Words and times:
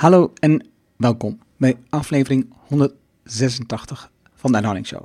Hallo 0.00 0.32
en 0.38 0.66
welkom 0.96 1.38
bij 1.56 1.76
aflevering 1.88 2.46
186 2.52 4.10
van 4.34 4.50
de 4.50 4.56
Anhouding 4.56 4.86
Show. 4.86 5.04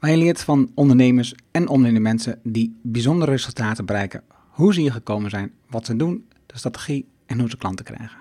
Waar 0.00 0.10
je 0.10 0.16
leert 0.16 0.42
van 0.42 0.70
ondernemers 0.74 1.34
en 1.50 1.68
ondernemende 1.68 2.08
mensen 2.08 2.40
die 2.42 2.76
bijzondere 2.82 3.30
resultaten 3.30 3.86
bereiken, 3.86 4.22
hoe 4.48 4.74
ze 4.74 4.80
hier 4.80 4.92
gekomen 4.92 5.30
zijn, 5.30 5.52
wat 5.68 5.86
ze 5.86 5.96
doen, 5.96 6.28
de 6.46 6.58
strategie 6.58 7.06
en 7.26 7.40
hoe 7.40 7.50
ze 7.50 7.56
klanten 7.56 7.84
krijgen. 7.84 8.18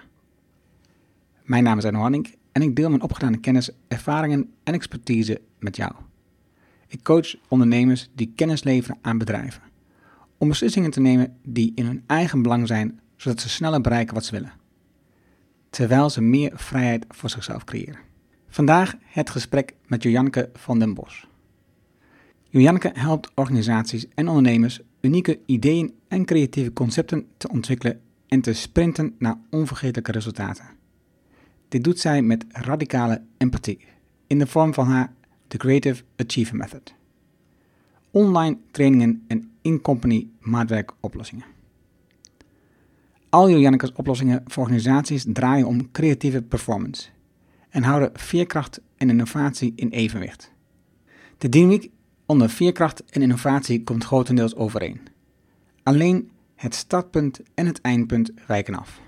Mijn 1.43 1.63
naam 1.63 1.77
is 1.77 1.85
Arno 1.85 1.99
Hanning 1.99 2.35
en 2.51 2.61
ik 2.61 2.75
deel 2.75 2.89
mijn 2.89 3.01
opgedane 3.01 3.39
kennis, 3.39 3.69
ervaringen 3.87 4.49
en 4.63 4.73
expertise 4.73 5.41
met 5.59 5.75
jou. 5.75 5.91
Ik 6.87 7.03
coach 7.03 7.35
ondernemers 7.47 8.09
die 8.15 8.33
kennis 8.35 8.63
leveren 8.63 8.97
aan 9.01 9.17
bedrijven. 9.17 9.61
Om 10.37 10.47
beslissingen 10.47 10.91
te 10.91 10.99
nemen 10.99 11.37
die 11.43 11.71
in 11.75 11.85
hun 11.85 12.03
eigen 12.07 12.41
belang 12.41 12.67
zijn, 12.67 12.99
zodat 13.15 13.41
ze 13.41 13.49
sneller 13.49 13.81
bereiken 13.81 14.13
wat 14.13 14.25
ze 14.25 14.31
willen. 14.31 14.59
Terwijl 15.71 16.09
ze 16.09 16.21
meer 16.21 16.51
vrijheid 16.53 17.05
voor 17.09 17.29
zichzelf 17.29 17.63
creëren. 17.63 17.99
Vandaag 18.47 18.95
het 19.01 19.29
gesprek 19.29 19.73
met 19.87 20.03
Joanneke 20.03 20.49
van 20.53 20.79
den 20.79 20.93
Bos. 20.93 21.27
Joanneke 22.49 22.91
helpt 22.93 23.31
organisaties 23.35 24.05
en 24.15 24.27
ondernemers 24.27 24.79
unieke 25.01 25.39
ideeën 25.45 25.93
en 26.07 26.25
creatieve 26.25 26.73
concepten 26.73 27.27
te 27.37 27.49
ontwikkelen 27.49 28.01
en 28.27 28.41
te 28.41 28.53
sprinten 28.53 29.15
naar 29.19 29.37
onvergetelijke 29.49 30.11
resultaten. 30.11 30.65
Dit 31.67 31.83
doet 31.83 31.99
zij 31.99 32.21
met 32.21 32.45
radicale 32.49 33.21
empathie 33.37 33.79
in 34.27 34.39
de 34.39 34.47
vorm 34.47 34.73
van 34.73 34.87
haar 34.87 35.13
The 35.47 35.57
Creative 35.57 36.03
Achievement 36.15 36.71
Method. 36.71 36.93
Online 38.11 38.57
trainingen 38.71 39.23
en 39.27 39.51
in-company 39.61 40.27
maatwerkoplossingen. 40.39 41.45
Al 43.31 43.49
Joanneke's 43.49 43.91
oplossingen 43.95 44.43
voor 44.45 44.63
organisaties 44.63 45.25
draaien 45.27 45.67
om 45.67 45.91
creatieve 45.91 46.41
performance 46.41 47.09
en 47.69 47.83
houden 47.83 48.09
veerkracht 48.13 48.81
en 48.97 49.09
innovatie 49.09 49.73
in 49.75 49.89
evenwicht. 49.89 50.51
De 51.37 51.49
dynamiek 51.49 51.91
onder 52.25 52.49
veerkracht 52.49 53.03
en 53.05 53.21
innovatie 53.21 53.83
komt 53.83 54.03
grotendeels 54.03 54.55
overeen. 54.55 55.01
Alleen 55.83 56.31
het 56.55 56.75
startpunt 56.75 57.41
en 57.53 57.65
het 57.65 57.81
eindpunt 57.81 58.31
wijken 58.47 58.75
af. 58.75 59.01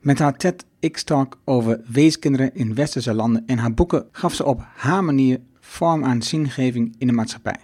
Met 0.00 0.18
haar 0.18 0.36
TED-X-talk 0.36 1.38
over 1.44 1.80
weeskinderen 1.86 2.54
in 2.54 2.74
westerse 2.74 3.14
landen 3.14 3.46
en 3.46 3.58
haar 3.58 3.74
boeken 3.74 4.08
gaf 4.10 4.34
ze 4.34 4.44
op 4.44 4.64
haar 4.74 5.04
manier 5.04 5.40
vorm 5.60 6.04
aan 6.04 6.22
zingeving 6.22 6.94
in 6.98 7.06
de 7.06 7.12
maatschappij. 7.12 7.60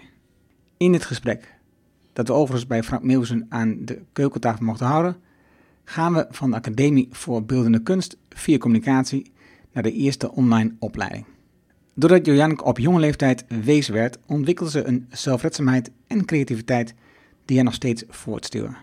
In 0.77 0.93
dit 0.93 1.05
gesprek, 1.05 1.58
dat 2.19 2.29
we 2.29 2.33
overigens 2.33 2.67
bij 2.67 2.83
Frank 2.83 3.03
Meeuwsen 3.03 3.47
aan 3.49 3.77
de 3.81 4.01
keukentafel 4.13 4.65
mochten 4.65 4.87
houden, 4.87 5.17
gaan 5.85 6.15
we 6.15 6.27
van 6.31 6.51
de 6.51 6.57
Academie 6.57 7.09
voor 7.11 7.45
Beeldende 7.45 7.83
Kunst 7.83 8.17
via 8.29 8.59
communicatie 8.59 9.33
naar 9.73 9.83
de 9.83 9.93
eerste 9.93 10.33
online 10.33 10.75
opleiding. 10.79 11.25
Doordat 11.95 12.27
Jojanke 12.27 12.65
op 12.65 12.79
jonge 12.79 12.99
leeftijd 12.99 13.45
wees 13.65 13.89
werd, 13.89 14.19
ontwikkelde 14.27 14.71
ze 14.71 14.85
een 14.85 15.07
zelfredzaamheid 15.11 15.91
en 16.07 16.25
creativiteit 16.25 16.95
die 17.45 17.57
haar 17.57 17.65
nog 17.65 17.75
steeds 17.75 18.05
voortstuwen. 18.09 18.77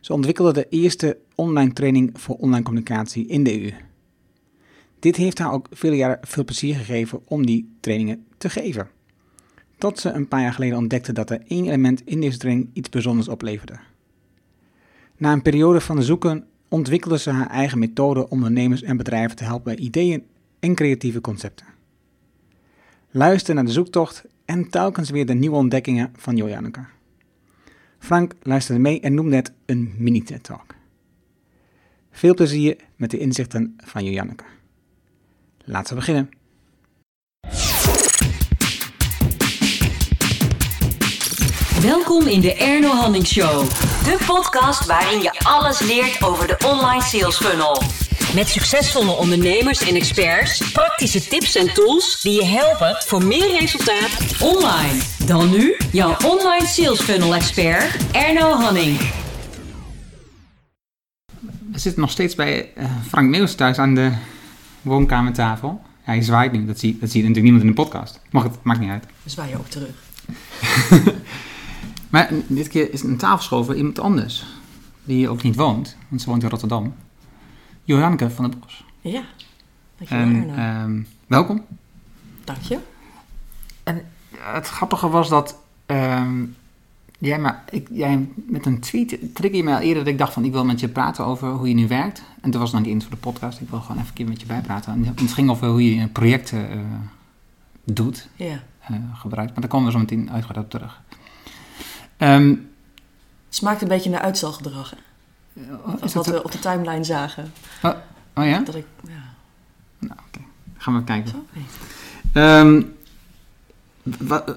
Ze 0.00 0.12
ontwikkelde 0.12 0.52
de 0.52 0.66
eerste 0.68 1.18
online 1.34 1.72
training 1.72 2.10
voor 2.20 2.36
online 2.36 2.64
communicatie 2.64 3.26
in 3.26 3.44
de 3.44 3.62
EU. 3.62 3.72
Dit 4.98 5.16
heeft 5.16 5.38
haar 5.38 5.52
ook 5.52 5.66
vele 5.70 5.96
jaren 5.96 6.18
veel 6.22 6.44
plezier 6.44 6.74
gegeven 6.74 7.20
om 7.24 7.46
die 7.46 7.76
trainingen 7.80 8.26
te 8.38 8.50
geven. 8.50 8.88
Tot 9.78 9.98
ze 9.98 10.10
een 10.10 10.28
paar 10.28 10.40
jaar 10.40 10.52
geleden 10.52 10.78
ontdekte 10.78 11.12
dat 11.12 11.30
er 11.30 11.42
één 11.46 11.64
element 11.64 12.02
in 12.04 12.20
deze 12.20 12.38
training 12.38 12.70
iets 12.72 12.88
bijzonders 12.88 13.28
opleverde. 13.28 13.78
Na 15.16 15.32
een 15.32 15.42
periode 15.42 15.80
van 15.80 16.02
zoeken 16.02 16.46
ontwikkelde 16.68 17.18
ze 17.18 17.30
haar 17.30 17.50
eigen 17.50 17.78
methode 17.78 18.20
om 18.20 18.30
ondernemers 18.30 18.82
en 18.82 18.96
bedrijven 18.96 19.36
te 19.36 19.44
helpen 19.44 19.74
bij 19.74 19.84
ideeën 19.84 20.24
en 20.60 20.74
creatieve 20.74 21.20
concepten. 21.20 21.66
Luister 23.10 23.54
naar 23.54 23.64
de 23.64 23.72
zoektocht 23.72 24.24
en 24.44 24.70
telkens 24.70 25.10
weer 25.10 25.26
de 25.26 25.34
nieuwe 25.34 25.56
ontdekkingen 25.56 26.12
van 26.16 26.36
Joanneke. 26.36 26.84
Frank 27.98 28.34
luisterde 28.42 28.80
mee 28.80 29.00
en 29.00 29.14
noemde 29.14 29.36
het 29.36 29.52
een 29.66 29.94
mini-TED-talk. 29.98 30.74
Veel 32.10 32.34
plezier 32.34 32.76
met 32.96 33.10
de 33.10 33.18
inzichten 33.18 33.76
van 33.76 34.04
Joanneke. 34.04 34.44
Laten 35.64 35.88
we 35.88 35.98
beginnen. 35.98 36.28
Welkom 41.84 42.26
in 42.26 42.40
de 42.40 42.54
Erno 42.54 42.88
Hanning 42.88 43.26
Show. 43.26 43.68
De 44.04 44.18
podcast 44.26 44.86
waarin 44.86 45.22
je 45.22 45.40
alles 45.42 45.80
leert 45.80 46.22
over 46.22 46.46
de 46.46 46.56
online 46.66 47.02
sales 47.02 47.36
funnel. 47.36 47.82
Met 48.34 48.48
succesvolle 48.48 49.10
ondernemers 49.10 49.88
en 49.88 49.94
experts, 49.94 50.72
praktische 50.72 51.28
tips 51.28 51.56
en 51.56 51.74
tools 51.74 52.20
die 52.22 52.32
je 52.32 52.44
helpen 52.44 52.96
voor 53.06 53.24
meer 53.24 53.58
resultaat 53.58 54.40
online. 54.40 55.02
Dan 55.26 55.50
nu 55.50 55.76
jouw 55.92 56.16
online 56.24 56.66
sales 56.66 57.00
funnel 57.00 57.34
expert 57.34 58.12
Erno 58.12 58.50
Hanning. 58.50 58.98
We 61.72 61.78
zitten 61.78 62.00
nog 62.00 62.10
steeds 62.10 62.34
bij 62.34 62.72
uh, 62.78 62.84
Frank 63.08 63.28
Meeuws 63.28 63.54
thuis 63.54 63.78
aan 63.78 63.94
de 63.94 64.12
woonkamertafel. 64.82 65.80
Hij 66.02 66.22
zwaait 66.22 66.52
nu, 66.52 66.66
dat 66.66 66.78
zie, 66.78 66.98
dat 67.00 67.10
zie 67.10 67.22
je 67.22 67.28
natuurlijk 67.28 67.52
niemand 67.52 67.62
in 67.62 67.68
de 67.68 67.82
podcast. 67.82 68.20
Mag 68.30 68.42
het, 68.42 68.54
maakt 68.62 68.80
niet 68.80 68.90
uit. 68.90 69.04
We 69.22 69.30
zwaaien 69.30 69.58
ook 69.58 69.68
terug. 69.68 69.94
maar 72.14 72.30
dit 72.46 72.68
keer 72.68 72.92
is 72.92 73.02
een 73.02 73.16
tafel 73.16 73.64
voor 73.64 73.74
iemand 73.74 73.98
anders. 73.98 74.44
Die 75.04 75.16
hier 75.16 75.30
ook 75.30 75.42
niet 75.42 75.56
woont, 75.56 75.96
want 76.08 76.20
ze 76.20 76.30
woont 76.30 76.42
in 76.42 76.48
Rotterdam. 76.48 76.94
Johanneke 77.84 78.30
van 78.30 78.50
der 78.50 78.58
Bos. 78.58 78.84
Ja, 79.00 79.22
dankjewel 79.96 80.24
en, 80.24 80.64
um, 80.82 81.06
welkom. 81.26 81.64
Dank 82.44 82.60
je. 82.60 82.78
En 83.82 84.04
het 84.36 84.68
grappige 84.68 85.08
was 85.08 85.28
dat 85.28 85.58
um, 85.86 86.56
jij, 87.18 87.38
maar, 87.38 87.64
ik, 87.70 87.88
jij 87.90 88.28
met 88.34 88.66
een 88.66 88.80
tweet 88.80 89.18
trigger 89.32 89.56
je 89.56 89.64
mij 89.64 89.74
al 89.74 89.80
eerder 89.80 90.04
dat 90.04 90.12
ik 90.12 90.18
dacht 90.18 90.32
van 90.32 90.44
ik 90.44 90.52
wil 90.52 90.64
met 90.64 90.80
je 90.80 90.88
praten 90.88 91.24
over 91.24 91.48
hoe 91.48 91.68
je 91.68 91.74
nu 91.74 91.88
werkt. 91.88 92.22
En 92.40 92.50
toen 92.50 92.60
was 92.60 92.72
nog 92.72 92.80
niet 92.80 92.90
eens 92.90 93.04
voor 93.04 93.14
de 93.14 93.20
podcast, 93.20 93.60
ik 93.60 93.68
wil 93.68 93.80
gewoon 93.80 93.96
even 93.96 94.08
een 94.08 94.14
keer 94.14 94.28
met 94.28 94.40
je 94.40 94.46
bijpraten. 94.46 94.92
En 94.92 95.04
het 95.04 95.32
ging 95.32 95.50
over 95.50 95.68
hoe 95.68 95.94
je 95.94 96.08
projecten 96.08 96.76
uh, 96.76 96.84
doet, 97.84 98.28
ja. 98.36 98.62
uh, 98.90 98.96
gebruikt. 99.14 99.52
Maar 99.52 99.60
daar 99.60 99.70
komen 99.70 99.86
we 99.86 99.92
zo 99.92 99.98
meteen 99.98 100.30
uitgebreid 100.30 100.64
op 100.64 100.70
terug. 100.70 101.02
Um, 102.24 102.48
het 103.46 103.56
smaakt 103.56 103.82
een 103.82 103.88
beetje 103.88 104.10
naar 104.10 104.20
uitstelgedrag, 104.20 104.90
hè? 104.90 104.96
Van 105.98 106.10
wat 106.12 106.26
we 106.26 106.44
op 106.44 106.52
de 106.52 106.58
timeline 106.58 107.04
zagen. 107.04 107.52
Oh, 107.82 107.94
oh 108.34 108.46
ja? 108.46 108.58
Dat 108.58 108.74
ik, 108.74 108.86
ja. 109.02 109.34
Nou, 109.98 110.12
oké. 110.12 110.22
Okay. 110.26 110.46
Gaan 110.76 110.94
we 110.94 111.04
kijken. 111.04 111.46
Um, 112.34 112.94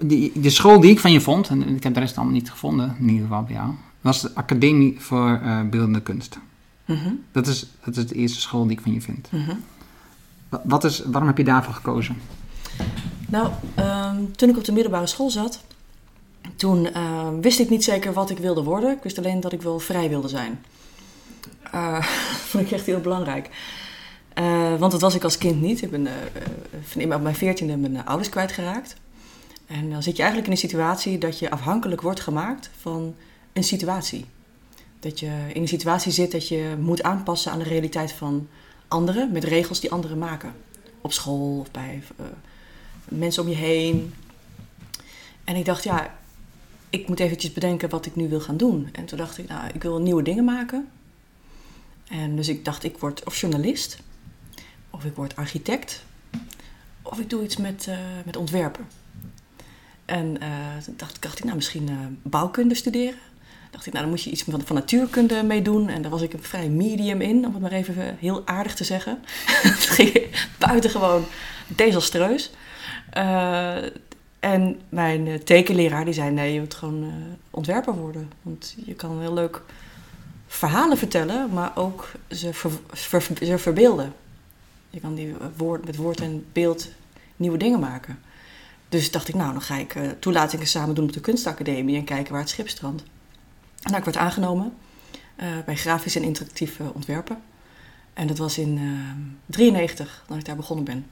die, 0.01 0.39
de 0.39 0.49
school 0.49 0.79
die 0.79 0.91
ik 0.91 0.99
van 0.99 1.11
je 1.11 1.21
vond, 1.21 1.49
en 1.49 1.75
ik 1.75 1.83
heb 1.83 1.93
de 1.93 1.99
rest 1.99 2.15
allemaal 2.15 2.33
niet 2.33 2.51
gevonden, 2.51 2.95
in 2.99 3.09
ieder 3.09 3.27
geval 3.27 3.43
bij 3.43 3.53
jou, 3.53 3.73
was 4.01 4.21
de 4.21 4.35
Academie 4.35 4.95
voor 4.99 5.39
uh, 5.43 5.61
Beeldende 5.61 6.01
Kunst. 6.01 6.39
Mm 6.85 6.95
-hmm. 6.95 7.23
dat, 7.31 7.47
is, 7.47 7.65
dat 7.83 7.97
is 7.97 8.07
de 8.07 8.15
eerste 8.15 8.39
school 8.39 8.63
die 8.63 8.77
ik 8.77 8.81
van 8.83 8.93
je 8.93 9.01
vind. 9.01 9.29
Mm 9.31 9.43
-hmm. 9.43 9.63
Wat 10.63 10.83
is, 10.83 11.01
waarom 11.05 11.27
heb 11.27 11.37
je 11.37 11.43
daarvoor 11.43 11.73
gekozen? 11.73 12.17
Nou, 13.27 13.51
um, 13.79 14.35
toen 14.35 14.49
ik 14.49 14.57
op 14.57 14.63
de 14.63 14.71
middelbare 14.71 15.07
school 15.07 15.29
zat, 15.29 15.63
toen 16.55 16.87
uh, 16.95 17.27
wist 17.41 17.59
ik 17.59 17.69
niet 17.69 17.83
zeker 17.83 18.13
wat 18.13 18.29
ik 18.29 18.37
wilde 18.37 18.63
worden. 18.63 18.91
Ik 18.91 19.03
wist 19.03 19.17
alleen 19.17 19.39
dat 19.39 19.53
ik 19.53 19.61
wel 19.61 19.79
vrij 19.79 20.09
wilde 20.09 20.27
zijn. 20.27 20.63
Uh, 21.75 22.03
vond 22.49 22.65
ik 22.65 22.71
echt 22.71 22.85
heel 22.85 22.99
belangrijk. 22.99 23.49
Uh, 24.39 24.75
want 24.75 24.91
dat 24.91 25.01
was 25.01 25.15
ik 25.15 25.23
als 25.23 25.37
kind 25.37 25.61
niet. 25.61 25.81
Ik 25.81 25.91
ben 25.91 26.07
uh, 26.97 27.15
op 27.15 27.21
mijn 27.21 27.35
veertiende 27.35 27.77
mijn 27.77 28.05
ouders 28.05 28.29
kwijtgeraakt. 28.29 28.95
En 29.67 29.89
dan 29.89 30.03
zit 30.03 30.15
je 30.15 30.21
eigenlijk 30.21 30.51
in 30.51 30.51
een 30.51 30.69
situatie 30.69 31.17
dat 31.17 31.39
je 31.39 31.49
afhankelijk 31.49 32.01
wordt 32.01 32.19
gemaakt 32.19 32.69
van 32.79 33.15
een 33.53 33.63
situatie. 33.63 34.25
Dat 34.99 35.19
je 35.19 35.31
in 35.53 35.61
een 35.61 35.67
situatie 35.67 36.11
zit 36.11 36.31
dat 36.31 36.47
je 36.47 36.75
moet 36.79 37.03
aanpassen 37.03 37.51
aan 37.51 37.59
de 37.59 37.63
realiteit 37.63 38.11
van 38.11 38.47
anderen, 38.87 39.31
met 39.31 39.43
regels 39.43 39.79
die 39.79 39.91
anderen 39.91 40.17
maken. 40.17 40.53
Op 41.01 41.13
school 41.13 41.59
of 41.59 41.71
bij 41.71 42.03
mensen 43.03 43.43
om 43.43 43.49
je 43.49 43.55
heen. 43.55 44.13
En 45.43 45.55
ik 45.55 45.65
dacht, 45.65 45.83
ja, 45.83 46.16
ik 46.99 47.07
moet 47.07 47.19
eventjes 47.19 47.53
bedenken 47.53 47.89
wat 47.89 48.05
ik 48.05 48.15
nu 48.15 48.29
wil 48.29 48.39
gaan 48.39 48.57
doen. 48.57 48.89
En 48.91 49.05
toen 49.05 49.17
dacht 49.17 49.37
ik, 49.37 49.47
nou, 49.47 49.69
ik 49.73 49.83
wil 49.83 50.01
nieuwe 50.01 50.23
dingen 50.23 50.43
maken. 50.43 50.87
En 52.09 52.35
dus 52.35 52.47
ik 52.47 52.65
dacht, 52.65 52.83
ik 52.83 52.97
word 52.97 53.23
of 53.25 53.39
journalist, 53.39 53.99
of 54.89 55.05
ik 55.05 55.15
word 55.15 55.35
architect, 55.35 56.03
of 57.01 57.19
ik 57.19 57.29
doe 57.29 57.43
iets 57.43 57.57
met, 57.57 57.85
uh, 57.89 57.97
met 58.25 58.35
ontwerpen. 58.35 58.87
En 60.05 60.37
uh, 60.43 60.77
toen 60.83 60.95
dacht, 61.19 61.37
ik, 61.37 61.43
nou, 61.43 61.55
misschien 61.55 61.89
uh, 61.89 61.97
bouwkunde 62.21 62.75
studeren. 62.75 63.19
dacht 63.71 63.85
ik, 63.85 63.93
nou, 63.93 64.05
dan 64.05 64.13
moet 64.13 64.23
je 64.23 64.29
iets 64.29 64.43
van, 64.43 64.61
van 64.65 64.75
natuurkunde 64.75 65.43
mee 65.43 65.61
doen. 65.61 65.89
En 65.89 66.01
daar 66.01 66.11
was 66.11 66.21
ik 66.21 66.33
een 66.33 66.43
vrij 66.43 66.69
medium 66.69 67.21
in, 67.21 67.45
om 67.45 67.53
het 67.53 67.61
maar 67.61 67.71
even 67.71 68.17
heel 68.19 68.47
aardig 68.47 68.75
te 68.75 68.83
zeggen. 68.83 69.19
Het 69.45 69.85
ging 69.85 70.27
buitengewoon 70.57 71.25
desastreus. 71.67 72.51
En 74.39 74.81
mijn 74.89 75.43
tekenleraar 75.43 76.05
die 76.05 76.13
zei, 76.13 76.31
nee, 76.31 76.53
je 76.53 76.59
moet 76.59 76.73
gewoon 76.73 77.11
ontwerper 77.49 77.93
worden. 77.93 78.31
Want 78.41 78.75
je 78.85 78.93
kan 78.93 79.19
heel 79.19 79.33
leuk 79.33 79.61
verhalen 80.47 80.97
vertellen, 80.97 81.53
maar 81.53 81.71
ook 81.75 82.11
ze, 82.29 82.51
ze 82.93 83.57
verbeelden. 83.57 84.13
Je 84.89 84.99
kan 84.99 85.15
die 85.15 85.35
woord, 85.57 85.85
met 85.85 85.95
woord 85.95 86.21
en 86.21 86.45
beeld 86.53 86.89
nieuwe 87.35 87.57
dingen 87.57 87.79
maken. 87.79 88.19
Dus 88.89 89.11
dacht 89.11 89.27
ik, 89.27 89.35
nou, 89.35 89.51
dan 89.51 89.61
ga 89.61 89.75
ik 89.75 89.95
uh, 89.95 90.09
toelatingen 90.19 90.67
samen 90.67 90.95
doen 90.95 91.05
op 91.05 91.13
de 91.13 91.19
kunstacademie 91.19 91.97
en 91.97 92.03
kijken 92.03 92.31
waar 92.31 92.41
het 92.41 92.49
schip 92.49 92.69
strandt. 92.69 93.03
Nou, 93.81 93.97
ik 93.97 94.05
werd 94.05 94.17
aangenomen 94.17 94.73
uh, 95.39 95.45
bij 95.65 95.75
grafisch 95.75 96.15
en 96.15 96.23
interactieve 96.23 96.93
ontwerpen. 96.93 97.41
En 98.13 98.27
dat 98.27 98.37
was 98.37 98.57
in 98.57 98.75
1993 98.75 100.21
uh, 100.23 100.27
dat 100.27 100.37
ik 100.37 100.45
daar 100.45 100.55
begonnen 100.55 100.85
ben. 100.85 101.05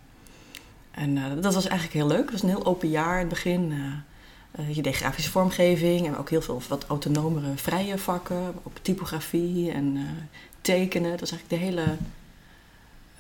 En 0.96 1.16
uh, 1.16 1.24
dat 1.42 1.54
was 1.54 1.68
eigenlijk 1.68 1.94
heel 1.94 2.08
leuk. 2.08 2.22
Het 2.22 2.32
was 2.32 2.42
een 2.42 2.50
heel 2.50 2.66
open 2.66 2.90
jaar 2.90 3.14
in 3.14 3.20
het 3.20 3.30
begin. 3.30 3.74
je 4.72 4.82
deed 4.82 4.96
grafische 4.96 5.32
vormgeving 5.32 6.08
en 6.08 6.18
ook 6.18 6.30
heel 6.30 6.42
veel 6.42 6.62
wat 6.68 6.86
autonomere 6.88 7.52
vrije 7.56 7.98
vakken. 7.98 8.54
Op 8.64 8.80
typografie 8.82 9.72
en 9.72 10.08
tekenen. 10.62 11.10
Dat 11.10 11.20
was 11.20 11.32
eigenlijk 11.32 11.62
de 11.62 11.68
hele 11.68 11.98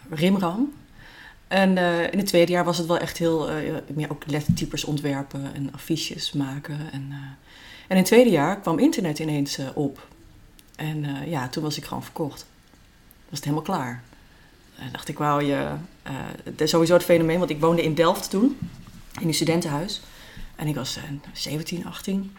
rimram. 0.09 0.73
En 1.47 1.77
uh, 1.77 2.11
in 2.11 2.17
het 2.17 2.27
tweede 2.27 2.51
jaar 2.51 2.63
was 2.63 2.77
het 2.77 2.87
wel 2.87 2.97
echt 2.97 3.17
heel, 3.17 3.51
uh, 3.51 3.73
meer 3.93 4.11
ook 4.11 4.23
lettertypes 4.27 4.83
ontwerpen 4.83 5.53
en 5.53 5.73
affiches 5.73 6.31
maken. 6.31 6.79
En, 6.91 7.05
uh, 7.09 7.15
en 7.15 7.35
in 7.87 7.97
het 7.97 8.05
tweede 8.05 8.29
jaar 8.29 8.59
kwam 8.59 8.79
internet 8.79 9.19
ineens 9.19 9.59
op. 9.73 10.07
En 10.75 11.29
ja, 11.29 11.49
toen 11.49 11.63
was 11.63 11.77
ik 11.77 11.85
gewoon 11.85 12.03
verkocht. 12.03 12.45
Was 13.29 13.39
het 13.39 13.43
helemaal 13.43 13.63
klaar. 13.63 14.03
En 14.75 14.91
dacht 14.91 15.07
ik, 15.07 15.17
wauw, 15.17 15.39
je, 15.39 15.67
sowieso 16.63 16.93
het 16.93 17.03
fenomeen, 17.03 17.37
want 17.37 17.49
ik 17.49 17.59
woonde 17.59 17.83
in 17.83 17.93
Delft 17.93 18.29
toen, 18.29 18.57
in 19.21 19.27
een 19.27 19.33
studentenhuis. 19.33 20.01
En 20.55 20.67
ik 20.67 20.75
was 20.75 20.99
17, 21.33 21.85
18. 21.85 22.35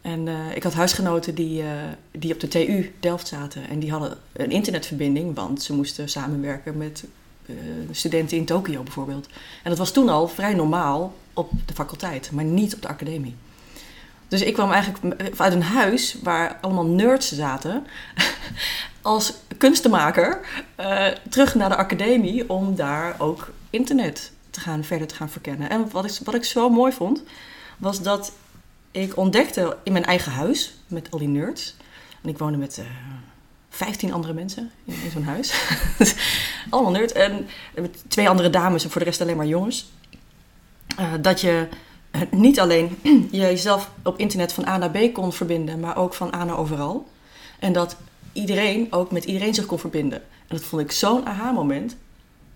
En 0.00 0.28
ik 0.54 0.62
had 0.62 0.74
huisgenoten 0.74 1.34
die, 1.34 1.62
die 2.10 2.32
op 2.32 2.40
de 2.40 2.48
TU 2.48 2.92
Delft 3.00 3.28
zaten. 3.28 3.68
En 3.68 3.78
die 3.78 3.90
hadden 3.90 4.18
een 4.32 4.50
internetverbinding, 4.50 5.34
want 5.34 5.62
ze 5.62 5.72
moesten 5.72 6.08
samenwerken 6.08 6.76
met 6.76 7.04
eh, 7.50 7.56
studenten 7.90 8.36
in 8.36 8.44
Tokio 8.44 8.82
bijvoorbeeld. 8.82 9.26
En 9.62 9.70
dat 9.70 9.78
was 9.78 9.92
toen 9.92 10.08
al 10.08 10.28
vrij 10.28 10.54
normaal 10.54 11.14
op 11.34 11.50
de 11.66 11.74
faculteit, 11.74 12.30
maar 12.32 12.44
niet 12.44 12.74
op 12.74 12.82
de 12.82 12.88
academie. 12.88 13.34
Dus 14.30 14.42
ik 14.42 14.54
kwam 14.54 14.72
eigenlijk 14.72 15.22
uit 15.36 15.52
een 15.52 15.62
huis 15.62 16.16
waar 16.22 16.58
allemaal 16.60 16.86
nerds 16.86 17.32
zaten, 17.32 17.86
als 19.02 19.32
kunstenmaker, 19.58 20.40
uh, 20.80 21.06
terug 21.28 21.54
naar 21.54 21.68
de 21.68 21.76
academie 21.76 22.50
om 22.50 22.74
daar 22.74 23.14
ook 23.18 23.52
internet 23.70 24.32
te 24.50 24.60
gaan, 24.60 24.84
verder 24.84 25.06
te 25.06 25.14
gaan 25.14 25.30
verkennen. 25.30 25.70
En 25.70 25.90
wat 25.90 26.04
ik, 26.04 26.18
wat 26.24 26.34
ik 26.34 26.44
zo 26.44 26.68
mooi 26.68 26.92
vond, 26.92 27.22
was 27.78 28.02
dat 28.02 28.32
ik 28.90 29.16
ontdekte 29.16 29.76
in 29.82 29.92
mijn 29.92 30.04
eigen 30.04 30.32
huis 30.32 30.74
met 30.86 31.10
al 31.10 31.18
die 31.18 31.28
nerds. 31.28 31.76
En 32.22 32.28
ik 32.28 32.38
woonde 32.38 32.58
met 32.58 32.78
uh, 32.78 32.84
15 33.70 34.12
andere 34.12 34.32
mensen 34.32 34.70
in, 34.84 34.94
zo'n 35.12 35.24
huis. 35.24 35.54
Allemaal 36.70 36.92
nerd. 36.92 37.12
En 37.12 37.48
twee 38.08 38.28
andere 38.28 38.50
dames 38.50 38.84
en 38.84 38.90
voor 38.90 39.00
de 39.00 39.06
rest 39.06 39.20
alleen 39.20 39.36
maar 39.36 39.46
jongens. 39.46 39.90
Uh, 41.00 41.12
dat 41.20 41.40
je 41.40 41.66
eh, 41.70 41.76
niet 42.30 42.60
alleen 42.60 42.98
jezelf 43.30 43.90
op 44.02 44.18
internet 44.18 44.52
van 44.52 44.66
A 44.66 44.76
naar 44.76 44.90
B 44.90 45.12
kon 45.12 45.32
verbinden, 45.32 45.80
maar 45.80 45.96
ook 45.96 46.14
van 46.14 46.34
A 46.34 46.44
naar 46.44 46.58
overal. 46.58 47.08
En 47.58 47.72
dat 47.72 47.96
iedereen 48.32 48.92
ook 48.92 49.10
met 49.10 49.24
iedereen 49.24 49.54
zich 49.54 49.66
kon 49.66 49.78
verbinden. 49.78 50.18
En 50.18 50.56
dat 50.56 50.64
vond 50.64 50.82
ik 50.82 50.92
zo'n 50.92 51.26
aha-moment. 51.26 51.96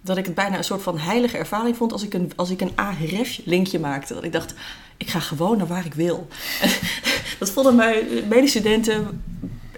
Dat 0.01 0.17
ik 0.17 0.25
het 0.25 0.35
bijna 0.35 0.57
een 0.57 0.65
soort 0.65 0.83
van 0.83 0.99
heilige 0.99 1.39
ervaring 1.39 1.77
vond 1.77 1.93
als 1.93 2.03
ik 2.03 2.15
een, 2.15 2.33
als 2.37 2.51
ik 2.51 2.61
een 2.61 2.73
ARF-linkje 2.75 3.79
maakte. 3.79 4.15
Dat 4.15 4.25
ik 4.25 4.33
dacht, 4.33 4.55
ik 4.97 5.11
ga 5.11 5.21
gewoon 5.21 5.57
naar 5.57 5.67
waar 5.67 5.87
ik 5.87 5.95
wil. 5.95 6.27
dat 7.39 7.51
vonden 7.51 7.75
mijn 7.75 8.07
medestudenten 8.29 9.23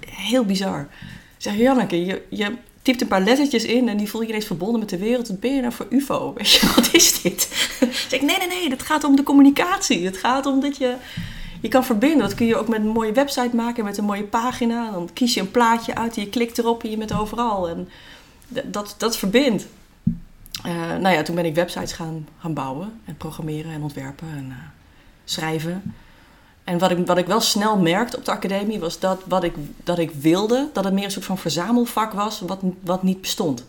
heel 0.06 0.44
bizar 0.44 0.88
zeg 1.36 1.56
Janneke, 1.56 2.04
je, 2.04 2.22
je 2.28 2.56
typt 2.86 3.00
een 3.00 3.08
paar 3.08 3.20
lettertjes 3.20 3.64
in 3.64 3.88
en 3.88 3.96
die 3.96 4.08
voel 4.08 4.22
je 4.22 4.28
ineens 4.28 4.46
verbonden 4.46 4.80
met 4.80 4.88
de 4.88 4.98
wereld. 4.98 5.28
Wat 5.28 5.40
ben 5.40 5.54
je 5.54 5.60
nou 5.60 5.72
voor 5.72 5.86
UFO? 5.90 6.32
Weet 6.34 6.52
je, 6.52 6.66
wat 6.76 6.88
is 6.92 7.22
dit? 7.22 7.48
zeg 8.08 8.20
nee, 8.20 8.38
nee, 8.38 8.48
nee, 8.48 8.70
het 8.70 8.82
gaat 8.82 9.04
om 9.04 9.16
de 9.16 9.22
communicatie. 9.22 10.04
Het 10.04 10.16
gaat 10.16 10.46
om 10.46 10.60
dat 10.60 10.76
je 10.76 10.94
je 11.60 11.68
kan 11.68 11.84
verbinden. 11.84 12.18
Dat 12.18 12.34
kun 12.34 12.46
je 12.46 12.56
ook 12.56 12.68
met 12.68 12.80
een 12.80 12.88
mooie 12.88 13.12
website 13.12 13.56
maken, 13.56 13.84
met 13.84 13.98
een 13.98 14.04
mooie 14.04 14.24
pagina. 14.24 14.90
Dan 14.90 15.10
kies 15.12 15.34
je 15.34 15.40
een 15.40 15.50
plaatje 15.50 15.94
uit 15.94 16.16
en 16.16 16.22
je 16.22 16.28
klikt 16.28 16.58
erop 16.58 16.82
en 16.82 16.90
je 16.90 16.96
bent 16.96 17.12
overal. 17.12 17.68
En 17.68 17.88
dat, 18.48 18.94
dat 18.98 19.16
verbindt. 19.16 19.66
Uh, 20.66 20.96
nou 20.96 21.14
ja, 21.14 21.22
toen 21.22 21.34
ben 21.34 21.44
ik 21.44 21.54
websites 21.54 21.92
gaan, 21.92 22.28
gaan 22.38 22.54
bouwen 22.54 23.00
en 23.04 23.16
programmeren 23.16 23.72
en 23.72 23.82
ontwerpen 23.82 24.28
en 24.36 24.46
uh, 24.48 24.54
schrijven. 25.24 25.94
En 26.66 26.78
wat 26.78 26.90
ik, 26.90 27.06
wat 27.06 27.18
ik 27.18 27.26
wel 27.26 27.40
snel 27.40 27.78
merkte 27.78 28.16
op 28.16 28.24
de 28.24 28.30
academie 28.30 28.78
was 28.78 28.98
dat 28.98 29.20
wat 29.26 29.44
ik, 29.44 29.54
dat 29.84 29.98
ik 29.98 30.10
wilde, 30.10 30.68
dat 30.72 30.84
het 30.84 30.92
meer 30.92 31.04
een 31.04 31.10
soort 31.10 31.24
van 31.24 31.38
verzamelvak 31.38 32.12
was 32.12 32.40
wat, 32.40 32.58
wat 32.80 33.02
niet 33.02 33.20
bestond. 33.20 33.64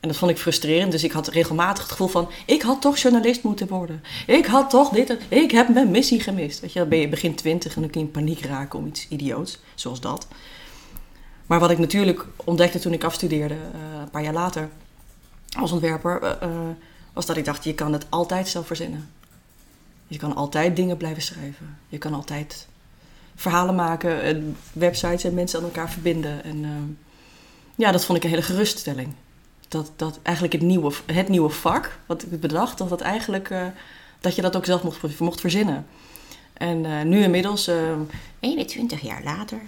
En 0.00 0.08
dat 0.08 0.16
vond 0.16 0.30
ik 0.30 0.38
frustrerend, 0.38 0.92
dus 0.92 1.04
ik 1.04 1.12
had 1.12 1.28
regelmatig 1.28 1.82
het 1.82 1.90
gevoel 1.90 2.08
van: 2.08 2.28
ik 2.46 2.62
had 2.62 2.80
toch 2.80 2.98
journalist 2.98 3.42
moeten 3.42 3.68
worden. 3.68 4.02
Ik 4.26 4.46
had 4.46 4.70
toch 4.70 4.88
dit, 4.88 5.16
ik 5.28 5.50
heb 5.50 5.68
mijn 5.68 5.90
missie 5.90 6.20
gemist. 6.20 6.60
Weet 6.60 6.72
je, 6.72 6.78
dan 6.78 6.88
ben 6.88 6.98
je 6.98 7.08
begin 7.08 7.34
twintig 7.34 7.74
en 7.74 7.80
dan 7.80 7.90
kun 7.90 8.00
je 8.00 8.06
in 8.06 8.12
paniek 8.12 8.44
raken 8.44 8.78
om 8.78 8.86
iets 8.86 9.08
idioots, 9.08 9.58
zoals 9.74 10.00
dat. 10.00 10.26
Maar 11.46 11.60
wat 11.60 11.70
ik 11.70 11.78
natuurlijk 11.78 12.26
ontdekte 12.44 12.78
toen 12.78 12.92
ik 12.92 13.04
afstudeerde, 13.04 13.54
uh, 13.54 14.00
een 14.00 14.10
paar 14.10 14.22
jaar 14.22 14.32
later, 14.32 14.68
als 15.58 15.72
ontwerper, 15.72 16.22
uh, 16.22 16.30
uh, 16.42 16.58
was 17.12 17.26
dat 17.26 17.36
ik 17.36 17.44
dacht: 17.44 17.64
je 17.64 17.74
kan 17.74 17.92
het 17.92 18.06
altijd 18.08 18.48
zelf 18.48 18.66
verzinnen. 18.66 19.08
Je 20.10 20.18
kan 20.18 20.34
altijd 20.34 20.76
dingen 20.76 20.96
blijven 20.96 21.22
schrijven. 21.22 21.78
Je 21.88 21.98
kan 21.98 22.14
altijd 22.14 22.68
verhalen 23.34 23.74
maken, 23.74 24.22
en 24.22 24.56
websites 24.72 25.24
en 25.24 25.34
mensen 25.34 25.58
aan 25.58 25.64
elkaar 25.64 25.90
verbinden. 25.90 26.44
En 26.44 26.56
uh, 26.56 26.70
ja, 27.74 27.92
dat 27.92 28.04
vond 28.04 28.18
ik 28.18 28.24
een 28.24 28.30
hele 28.30 28.42
geruststelling. 28.42 29.12
Dat, 29.68 29.92
dat 29.96 30.18
eigenlijk 30.22 30.54
het 30.54 30.62
nieuwe, 30.62 30.92
het 31.06 31.28
nieuwe 31.28 31.48
vak, 31.48 31.98
wat 32.06 32.22
ik 32.22 32.40
bedacht, 32.40 32.78
dat, 32.78 32.88
dat, 32.88 33.00
eigenlijk, 33.00 33.50
uh, 33.50 33.66
dat 34.20 34.34
je 34.34 34.42
dat 34.42 34.56
ook 34.56 34.64
zelf 34.64 34.82
mocht, 35.18 35.40
verzinnen. 35.40 35.86
En 36.52 36.84
uh, 36.84 37.02
nu 37.02 37.22
inmiddels, 37.22 37.70
21 38.40 39.00
jaar 39.00 39.22
later, 39.22 39.60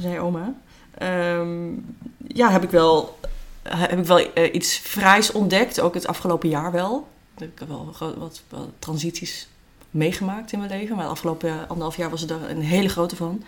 zei 0.00 0.18
oma, 0.18 0.54
um, 1.02 1.96
ja, 2.26 2.50
heb 2.50 2.62
ik 2.62 2.70
wel, 2.70 3.18
heb 3.62 3.98
ik 3.98 4.04
wel 4.04 4.30
iets 4.52 4.76
fraais 4.76 5.32
ontdekt. 5.32 5.80
Ook 5.80 5.94
het 5.94 6.06
afgelopen 6.06 6.48
jaar 6.48 6.72
wel. 6.72 7.08
Ik 7.36 7.58
heb 7.58 7.68
wel 7.68 7.94
wat, 8.18 8.42
wat 8.48 8.68
transities 8.78 9.48
meegemaakt 9.90 10.52
in 10.52 10.58
mijn 10.58 10.70
leven. 10.70 10.96
Maar 10.96 11.04
de 11.04 11.10
afgelopen 11.10 11.68
anderhalf 11.68 11.96
jaar 11.96 12.10
was 12.10 12.22
er 12.22 12.50
een 12.50 12.62
hele 12.62 12.88
grote 12.88 13.16
van. 13.16 13.42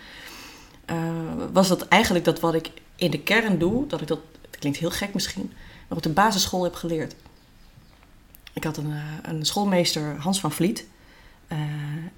Uh, 0.91 0.97
was 1.53 1.69
dat 1.69 1.89
eigenlijk 1.89 2.25
dat 2.25 2.41
wat 2.41 2.55
ik 2.55 2.71
in 2.97 3.11
de 3.11 3.21
kern 3.21 3.59
doe, 3.59 3.87
dat 3.87 4.01
ik 4.01 4.07
dat, 4.07 4.19
het 4.51 4.59
klinkt 4.59 4.79
heel 4.79 4.91
gek 4.91 5.15
misschien, 5.15 5.53
maar 5.89 5.97
op 5.97 6.03
de 6.03 6.09
basisschool 6.09 6.65
heb 6.65 6.75
geleerd. 6.75 7.15
Ik 8.53 8.65
had 8.65 8.77
een, 8.77 8.91
eh, 8.91 9.31
een 9.31 9.47
schoolmeester, 9.47 10.17
Hans 10.19 10.41
van 10.41 10.53
Vliet. 10.53 10.87
Uh, 11.53 11.59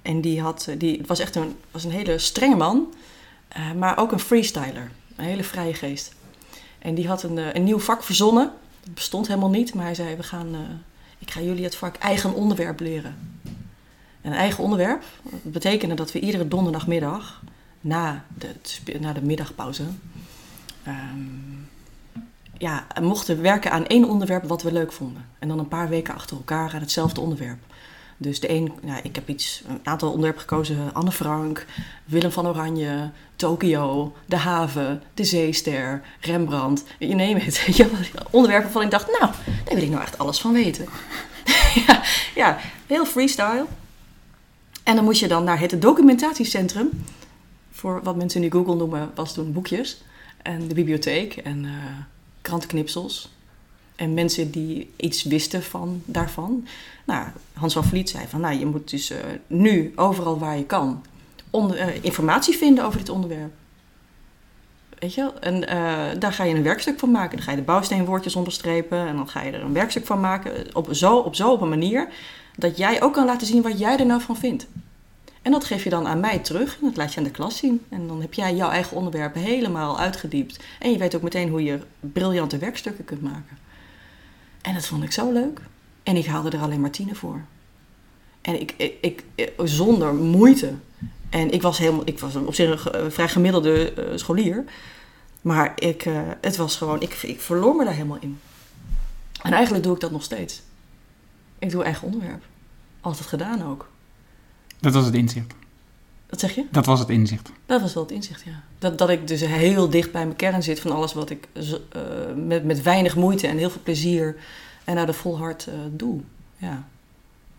en 0.01 0.21
die, 0.21 0.41
had, 0.41 0.67
die 0.77 1.01
was 1.05 1.19
echt 1.19 1.35
een, 1.35 1.55
was 1.71 1.83
een 1.83 1.91
hele 1.91 2.17
strenge 2.17 2.55
man, 2.55 2.93
maar 3.77 3.97
ook 3.97 4.11
een 4.11 4.19
freestyler. 4.19 4.91
Een 5.15 5.25
hele 5.25 5.43
vrije 5.43 5.73
geest. 5.73 6.13
En 6.79 6.95
die 6.95 7.07
had 7.07 7.23
een, 7.23 7.55
een 7.55 7.63
nieuw 7.63 7.79
vak 7.79 8.03
verzonnen. 8.03 8.51
Dat 8.83 8.93
bestond 8.93 9.27
helemaal 9.27 9.49
niet, 9.49 9.73
maar 9.73 9.85
hij 9.85 9.95
zei: 9.95 10.15
we 10.15 10.23
gaan, 10.23 10.55
Ik 11.19 11.31
ga 11.31 11.41
jullie 11.41 11.63
het 11.63 11.75
vak 11.75 11.95
eigen 11.95 12.33
onderwerp 12.33 12.79
leren 12.79 13.32
een 14.23 14.33
eigen 14.33 14.63
onderwerp. 14.63 15.03
Dat 15.23 15.51
betekende 15.51 15.95
dat 15.95 16.11
we 16.11 16.19
iedere 16.19 16.47
donderdagmiddag 16.47 17.41
na 17.81 18.25
de, 18.37 18.99
na 18.99 19.13
de 19.13 19.21
middagpauze 19.21 19.83
um, 20.87 21.69
ja, 22.57 22.87
mochten 23.01 23.41
werken 23.41 23.71
aan 23.71 23.85
één 23.85 24.09
onderwerp 24.09 24.43
wat 24.43 24.61
we 24.61 24.71
leuk 24.71 24.91
vonden. 24.91 25.25
En 25.39 25.47
dan 25.47 25.59
een 25.59 25.67
paar 25.67 25.89
weken 25.89 26.13
achter 26.13 26.37
elkaar 26.37 26.73
aan 26.73 26.79
hetzelfde 26.79 27.21
onderwerp. 27.21 27.59
Dus 28.17 28.39
de 28.39 28.49
een, 28.49 28.73
nou, 28.81 28.99
ik 29.03 29.15
heb 29.15 29.29
iets, 29.29 29.63
een 29.67 29.79
aantal 29.83 30.09
onderwerpen 30.09 30.41
gekozen. 30.41 30.93
Anne 30.93 31.11
Frank, 31.11 31.65
Willem 32.05 32.31
van 32.31 32.47
Oranje, 32.47 33.09
Tokio, 33.35 34.15
de 34.25 34.35
haven, 34.35 35.01
de 35.13 35.23
zeester, 35.23 36.01
Rembrandt. 36.19 36.83
Je 36.99 37.15
neemt 37.15 37.45
het. 37.45 37.65
Onderwerpen 38.29 38.63
waarvan 38.63 38.81
ik 38.81 38.91
dacht, 38.91 39.07
nou, 39.19 39.31
daar 39.63 39.75
wil 39.75 39.83
ik 39.83 39.89
nou 39.89 40.01
echt 40.01 40.17
alles 40.17 40.39
van 40.39 40.53
weten. 40.53 40.85
ja, 41.87 42.01
ja, 42.35 42.59
heel 42.87 43.05
freestyle. 43.05 43.65
En 44.83 44.95
dan 44.95 45.03
moest 45.03 45.19
je 45.19 45.27
dan 45.27 45.43
naar 45.43 45.59
het 45.59 45.81
documentatiecentrum. 45.81 46.89
Voor 47.71 47.99
wat 48.03 48.15
mensen 48.15 48.41
nu 48.41 48.51
Google 48.51 48.75
noemen, 48.75 49.11
was 49.15 49.33
toen 49.33 49.53
boekjes. 49.53 50.01
En 50.41 50.67
de 50.67 50.73
bibliotheek 50.73 51.35
en 51.35 51.63
uh, 51.63 51.71
krantenknipsels. 52.41 53.31
En 53.95 54.13
mensen 54.13 54.51
die 54.51 54.93
iets 54.95 55.23
wisten 55.23 55.63
van, 55.63 56.01
daarvan. 56.05 56.67
Nou, 57.05 57.27
Hans 57.53 57.73
van 57.73 57.83
Vliet 57.83 58.09
zei 58.09 58.27
van, 58.27 58.41
nou, 58.41 58.59
je 58.59 58.65
moet 58.65 58.89
dus 58.89 59.11
uh, 59.11 59.17
nu 59.47 59.93
overal 59.95 60.39
waar 60.39 60.57
je 60.57 60.65
kan 60.65 61.03
onder, 61.49 61.79
uh, 61.79 62.03
informatie 62.03 62.57
vinden 62.57 62.85
over 62.85 62.99
dit 62.99 63.09
onderwerp. 63.09 63.51
Weet 64.99 65.13
je 65.13 65.31
En 65.39 65.59
daar 66.19 66.33
ga 66.33 66.43
je 66.43 66.55
een 66.55 66.63
werkstuk 66.63 66.99
van 66.99 67.11
maken. 67.11 67.35
Dan 67.37 67.45
ga 67.45 67.51
je 67.51 67.57
de 67.57 67.63
bouwsteenwoordjes 67.63 68.35
onderstrepen 68.35 69.07
en 69.07 69.15
dan 69.15 69.29
ga 69.29 69.41
je 69.41 69.51
er 69.51 69.61
een 69.61 69.73
werkstuk 69.73 70.05
van 70.05 70.19
maken. 70.19 70.75
Op 70.75 70.87
zo 70.91 71.17
op, 71.17 71.35
zo 71.35 71.51
op 71.51 71.61
een 71.61 71.69
manier 71.69 72.07
dat 72.55 72.77
jij 72.77 73.01
ook 73.01 73.13
kan 73.13 73.25
laten 73.25 73.47
zien 73.47 73.61
wat 73.61 73.79
jij 73.79 73.97
er 73.97 74.05
nou 74.05 74.21
van 74.21 74.37
vindt. 74.37 74.67
En 75.41 75.51
dat 75.51 75.63
geef 75.63 75.83
je 75.83 75.89
dan 75.89 76.07
aan 76.07 76.19
mij 76.19 76.39
terug 76.39 76.77
en 76.79 76.87
dat 76.87 76.97
laat 76.97 77.13
je 77.13 77.17
aan 77.17 77.23
de 77.23 77.31
klas 77.31 77.57
zien. 77.57 77.81
En 77.89 78.07
dan 78.07 78.21
heb 78.21 78.33
jij 78.33 78.55
jouw 78.55 78.69
eigen 78.69 78.97
onderwerp 78.97 79.33
helemaal 79.33 79.99
uitgediept. 79.99 80.59
En 80.79 80.91
je 80.91 80.97
weet 80.97 81.15
ook 81.15 81.21
meteen 81.21 81.49
hoe 81.49 81.63
je 81.63 81.79
briljante 81.99 82.57
werkstukken 82.57 83.05
kunt 83.05 83.21
maken. 83.21 83.57
En 84.61 84.73
dat 84.73 84.85
vond 84.85 85.03
ik 85.03 85.11
zo 85.11 85.31
leuk. 85.31 85.59
En 86.03 86.15
ik 86.15 86.25
haalde 86.25 86.49
er 86.49 86.61
alleen 86.61 86.81
maar 86.81 86.89
tienen 86.89 87.15
voor. 87.15 87.41
En 88.41 88.61
ik, 88.61 88.97
ik, 89.01 89.23
zonder 89.57 90.13
moeite. 90.13 90.73
En 91.29 91.51
ik 91.51 91.61
was, 91.61 91.77
helemaal, 91.77 92.01
ik 92.05 92.19
was 92.19 92.35
op 92.35 92.53
zich 92.53 92.93
een 92.93 93.11
vrij 93.11 93.29
gemiddelde 93.29 93.93
uh, 93.97 94.17
scholier. 94.17 94.63
Maar 95.41 95.73
ik, 95.75 96.05
uh, 96.05 96.21
het 96.41 96.55
was 96.55 96.75
gewoon, 96.75 97.01
ik, 97.01 97.13
ik 97.13 97.41
verloor 97.41 97.75
me 97.75 97.83
daar 97.83 97.93
helemaal 97.93 98.17
in. 98.19 98.39
En 99.41 99.53
eigenlijk 99.53 99.83
doe 99.83 99.93
ik 99.93 100.01
dat 100.01 100.11
nog 100.11 100.23
steeds. 100.23 100.61
Ik 101.63 101.69
doe 101.69 101.83
eigen 101.83 102.07
onderwerp. 102.07 102.43
Altijd 103.01 103.27
gedaan 103.27 103.63
ook. 103.63 103.89
Dat 104.79 104.93
was 104.93 105.05
het 105.05 105.13
inzicht. 105.13 105.53
Wat 106.29 106.39
zeg 106.39 106.55
je? 106.55 106.65
Dat 106.71 106.85
was 106.85 106.99
het 106.99 107.09
inzicht. 107.09 107.51
Dat 107.65 107.81
was 107.81 107.93
wel 107.93 108.03
het 108.03 108.11
inzicht, 108.11 108.41
ja. 108.41 108.61
Dat, 108.79 108.97
dat 108.97 109.09
ik 109.09 109.27
dus 109.27 109.41
heel 109.41 109.89
dicht 109.89 110.11
bij 110.11 110.25
mijn 110.25 110.35
kern 110.35 110.63
zit 110.63 110.79
van 110.79 110.91
alles 110.91 111.13
wat 111.13 111.29
ik 111.29 111.47
uh, 111.53 111.63
met, 112.35 112.63
met 112.63 112.81
weinig 112.81 113.15
moeite 113.15 113.47
en 113.47 113.57
heel 113.57 113.69
veel 113.69 113.81
plezier 113.83 114.35
en 114.83 114.95
naar 114.95 115.05
de 115.05 115.13
vol 115.13 115.37
hart 115.37 115.67
uh, 115.67 115.73
doe. 115.91 116.21
Ja. 116.57 116.83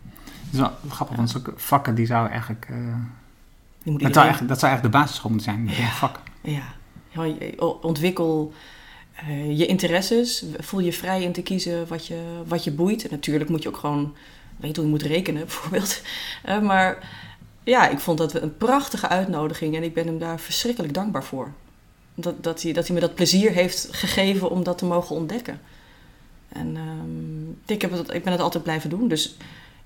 Dat 0.03 0.51
is 0.51 0.59
wel 0.59 0.71
grappig, 0.89 1.15
want 1.15 1.29
zulke 1.29 1.53
vakken 1.55 1.95
die 1.95 2.05
zou 2.05 2.29
eigenlijk... 2.29 2.67
Uh, 2.71 2.77
die 3.83 3.91
moet 3.91 4.01
dat, 4.01 4.13
zou 4.13 4.25
eigenlijk 4.25 4.47
dat 4.47 4.59
zou 4.59 4.71
eigenlijk 4.71 4.83
de 4.83 4.99
basisschool 4.99 5.31
moeten 5.31 5.53
zijn, 5.53 5.67
ja. 5.67 5.91
vakken. 5.91 6.23
Ja. 6.41 6.63
ja, 7.09 7.35
ontwikkel 9.19 9.55
je 9.55 9.65
interesses, 9.65 10.45
voel 10.57 10.79
je 10.79 10.93
vrij 10.93 11.23
in 11.23 11.31
te 11.31 11.41
kiezen 11.41 11.87
wat 11.87 12.07
je, 12.07 12.21
wat 12.47 12.63
je 12.63 12.71
boeit. 12.71 13.03
En 13.03 13.09
natuurlijk 13.11 13.49
moet 13.49 13.63
je 13.63 13.69
ook 13.69 13.77
gewoon 13.77 14.15
weet 14.57 14.75
hoe 14.75 14.85
je 14.85 14.91
moet 14.91 15.01
rekenen, 15.01 15.41
bijvoorbeeld. 15.45 16.01
Uh, 16.45 16.61
maar 16.61 17.09
ja, 17.63 17.89
ik 17.89 17.99
vond 17.99 18.17
dat 18.17 18.33
een 18.33 18.57
prachtige 18.57 19.07
uitnodiging 19.07 19.75
en 19.75 19.83
ik 19.83 19.93
ben 19.93 20.05
hem 20.05 20.19
daar 20.19 20.39
verschrikkelijk 20.39 20.93
dankbaar 20.93 21.23
voor. 21.23 21.51
Dat, 22.15 22.43
dat, 22.43 22.61
hij, 22.61 22.73
dat 22.73 22.85
hij 22.85 22.95
me 22.95 23.01
dat 23.01 23.15
plezier 23.15 23.51
heeft 23.51 23.87
gegeven 23.91 24.49
om 24.49 24.63
dat 24.63 24.77
te 24.77 24.85
mogen 24.85 25.15
ontdekken. 25.15 25.61
En 26.49 26.75
um, 26.75 27.57
ik, 27.65 27.81
heb 27.81 27.91
het, 27.91 28.13
ik 28.13 28.23
ben 28.23 28.31
het 28.31 28.41
altijd 28.41 28.63
blijven 28.63 28.89
doen. 28.89 29.07
Dus 29.07 29.35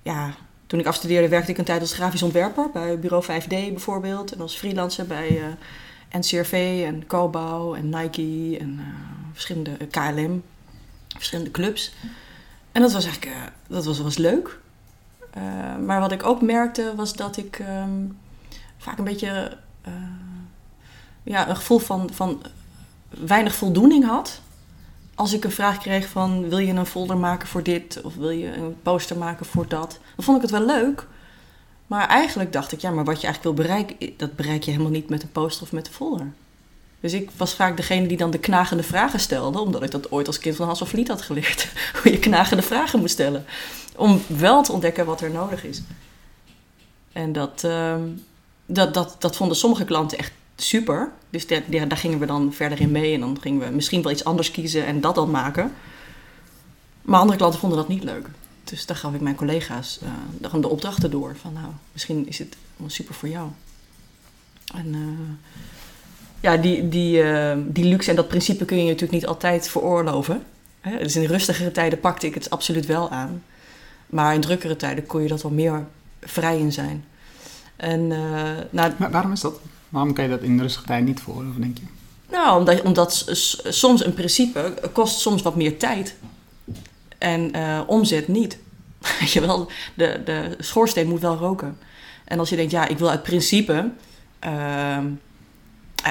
ja, 0.01 0.35
toen 0.67 0.79
ik 0.79 0.85
afstudeerde 0.85 1.27
werkte 1.27 1.51
ik 1.51 1.57
een 1.57 1.63
tijd 1.63 1.81
als 1.81 1.93
grafisch 1.93 2.23
ontwerper 2.23 2.69
bij 2.73 2.99
bureau 2.99 3.23
5D 3.23 3.47
bijvoorbeeld. 3.47 4.33
En 4.33 4.41
als 4.41 4.55
freelancer 4.55 5.05
bij 5.05 5.31
uh, 5.31 5.45
NCRV 6.11 6.83
en 6.85 7.07
Cobouw 7.07 7.75
en 7.75 7.89
Nike 7.89 8.57
en 8.59 8.73
uh, 8.79 8.85
verschillende 9.31 9.77
KLM, 9.91 10.43
verschillende 11.07 11.51
clubs. 11.51 11.93
En 12.71 12.81
dat 12.81 12.91
was 12.91 13.05
eigenlijk 13.05 13.35
uh, 13.35 13.43
dat 13.67 13.85
was, 13.85 13.99
was 13.99 14.17
leuk. 14.17 14.59
Maar 15.85 15.99
wat 15.99 16.11
ik 16.11 16.23
ook 16.25 16.41
merkte 16.41 16.93
was 16.95 17.15
dat 17.15 17.37
ik 17.37 17.59
um, 17.59 18.17
vaak 18.77 18.97
een 18.97 19.03
beetje 19.03 19.57
ja, 21.23 21.49
een 21.49 21.55
gevoel 21.55 21.79
van, 21.79 22.09
van 22.13 22.41
weinig 23.09 23.55
voldoening 23.55 24.05
had. 24.05 24.41
Als 25.15 25.33
ik 25.33 25.43
een 25.43 25.51
vraag 25.51 25.77
kreeg 25.77 26.07
van 26.07 26.49
wil 26.49 26.57
je 26.57 26.73
een 26.73 26.85
folder 26.85 27.17
maken 27.17 27.47
voor 27.47 27.63
dit 27.63 28.01
of 28.01 28.15
wil 28.15 28.29
je 28.29 28.53
een 28.53 28.81
poster 28.81 29.17
maken 29.17 29.45
voor 29.45 29.67
dat. 29.67 29.99
Dan 30.15 30.25
vond 30.25 30.37
ik 30.37 30.41
het 30.41 30.51
wel 30.51 30.65
leuk. 30.65 31.07
Maar 31.89 32.07
eigenlijk 32.07 32.53
dacht 32.53 32.71
ik, 32.71 32.79
ja, 32.79 32.91
maar 32.91 33.05
wat 33.05 33.21
je 33.21 33.27
eigenlijk 33.27 33.57
wil 33.57 33.65
bereiken, 33.65 34.13
dat 34.17 34.35
bereik 34.35 34.63
je 34.63 34.71
helemaal 34.71 34.91
niet 34.91 35.09
met 35.09 35.23
een 35.23 35.31
poster 35.31 35.63
of 35.63 35.71
met 35.71 35.87
een 35.87 35.93
folder. 35.93 36.31
Dus 36.99 37.13
ik 37.13 37.29
was 37.37 37.53
vaak 37.53 37.77
degene 37.77 38.07
die 38.07 38.17
dan 38.17 38.31
de 38.31 38.39
knagende 38.39 38.83
vragen 38.83 39.19
stelde, 39.19 39.59
omdat 39.59 39.83
ik 39.83 39.91
dat 39.91 40.11
ooit 40.11 40.27
als 40.27 40.39
kind 40.39 40.55
van 40.55 40.65
Hans 40.65 40.81
of 40.81 41.07
had 41.07 41.21
geleerd. 41.21 41.67
Hoe 42.03 42.11
je 42.11 42.19
knagende 42.19 42.63
vragen 42.63 42.99
moet 42.99 43.09
stellen. 43.09 43.45
Om 43.95 44.21
wel 44.27 44.63
te 44.63 44.71
ontdekken 44.71 45.05
wat 45.05 45.21
er 45.21 45.31
nodig 45.31 45.63
is. 45.63 45.81
En 47.11 47.31
dat, 47.31 47.63
uh, 47.65 47.95
dat, 48.65 48.93
dat, 48.93 49.15
dat 49.19 49.35
vonden 49.35 49.57
sommige 49.57 49.85
klanten 49.85 50.17
echt 50.17 50.31
super. 50.55 51.11
Dus 51.29 51.47
daar 51.47 51.97
gingen 51.97 52.19
we 52.19 52.25
dan 52.25 52.53
verder 52.53 52.81
in 52.81 52.91
mee. 52.91 53.13
En 53.13 53.19
dan 53.19 53.37
gingen 53.41 53.67
we 53.67 53.75
misschien 53.75 54.01
wel 54.01 54.11
iets 54.11 54.23
anders 54.23 54.51
kiezen 54.51 54.85
en 54.85 55.01
dat 55.01 55.15
dan 55.15 55.31
maken. 55.31 55.73
Maar 57.01 57.19
andere 57.19 57.37
klanten 57.37 57.59
vonden 57.59 57.77
dat 57.77 57.87
niet 57.87 58.03
leuk. 58.03 58.27
Dus 58.69 58.85
daar 58.85 58.97
gaf 58.97 59.13
ik 59.13 59.21
mijn 59.21 59.35
collega's 59.35 59.99
uh, 60.03 60.61
de 60.61 60.67
opdrachten 60.67 61.11
door. 61.11 61.35
Van 61.41 61.53
nou, 61.53 61.67
misschien 61.91 62.27
is 62.27 62.39
het 62.39 62.55
super 62.87 63.13
voor 63.13 63.29
jou. 63.29 63.49
En... 64.75 64.87
Uh, 64.87 64.99
ja, 66.41 66.57
die, 66.57 66.89
die, 66.89 67.23
uh, 67.23 67.57
die 67.57 67.85
luxe 67.85 68.09
en 68.09 68.15
dat 68.15 68.27
principe 68.27 68.65
kun 68.65 68.77
je 68.77 68.83
natuurlijk 68.83 69.11
niet 69.11 69.27
altijd 69.27 69.69
veroorloven. 69.69 70.43
Hè? 70.81 70.97
Dus 70.97 71.15
in 71.15 71.23
rustigere 71.23 71.71
tijden 71.71 71.99
pakte 71.99 72.27
ik 72.27 72.33
het 72.33 72.49
absoluut 72.49 72.85
wel 72.85 73.09
aan. 73.09 73.43
Maar 74.05 74.33
in 74.33 74.41
drukkere 74.41 74.75
tijden 74.75 75.05
kon 75.05 75.21
je 75.21 75.27
dat 75.27 75.41
wel 75.41 75.51
meer 75.51 75.87
vrij 76.21 76.59
in 76.59 76.71
zijn. 76.71 77.05
En, 77.75 78.07
nou, 78.69 78.91
maar 78.97 79.11
waarom 79.11 79.31
is 79.31 79.39
dat? 79.39 79.59
Waarom 79.89 80.13
kan 80.13 80.23
je 80.23 80.29
dat 80.29 80.41
in 80.41 80.61
rustige 80.61 80.85
tijden 80.85 81.05
niet 81.05 81.21
veroorloven, 81.21 81.61
denk 81.61 81.77
je? 81.77 81.83
Nou, 82.29 82.59
omdat, 82.59 82.81
omdat 82.81 83.25
soms 83.67 84.05
een 84.05 84.13
principe 84.13 84.73
kost 84.93 85.19
soms 85.19 85.41
wat 85.41 85.55
meer 85.55 85.77
tijd. 85.77 86.15
En 87.19 87.57
uh, 87.57 87.79
omzet 87.87 88.27
niet. 88.27 88.57
je 89.33 89.41
wel, 89.41 89.71
de, 89.93 90.21
de 90.25 90.55
schoorsteen 90.57 91.07
moet 91.07 91.21
wel 91.21 91.35
roken. 91.35 91.77
En 92.25 92.39
als 92.39 92.49
je 92.49 92.55
denkt, 92.55 92.71
ja, 92.71 92.87
ik 92.87 92.97
wil 92.97 93.09
uit 93.09 93.23
principe... 93.23 93.91
Uh, 94.45 94.97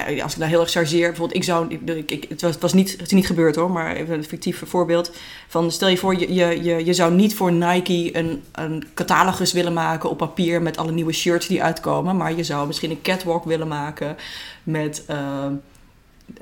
uh, 0.08 0.22
als 0.22 0.32
ik 0.32 0.38
nou 0.38 0.50
heel 0.50 0.60
erg 0.60 0.70
chargeer, 0.70 1.08
bijvoorbeeld, 1.08 1.38
ik 1.38 1.44
zou, 1.44 1.78
ik, 1.84 2.10
ik, 2.10 2.26
het, 2.28 2.42
was, 2.42 2.52
het 2.52 2.62
was 2.62 2.72
niet, 2.72 2.90
het 2.90 3.00
is 3.00 3.10
niet 3.10 3.26
gebeurd 3.26 3.56
hoor, 3.56 3.70
maar 3.70 3.96
even 3.96 4.14
een 4.14 4.24
fictief 4.24 4.62
voorbeeld. 4.66 5.12
Van 5.48 5.72
stel 5.72 5.88
je 5.88 5.96
voor, 5.96 6.18
je, 6.18 6.34
je, 6.34 6.62
je, 6.62 6.84
je 6.84 6.94
zou 6.94 7.14
niet 7.14 7.34
voor 7.34 7.52
Nike 7.52 8.16
een, 8.16 8.42
een 8.52 8.84
catalogus 8.94 9.52
willen 9.52 9.72
maken 9.72 10.10
op 10.10 10.18
papier 10.18 10.62
met 10.62 10.76
alle 10.76 10.92
nieuwe 10.92 11.12
shirts 11.12 11.46
die 11.46 11.62
uitkomen, 11.62 12.16
maar 12.16 12.34
je 12.34 12.44
zou 12.44 12.66
misschien 12.66 12.90
een 12.90 13.02
catwalk 13.02 13.44
willen 13.44 13.68
maken 13.68 14.16
met 14.62 15.04
uh, 15.10 15.46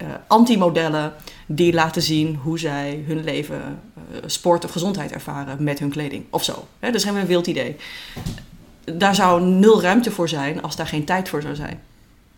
uh, 0.02 0.08
anti-modellen 0.26 1.12
die 1.46 1.72
laten 1.72 2.02
zien 2.02 2.34
hoe 2.34 2.58
zij 2.58 3.04
hun 3.06 3.24
leven, 3.24 3.80
sport 4.26 4.64
of 4.64 4.70
gezondheid 4.70 5.12
ervaren 5.12 5.64
met 5.64 5.78
hun 5.78 5.90
kleding 5.90 6.24
of 6.30 6.44
zo. 6.44 6.66
Hè, 6.78 6.86
dat 6.86 6.94
is 6.94 7.02
helemaal 7.02 7.22
een 7.22 7.28
wild 7.28 7.46
idee. 7.46 7.76
Daar 8.84 9.14
zou 9.14 9.42
nul 9.42 9.82
ruimte 9.82 10.10
voor 10.10 10.28
zijn 10.28 10.62
als 10.62 10.76
daar 10.76 10.86
geen 10.86 11.04
tijd 11.04 11.28
voor 11.28 11.42
zou 11.42 11.54
zijn. 11.54 11.80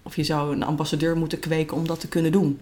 Of 0.03 0.17
je 0.17 0.25
zou 0.25 0.53
een 0.53 0.63
ambassadeur 0.63 1.17
moeten 1.17 1.39
kweken 1.39 1.77
om 1.77 1.87
dat 1.87 2.01
te 2.01 2.09
kunnen 2.09 2.33
doen. 2.33 2.61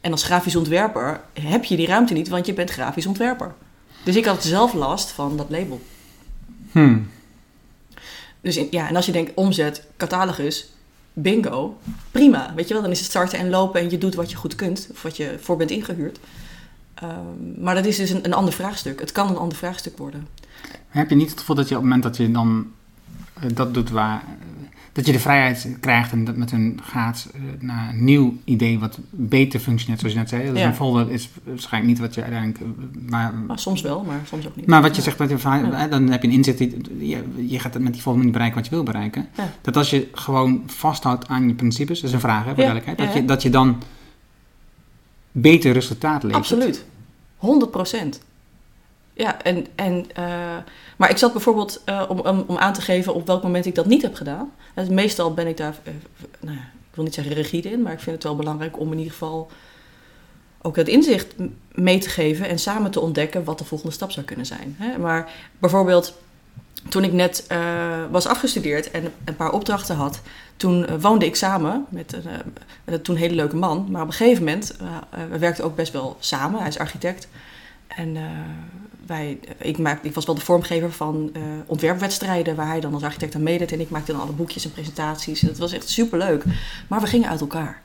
En 0.00 0.12
als 0.12 0.22
grafisch 0.22 0.56
ontwerper 0.56 1.20
heb 1.40 1.64
je 1.64 1.76
die 1.76 1.86
ruimte 1.86 2.12
niet, 2.12 2.28
want 2.28 2.46
je 2.46 2.52
bent 2.52 2.70
grafisch 2.70 3.06
ontwerper. 3.06 3.54
Dus 4.04 4.16
ik 4.16 4.24
had 4.24 4.44
zelf 4.44 4.72
last 4.72 5.10
van 5.10 5.36
dat 5.36 5.50
label. 5.50 5.80
Hmm. 6.72 7.10
Dus 8.40 8.56
in, 8.56 8.68
ja, 8.70 8.88
en 8.88 8.96
als 8.96 9.06
je 9.06 9.12
denkt 9.12 9.34
omzet, 9.34 9.86
catalogus, 9.96 10.72
bingo, 11.22 11.78
prima. 12.10 12.52
Weet 12.54 12.68
je 12.68 12.74
wel, 12.74 12.82
dan 12.82 12.92
is 12.92 12.98
het 12.98 13.08
starten 13.08 13.38
en 13.38 13.50
lopen 13.50 13.80
en 13.80 13.90
je 13.90 13.98
doet 13.98 14.14
wat 14.14 14.30
je 14.30 14.36
goed 14.36 14.54
kunt, 14.54 14.88
of 14.90 15.02
wat 15.02 15.16
je 15.16 15.36
voor 15.40 15.56
bent 15.56 15.70
ingehuurd. 15.70 16.18
Um, 17.02 17.54
maar 17.62 17.74
dat 17.74 17.86
is 17.86 17.96
dus 17.96 18.10
een, 18.10 18.24
een 18.24 18.34
ander 18.34 18.54
vraagstuk. 18.54 19.00
Het 19.00 19.12
kan 19.12 19.28
een 19.28 19.36
ander 19.36 19.58
vraagstuk 19.58 19.98
worden. 19.98 20.28
Heb 20.88 21.10
je 21.10 21.16
niet 21.16 21.30
het 21.30 21.38
gevoel 21.38 21.56
dat 21.56 21.68
je 21.68 21.74
op 21.74 21.80
het 21.80 21.90
moment 21.90 22.02
dat 22.02 22.16
je 22.16 22.30
dan 22.30 22.66
uh, 23.44 23.50
dat 23.54 23.74
doet 23.74 23.90
waar 23.90 24.24
dat 24.92 25.06
je 25.06 25.12
de 25.12 25.18
vrijheid 25.18 25.68
krijgt 25.80 26.12
en 26.12 26.24
dat 26.24 26.36
met 26.36 26.50
hun 26.50 26.80
gaat 26.82 27.30
uh, 27.34 27.42
naar 27.60 27.88
een 27.88 28.04
nieuw 28.04 28.36
idee 28.44 28.78
wat 28.78 28.98
beter 29.10 29.60
functioneert, 29.60 30.00
zoals 30.00 30.14
je 30.14 30.20
net 30.20 30.28
zei. 30.28 30.50
Dus 30.50 30.60
ja. 30.60 30.66
een 30.66 30.74
folder 30.74 31.10
is 31.10 31.30
waarschijnlijk 31.44 31.92
niet 31.92 32.02
wat 32.02 32.14
je 32.14 32.22
uiteindelijk... 32.22 32.60
Uh, 32.60 33.10
maar, 33.10 33.34
maar, 33.34 33.58
soms 33.58 33.80
wel, 33.80 34.04
maar 34.04 34.20
soms 34.24 34.46
ook 34.46 34.56
niet. 34.56 34.66
Maar 34.66 34.82
wat 34.82 34.90
je 34.90 34.96
ja. 34.96 35.02
zegt, 35.02 35.18
dat 35.18 35.28
je, 35.30 35.48
ja. 35.48 35.88
dan 35.88 36.08
heb 36.08 36.22
je 36.22 36.28
een 36.28 36.34
inzicht, 36.34 36.58
je, 36.58 37.24
je 37.46 37.58
gaat 37.58 37.78
met 37.78 37.92
die 37.92 38.02
folder 38.02 38.22
niet 38.22 38.32
bereiken 38.32 38.58
wat 38.58 38.68
je 38.68 38.74
wil 38.74 38.84
bereiken. 38.84 39.28
Dat 39.60 39.76
als 39.76 39.90
je 39.90 40.08
gewoon 40.12 40.62
vasthoudt 40.66 41.28
aan 41.28 41.48
je 41.48 41.54
principes, 41.54 42.00
dat 42.00 42.08
is 42.08 42.14
een 42.14 42.20
vraag 42.20 42.44
hè, 42.44 42.54
voor 42.54 42.64
duidelijkheid, 42.64 42.98
dat, 42.98 43.12
je, 43.12 43.24
dat 43.24 43.42
je 43.42 43.50
dan 43.50 43.82
beter 45.32 45.72
resultaat 45.72 46.22
levert. 46.22 46.40
Absoluut, 46.40 46.84
100 47.36 47.70
procent. 47.70 48.20
Ja, 49.18 49.42
en, 49.42 49.66
en, 49.74 50.06
uh, 50.18 50.56
maar 50.96 51.10
ik 51.10 51.16
zat 51.16 51.32
bijvoorbeeld 51.32 51.82
uh, 51.88 52.02
om, 52.08 52.20
om, 52.20 52.58
aan 52.58 52.72
te 52.72 52.80
geven 52.80 53.14
op 53.14 53.26
welk 53.26 53.42
moment 53.42 53.66
ik 53.66 53.74
dat 53.74 53.86
niet 53.86 54.02
heb 54.02 54.14
gedaan. 54.14 54.52
Meestal 54.90 55.34
ben 55.34 55.46
ik 55.46 55.56
daar, 55.56 55.74
uh, 55.84 55.92
nou 56.40 56.56
ik 56.56 56.94
wil 56.94 57.04
niet 57.04 57.14
zeggen 57.14 57.34
rigide 57.34 57.70
in, 57.70 57.82
maar 57.82 57.92
ik 57.92 58.00
vind 58.00 58.14
het 58.14 58.24
wel 58.24 58.36
belangrijk 58.36 58.78
om 58.78 58.92
in 58.92 58.98
ieder 58.98 59.12
geval 59.12 59.50
ook 60.62 60.76
het 60.76 60.88
inzicht 60.88 61.34
mee 61.72 61.98
te 61.98 62.08
geven 62.08 62.48
en 62.48 62.58
samen 62.58 62.90
te 62.90 63.00
ontdekken 63.00 63.44
wat 63.44 63.58
de 63.58 63.64
volgende 63.64 63.92
stap 63.92 64.10
zou 64.10 64.26
kunnen 64.26 64.46
zijn. 64.46 64.76
Hè? 64.78 64.98
Maar 64.98 65.32
bijvoorbeeld 65.58 66.14
toen 66.88 67.04
ik 67.04 67.12
net 67.12 67.46
was 68.10 68.26
afgestudeerd 68.26 68.90
en 68.90 69.12
een 69.24 69.36
paar 69.36 69.52
opdrachten 69.52 69.96
had, 69.96 70.20
toen 70.56 71.00
woonde 71.00 71.26
ik 71.26 71.36
samen 71.36 71.86
met 71.88 72.12
een, 72.12 72.22
met 72.84 73.04
toen 73.04 73.16
hele 73.16 73.34
leuke 73.34 73.56
man. 73.56 73.86
Maar 73.90 74.02
op 74.02 74.08
een 74.08 74.14
gegeven 74.14 74.44
moment, 74.44 74.76
we 75.30 75.38
werkten 75.38 75.64
ook 75.64 75.76
best 75.76 75.92
wel 75.92 76.16
samen, 76.20 76.58
hij 76.58 76.68
is 76.68 76.78
architect. 76.78 77.28
En 77.86 78.16
ik, 79.58 79.78
ik 80.02 80.14
was 80.14 80.26
wel 80.26 80.34
de 80.34 80.40
vormgever 80.40 80.92
van 80.92 81.30
uh, 81.32 81.42
ontwerpwedstrijden, 81.66 82.56
waar 82.56 82.66
hij 82.66 82.80
dan 82.80 82.94
als 82.94 83.02
architect 83.02 83.34
aan 83.34 83.42
meedeed. 83.42 83.72
En 83.72 83.80
ik 83.80 83.90
maakte 83.90 84.12
dan 84.12 84.20
alle 84.20 84.32
boekjes 84.32 84.64
en 84.64 84.72
presentaties. 84.72 85.42
En 85.42 85.48
dat 85.48 85.58
was 85.58 85.72
echt 85.72 85.88
super 85.88 86.18
leuk. 86.18 86.44
Maar 86.88 87.00
we 87.00 87.06
gingen 87.06 87.28
uit 87.28 87.40
elkaar. 87.40 87.82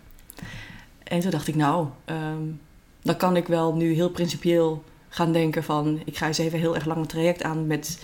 En 1.04 1.20
toen 1.20 1.32
dacht 1.32 1.48
ik, 1.48 1.56
nou, 1.56 1.88
um, 2.06 2.60
dan 3.02 3.18
kan 3.18 3.36
ik 3.36 3.48
wel 3.48 3.76
nu 3.76 3.94
heel 3.94 4.10
principieel 4.10 4.84
gaan 5.10 5.32
denken 5.32 5.64
van... 5.64 6.02
ik 6.06 6.18
ga 6.18 6.28
eens 6.28 6.38
even 6.38 6.60
heel 6.60 6.76
erg 6.76 6.86
lang 6.86 7.00
een 7.00 7.08
traject 7.08 7.44
aan 7.44 7.68
met 7.68 7.98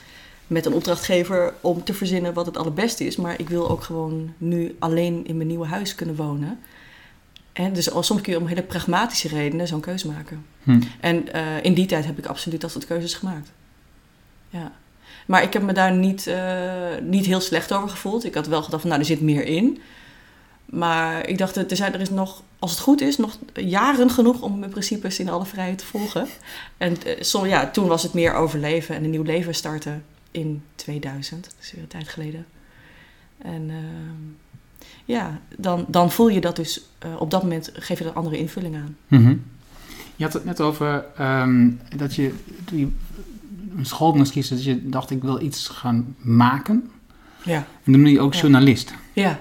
met 0.49 0.65
een 0.65 0.73
opdrachtgever 0.73 1.53
om 1.61 1.83
te 1.83 1.93
verzinnen 1.93 2.33
wat 2.33 2.45
het 2.45 2.57
allerbeste 2.57 3.05
is. 3.05 3.15
Maar 3.15 3.39
ik 3.39 3.49
wil 3.49 3.69
ook 3.69 3.83
gewoon 3.83 4.33
nu 4.37 4.75
alleen 4.79 5.25
in 5.25 5.35
mijn 5.35 5.47
nieuwe 5.47 5.65
huis 5.65 5.95
kunnen 5.95 6.15
wonen. 6.15 6.59
En 7.53 7.73
dus 7.73 7.89
soms 7.99 8.21
kun 8.21 8.33
je 8.33 8.39
om 8.39 8.47
hele 8.47 8.63
pragmatische 8.63 9.27
redenen 9.27 9.67
zo'n 9.67 9.79
keuze 9.79 10.07
maken. 10.07 10.45
Hm. 10.63 10.81
En 10.99 11.33
eh, 11.33 11.63
in 11.63 11.73
die 11.73 11.85
tijd 11.85 12.05
heb 12.05 12.17
ik 12.17 12.25
absoluut 12.25 12.61
dat 12.61 12.71
soort 12.71 12.85
keuzes 12.85 13.13
gemaakt. 13.13 13.51
Ja. 14.49 14.71
Maar 15.25 15.43
ik 15.43 15.53
heb 15.53 15.61
me 15.61 15.73
daar 15.73 15.95
niet, 15.95 16.27
eh, 16.27 16.97
niet 17.01 17.25
heel 17.25 17.39
slecht 17.39 17.73
over 17.73 17.89
gevoeld. 17.89 18.25
Ik 18.25 18.33
had 18.33 18.47
wel 18.47 18.63
gedacht 18.63 18.81
van, 18.81 18.89
nou, 18.89 19.01
er 19.01 19.07
zit 19.07 19.21
meer 19.21 19.45
in. 19.45 19.81
Maar 20.65 21.27
ik 21.27 21.37
dacht, 21.37 21.55
er, 21.55 21.75
zijn, 21.75 21.93
er 21.93 22.01
is 22.01 22.09
nog, 22.09 22.43
als 22.59 22.71
het 22.71 22.79
goed 22.79 23.01
is, 23.01 23.17
nog 23.17 23.37
jaren 23.53 24.09
genoeg 24.09 24.41
om 24.41 24.59
mijn 24.59 24.71
principes 24.71 25.19
in 25.19 25.29
alle 25.29 25.45
vrijheid 25.45 25.77
te 25.77 25.85
volgen. 25.85 26.27
En 26.77 26.95
uh, 27.07 27.13
so, 27.19 27.45
ja, 27.45 27.69
toen 27.69 27.87
was 27.87 28.03
het 28.03 28.13
meer 28.13 28.33
overleven 28.33 28.95
en 28.95 29.03
een 29.03 29.09
nieuw 29.09 29.23
leven 29.23 29.55
starten 29.55 30.03
in 30.31 30.63
2000. 30.75 31.43
Dat 31.43 31.55
is 31.61 31.71
weer 31.71 31.81
een 31.81 31.87
tijd 31.87 32.07
geleden. 32.07 32.45
En 33.37 33.69
uh, 33.69 33.75
ja, 35.05 35.39
dan, 35.57 35.85
dan 35.87 36.11
voel 36.11 36.29
je 36.29 36.41
dat 36.41 36.55
dus 36.55 36.81
op 37.17 37.31
dat 37.31 37.41
moment, 37.41 37.71
geef 37.73 37.97
je 37.97 38.03
er 38.03 38.09
een 38.09 38.15
andere 38.15 38.37
invulling 38.37 38.75
aan. 38.75 38.97
Mm 39.07 39.25
-hmm. 39.25 39.43
Je 40.19 40.25
had 40.25 40.33
het 40.33 40.45
net 40.45 40.61
over 40.61 41.05
um, 41.19 41.79
dat 41.95 42.15
je, 42.15 42.33
toen 42.65 42.77
je 42.79 42.87
een 43.77 43.85
school 43.85 44.13
moest 44.13 44.31
kiezen, 44.31 44.55
dat 44.55 44.65
je 44.65 44.89
dacht 44.89 45.09
ik 45.09 45.21
wil 45.21 45.41
iets 45.41 45.67
gaan 45.67 46.15
maken. 46.17 46.89
Ja. 47.43 47.55
En 47.83 47.91
dan 47.91 48.01
noem 48.01 48.11
je 48.11 48.19
ook 48.19 48.33
Ja. 48.33 48.39
journalist. 48.39 48.93
Ja, 49.13 49.39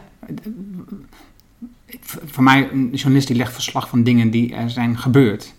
Voor 2.05 2.43
mij, 2.43 2.71
een 2.73 2.91
journalist 2.93 3.27
die 3.27 3.37
legt 3.37 3.53
verslag 3.53 3.89
van 3.89 4.03
dingen 4.03 4.31
die 4.31 4.55
er 4.55 4.71
zijn 4.71 4.99
gebeurd. 4.99 5.55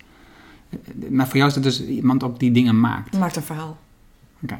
Maar 1.10 1.26
voor 1.28 1.36
jou 1.36 1.48
is 1.48 1.54
dat 1.54 1.64
dus 1.64 1.86
iemand 1.86 2.24
ook 2.24 2.40
die 2.40 2.52
dingen 2.52 2.80
maakt. 2.80 3.18
maakt 3.18 3.36
een 3.36 3.44
verhaal. 3.44 3.78
Oké. 4.44 4.60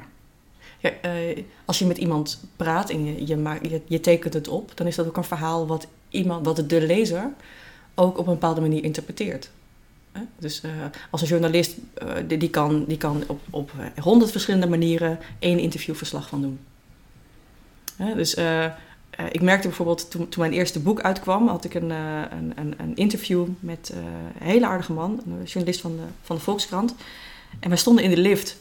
Ja, 0.80 0.90
eh, 1.02 1.44
als 1.66 1.80
je 1.80 1.86
met 1.86 1.98
iemand 1.98 2.44
praat 2.56 2.90
en 2.90 3.06
je, 3.06 3.28
je, 3.28 3.38
maakt, 3.38 3.70
je, 3.70 3.82
je 3.88 4.00
tekent 4.00 4.34
het 4.34 4.48
op, 4.48 4.72
dan 4.76 4.88
is 4.88 4.96
dat 4.96 5.08
ook 5.08 5.18
een 5.18 5.24
verhaal 5.24 5.68
wat, 5.68 5.88
iemand, 6.10 6.46
wat 6.46 6.70
de 6.70 6.86
lezer 6.86 7.30
ook 7.96 8.18
op 8.18 8.28
een 8.28 8.34
bepaalde 8.34 8.62
manier 8.62 8.84
interpreteert. 8.84 9.52
Dus 10.40 10.62
eh, 10.62 10.72
als 11.10 11.22
een 11.22 11.28
journalist, 11.28 11.76
eh, 11.94 12.08
die, 12.28 12.50
kan, 12.50 12.86
die 12.88 12.98
kan 12.98 13.24
op, 13.28 13.40
op 13.50 13.72
honderd 14.02 14.32
verschillende 14.32 14.68
manieren 14.68 15.20
één 15.40 15.60
interviewverslag 15.60 16.30
van 16.30 16.42
doen. 16.42 16.60
Dus 18.16 18.34
eh, 18.36 18.66
eh, 18.66 19.26
ik 19.32 19.42
merkte 19.42 19.68
bijvoorbeeld 19.68 20.12
toen, 20.12 20.30
toen 20.30 20.42
mijn 20.42 20.54
eerste 20.54 20.80
boek 20.80 21.02
uitkwam, 21.02 21.48
had 21.48 21.66
ik 21.66 21.74
een, 21.74 21.92
eh, 21.92 22.22
een, 22.30 22.54
een, 22.56 22.74
een 22.78 22.96
interview 22.96 23.48
met 23.60 23.90
eh, 23.94 23.98
een 24.40 24.48
hele 24.48 24.66
aardige 24.66 24.94
man, 24.94 25.22
een 25.26 25.44
journalist 25.44 25.82
van 25.82 25.96
de, 25.96 26.04
van 26.22 26.36
de 26.36 26.42
Volkskrant. 26.42 26.96
En 27.60 27.70
wij 27.70 27.78
stonden 27.78 28.04
in 28.04 28.10
de 28.10 28.18
lift 28.18 28.58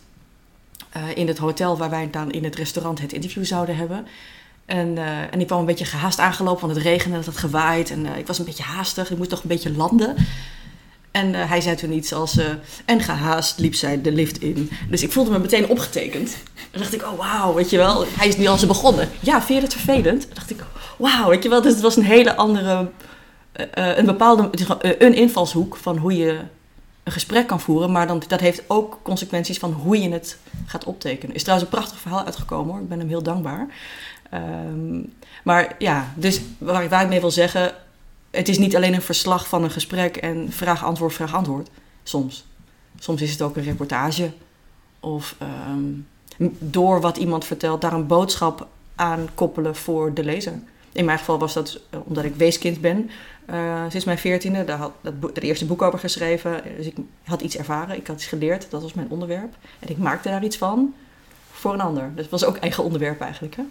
eh, 0.90 1.16
in 1.16 1.26
het 1.26 1.38
hotel 1.38 1.76
waar 1.76 1.90
wij 1.90 2.10
dan 2.10 2.30
in 2.30 2.44
het 2.44 2.56
restaurant 2.56 3.00
het 3.00 3.12
interview 3.12 3.44
zouden 3.44 3.76
hebben. 3.76 4.06
En, 4.64 4.98
eh, 4.98 5.32
en 5.32 5.40
ik 5.40 5.46
kwam 5.46 5.58
een 5.58 5.66
beetje 5.66 5.84
gehaast 5.84 6.18
aangelopen, 6.18 6.60
want 6.60 6.74
het 6.74 6.84
regende, 6.84 7.16
het 7.16 7.26
had 7.26 7.36
gewaaid. 7.36 7.90
En 7.90 8.06
eh, 8.06 8.18
ik 8.18 8.26
was 8.26 8.38
een 8.38 8.44
beetje 8.44 8.62
haastig, 8.62 9.10
ik 9.10 9.16
moest 9.16 9.30
toch 9.30 9.42
een 9.42 9.48
beetje 9.48 9.76
landen. 9.76 10.16
En 11.10 11.34
eh, 11.34 11.48
hij 11.48 11.60
zei 11.60 11.76
toen 11.76 11.92
iets 11.92 12.12
als... 12.12 12.36
eh, 12.38 12.46
en 12.84 13.00
gehaast 13.00 13.58
liep 13.58 13.74
zij 13.74 14.00
de 14.02 14.12
lift 14.12 14.40
in. 14.40 14.70
Dus 14.90 15.02
ik 15.02 15.12
voelde 15.12 15.30
me 15.30 15.38
meteen 15.38 15.68
opgetekend. 15.68 16.36
Dan 16.70 16.80
dacht 16.80 16.94
ik, 16.94 17.02
oh 17.02 17.18
wauw, 17.18 17.54
weet 17.54 17.70
je 17.70 17.76
wel. 17.76 18.04
Hij 18.16 18.28
is 18.28 18.36
nu 18.36 18.46
al 18.46 18.56
zo 18.58 18.66
begonnen. 18.66 19.08
Ja, 19.20 19.42
vind 19.42 19.58
je 19.58 19.64
het 19.64 19.74
vervelend? 19.74 20.22
Dan 20.22 20.34
dacht 20.34 20.50
ik, 20.50 20.64
wauw, 20.98 21.28
weet 21.28 21.42
je 21.42 21.48
wel. 21.48 21.62
Dus 21.62 21.72
het 21.72 21.82
was 21.82 21.96
een 21.96 22.04
hele 22.04 22.36
andere... 22.36 22.90
eh, 23.52 23.96
een 23.96 24.06
bepaalde... 24.06 24.50
een 24.98 25.14
invalshoek 25.14 25.76
van 25.76 25.96
hoe 25.96 26.16
je 26.16 26.38
een 27.02 27.12
gesprek 27.12 27.46
kan 27.46 27.60
voeren. 27.60 27.92
Maar 27.92 28.06
dan, 28.06 28.22
dat 28.28 28.40
heeft 28.40 28.62
ook 28.66 28.98
consequenties 29.02 29.58
van 29.58 29.72
hoe 29.72 30.02
je 30.02 30.10
het 30.10 30.38
gaat 30.66 30.84
optekenen. 30.84 31.34
Is 31.34 31.42
trouwens 31.42 31.70
een 31.70 31.76
prachtig 31.78 32.00
verhaal 32.00 32.24
uitgekomen 32.24 32.72
hoor. 32.72 32.82
Ik 32.82 32.88
ben 32.88 32.98
hem 32.98 33.08
heel 33.08 33.22
dankbaar. 33.22 33.66
Ehm, 34.30 35.00
maar 35.44 35.74
ja, 35.78 36.12
dus 36.14 36.40
waar 36.58 36.88
waar 36.88 37.02
ik 37.02 37.08
mee 37.08 37.20
wil 37.20 37.30
zeggen... 37.30 37.72
Het 38.38 38.48
is 38.48 38.58
niet 38.58 38.76
alleen 38.76 38.94
een 38.94 39.02
verslag 39.02 39.48
van 39.48 39.64
een 39.64 39.70
gesprek 39.70 40.16
en 40.16 40.52
vraag-antwoord, 40.52 41.14
vraag-antwoord. 41.14 41.68
Soms. 42.02 42.44
Soms 42.98 43.22
is 43.22 43.30
het 43.30 43.42
ook 43.42 43.56
een 43.56 43.62
reportage. 43.62 44.30
Of 45.00 45.34
ehm, 45.38 46.50
door 46.58 47.00
wat 47.00 47.16
iemand 47.16 47.44
vertelt, 47.44 47.80
daar 47.80 47.92
een 47.92 48.06
boodschap 48.06 48.66
aan 48.94 49.28
koppelen 49.34 49.76
voor 49.76 50.14
de 50.14 50.24
lezer. 50.24 50.52
In 50.92 51.04
mijn 51.04 51.18
geval 51.18 51.38
was 51.38 51.54
dat 51.54 51.80
eh, 51.90 52.00
omdat 52.04 52.24
ik 52.24 52.34
weeskind 52.34 52.80
ben. 52.80 53.10
eh, 53.46 53.84
sinds 53.88 54.04
mijn 54.04 54.18
veertiende, 54.18 54.64
daar 54.64 54.78
had 54.78 54.92
dat 55.00 55.14
het 55.22 55.44
eerste 55.44 55.66
boek 55.66 55.82
over 55.82 55.98
geschreven. 55.98 56.62
Dus 56.76 56.86
ik 56.86 56.96
had 57.24 57.40
iets 57.40 57.56
ervaren, 57.56 57.96
ik 57.96 58.06
had 58.06 58.16
iets 58.16 58.26
geleerd, 58.26 58.70
dat 58.70 58.82
was 58.82 58.94
mijn 58.94 59.10
onderwerp. 59.10 59.54
En 59.78 59.88
ik 59.88 59.98
maakte 59.98 60.28
daar 60.28 60.44
iets 60.44 60.56
van 60.56 60.94
voor 61.52 61.72
een 61.72 61.80
ander. 61.80 62.10
Dus 62.14 62.22
het 62.22 62.30
was 62.30 62.44
ook 62.44 62.56
eigen 62.56 62.84
onderwerp 62.84 63.20
eigenlijk. 63.20 63.56
Hè? 63.56 63.62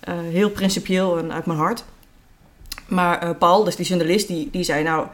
Eh, 0.00 0.14
heel 0.20 0.50
principieel 0.50 1.18
en 1.18 1.32
uit 1.32 1.46
mijn 1.46 1.58
hart. 1.58 1.84
Maar 2.86 3.22
eh, 3.22 3.30
Paul, 3.38 3.64
dus 3.64 3.76
die 3.76 3.86
journalist, 3.86 4.28
die, 4.28 4.48
die 4.50 4.62
zei 4.62 4.82
nou... 4.82 5.06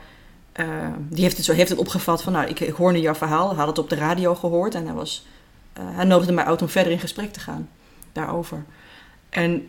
eh, 0.53 0.67
die 1.09 1.23
heeft 1.23 1.37
het 1.37 1.47
zo 1.47 1.53
heeft 1.53 1.71
het 1.71 1.79
opgevat 1.79 2.23
van... 2.23 2.33
nou, 2.33 2.49
ik, 2.49 2.59
hoor 2.69 2.93
nu 2.93 2.99
jouw 2.99 3.15
verhaal. 3.15 3.49
Hij 3.49 3.57
had 3.57 3.67
het 3.67 3.79
op 3.79 3.91
de 3.91 3.97
radio 3.97 4.35
gehoord. 4.35 4.75
En 4.75 4.85
hij, 4.85 4.95
was, 4.95 5.27
eh, 5.73 5.83
hij 5.87 6.05
nodigde 6.05 6.33
mij 6.33 6.45
uit 6.45 6.63
om 6.63 6.69
verder 6.69 6.93
in 6.93 7.01
gesprek 7.01 7.33
te 7.33 7.41
gaan 7.41 7.69
daarover. 8.13 8.65
En 9.31 9.69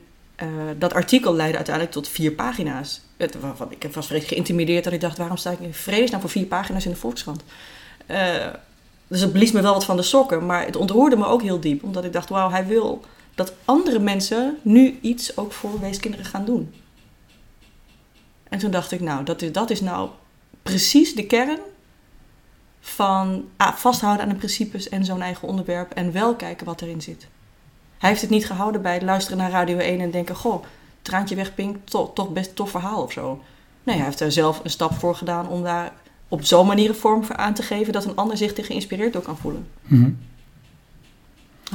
dat 0.78 0.94
artikel 0.94 1.34
leidde 1.34 1.56
uiteindelijk 1.56 1.96
tot 1.96 2.08
vier 2.08 2.32
pagina's. 2.32 3.02
Het, 3.18 3.40
waarvan, 3.40 3.72
ik 3.72 3.94
was 3.94 4.08
geïntimideerd 4.08 4.84
dat 4.84 4.94
ik 4.94 5.02
dacht... 5.02 5.18
waarom 5.18 5.38
sta 5.38 5.52
ik 5.52 5.60
in 5.60 5.74
vredesnaam 5.74 6.22
voor 6.22 6.30
vier 6.30 6.46
pagina's 6.46 6.86
in 6.86 6.92
de 6.92 6.98
Volkskrant? 6.98 7.44
Dus 9.08 9.22
het 9.22 9.32
blies 9.32 9.52
me 9.52 9.62
wel 9.62 9.74
wat 9.74 9.86
van 9.86 9.98
de 9.98 10.02
sokken. 10.02 10.46
Maar 10.46 10.66
het 10.66 10.76
ontroerde 10.76 11.16
me 11.16 11.26
ook 11.26 11.42
heel 11.42 11.60
diep. 11.60 11.84
Omdat 11.84 12.04
ik 12.04 12.14
dacht, 12.14 12.30
wauw, 12.30 12.50
hij 12.50 12.68
wil 12.68 13.02
dat 13.36 13.54
andere 13.66 14.00
mensen 14.00 14.58
nu 14.62 14.98
iets 15.02 15.38
ook 15.38 15.52
voor 15.52 15.80
weeskinderen 15.80 16.26
gaan 16.26 16.46
doen. 16.46 16.74
En 18.50 18.60
toen 18.60 18.72
dacht 18.72 18.92
ik, 18.92 19.00
nou, 19.00 19.24
dat 19.24 19.42
is, 19.42 19.52
dat 19.52 19.70
is 19.70 19.82
nou 19.82 20.10
precies 20.64 21.16
de 21.16 21.26
kern 21.26 21.60
van 22.82 23.46
ah, 23.58 23.74
vasthouden 23.76 24.24
aan 24.26 24.32
de 24.32 24.36
principes 24.38 24.90
en 24.90 25.06
zo'n 25.06 25.22
eigen 25.22 25.48
onderwerp 25.48 25.92
en 25.92 26.12
wel 26.12 26.36
kijken 26.36 26.66
wat 26.66 26.82
erin 26.82 27.02
zit. 27.02 27.28
Hij 27.98 28.10
heeft 28.10 28.22
het 28.22 28.30
niet 28.30 28.46
gehouden 28.46 28.82
bij 28.82 28.94
het 28.94 29.02
luisteren 29.02 29.38
naar 29.38 29.52
Radio 29.52 29.78
1 29.78 30.00
en 30.00 30.12
denken, 30.12 30.36
goh, 30.36 30.64
traantje 31.02 31.36
weg 31.36 31.56
Pink, 31.56 31.76
toch, 31.84 32.14
toch 32.14 32.30
best 32.34 32.56
tof 32.56 32.70
verhaal 32.72 33.04
of 33.04 33.12
zo. 33.12 33.42
Nee, 33.84 33.96
hij 33.96 34.06
heeft 34.06 34.20
er 34.20 34.32
zelf 34.32 34.62
een 34.64 34.70
stap 34.70 34.94
voor 34.94 35.16
gedaan 35.16 35.48
om 35.48 35.64
daar 35.64 35.94
op 36.28 36.46
zo'n 36.46 36.68
manier 36.68 36.90
een 36.90 36.96
vorm 36.96 37.24
voor 37.24 37.36
aan 37.36 37.54
te 37.54 37.62
geven 37.64 37.94
dat 37.94 38.06
een 38.06 38.16
ander 38.16 38.38
zich 38.38 38.58
er 38.58 38.66
geïnspireerd 38.66 39.14
door 39.14 39.22
kan 39.22 39.38
voelen. 39.38 39.68
Mhm. 39.82 40.10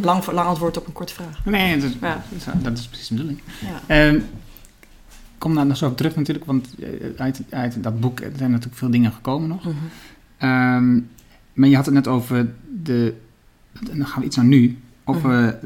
Lang, 0.03 0.27
lang 0.27 0.49
antwoord 0.49 0.77
op 0.77 0.87
een 0.87 0.93
korte 0.93 1.15
vraag. 1.15 1.45
Nee, 1.45 1.77
dat 1.79 1.91
is, 1.91 1.97
Ja. 2.01 2.23
dat 2.63 2.79
is- 2.79 2.87
precies 2.87 3.09
de 3.09 3.15
bedoeling. 3.15 3.41
Ja. 3.61 3.81
Ehm, 3.87 4.21
kom 5.45 5.55
daar 5.55 5.67
nog 5.67 5.77
zo 5.77 5.87
op 5.87 5.97
terug 5.97 6.17
natuurlijk, 6.17 6.47
want 6.47 6.75
eh, 6.79 6.89
uit, 7.17 7.43
uit 7.51 7.83
dat 7.83 8.01
boek 8.01 8.19
zijn 8.37 8.51
natuurlijk 8.51 8.79
veel 8.79 8.91
dingen 8.91 9.13
gekomen 9.13 9.49
nog. 9.49 9.65
Mhm. 9.65 9.75
Ehm, 10.37 11.01
maar 11.53 11.69
je 11.69 11.77
had 11.77 11.85
het 11.85 11.95
net 11.95 12.09
over 12.09 12.53
de, 12.83 13.15
dan 13.81 14.07
gaan 14.07 14.21
we 14.21 14.27
iets 14.27 14.37
naar 14.37 14.45
nu, 14.45 14.79
over 15.05 15.59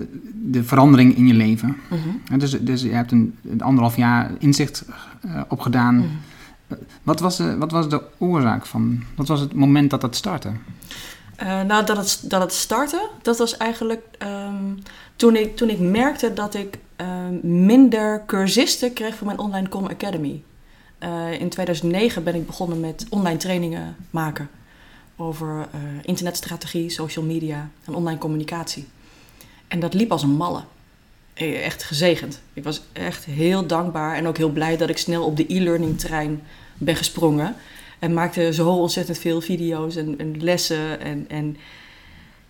de 0.50 0.64
verandering 0.64 1.16
in 1.16 1.26
je 1.26 1.34
leven. 1.34 1.76
Mhm. 1.90 2.38
Dus, 2.38 2.50
dus 2.60 2.82
je 2.82 2.92
hebt 2.92 3.12
een, 3.12 3.34
een 3.50 3.62
anderhalf 3.62 3.96
jaar 3.96 4.30
inzicht 4.38 4.84
eh, 5.20 5.40
opgedaan. 5.48 5.96
Mhm. 5.96 6.78
Wat, 7.02 7.20
was 7.20 7.36
de, 7.36 7.56
wat 7.56 7.70
was 7.70 7.88
de 7.88 8.02
oorzaak 8.18 8.66
van, 8.66 9.02
wat 9.14 9.28
was 9.28 9.40
het 9.40 9.54
moment 9.54 9.90
dat 9.90 10.00
dat 10.00 10.16
startte? 10.16 10.50
Eh, 11.38 11.60
nou, 11.62 11.84
dat 11.84 11.96
het, 11.96 12.20
dat 12.22 12.40
het 12.40 12.52
startte, 12.52 13.08
dat 13.22 13.38
was 13.38 13.56
eigenlijk 13.56 14.04
ehm, 14.18 14.74
toen, 15.16 15.36
ik, 15.36 15.56
toen 15.56 15.70
ik 15.70 15.78
merkte 15.78 16.32
dat 16.32 16.54
ik 16.54 16.78
ehm, 16.96 17.64
minder 17.64 18.22
cursisten 18.26 18.92
kreeg 18.92 19.14
voor 19.14 19.26
mijn 19.26 19.38
Online 19.38 19.68
Com 19.68 19.86
Academy. 19.86 20.42
Eh, 20.98 21.40
in 21.40 21.48
2009 21.48 22.24
ben 22.24 22.34
ik 22.34 22.46
begonnen 22.46 22.80
met 22.80 23.06
online 23.10 23.38
trainingen 23.38 23.96
maken 24.10 24.50
over 25.16 25.68
eh, 25.72 25.80
internetstrategie, 26.02 26.90
social 26.90 27.24
media 27.24 27.70
en 27.84 27.94
online 27.94 28.18
communicatie. 28.18 28.86
En 29.68 29.80
dat 29.80 29.94
liep 29.94 30.12
als 30.12 30.22
een 30.22 30.36
malle. 30.36 30.62
Eh, 31.34 31.64
Echt 31.64 31.82
gezegend. 31.82 32.40
Ik 32.52 32.64
was 32.64 32.82
echt 32.92 33.24
heel 33.24 33.66
dankbaar 33.66 34.14
en 34.14 34.26
ook 34.26 34.36
heel 34.36 34.50
blij 34.50 34.76
dat 34.76 34.88
ik 34.88 34.98
snel 34.98 35.24
op 35.24 35.36
de 35.36 35.54
e-learning 35.54 35.98
trein 35.98 36.42
ben 36.78 36.96
gesprongen. 36.96 37.54
En 37.98 38.14
maakte 38.14 38.52
zo 38.52 38.68
ontzettend 38.68 39.18
veel 39.18 39.40
video's 39.40 39.96
en, 39.96 40.18
en 40.18 40.42
lessen. 40.42 41.00
En, 41.00 41.24
en 41.28 41.56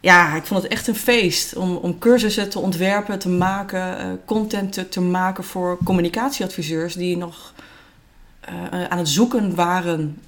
ja, 0.01 0.35
ik 0.37 0.45
vond 0.45 0.63
het 0.63 0.73
echt 0.73 0.87
een 0.87 0.95
feest 0.95 1.57
om, 1.57 1.77
om 1.77 1.99
cursussen 1.99 2.51
te 2.51 2.59
ontwerpen, 2.59 3.19
te 3.19 3.29
maken, 3.29 3.99
eh, 3.99 4.07
content 4.25 4.73
te, 4.73 4.89
te 4.89 5.01
maken 5.01 5.45
voor 5.45 5.79
communicatieadviseurs 5.85 6.95
die 6.95 7.17
nog 7.17 7.55
eh, 8.41 8.85
aan 8.85 8.99
het 8.99 9.09
zoeken 9.09 9.55
waren 9.55 10.19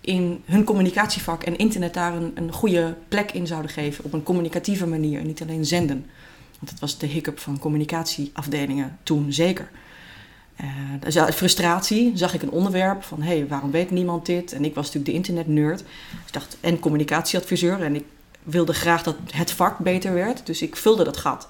in 0.00 0.42
hun 0.44 0.64
communicatievak 0.64 1.42
en 1.42 1.56
internet 1.56 1.94
daar 1.94 2.14
een, 2.14 2.32
een 2.34 2.52
goede 2.52 2.94
plek 3.08 3.32
in 3.32 3.46
zouden 3.46 3.70
geven 3.70 4.04
op 4.04 4.12
een 4.12 4.22
communicatieve 4.22 4.86
manier 4.86 5.20
en 5.20 5.26
niet 5.26 5.42
alleen 5.42 5.64
zenden. 5.64 6.06
Want 6.58 6.70
dat 6.70 6.80
was 6.80 6.98
de 6.98 7.06
hiccup 7.06 7.38
van 7.38 7.58
communicatieafdelingen 7.58 8.98
toen 9.02 9.32
zeker. 9.32 9.68
Eh, 10.56 10.66
dus 11.00 11.34
frustratie 11.34 12.12
zag 12.14 12.34
ik 12.34 12.42
een 12.42 12.50
onderwerp 12.50 13.02
van... 13.02 13.22
hé, 13.22 13.36
hey, 13.36 13.46
waarom 13.46 13.70
weet 13.70 13.90
niemand 13.90 14.26
dit? 14.26 14.52
En 14.52 14.64
ik 14.64 14.74
was 14.74 14.84
natuurlijk 14.84 15.10
de 15.12 15.16
internetnerd. 15.16 15.78
Dus 16.22 16.32
dacht, 16.32 16.56
en 16.60 16.78
communicatieadviseur. 16.78 17.82
En 17.82 17.94
ik 17.94 18.04
wilde 18.42 18.72
graag 18.72 19.02
dat 19.02 19.16
het 19.30 19.50
vak 19.50 19.78
beter 19.78 20.14
werd. 20.14 20.46
Dus 20.46 20.62
ik 20.62 20.76
vulde 20.76 21.04
dat 21.04 21.16
gat. 21.16 21.48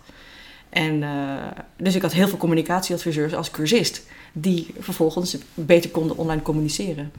En, 0.68 1.02
uh, 1.02 1.34
dus 1.76 1.94
ik 1.94 2.02
had 2.02 2.12
heel 2.12 2.28
veel 2.28 2.38
communicatieadviseurs 2.38 3.34
als 3.34 3.50
cursist, 3.50 4.02
die 4.32 4.74
vervolgens 4.78 5.36
beter 5.54 5.90
konden 5.90 6.16
online 6.16 6.42
communiceren. 6.42 7.12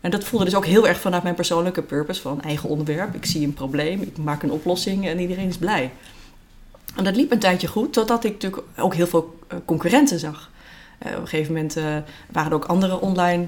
En 0.00 0.10
dat 0.10 0.24
voelde 0.24 0.44
dus 0.44 0.54
ook 0.54 0.66
heel 0.66 0.88
erg 0.88 1.00
vanuit 1.00 1.22
mijn 1.22 1.34
persoonlijke 1.34 1.82
purpose 1.82 2.20
van 2.20 2.42
eigen 2.42 2.68
onderwerp. 2.68 3.14
Ik 3.14 3.24
zie 3.26 3.46
een 3.46 3.54
probleem, 3.54 4.02
ik 4.02 4.16
maak 4.16 4.42
een 4.42 4.52
oplossing 4.52 5.06
en 5.06 5.18
iedereen 5.18 5.48
is 5.48 5.58
blij. 5.58 5.90
En 6.96 7.04
dat 7.04 7.16
liep 7.16 7.30
een 7.30 7.38
tijdje 7.38 7.66
goed, 7.66 7.92
totdat 7.92 8.24
ik 8.24 8.32
natuurlijk 8.32 8.62
ook 8.76 8.94
heel 8.94 9.06
veel 9.06 9.38
eh, 9.48 9.56
concurrenten 9.64 10.18
zag. 10.18 10.50
Uh, 11.06 11.12
op 11.12 11.20
een 11.20 11.28
gegeven 11.28 11.52
moment 11.52 11.76
uh, 11.76 11.84
waren 12.32 12.50
er 12.50 12.56
ook 12.56 12.64
andere 12.64 13.00
online 13.00 13.46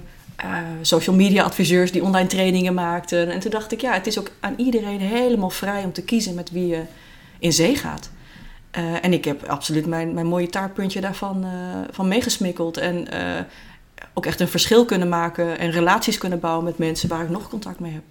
social 0.83 1.17
media 1.17 1.43
adviseurs 1.43 1.93
die 1.93 2.03
online 2.03 2.29
trainingen 2.29 2.75
maakten. 2.75 3.31
En 3.31 3.41
toen 3.41 3.51
dacht 3.51 3.73
ik, 3.73 3.81
ja, 3.81 3.93
het 3.93 4.07
is 4.07 4.19
ook 4.19 4.31
aan 4.41 4.55
iedereen 4.57 5.01
helemaal 5.01 5.51
vrij 5.51 5.85
om 5.85 5.93
te 5.93 6.03
kiezen 6.03 6.35
met 6.35 6.51
wie 6.51 6.67
je 6.67 6.83
in 7.39 7.53
zee 7.53 7.77
gaat. 7.77 8.11
en 9.03 9.13
ik 9.13 9.25
heb 9.25 9.45
absoluut 9.45 9.87
mijn, 9.87 10.15
mijn 10.15 10.27
mooie 10.27 10.49
taartpuntje 10.49 11.01
daarvan 11.01 11.47
van 11.91 12.09
meegesmikkeld. 12.09 12.77
En 12.77 13.09
ook 14.15 14.27
echt 14.27 14.41
een 14.41 14.49
verschil 14.49 14.85
kunnen 14.85 15.09
maken 15.09 15.59
en 15.59 15.71
relaties 15.71 16.19
kunnen 16.19 16.41
bouwen 16.41 16.65
met 16.65 16.79
mensen 16.79 17.09
waar 17.09 17.23
ik 17.23 17.31
nog 17.31 17.49
contact 17.49 17.81
mee 17.81 17.93
heb. 17.93 18.03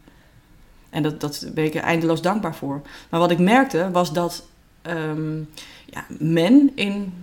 En 0.90 1.04
dat, 1.04 1.22
dat 1.22 1.46
ben 1.54 1.66
ik 1.66 1.76
er 1.76 1.82
eindeloos 1.82 2.22
dankbaar 2.22 2.56
voor. 2.56 2.82
Maar 3.10 3.20
wat 3.20 3.32
ik 3.32 3.40
merkte 3.40 3.92
was 3.92 4.14
dat 4.14 4.44
um, 4.88 5.50
ja, 5.86 6.06
men 6.20 6.72
in 6.76 7.14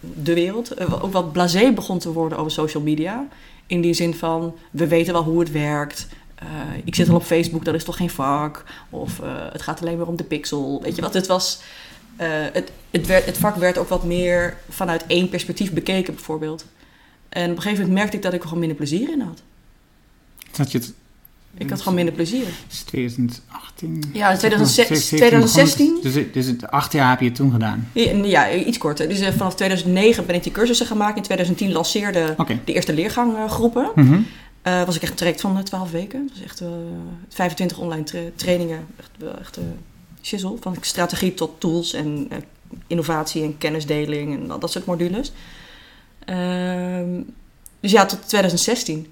de 0.00 0.34
wereld 0.34 0.70
eh, 0.70 1.04
ook 1.04 1.12
wat 1.12 1.32
blasé 1.32 1.72
begon 1.72 1.98
te 1.98 2.12
worden 2.12 2.38
over 2.38 2.52
social 2.52 2.82
media. 2.82 3.26
In 3.66 3.80
die 3.80 3.94
zin 3.94 4.14
van, 4.14 4.54
we 4.70 4.86
weten 4.86 5.12
wel 5.12 5.22
hoe 5.22 5.40
het 5.40 5.50
werkt. 5.50 6.08
Uh, 6.42 6.48
ik 6.84 6.94
zit 6.94 7.08
al 7.08 7.14
op 7.14 7.22
Facebook, 7.22 7.64
dat 7.64 7.74
is 7.74 7.84
toch 7.84 7.96
geen 7.96 8.10
vak? 8.10 8.64
Of 8.90 9.20
uh, 9.20 9.26
het 9.52 9.62
gaat 9.62 9.80
alleen 9.80 9.98
maar 9.98 10.06
om 10.06 10.16
de 10.16 10.24
pixel. 10.24 10.82
Weet 10.82 10.96
je 10.96 11.02
wat? 11.02 11.14
Het, 11.14 11.26
was, 11.26 11.60
het, 12.16 12.72
het, 12.90 13.06
werd, 13.06 13.24
het 13.24 13.38
vak 13.38 13.56
werd 13.56 13.78
ook 13.78 13.88
wat 13.88 14.04
meer 14.04 14.56
vanuit 14.68 15.04
één 15.06 15.28
perspectief 15.28 15.72
bekeken, 15.72 16.14
bijvoorbeeld. 16.14 16.64
En 17.28 17.50
op 17.50 17.56
een 17.56 17.62
gegeven 17.62 17.78
moment 17.78 17.98
merkte 17.98 18.16
ik 18.16 18.22
dat 18.22 18.32
ik 18.32 18.38
er 18.38 18.44
gewoon 18.44 18.60
minder 18.60 18.78
plezier 18.78 19.10
in 19.10 19.20
had. 19.20 19.42
Dat 20.56 20.72
je 20.72 20.78
het 20.78 20.94
ik 21.58 21.70
had 21.70 21.78
gewoon 21.78 21.94
minder 21.94 22.14
plezier. 22.14 22.46
is 22.70 22.82
2018? 22.82 24.04
Ja, 24.12 24.36
2016. 24.36 25.18
2016. 25.18 25.98
Dus, 26.02 26.14
dus 26.32 26.46
het 26.46 26.70
acht 26.70 26.92
jaar 26.92 27.10
heb 27.10 27.20
je 27.20 27.26
het 27.26 27.34
toen 27.34 27.50
gedaan? 27.50 27.88
Ja, 27.92 28.12
ja 28.12 28.52
iets 28.52 28.78
korter. 28.78 29.08
Dus 29.08 29.20
uh, 29.20 29.28
vanaf 29.28 29.54
2009 29.54 30.26
ben 30.26 30.34
ik 30.34 30.42
die 30.42 30.52
cursussen 30.52 30.86
gemaakt. 30.86 31.16
In 31.16 31.22
2010 31.22 31.72
lanceerde 31.72 32.34
okay. 32.36 32.60
de 32.64 32.72
eerste 32.72 32.94
leerganggroepen. 32.94 33.90
Mm 33.94 34.06
-hmm. 34.06 34.26
uh, 34.66 34.84
was 34.84 34.96
ik 34.96 35.02
echt 35.02 35.10
een 35.10 35.16
traject 35.16 35.40
van 35.40 35.62
12 35.62 35.90
weken. 35.90 36.30
Dus 36.32 36.42
echt 36.42 36.60
uh, 36.60 36.68
25 37.28 37.78
online 37.78 38.04
tra 38.04 38.20
trainingen. 38.34 38.86
Echt, 38.98 39.38
echt 39.40 39.58
shizzle. 40.22 40.56
Van 40.60 40.76
strategie 40.80 41.34
tot 41.34 41.60
tools 41.60 41.92
en 41.92 42.28
innovatie 42.86 43.42
en 43.42 43.58
kennisdeling 43.58 44.34
en 44.34 44.60
dat 44.60 44.72
soort 44.72 44.84
modules. 44.84 45.32
Ehm, 46.24 47.20
dus 47.80 47.90
ja, 47.90 48.06
tot 48.06 48.28
2016 48.28 49.06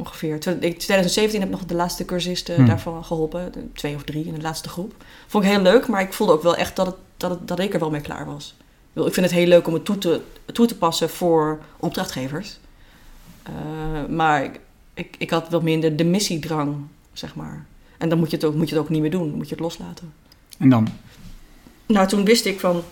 ongeveer. 0.00 0.40
2017 0.40 1.40
heb 1.40 1.48
ik 1.48 1.54
nog 1.54 1.66
de 1.66 1.74
laatste 1.74 2.04
cursisten 2.04 2.54
hmm. 2.54 2.66
daarvan 2.66 3.04
geholpen. 3.04 3.70
Twee 3.74 3.94
of 3.94 4.02
drie 4.02 4.24
in 4.24 4.34
de 4.34 4.40
laatste 4.40 4.68
groep. 4.68 4.94
Vond 5.26 5.44
ik 5.44 5.50
heel 5.50 5.60
leuk, 5.60 5.88
maar 5.88 6.00
ik 6.00 6.12
voelde 6.12 6.32
ook 6.32 6.42
wel 6.42 6.56
echt 6.56 6.76
dat, 6.76 6.86
het, 6.86 6.96
dat, 7.16 7.30
het, 7.30 7.48
dat 7.48 7.58
ik 7.58 7.74
er 7.74 7.80
wel 7.80 7.90
mee 7.90 8.00
klaar 8.00 8.26
was. 8.26 8.54
Ik 8.94 9.14
vind 9.14 9.26
het 9.26 9.34
heel 9.34 9.46
leuk 9.46 9.66
om 9.66 9.74
het 9.74 9.84
toe 9.84 9.98
te, 9.98 10.20
toe 10.52 10.66
te 10.66 10.76
passen 10.76 11.10
voor 11.10 11.60
opdrachtgevers. 11.76 12.58
Uh, 13.48 14.16
maar 14.16 14.44
ik, 14.44 14.60
ik, 14.94 15.14
ik, 15.18 15.30
had 15.30 15.48
wel 15.48 15.60
minder 15.60 15.96
de 15.96 16.04
missiedrang, 16.04 16.76
zeg 17.12 17.34
maar. 17.34 17.66
En 17.98 18.08
dan 18.08 18.18
moet 18.18 18.30
je, 18.30 18.36
het 18.36 18.44
ook, 18.44 18.54
moet 18.54 18.68
je 18.68 18.74
het 18.74 18.84
ook 18.84 18.90
niet 18.90 19.00
meer 19.00 19.10
doen. 19.10 19.28
Dan 19.28 19.36
moet 19.36 19.48
je 19.48 19.54
het 19.54 19.62
loslaten. 19.62 20.12
En 20.58 20.68
dan? 20.68 20.88
Nou, 21.86 22.08
toen 22.08 22.24
wist 22.24 22.44
ik 22.44 22.60
van... 22.60 22.82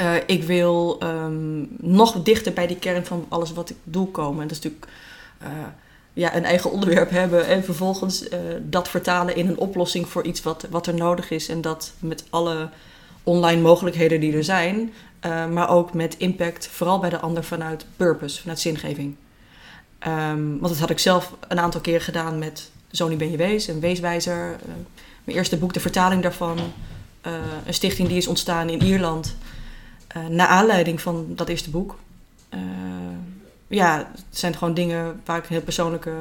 Uh, 0.00 0.14
ik 0.26 0.42
wil 0.42 1.02
um, 1.02 1.68
nog 1.80 2.22
dichter 2.22 2.52
bij 2.52 2.66
die 2.66 2.78
kern 2.78 3.06
van 3.06 3.26
alles 3.28 3.52
wat 3.52 3.70
ik 3.70 3.76
doe 3.84 4.10
komen. 4.10 4.42
En 4.42 4.48
dat 4.48 4.56
is 4.56 4.62
natuurlijk... 4.62 4.92
Uh, 5.42 5.48
ja, 6.14 6.36
een 6.36 6.44
eigen 6.44 6.70
onderwerp 6.70 7.10
hebben 7.10 7.46
en 7.46 7.64
vervolgens 7.64 8.22
uh, 8.22 8.38
dat 8.62 8.88
vertalen 8.88 9.36
in 9.36 9.48
een 9.48 9.58
oplossing 9.58 10.08
voor 10.08 10.24
iets 10.24 10.42
wat, 10.42 10.66
wat 10.70 10.86
er 10.86 10.94
nodig 10.94 11.30
is. 11.30 11.48
En 11.48 11.60
dat 11.60 11.92
met 11.98 12.24
alle 12.30 12.68
online 13.22 13.60
mogelijkheden 13.60 14.20
die 14.20 14.36
er 14.36 14.44
zijn, 14.44 14.92
uh, 15.26 15.46
maar 15.46 15.68
ook 15.68 15.94
met 15.94 16.16
impact, 16.16 16.68
vooral 16.68 16.98
bij 16.98 17.10
de 17.10 17.20
ander 17.20 17.44
vanuit 17.44 17.86
purpose, 17.96 18.40
vanuit 18.40 18.60
zingeving. 18.60 19.16
Um, 20.06 20.58
want 20.58 20.72
dat 20.72 20.78
had 20.78 20.90
ik 20.90 20.98
zelf 20.98 21.32
een 21.48 21.58
aantal 21.58 21.80
keer 21.80 22.00
gedaan 22.00 22.38
met 22.38 22.70
Zo 22.90 23.16
ben 23.16 23.30
je 23.30 23.36
wees 23.36 23.68
en 23.68 23.80
Weeswijzer. 23.80 24.50
Uh, 24.50 24.74
mijn 25.24 25.36
eerste 25.36 25.56
boek, 25.56 25.72
de 25.72 25.80
vertaling 25.80 26.22
daarvan. 26.22 26.58
een 27.66 27.74
stichting 27.74 28.08
die 28.08 28.16
is 28.16 28.26
ontstaan 28.26 28.68
in 28.68 28.82
Ierland. 28.82 29.36
naar 30.28 30.46
aanleiding 30.46 31.00
van 31.00 31.26
dat 31.28 31.48
eerste 31.48 31.70
boek 31.70 31.96
ja, 33.74 33.98
het 33.98 34.24
zijn 34.30 34.54
gewoon 34.54 34.74
dingen 34.74 35.20
waar 35.24 35.36
ik 35.36 35.42
een 35.42 35.54
heel 35.54 35.62
persoonlijke, 35.62 36.12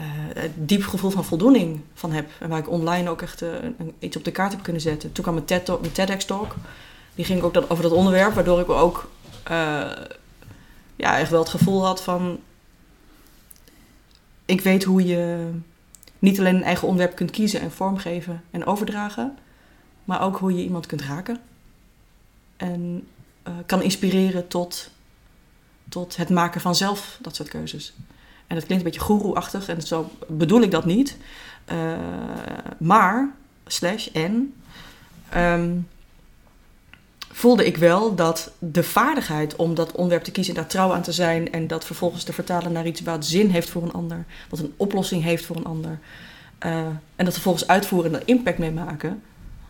uh, 0.00 0.06
diep 0.54 0.82
gevoel 0.82 1.10
van 1.10 1.24
voldoening 1.24 1.80
van 1.94 2.12
heb. 2.12 2.30
En 2.38 2.48
waar 2.48 2.58
ik 2.58 2.70
online 2.70 3.10
ook 3.10 3.22
echt 3.22 3.42
uh, 3.42 3.50
iets 3.98 4.16
op 4.16 4.24
de 4.24 4.30
kaart 4.30 4.52
heb 4.52 4.62
kunnen 4.62 4.82
zetten. 4.82 5.12
Toen 5.12 5.22
kwam 5.24 5.34
mijn, 5.34 5.46
TED 5.46 5.80
mijn 5.80 5.92
TEDx-talk. 5.92 6.54
Die 7.14 7.24
ging 7.24 7.42
ook 7.42 7.56
over 7.68 7.82
dat 7.82 7.92
onderwerp, 7.92 8.34
waardoor 8.34 8.60
ik 8.60 8.68
ook 8.68 9.10
uh, 9.50 9.92
ja, 10.96 11.18
echt 11.18 11.30
wel 11.30 11.40
het 11.40 11.48
gevoel 11.48 11.84
had 11.84 12.02
van... 12.02 12.38
Ik 14.44 14.60
weet 14.60 14.84
hoe 14.84 15.06
je 15.06 15.50
niet 16.18 16.38
alleen 16.38 16.54
een 16.54 16.62
eigen 16.62 16.88
onderwerp 16.88 17.16
kunt 17.16 17.30
kiezen 17.30 17.60
en 17.60 17.72
vormgeven 17.72 18.42
en 18.50 18.66
overdragen... 18.66 19.38
maar 20.04 20.22
ook 20.22 20.38
hoe 20.38 20.54
je 20.54 20.62
iemand 20.62 20.86
kunt 20.86 21.02
raken. 21.02 21.38
En 22.56 23.06
kan 23.66 23.82
inspireren 23.82 24.48
tot 24.48 24.90
tot 25.92 26.16
het 26.16 26.28
maken 26.28 26.60
van 26.60 26.74
zelf 26.74 27.18
dat 27.20 27.36
soort 27.36 27.48
keuzes. 27.48 27.92
En 28.46 28.54
dat 28.56 28.66
klinkt 28.66 28.84
een 28.84 28.90
beetje 28.90 29.06
goeroe-achtig 29.06 29.68
en 29.68 29.82
zo 29.82 30.10
bedoel 30.28 30.62
ik 30.62 30.70
dat 30.70 30.84
niet. 30.84 31.16
Uh, 31.72 31.76
maar, 32.78 33.34
slash 33.66 34.06
en, 34.06 34.54
um, 35.36 35.88
voelde 37.30 37.66
ik 37.66 37.76
wel 37.76 38.14
dat 38.14 38.52
de 38.58 38.82
vaardigheid 38.82 39.56
om 39.56 39.74
dat 39.74 39.92
onderwerp 39.92 40.24
te 40.24 40.30
kiezen, 40.30 40.54
daar 40.54 40.66
trouw 40.66 40.92
aan 40.92 41.02
te 41.02 41.12
zijn 41.12 41.52
en 41.52 41.66
dat 41.66 41.84
vervolgens 41.84 42.24
te 42.24 42.32
vertalen 42.32 42.72
naar 42.72 42.86
iets 42.86 43.00
wat 43.00 43.26
zin 43.26 43.50
heeft 43.50 43.70
voor 43.70 43.82
een 43.82 43.92
ander, 43.92 44.24
wat 44.48 44.58
een 44.58 44.74
oplossing 44.76 45.22
heeft 45.22 45.44
voor 45.44 45.56
een 45.56 45.64
ander, 45.64 45.98
uh, 46.66 46.86
en 47.16 47.24
dat 47.24 47.32
vervolgens 47.32 47.66
uitvoeren 47.66 48.12
en 48.12 48.20
er 48.20 48.28
impact 48.28 48.58
mee 48.58 48.72
maken, 48.72 49.22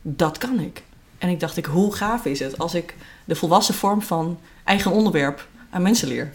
dat 0.03 0.39
kan 0.39 0.61
ik. 0.61 0.83
En 1.19 1.29
ik 1.29 1.41
dacht, 1.41 1.57
ik, 1.57 1.65
hoe 1.65 1.95
gaaf 1.95 2.25
is 2.25 2.41
het 2.41 2.59
als 2.59 2.75
ik 2.75 2.97
de 3.25 3.35
volwassen 3.35 3.75
vorm 3.75 4.03
van 4.03 4.39
eigen 4.65 4.91
onderwerp 4.91 5.49
aan 5.73 5.83
mensen 5.83 6.09
leer. 6.09 6.33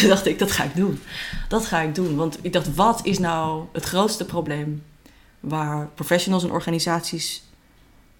Toen 0.00 0.08
dacht 0.14 0.26
ik, 0.26 0.38
dat 0.38 0.52
ga 0.52 0.64
ik 0.64 0.74
doen. 0.74 1.00
Dat 1.48 1.66
ga 1.66 1.80
ik 1.80 1.94
doen. 1.94 2.16
Want 2.16 2.38
ik 2.42 2.52
dacht, 2.52 2.74
wat 2.74 3.00
is 3.02 3.18
nou 3.18 3.64
het 3.72 3.84
grootste 3.84 4.24
probleem 4.24 4.82
waar 5.40 5.88
professionals 5.94 6.44
en 6.44 6.50
organisaties 6.50 7.42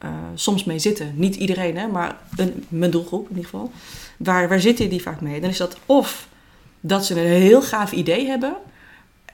uh, 0.05 0.11
soms 0.35 0.65
mee 0.65 0.79
zitten? 0.79 1.13
Niet 1.15 1.35
iedereen, 1.35 1.77
hè, 1.77 1.87
maar 1.87 2.17
een, 2.37 2.65
mijn 2.69 2.91
doelgroep 2.91 3.23
in 3.23 3.37
ieder 3.37 3.51
geval. 3.51 3.73
Waar, 4.17 4.49
waar 4.49 4.61
zitten 4.61 4.89
die 4.89 5.03
vaak 5.03 5.21
mee? 5.21 5.41
Dan 5.41 5.51
is 5.51 5.57
dat 5.57 5.77
of 5.87 6.29
dat 6.81 7.07
ze 7.07 7.21
een 7.21 7.43
heel 7.43 7.63
gaaf 7.63 7.93
idee 7.93 8.27
hebben, 8.27 8.55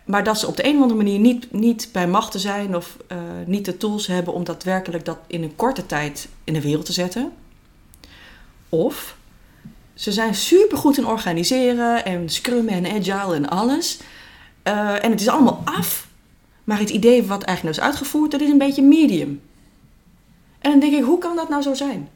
maar 0.04 0.24
dat 0.24 0.38
ze 0.38 0.46
op 0.46 0.56
de 0.56 0.64
een 0.66 0.76
of 0.76 0.82
andere 0.82 1.02
manier 1.02 1.18
niet, 1.18 1.52
niet 1.52 1.88
bij 1.92 2.08
machten 2.08 2.40
zijn 2.40 2.76
of 2.76 2.96
uh, 3.12 3.18
niet 3.46 3.64
de 3.64 3.76
tools 3.76 4.06
hebben 4.06 4.34
om 4.34 4.44
daadwerkelijk 4.44 5.04
dat 5.04 5.18
in 5.26 5.42
een 5.42 5.56
korte 5.56 5.86
tijd 5.86 6.28
in 6.44 6.52
de 6.52 6.60
wereld 6.60 6.86
te 6.86 6.92
zetten. 6.92 7.32
Of 8.68 9.17
ze 9.98 10.12
zijn 10.12 10.34
super 10.34 10.78
goed 10.78 10.98
in 10.98 11.06
organiseren 11.06 12.04
en 12.04 12.28
scrummen 12.28 12.84
en 12.84 12.86
agile 12.86 13.34
en 13.34 13.48
alles. 13.48 13.98
Uh, 14.64 15.04
en 15.04 15.10
het 15.10 15.20
is 15.20 15.28
allemaal 15.28 15.62
af. 15.64 16.08
Maar 16.64 16.78
het 16.78 16.90
idee 16.90 17.22
wat 17.22 17.42
eigenlijk 17.42 17.76
nou 17.76 17.88
is 17.88 17.92
uitgevoerd, 17.92 18.30
dat 18.30 18.40
is 18.40 18.48
een 18.48 18.58
beetje 18.58 18.82
medium. 18.82 19.40
En 20.58 20.70
dan 20.70 20.80
denk 20.80 20.92
ik, 20.92 21.02
hoe 21.02 21.18
kan 21.18 21.36
dat 21.36 21.48
nou 21.48 21.62
zo 21.62 21.74
zijn? 21.74 22.08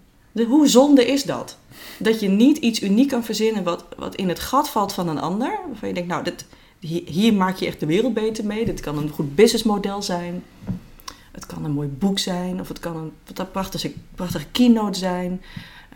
Hoe 0.47 0.69
zonde 0.69 1.07
is 1.07 1.23
dat? 1.23 1.59
Dat 1.99 2.21
je 2.21 2.29
niet 2.29 2.57
iets 2.57 2.83
uniek 2.83 3.09
kan 3.09 3.25
verzinnen 3.25 3.65
wat, 3.65 3.85
wat 3.97 4.15
in 4.15 4.29
het 4.29 4.41
gat 4.41 4.71
valt 4.71 4.93
van 4.93 5.09
een 5.09 5.21
ander. 5.21 5.59
Waarvan 5.67 5.89
je 5.89 5.95
denkt, 5.95 6.09
nou, 6.09 6.25
dit, 6.25 6.47
hier, 6.79 7.03
hier 7.05 7.35
maak 7.35 7.57
je 7.57 7.67
echt 7.67 7.81
de 7.81 7.87
wereld 7.87 8.15
beter 8.15 8.45
mee. 8.45 8.65
Dit 8.65 8.81
kan 8.81 8.99
een 8.99 9.09
goed 9.09 9.35
businessmodel 9.35 10.03
zijn. 10.03 10.45
Het 11.33 11.47
kan 11.47 11.65
een 11.65 11.73
mooi 11.73 11.89
boek 11.89 12.19
zijn. 12.19 12.61
Of 12.61 12.69
het 12.69 12.81
kan 12.81 12.97
een, 12.97 13.13
een 13.35 13.51
prachtige, 13.51 13.93
prachtige 14.15 14.47
keynote 14.53 14.99
zijn. 14.99 15.43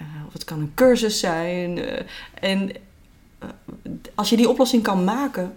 Uh, 0.01 0.27
of 0.27 0.33
het 0.33 0.45
kan 0.45 0.61
een 0.61 0.73
cursus 0.75 1.21
zijn. 1.21 1.79
Uh, 1.79 2.01
en 2.41 2.71
uh, 2.71 3.49
als 4.15 4.31
je 4.31 4.37
die 4.37 4.49
oplossing 4.49 4.83
kan 4.83 5.05
maken, 5.05 5.55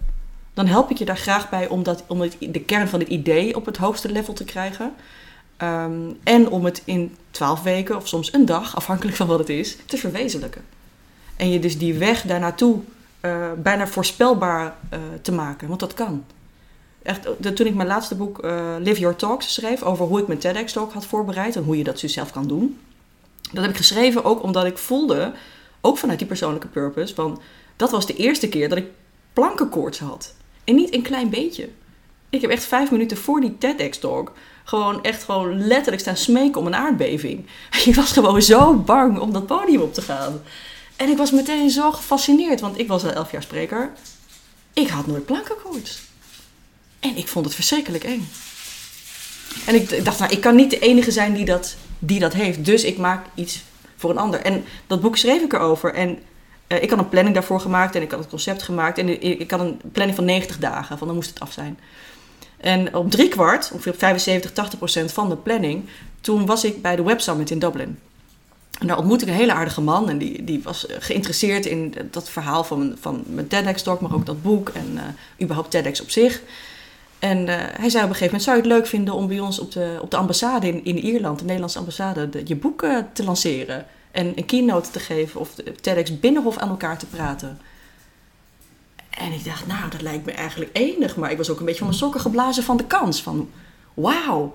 dan 0.53 0.67
help 0.67 0.89
ik 0.89 0.97
je 0.97 1.05
daar 1.05 1.17
graag 1.17 1.49
bij 1.49 1.67
om, 1.67 1.83
dat, 1.83 2.03
om 2.07 2.29
de 2.39 2.61
kern 2.61 2.87
van 2.87 2.99
het 2.99 3.09
idee 3.09 3.55
op 3.55 3.65
het 3.65 3.77
hoogste 3.77 4.11
level 4.11 4.33
te 4.33 4.43
krijgen. 4.43 4.93
Um, 5.63 6.17
en 6.23 6.49
om 6.49 6.65
het 6.65 6.81
in 6.85 7.15
twaalf 7.31 7.61
weken 7.61 7.95
of 7.95 8.07
soms 8.07 8.33
een 8.33 8.45
dag, 8.45 8.75
afhankelijk 8.75 9.17
van 9.17 9.27
wat 9.27 9.39
het 9.39 9.49
is, 9.49 9.77
te 9.85 9.97
verwezenlijken. 9.97 10.61
En 11.35 11.49
je 11.49 11.59
dus 11.59 11.77
die 11.77 11.93
weg 11.93 12.21
daar 12.21 12.39
naartoe 12.39 12.79
bijna 13.57 13.87
voorspelbaar 13.87 14.75
te 15.21 15.31
maken, 15.31 15.67
want 15.67 15.79
dat 15.79 15.93
kan. 15.93 16.23
Echt, 17.01 17.27
toen 17.55 17.67
ik 17.67 17.75
mijn 17.75 17.87
laatste 17.87 18.15
boek 18.15 18.43
Live 18.79 18.99
Your 18.99 19.15
Talks 19.15 19.53
schreef 19.53 19.83
over 19.83 20.05
hoe 20.05 20.19
ik 20.19 20.27
mijn 20.27 20.39
TEDx-talk 20.39 20.93
had 20.93 21.05
voorbereid 21.05 21.55
en 21.55 21.63
hoe 21.63 21.77
je 21.77 21.83
dat 21.83 21.99
dus 21.99 22.13
zelf 22.13 22.31
kan 22.31 22.47
doen 22.47 22.77
Dat 23.51 23.61
heb 23.61 23.71
ik 23.71 23.77
geschreven 23.77 24.23
ook 24.23 24.43
omdat 24.43 24.65
ik 24.65 24.77
voelde, 24.77 25.33
ook 25.81 25.97
vanuit 25.97 26.19
die 26.19 26.27
persoonlijke 26.27 26.67
purpose, 26.67 27.15
van 27.15 27.41
dat 27.75 27.91
was 27.91 28.05
de 28.05 28.15
eerste 28.15 28.49
keer 28.49 28.69
dat 28.69 28.77
ik 28.77 28.87
plankenkoorts 29.33 29.99
had. 29.99 30.33
En 30.63 30.75
niet 30.75 30.93
een 30.93 31.01
klein 31.01 31.29
beetje. 31.29 31.69
Ik 32.29 32.41
heb 32.41 32.51
echt 32.51 32.63
vijf 32.63 32.91
minuten 32.91 33.17
voor 33.17 33.41
die 33.41 33.57
TEDx-talk 33.57 34.31
gewoon 34.63 35.03
echt 35.03 35.23
gewoon 35.23 35.67
letterlijk 35.67 36.01
staan 36.01 36.17
smeken 36.17 36.61
om 36.61 36.67
een 36.67 36.75
aardbeving. 36.75 37.45
Ik 37.85 37.95
was 37.95 38.11
gewoon 38.11 38.41
zo 38.41 38.73
bang 38.75 39.19
om 39.19 39.33
dat 39.33 39.45
podium 39.45 39.81
op 39.81 39.93
te 39.93 40.01
gaan. 40.01 40.41
En 40.95 41.09
ik 41.09 41.17
was 41.17 41.31
meteen 41.31 41.69
zo 41.69 41.91
gefascineerd, 41.91 42.59
want 42.59 42.79
ik 42.79 42.87
was 42.87 43.03
al 43.03 43.11
elf 43.11 43.31
jaar 43.31 43.41
spreker. 43.41 43.91
Ik 44.73 44.87
had 44.87 45.07
nooit 45.07 45.25
plankenkoorts. 45.25 46.01
En 46.99 47.17
ik 47.17 47.27
vond 47.27 47.45
het 47.45 47.55
verschrikkelijk 47.55 48.03
eng. 48.03 48.29
En 49.65 49.75
ik 49.75 50.05
dacht, 50.05 50.19
nou, 50.19 50.31
ik 50.31 50.41
kan 50.41 50.55
niet 50.55 50.69
de 50.69 50.79
enige 50.79 51.11
zijn 51.11 51.33
die 51.33 51.45
dat, 51.45 51.75
die 51.99 52.19
dat 52.19 52.33
heeft. 52.33 52.65
Dus 52.65 52.83
ik 52.83 52.97
maak 52.97 53.25
iets 53.35 53.63
voor 53.95 54.09
een 54.09 54.17
ander. 54.17 54.41
En 54.41 54.63
dat 54.87 55.01
boek 55.01 55.17
schreef 55.17 55.41
ik 55.41 55.53
erover. 55.53 55.93
En 55.93 56.19
uh, 56.67 56.83
ik 56.83 56.89
had 56.89 56.99
een 56.99 57.09
planning 57.09 57.35
daarvoor 57.35 57.59
gemaakt 57.59 57.95
en 57.95 58.01
ik 58.01 58.11
had 58.11 58.19
het 58.19 58.29
concept 58.29 58.63
gemaakt. 58.63 58.97
En 58.97 59.21
ik 59.39 59.51
had 59.51 59.59
een 59.59 59.81
planning 59.91 60.17
van 60.17 60.25
90 60.25 60.57
dagen, 60.57 60.97
van 60.97 61.07
dan 61.07 61.15
moest 61.15 61.29
het 61.29 61.39
af 61.39 61.51
zijn. 61.51 61.79
En 62.57 62.95
op 62.95 63.11
drie 63.11 63.27
kwart, 63.27 63.69
ongeveer 63.73 63.95
75, 63.97 64.51
80 64.51 64.77
procent 64.77 65.11
van 65.11 65.29
de 65.29 65.35
planning, 65.35 65.85
toen 66.21 66.45
was 66.45 66.63
ik 66.63 66.81
bij 66.81 66.95
de 66.95 67.03
Web 67.03 67.21
Summit 67.21 67.51
in 67.51 67.59
Dublin. 67.59 67.99
En 68.79 68.87
daar 68.87 68.97
ontmoette 68.97 69.25
ik 69.25 69.31
een 69.31 69.37
hele 69.37 69.53
aardige 69.53 69.81
man 69.81 70.09
en 70.09 70.17
die, 70.17 70.43
die 70.43 70.63
was 70.63 70.85
geïnteresseerd 70.99 71.65
in 71.65 71.93
dat 72.11 72.29
verhaal 72.29 72.63
van, 72.63 72.95
van 72.99 73.23
mijn 73.25 73.47
TEDx-talk, 73.47 74.01
maar 74.01 74.13
ook 74.13 74.25
dat 74.25 74.41
boek 74.41 74.69
en 74.69 74.91
uh, 74.93 75.01
überhaupt 75.41 75.71
TEDx 75.71 76.01
op 76.01 76.09
zich. 76.09 76.41
En 77.19 77.37
uh, 77.37 77.55
hij 77.57 77.89
zei 77.89 78.03
op 78.03 78.09
een 78.09 78.15
gegeven 78.15 78.25
moment, 78.25 78.43
zou 78.43 78.57
je 78.57 78.61
het 78.63 78.71
leuk 78.71 78.87
vinden 78.87 79.13
om 79.13 79.27
bij 79.27 79.39
ons 79.39 79.59
op 79.59 79.71
de, 79.71 79.97
op 80.01 80.11
de 80.11 80.17
ambassade 80.17 80.67
in, 80.67 80.85
in 80.85 80.99
Ierland, 80.99 81.39
de 81.39 81.45
Nederlandse 81.45 81.79
ambassade, 81.79 82.29
de, 82.29 82.41
je 82.45 82.55
boek 82.55 82.85
te 83.13 83.23
lanceren 83.23 83.85
en 84.11 84.31
een 84.35 84.45
keynote 84.45 84.91
te 84.91 84.99
geven 84.99 85.39
of 85.39 85.55
de 85.55 85.71
TEDx 85.81 86.19
Binnenhof 86.19 86.57
aan 86.57 86.69
elkaar 86.69 86.97
te 86.97 87.05
praten. 87.05 87.59
En 89.09 89.31
ik 89.31 89.45
dacht, 89.45 89.67
nou, 89.67 89.89
dat 89.89 90.01
lijkt 90.01 90.25
me 90.25 90.31
eigenlijk 90.31 90.71
enig. 90.73 91.15
Maar 91.15 91.31
ik 91.31 91.37
was 91.37 91.49
ook 91.49 91.59
een 91.59 91.65
beetje 91.65 91.79
van 91.79 91.87
mijn 91.87 91.99
sokken 91.99 92.21
geblazen 92.21 92.63
van 92.63 92.77
de 92.77 92.85
kans. 92.85 93.21
Van, 93.21 93.49
wauw. 93.93 94.51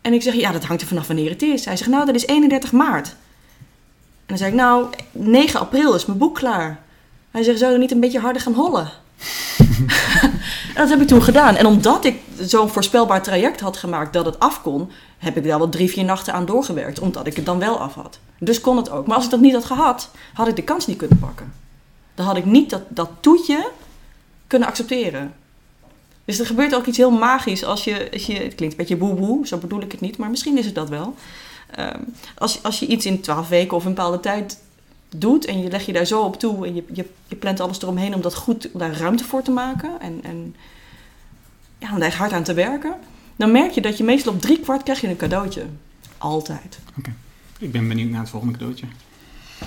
En 0.00 0.12
ik 0.12 0.22
zeg, 0.22 0.34
ja, 0.34 0.52
dat 0.52 0.64
hangt 0.64 0.82
er 0.82 0.88
vanaf 0.88 1.06
wanneer 1.06 1.30
het 1.30 1.42
is. 1.42 1.64
Hij 1.64 1.76
zegt, 1.76 1.90
nou, 1.90 2.06
dat 2.06 2.14
is 2.14 2.26
31 2.26 2.72
maart. 2.72 3.08
En 3.08 3.16
dan 4.26 4.38
zei 4.38 4.50
ik, 4.50 4.56
nou, 4.56 4.86
9 5.12 5.60
april 5.60 5.94
is 5.94 6.06
mijn 6.06 6.18
boek 6.18 6.34
klaar. 6.34 6.82
Hij 7.30 7.42
zegt, 7.42 7.58
zou 7.58 7.72
je 7.72 7.78
niet 7.78 7.90
een 7.90 8.00
beetje 8.00 8.20
harder 8.20 8.42
gaan 8.42 8.54
hollen? 8.54 8.90
en 10.78 10.84
dat 10.84 10.88
heb 10.88 11.00
ik 11.00 11.08
toen 11.08 11.22
gedaan. 11.22 11.56
En 11.56 11.66
omdat 11.66 12.04
ik 12.04 12.20
zo'n 12.40 12.68
voorspelbaar 12.68 13.22
traject 13.22 13.60
had 13.60 13.76
gemaakt 13.76 14.12
dat 14.12 14.24
het 14.24 14.38
af 14.38 14.62
kon, 14.62 14.90
heb 15.18 15.36
ik 15.36 15.44
daar 15.44 15.58
wel 15.58 15.68
drie, 15.68 15.90
vier 15.90 16.04
nachten 16.04 16.32
aan 16.32 16.46
doorgewerkt. 16.46 16.98
Omdat 16.98 17.26
ik 17.26 17.36
het 17.36 17.46
dan 17.46 17.58
wel 17.58 17.80
af 17.80 17.94
had. 17.94 18.18
Dus 18.38 18.60
kon 18.60 18.76
het 18.76 18.90
ook. 18.90 19.06
Maar 19.06 19.16
als 19.16 19.24
ik 19.24 19.30
dat 19.30 19.40
niet 19.40 19.54
had 19.54 19.64
gehad, 19.64 20.10
had 20.34 20.48
ik 20.48 20.56
de 20.56 20.62
kans 20.62 20.86
niet 20.86 20.98
kunnen 20.98 21.18
pakken 21.18 21.52
dan 22.18 22.26
had 22.26 22.36
ik 22.36 22.44
niet 22.44 22.70
dat, 22.70 22.82
dat 22.88 23.10
toetje 23.20 23.70
kunnen 24.46 24.68
accepteren. 24.68 25.34
Dus 26.24 26.38
er 26.38 26.46
gebeurt 26.46 26.74
ook 26.74 26.86
iets 26.86 26.96
heel 26.96 27.10
magisch 27.10 27.64
als 27.64 27.84
je, 27.84 28.08
als 28.12 28.26
je 28.26 28.32
het 28.32 28.54
klinkt 28.54 28.74
een 28.74 28.76
beetje 28.76 28.96
boe-boe, 28.96 29.46
zo 29.46 29.56
bedoel 29.56 29.80
ik 29.80 29.92
het 29.92 30.00
niet, 30.00 30.16
maar 30.16 30.30
misschien 30.30 30.58
is 30.58 30.64
het 30.64 30.74
dat 30.74 30.88
wel. 30.88 31.14
Um, 31.78 32.14
als, 32.38 32.62
als 32.62 32.78
je 32.78 32.86
iets 32.86 33.06
in 33.06 33.20
twaalf 33.20 33.48
weken 33.48 33.76
of 33.76 33.84
een 33.84 33.94
bepaalde 33.94 34.20
tijd 34.20 34.58
doet 35.16 35.44
en 35.44 35.62
je 35.62 35.70
leg 35.70 35.86
je 35.86 35.92
daar 35.92 36.06
zo 36.06 36.22
op 36.22 36.38
toe 36.38 36.66
en 36.66 36.74
je, 36.74 36.84
je, 36.92 37.04
je 37.26 37.36
plant 37.36 37.60
alles 37.60 37.82
eromheen 37.82 38.14
om 38.14 38.20
dat 38.20 38.34
goed, 38.34 38.70
om 38.72 38.78
daar 38.78 38.96
ruimte 38.96 39.24
voor 39.24 39.42
te 39.42 39.50
maken 39.50 40.00
en, 40.00 40.20
en 40.22 40.56
ja, 41.78 41.92
om 41.92 41.98
daar 41.98 42.16
hard 42.16 42.32
aan 42.32 42.42
te 42.42 42.54
werken, 42.54 42.94
dan 43.36 43.52
merk 43.52 43.70
je 43.70 43.80
dat 43.80 43.98
je 43.98 44.04
meestal 44.04 44.32
op 44.32 44.40
drie 44.40 44.60
kwart 44.60 44.82
krijg 44.82 45.00
je 45.00 45.08
een 45.08 45.16
cadeautje. 45.16 45.66
Altijd. 46.18 46.78
Oké, 46.98 47.12
ik 47.58 47.72
ben 47.72 47.88
benieuwd 47.88 48.10
naar 48.10 48.20
het 48.20 48.30
volgende 48.30 48.58
cadeautje. 48.58 48.86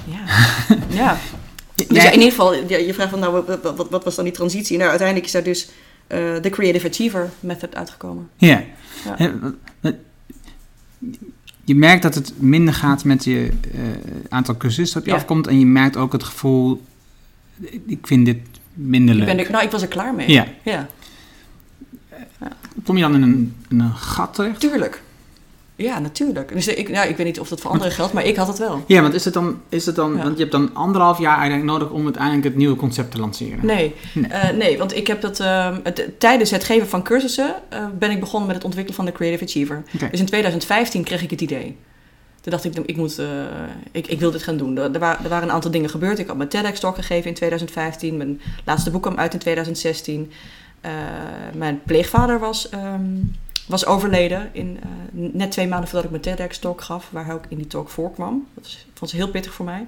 Ja, 0.06 0.26
ja. 1.04 1.18
Dus 1.76 2.04
ja, 2.04 2.06
in 2.06 2.14
ieder 2.14 2.30
geval, 2.30 2.54
je 2.54 2.94
vraagt 2.94 3.10
van 3.10 3.20
nou, 3.20 3.44
wat, 3.62 3.90
wat, 3.90 4.04
was 4.04 4.16
dan 4.16 4.24
die 4.24 4.34
transitie? 4.34 4.78
Nou, 4.78 4.90
uiteindelijk 4.90 5.28
is 5.28 5.34
daar 5.34 5.44
dus 5.44 5.70
uh, 6.08 6.42
de 6.42 6.50
Creative 6.50 6.88
Achiever 6.88 7.30
Method 7.40 7.76
uitgekomen. 7.76 8.30
Ja. 8.38 8.64
ja. 9.04 9.34
Je 11.64 11.76
merkt 11.76 12.02
dat 12.02 12.16
het 12.16 12.34
minder 12.38 12.74
gaat 12.74 13.04
met 13.04 13.24
je 13.24 13.50
uh, 13.76 13.82
aantal 14.30 14.58
cursisten 14.58 15.00
dat 15.00 15.10
je 15.10 15.16
afkomt. 15.16 15.48
En 15.48 15.60
je 15.60 15.66
merkt 15.66 15.98
ook 15.98 16.12
het 16.12 16.24
gevoel, 16.24 16.82
ik 17.86 18.08
vind 18.08 18.26
dit 18.26 18.40
minder 18.74 19.16
leuk. 19.16 19.28
Ik 19.28 19.36
ben 19.36 19.46
er, 19.46 19.52
nou, 19.52 19.64
ik 19.64 19.72
was 19.72 19.82
er 19.82 19.88
klaar 19.88 20.14
mee. 20.14 20.32
Ja. 20.32 20.48
ja. 20.64 20.88
Kom 22.84 22.96
je 22.96 23.02
dan 23.02 23.16
in 23.16 23.22
een, 23.22 23.56
in 23.70 23.80
een 23.80 23.94
gat 23.94 24.34
terecht? 24.34 24.60
Tuurlijk. 24.60 25.02
Ja, 25.82 26.00
natuurlijk. 26.00 26.54
Dus 26.54 26.68
ik, 26.68 26.90
nou, 26.90 27.10
ik 27.10 27.18
weet 27.18 27.26
niet 27.26 27.40
of 27.40 27.50
dat 27.50 27.62
voor 27.62 27.72
anderen 27.72 27.92
geldt, 27.92 28.14
maar 28.14 28.26
ik 28.26 28.36
had 28.36 28.48
het 28.48 28.58
wel. 28.58 28.84
Ja, 28.88 29.02
want 29.02 29.14
is 29.14 29.26
het 29.26 29.34
dan, 29.34 29.62
is 29.70 29.86
het 29.86 29.96
dan 29.96 30.18
want 30.18 30.34
je 30.34 30.40
hebt 30.40 30.52
dan 30.52 30.74
anderhalf 30.74 31.20
jaar 31.20 31.38
eigenlijk 31.38 31.66
nodig 31.66 31.90
om 31.90 32.04
uiteindelijk 32.04 32.44
het 32.44 32.56
nieuwe 32.56 32.76
concept 32.76 33.12
te 33.12 33.20
lanceren? 33.20 33.66
Nee, 33.66 33.96
nee, 34.14 34.32
uh, 34.32 34.50
nee 34.50 34.78
want 34.78 34.96
ik 34.96 35.08
heb 35.08 35.22
dat, 35.22 35.40
uh, 35.40 35.76
het, 35.84 36.10
tijdens 36.18 36.52
het 36.52 36.64
geven 36.64 36.88
van 36.88 37.04
cursussen 37.04 37.56
uh, 37.74 37.86
ben 38.00 38.12
ik 38.12 38.20
begonnen 38.20 38.48
met 38.48 38.56
het 38.56 38.66
ontwikkelen 38.66 38.98
van 38.98 39.06
de 39.06 39.12
Creative 39.12 39.44
Achiever. 39.44 39.84
Okay. 39.96 40.10
Dus 40.10 40.20
in 40.20 40.26
2015 40.26 41.04
kreeg 41.04 41.24
ik 41.24 41.30
het 41.30 41.42
idee. 41.42 41.78
Toen 42.42 42.52
dacht 42.52 42.64
ik, 42.64 42.76
ik, 42.86 42.98
moet, 42.98 43.20
uh, 43.20 43.28
ik, 43.92 44.08
ik 44.08 44.20
wil 44.20 44.32
dit 44.32 44.44
gaan 44.44 44.58
doen. 44.58 44.78
Er, 44.78 44.94
er, 44.94 45.00
waren, 45.00 45.24
er 45.24 45.30
waren 45.30 45.48
een 45.48 45.54
aantal 45.54 45.72
dingen 45.72 45.90
gebeurd. 45.90 46.20
Ik 46.20 46.28
had 46.28 46.38
mijn 46.38 46.50
TEDx-talk 46.50 46.96
gegeven 46.96 47.30
in 47.30 47.36
2015. 47.36 48.18
Mijn 48.18 48.42
laatste 48.66 48.92
boek 48.92 49.02
kwam 49.02 49.18
uit 49.18 49.34
in 49.34 49.40
2016. 49.40 50.32
mijn 51.54 51.82
pleegvader 51.86 52.40
was... 52.40 52.70
Um, 52.74 53.36
was 53.68 53.86
overleden 53.86 54.50
in, 54.52 54.80
uh, 55.14 55.32
net 55.34 55.52
twee 55.52 55.68
maanden 55.68 55.90
voordat 55.90 56.12
ik 56.12 56.24
mijn 56.24 56.38
TEDx-talk 56.38 56.82
gaf, 56.82 57.10
waar 57.12 57.26
hij 57.26 57.34
ook 57.34 57.46
in 57.48 57.58
die 57.58 57.68
talk 57.68 57.90
voorkwam. 57.90 58.48
Dat 58.54 58.78
vond 58.94 59.12
ze 59.12 59.18
heel 59.18 59.30
pittig 59.30 59.54
voor 59.54 59.66
mij. 59.66 59.88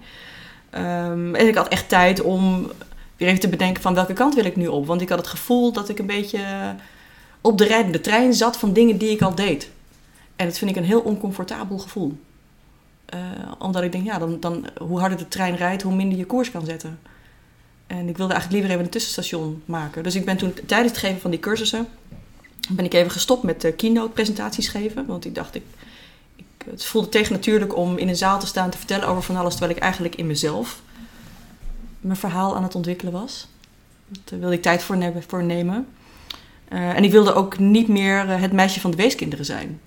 Um, 0.75 1.35
en 1.35 1.47
ik 1.47 1.55
had 1.55 1.67
echt 1.67 1.89
tijd 1.89 2.21
om 2.21 2.71
weer 3.17 3.27
even 3.27 3.39
te 3.39 3.49
bedenken 3.49 3.81
van 3.81 3.93
welke 3.93 4.13
kant 4.13 4.35
wil 4.35 4.45
ik 4.45 4.55
nu 4.55 4.67
op. 4.67 4.85
Want 4.85 5.01
ik 5.01 5.09
had 5.09 5.17
het 5.17 5.27
gevoel 5.27 5.71
dat 5.71 5.89
ik 5.89 5.99
een 5.99 6.05
beetje 6.05 6.75
op 7.41 7.57
de 7.57 7.65
rijdende 7.65 8.01
trein 8.01 8.33
zat 8.33 8.57
van 8.57 8.73
dingen 8.73 8.97
die 8.97 9.09
ik 9.09 9.21
al 9.21 9.35
deed. 9.35 9.69
En 10.35 10.45
dat 10.45 10.57
vind 10.57 10.71
ik 10.71 10.77
een 10.77 10.83
heel 10.83 11.01
oncomfortabel 11.01 11.77
gevoel. 11.77 12.17
Uh, 13.13 13.19
omdat 13.59 13.83
ik 13.83 13.91
denk, 13.91 14.05
ja, 14.05 14.17
dan, 14.17 14.39
dan, 14.39 14.65
hoe 14.77 14.99
harder 14.99 15.17
de 15.17 15.27
trein 15.27 15.55
rijdt, 15.55 15.81
hoe 15.81 15.95
minder 15.95 16.17
je 16.17 16.25
koers 16.25 16.51
kan 16.51 16.65
zetten. 16.65 16.99
En 17.87 18.09
ik 18.09 18.17
wilde 18.17 18.33
eigenlijk 18.33 18.51
liever 18.51 18.69
even 18.69 18.83
een 18.83 18.89
tussenstation 18.89 19.61
maken. 19.65 20.03
Dus 20.03 20.15
ik 20.15 20.25
ben 20.25 20.37
toen 20.37 20.53
tijdens 20.65 20.91
het 20.91 20.99
geven 20.99 21.21
van 21.21 21.31
die 21.31 21.39
cursussen 21.39 21.87
ben 22.69 22.85
ik 22.85 22.93
even 22.93 23.11
gestopt 23.11 23.43
met 23.43 23.61
de 23.61 23.71
keynote 23.71 24.11
presentaties 24.11 24.67
geven. 24.67 25.05
Want 25.05 25.25
ik 25.25 25.35
dacht, 25.35 25.55
ik, 25.55 25.63
het 26.65 26.85
voelde 26.85 27.09
tegen 27.09 27.33
natuurlijk 27.33 27.75
om 27.77 27.97
in 27.97 28.07
een 28.07 28.15
zaal 28.15 28.39
te 28.39 28.45
staan 28.45 28.69
te 28.69 28.77
vertellen 28.77 29.07
over 29.07 29.23
van 29.23 29.35
alles, 29.35 29.55
terwijl 29.55 29.75
ik 29.75 29.81
eigenlijk 29.81 30.15
in 30.15 30.27
mezelf 30.27 30.81
mijn 31.99 32.17
verhaal 32.17 32.55
aan 32.55 32.63
het 32.63 32.75
ontwikkelen 32.75 33.13
was. 33.13 33.47
Daar 34.23 34.39
wilde 34.39 34.55
ik 34.55 34.61
tijd 34.61 34.83
voor, 34.83 35.13
voor 35.27 35.43
nemen. 35.43 35.87
Uh, 36.69 36.95
en 36.95 37.03
ik 37.03 37.11
wilde 37.11 37.33
ook 37.33 37.59
niet 37.59 37.87
meer 37.87 38.27
het 38.27 38.51
meisje 38.51 38.79
van 38.79 38.91
de 38.91 38.97
weeskinderen 38.97 39.45
zijn. 39.45 39.79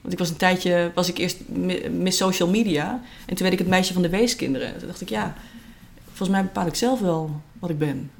Want 0.00 0.12
ik 0.12 0.18
was 0.18 0.30
een 0.30 0.36
tijdje, 0.36 0.90
was 0.94 1.08
ik 1.08 1.18
eerst 1.18 1.48
miss 1.90 2.16
social 2.16 2.48
media. 2.48 2.90
En 3.26 3.34
toen 3.34 3.38
werd 3.38 3.52
ik 3.52 3.58
het 3.58 3.68
meisje 3.68 3.92
van 3.92 4.02
de 4.02 4.08
weeskinderen. 4.08 4.78
Toen 4.78 4.86
dacht 4.86 5.00
ik, 5.00 5.08
ja, 5.08 5.34
volgens 6.06 6.28
mij 6.28 6.42
bepaal 6.42 6.66
ik 6.66 6.74
zelf 6.74 7.00
wel 7.00 7.40
wat 7.58 7.70
ik 7.70 7.78
ben. 7.78 8.10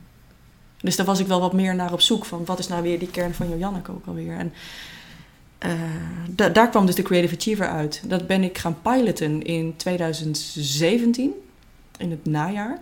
Dus 0.80 0.96
daar 0.96 1.06
was 1.06 1.20
ik 1.20 1.26
wel 1.26 1.40
wat 1.40 1.52
meer 1.52 1.74
naar 1.74 1.92
op 1.92 2.00
zoek. 2.00 2.24
Van 2.24 2.44
wat 2.44 2.58
is 2.58 2.68
nou 2.68 2.82
weer 2.82 2.98
die 2.98 3.10
kern 3.10 3.34
van 3.34 3.58
Joanneke 3.58 3.90
ook 3.90 4.06
alweer. 4.06 4.36
En 4.36 4.52
uh, 5.66 6.44
daar 6.52 6.68
kwam 6.68 6.86
dus 6.86 6.94
de 6.94 7.02
Creative 7.02 7.34
Achiever 7.34 7.68
uit. 7.68 8.02
Dat 8.04 8.26
ben 8.26 8.42
ik 8.42 8.58
gaan 8.58 8.76
piloten 8.82 9.42
in 9.42 9.74
2017, 9.76 11.32
in 11.96 12.10
het 12.10 12.26
najaar. 12.26 12.80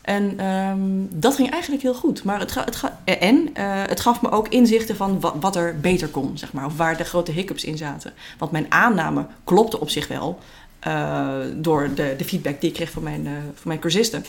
En 0.00 0.46
um, 0.46 1.08
dat 1.12 1.34
ging 1.34 1.50
eigenlijk 1.50 1.82
heel 1.82 1.94
goed. 1.94 2.24
Maar 2.24 2.40
het, 2.40 2.54
het 2.54 2.82
en 3.04 3.36
uh, 3.36 3.82
het 3.86 4.00
gaf 4.00 4.22
me 4.22 4.30
ook 4.30 4.48
inzichten 4.48 4.96
van 4.96 5.20
wat, 5.40 5.56
er 5.56 5.80
beter 5.80 6.08
kon, 6.08 6.38
zeg 6.38 6.52
maar. 6.52 6.64
Of 6.64 6.76
waar 6.76 6.96
de 6.96 7.04
grote 7.04 7.32
hiccups 7.32 7.64
in 7.64 7.76
zaten. 7.76 8.12
Want 8.38 8.50
mijn 8.52 8.66
aanname 8.68 9.26
klopte 9.44 9.80
op 9.80 9.90
zich 9.90 10.08
wel. 10.08 10.38
Uh, 10.86 11.36
door 11.54 11.94
de, 11.94 12.14
de, 12.18 12.24
feedback 12.24 12.60
die 12.60 12.68
ik 12.68 12.76
kreeg 12.76 12.90
van 12.90 13.02
mijn, 13.02 13.24
van 13.54 13.62
mijn 13.64 13.78
cursisten. 13.78 14.24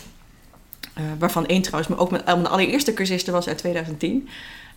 Uh, 0.98 1.04
waarvan 1.20 1.46
één 1.46 1.62
trouwens, 1.62 1.90
maar 1.90 2.00
ook 2.00 2.12
mijn, 2.12 2.24
mijn 2.26 2.48
allereerste 2.48 2.94
cursiste 2.94 3.32
was 3.32 3.48
uit 3.48 3.58
2010. 3.58 4.30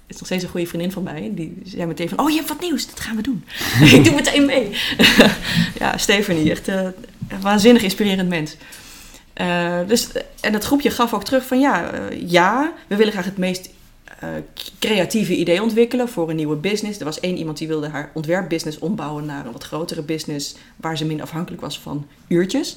Is 0.07 0.17
nog 0.17 0.27
steeds 0.27 0.43
een 0.43 0.49
goede 0.49 0.67
vriendin 0.67 0.93
van 0.93 1.03
mij. 1.03 1.31
Die 1.35 1.63
zei 1.65 1.87
meteen 1.87 2.09
van, 2.09 2.21
oh 2.21 2.31
je 2.31 2.37
hebt 2.37 2.49
wat 2.49 2.61
nieuws, 2.61 2.87
dat 2.87 3.01
gaan 3.01 3.17
we 3.17 3.23
doen. 3.23 3.45
ik 3.97 4.05
doe 4.05 4.15
meteen 4.15 4.45
mee. 4.47 4.71
ja, 5.81 5.99
Stephanie, 5.99 6.51
echt 6.51 6.69
uh, 6.69 6.83
een 7.29 7.41
waanzinnig 7.41 7.83
inspirerend 7.83 8.29
mens. 8.29 8.57
Uh, 9.41 9.79
dus, 9.87 10.09
en 10.41 10.53
het 10.53 10.65
groepje 10.65 10.91
gaf 10.91 11.15
ook 11.15 11.25
terug 11.25 11.47
van, 11.47 11.61
ja, 11.61 11.91
ja 12.27 12.73
we 12.87 12.97
willen 12.97 13.13
graag 13.13 13.25
het 13.25 13.39
meest 13.39 13.71
creatieve 14.79 15.37
idee 15.37 15.63
ontwikkelen 15.63 16.09
voor 16.09 16.31
een 16.31 16.37
nieuwe 16.37 16.57
business. 16.57 16.99
Er 16.99 17.05
was 17.05 17.21
één 17.21 17.37
iemand 17.37 17.59
die 17.59 17.69
wilde 17.69 17.89
haar 17.89 18.11
ontwerpbusiness 18.15 18.79
ombouwen 18.79 19.25
naar 19.25 19.47
een 19.47 19.53
wat 19.53 19.65
grotere 19.65 20.03
business... 20.03 20.55
waar 20.77 20.97
ze 20.97 21.05
minder 21.05 21.25
afhankelijk 21.25 21.63
was 21.63 21.79
van 21.79 22.07
uurtjes. 22.29 22.77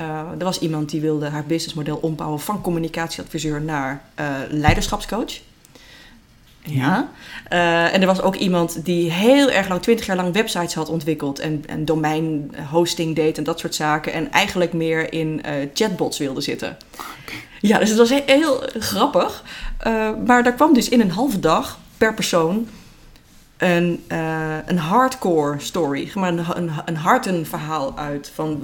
Uh, 0.00 0.06
er 0.38 0.44
was 0.44 0.58
iemand 0.58 0.90
die 0.90 1.00
wilde 1.00 1.28
haar 1.28 1.44
businessmodel 1.44 1.96
ombouwen 1.96 2.40
van 2.40 2.60
communicatieadviseur 2.60 3.60
naar 3.60 4.02
uh, 4.20 4.26
leiderschapscoach. 4.50 5.40
Ja. 6.70 7.08
Eh, 7.48 7.94
en 7.94 8.00
er 8.00 8.06
was 8.06 8.22
ook 8.22 8.34
iemand 8.34 8.84
die 8.84 9.10
heel 9.10 9.50
erg 9.50 9.68
lang, 9.68 9.82
twintig 9.82 10.06
jaar 10.06 10.16
lang 10.16 10.32
websites 10.32 10.74
had 10.74 10.88
ontwikkeld 10.88 11.38
en, 11.38 11.64
en 11.66 11.84
domeinhosting 11.84 13.14
deed 13.14 13.38
en 13.38 13.44
dat 13.44 13.58
soort 13.58 13.74
zaken. 13.74 14.12
En 14.12 14.32
eigenlijk 14.32 14.72
meer 14.72 15.12
in 15.12 15.42
eh, 15.42 15.52
chatbots 15.74 16.18
wilde 16.18 16.40
zitten. 16.40 16.76
Ja, 17.60 17.78
dus 17.78 17.88
het 17.88 17.98
was 17.98 18.10
he- 18.10 18.22
heel, 18.26 18.62
grappig. 18.78 19.44
Eh, 19.78 20.10
maar 20.26 20.42
daar 20.42 20.54
kwam 20.54 20.74
dus 20.74 20.88
in 20.88 21.00
een 21.00 21.10
halve 21.10 21.40
dag 21.40 21.78
per 21.98 22.14
persoon 22.14 22.68
een, 23.58 24.04
eh, 24.06 24.56
een 24.66 24.78
hardcore 24.78 25.58
story, 25.58 26.10
maar 26.14 26.28
een, 26.32 26.70
een, 26.84 26.96
hartenverhaal 26.96 27.96
uit. 27.96 28.30
Van 28.34 28.60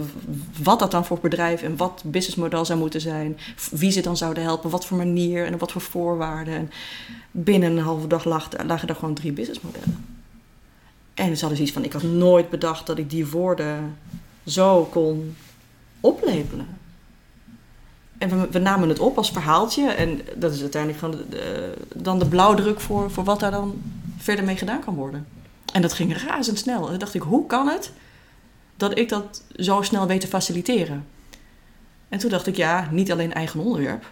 wat 0.62 0.78
dat 0.78 0.90
dan 0.90 1.04
voor 1.04 1.18
bedrijf 1.20 1.62
en 1.62 1.76
wat 1.76 2.02
businessmodel 2.07 2.64
zou 2.64 2.78
moeten 2.78 3.00
zijn. 3.00 3.38
Wie 3.70 3.90
ze 3.90 4.00
dan 4.00 4.16
zouden 4.16 4.42
helpen, 4.42 4.70
wat 4.70 4.87
voor 4.87 4.96
manier 4.96 5.46
en 5.46 5.59
wat 5.59 5.72
voor 5.72 5.80
voorwaarden. 5.80 6.54
En 6.54 6.70
binnen 7.30 7.76
een 7.76 7.85
halve 7.85 8.07
dag 8.07 8.24
lag, 8.24 8.48
lagen 8.66 8.88
er 8.88 8.94
gewoon 8.94 9.14
drie 9.14 9.33
businessmodellen. 9.33 10.04
En 11.14 11.35
ze 11.37 11.40
hadden 11.40 11.57
zoiets 11.57 11.72
van, 11.72 11.85
ik 11.85 11.92
had 11.92 12.02
nooit 12.02 12.50
bedacht 12.50 12.87
dat 12.87 12.98
ik 12.98 13.11
die 13.11 13.26
woorden 13.26 13.96
zo 14.46 14.85
kon 14.85 15.37
oplepelen. 16.00 16.66
En 18.18 18.50
we, 18.50 18.59
namen 18.59 18.88
het 18.88 18.98
op 18.98 19.16
als 19.16 19.30
verhaaltje. 19.30 19.90
En 19.90 20.20
dat 20.37 20.52
is 20.52 20.61
uiteindelijk 20.61 21.00
gewoon 21.00 21.24
de- 21.30 21.74
dan 21.94 22.18
de 22.18 22.26
blauwdruk 22.28 22.80
voor, 22.80 23.11
voor 23.11 23.24
wat 23.24 23.40
daar 23.40 23.50
dan 23.50 23.83
verder 24.25 24.45
mee 24.45 24.57
gedaan 24.57 24.85
kan 24.85 24.95
worden. 24.95 25.27
En 25.73 25.83
dat 25.83 25.93
ging 25.93 26.23
razendsnel. 26.23 26.83
En 26.83 26.89
toen 26.89 26.99
dacht 26.99 27.15
ik, 27.15 27.23
hoe 27.23 27.47
kan 27.47 27.69
het 27.69 27.93
dat 28.77 28.99
ik 28.99 29.09
dat 29.09 29.45
zo 29.57 29.83
snel 29.83 30.07
weet 30.07 30.21
te 30.21 30.27
faciliteren? 30.27 31.07
En 32.09 32.19
toen 32.19 32.31
dacht 32.31 32.47
ik, 32.47 32.57
ja, 32.57 32.89
niet 32.91 33.13
alleen 33.13 33.33
eigen 33.33 33.61
onderwerp, 33.61 34.11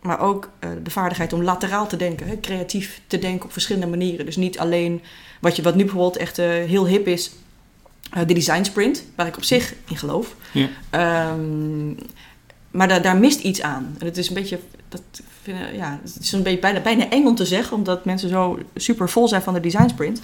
maar 0.00 0.20
ook 0.20 0.50
eh, 0.58 0.70
de 0.82 0.90
vaardigheid 0.90 1.32
om 1.32 1.42
lateraal 1.42 1.86
te 1.86 1.96
denken. 1.96 2.26
Hè, 2.26 2.40
creatief 2.40 3.00
te 3.06 3.18
denken 3.18 3.44
op 3.44 3.52
verschillende 3.52 3.86
manieren. 3.86 4.26
Dus 4.26 4.36
niet 4.36 4.58
alleen 4.58 5.02
wat, 5.40 5.56
je, 5.56 5.62
wat 5.62 5.74
nu 5.74 5.82
bijvoorbeeld 5.84 6.16
echt 6.16 6.38
eh, 6.38 6.46
heel 6.46 6.86
hip 6.86 7.06
is, 7.06 7.32
eh, 8.10 8.26
de 8.26 8.34
design 8.34 8.64
sprint, 8.64 9.04
waar 9.14 9.26
ik 9.26 9.36
op 9.36 9.44
zich 9.44 9.74
in 9.88 9.96
geloof. 9.96 10.36
Ja. 10.52 10.68
Ehm, 10.90 11.88
maar 12.70 12.88
daar, 12.88 13.02
daar 13.02 13.16
mist 13.16 13.40
iets 13.40 13.62
aan. 13.62 13.96
En 13.98 14.06
het 14.06 14.16
is 14.16 14.28
een 14.28 14.34
beetje, 14.34 14.58
dat 14.88 15.02
vinden, 15.44 15.74
ja, 15.74 16.00
het 16.02 16.18
is 16.20 16.32
een 16.32 16.42
beetje 16.42 16.58
bijna, 16.58 16.80
bijna 16.80 17.10
eng 17.10 17.26
om 17.26 17.34
te 17.34 17.44
zeggen, 17.44 17.76
omdat 17.76 18.04
mensen 18.04 18.28
zo 18.28 18.58
super 18.74 19.08
vol 19.08 19.28
zijn 19.28 19.42
van 19.42 19.54
de 19.54 19.60
design 19.60 19.88
sprint. 19.88 20.20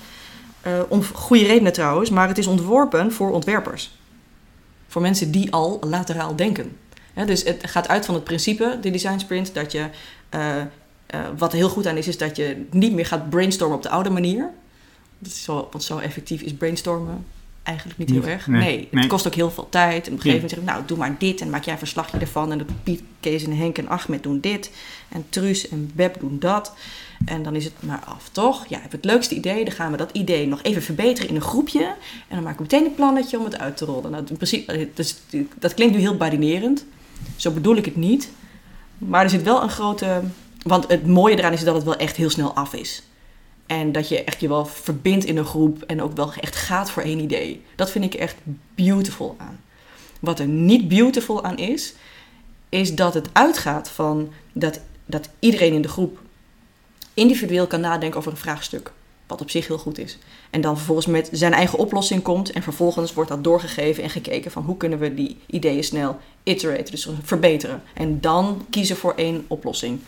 Eh, 0.60 0.80
om 0.88 1.04
goede 1.04 1.44
redenen 1.44 1.72
trouwens, 1.72 2.10
maar 2.10 2.28
het 2.28 2.38
is 2.38 2.46
ontworpen 2.46 3.12
voor 3.12 3.30
ontwerpers. 3.30 3.90
Voor 4.86 5.02
mensen 5.02 5.30
die 5.30 5.52
al 5.52 5.80
lateraal 5.80 6.36
denken. 6.36 6.76
Dus 7.26 7.42
het 7.42 7.70
gaat 7.70 7.88
uit 7.88 8.06
van 8.06 8.14
het 8.14 8.24
principe, 8.24 8.78
de 8.80 8.90
design 8.90 9.18
sprint, 9.18 9.54
dat 9.54 9.72
je, 9.72 9.86
eh, 10.28 10.60
eh, 10.60 10.66
wat 11.38 11.52
heel 11.52 11.68
goed 11.68 11.86
aan 11.86 11.96
is, 11.96 12.08
is 12.08 12.18
dat 12.18 12.36
je 12.36 12.66
niet 12.70 12.92
meer 12.92 13.06
gaat 13.06 13.30
brainstormen 13.30 13.76
op 13.76 13.82
de 13.82 13.88
oude 13.88 14.10
manier. 14.10 14.50
Dat 15.18 15.32
is 15.32 15.42
zo, 15.42 15.68
want 15.70 15.84
zo 15.84 15.98
effectief 15.98 16.40
is 16.40 16.54
brainstormen 16.54 17.24
eigenlijk 17.62 17.98
niet 17.98 18.10
heel 18.10 18.24
erg. 18.24 18.46
nee, 18.46 18.60
Nee, 18.60 18.88
het 18.90 19.06
kost 19.06 19.26
ook 19.26 19.34
heel 19.34 19.50
veel 19.50 19.68
tijd. 19.68 20.06
En 20.06 20.12
op 20.12 20.18
een 20.18 20.22
gegeven 20.22 20.32
moment 20.32 20.50
zeg 20.50 20.58
ik, 20.58 20.64
nou, 20.64 20.82
doe 20.86 20.98
maar 20.98 21.18
dit 21.18 21.40
en 21.40 21.50
maak 21.50 21.64
jij 21.64 21.72
een 21.72 21.78
verslagje 21.78 22.18
ervan. 22.18 22.52
En 22.52 22.58
de 22.58 22.64
Piet, 22.82 23.02
Kees 23.20 23.44
en 23.44 23.56
Henk 23.56 23.78
en 23.78 23.88
Ahmed 23.88 24.22
doen 24.22 24.40
dit. 24.40 24.70
En 25.08 25.24
Truus 25.28 25.68
en 25.68 25.90
Beb 25.94 26.20
doen 26.20 26.38
dat. 26.38 26.74
En 27.24 27.42
dan 27.42 27.54
is 27.54 27.64
het 27.64 27.72
maar 27.80 28.02
af, 28.04 28.28
toch? 28.32 28.66
Ja, 28.66 28.76
ik 28.76 28.82
heb 28.82 28.92
het 28.92 29.04
leukste 29.04 29.34
idee. 29.34 29.64
Dan 29.64 29.74
gaan 29.74 29.90
we 29.90 29.96
dat 29.96 30.10
idee 30.12 30.46
nog 30.46 30.62
even 30.62 30.82
verbeteren 30.82 31.28
in 31.28 31.34
een 31.34 31.40
groepje. 31.40 31.84
En 32.28 32.34
dan 32.34 32.42
maken 32.42 32.56
we 32.56 32.62
meteen 32.62 32.84
een 32.84 32.94
plannetje 32.94 33.38
om 33.38 33.44
het 33.44 33.58
uit 33.58 33.76
te 33.76 33.84
rollen. 33.84 34.10
Nou, 34.10 34.24
in 34.28 34.36
principe, 34.36 34.72
eh, 34.72 34.86
dus, 34.94 35.16
dat 35.58 35.74
klinkt 35.74 35.94
nu 35.94 36.00
heel 36.00 36.16
badinerend. 36.16 36.84
Zo 37.36 37.50
bedoel 37.50 37.76
ik 37.76 37.84
het 37.84 37.96
niet. 37.96 38.30
Maar 38.98 39.22
er 39.22 39.30
zit 39.30 39.42
wel 39.42 39.62
een 39.62 39.70
grote... 39.70 40.22
Want 40.62 40.88
het 40.88 41.06
mooie 41.06 41.38
eraan 41.38 41.52
is 41.52 41.64
dat 41.64 41.74
het 41.74 41.84
wel 41.84 41.96
echt 41.96 42.16
heel 42.16 42.30
snel 42.30 42.54
af 42.54 42.74
is. 42.74 43.02
En 43.70 43.92
dat 43.92 44.08
je 44.08 44.24
echt 44.24 44.40
je 44.40 44.48
wel 44.48 44.66
verbindt 44.66 45.24
in 45.24 45.36
een 45.36 45.44
groep 45.44 45.82
en 45.82 46.02
ook 46.02 46.16
wel 46.16 46.32
echt 46.40 46.56
gaat 46.56 46.90
voor 46.90 47.02
één 47.02 47.18
idee. 47.18 47.62
Dat 47.76 47.90
vind 47.90 48.04
ik 48.04 48.14
echt 48.14 48.36
beautiful 48.74 49.34
aan. 49.38 49.60
Wat 50.20 50.38
er 50.38 50.46
niet 50.46 50.88
beautiful 50.88 51.44
aan 51.44 51.56
is, 51.56 51.94
is 52.68 52.94
dat 52.94 53.14
het 53.14 53.28
uitgaat 53.32 53.88
van 53.88 54.32
dat, 54.52 54.80
dat 55.06 55.28
iedereen 55.38 55.72
in 55.72 55.82
de 55.82 55.88
groep 55.88 56.18
individueel 57.14 57.66
kan 57.66 57.80
nadenken 57.80 58.18
over 58.18 58.30
een 58.30 58.38
vraagstuk. 58.38 58.92
Wat 59.26 59.40
op 59.40 59.50
zich 59.50 59.66
heel 59.66 59.78
goed 59.78 59.98
is. 59.98 60.18
En 60.50 60.60
dan 60.60 60.76
vervolgens 60.76 61.06
met 61.06 61.28
zijn 61.32 61.52
eigen 61.52 61.78
oplossing 61.78 62.22
komt. 62.22 62.50
En 62.50 62.62
vervolgens 62.62 63.14
wordt 63.14 63.30
dat 63.30 63.44
doorgegeven 63.44 64.02
en 64.02 64.10
gekeken 64.10 64.50
van 64.50 64.62
hoe 64.64 64.76
kunnen 64.76 64.98
we 64.98 65.14
die 65.14 65.36
ideeën 65.46 65.84
snel 65.84 66.18
iteraten, 66.42 66.90
dus 66.90 67.08
verbeteren. 67.22 67.82
En 67.94 68.20
dan 68.20 68.66
kiezen 68.70 68.96
voor 68.96 69.14
één 69.14 69.44
oplossing. 69.48 70.00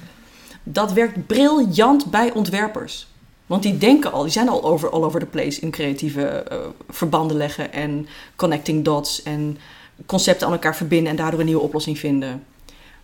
Dat 0.62 0.92
werkt 0.92 1.26
briljant 1.26 2.10
bij 2.10 2.32
ontwerpers. 2.32 3.10
Want 3.52 3.64
die 3.64 3.78
denken 3.78 4.12
al, 4.12 4.22
die 4.22 4.32
zijn 4.32 4.48
al 4.48 4.64
over, 4.64 4.90
all 4.90 5.02
over 5.02 5.20
the 5.20 5.26
place 5.26 5.60
in 5.60 5.70
creatieve 5.70 6.26
eh, 6.26 6.58
verbanden 6.88 7.36
leggen 7.36 7.72
en 7.72 8.06
connecting 8.36 8.84
dots 8.84 9.22
en 9.22 9.58
concepten 10.06 10.46
aan 10.46 10.52
elkaar 10.52 10.76
verbinden 10.76 11.10
en 11.10 11.16
daardoor 11.16 11.40
een 11.40 11.46
nieuwe 11.46 11.62
oplossing 11.62 11.98
vinden. 11.98 12.44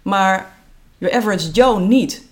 Maar 0.03 0.55
your 0.99 1.17
average 1.17 1.51
Joe 1.51 1.81
niet. 1.81 2.23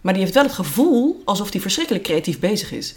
Maar 0.00 0.12
die 0.12 0.22
heeft 0.22 0.34
wel 0.34 0.44
het 0.44 0.52
gevoel 0.52 1.22
alsof 1.24 1.52
hij 1.52 1.60
verschrikkelijk 1.60 2.04
creatief 2.04 2.38
bezig 2.38 2.72
is. 2.72 2.94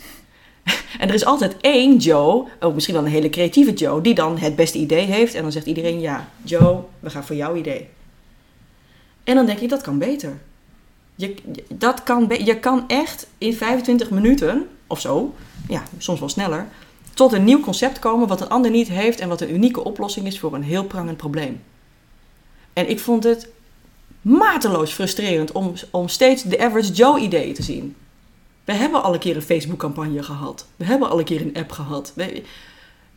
En 0.99 1.07
er 1.07 1.13
is 1.13 1.25
altijd 1.25 1.57
één 1.61 1.97
Joe, 1.97 2.47
ook 2.59 2.73
misschien 2.73 2.95
wel 2.95 3.05
een 3.05 3.11
hele 3.11 3.29
creatieve 3.29 3.73
Joe, 3.73 4.01
die 4.01 4.13
dan 4.13 4.37
het 4.37 4.55
beste 4.55 4.77
idee 4.77 5.05
heeft. 5.05 5.33
En 5.33 5.41
dan 5.41 5.51
zegt 5.51 5.65
iedereen, 5.65 5.99
ja, 5.99 6.29
Joe, 6.43 6.83
we 6.99 7.09
gaan 7.09 7.23
voor 7.25 7.35
jouw 7.35 7.55
idee. 7.55 7.87
En 9.23 9.35
dan 9.35 9.45
denk 9.45 9.59
ik, 9.59 9.69
dat 9.69 9.81
kan 9.81 9.97
beter. 9.97 10.37
Je, 11.17 11.35
dat 11.69 12.03
kan, 12.03 12.29
je 12.43 12.59
kan 12.59 12.83
echt 12.87 13.27
in 13.37 13.53
25 13.53 14.09
minuten 14.09 14.67
of 14.87 14.99
zo, 14.99 15.35
ja, 15.67 15.83
soms 15.97 16.19
wel 16.19 16.29
sneller, 16.29 16.67
tot 17.13 17.33
een 17.33 17.43
nieuw 17.43 17.59
concept 17.59 17.99
komen 17.99 18.27
wat 18.27 18.41
een 18.41 18.49
ander 18.49 18.71
niet 18.71 18.87
heeft 18.87 19.19
en 19.19 19.29
wat 19.29 19.41
een 19.41 19.53
unieke 19.53 19.83
oplossing 19.83 20.27
is 20.27 20.39
voor 20.39 20.53
een 20.53 20.63
heel 20.63 20.83
prangend 20.83 21.17
probleem. 21.17 21.63
En 22.73 22.89
ik 22.89 22.99
vond 22.99 23.23
het 23.23 23.49
mateloos 24.21 24.91
frustrerend 24.91 25.51
om, 25.51 25.73
om 25.91 26.07
steeds 26.07 26.43
de 26.43 26.59
average 26.59 26.91
Joe 26.91 27.19
ideeën 27.19 27.53
te 27.53 27.63
zien. 27.63 27.95
We 28.63 28.73
hebben 28.73 29.03
al 29.03 29.13
een 29.13 29.19
keer 29.19 29.35
een 29.35 29.41
Facebook-campagne 29.41 30.23
gehad. 30.23 30.65
We 30.75 30.85
hebben 30.85 31.09
al 31.09 31.19
een 31.19 31.25
keer 31.25 31.41
een 31.41 31.55
app 31.55 31.71
gehad. 31.71 32.13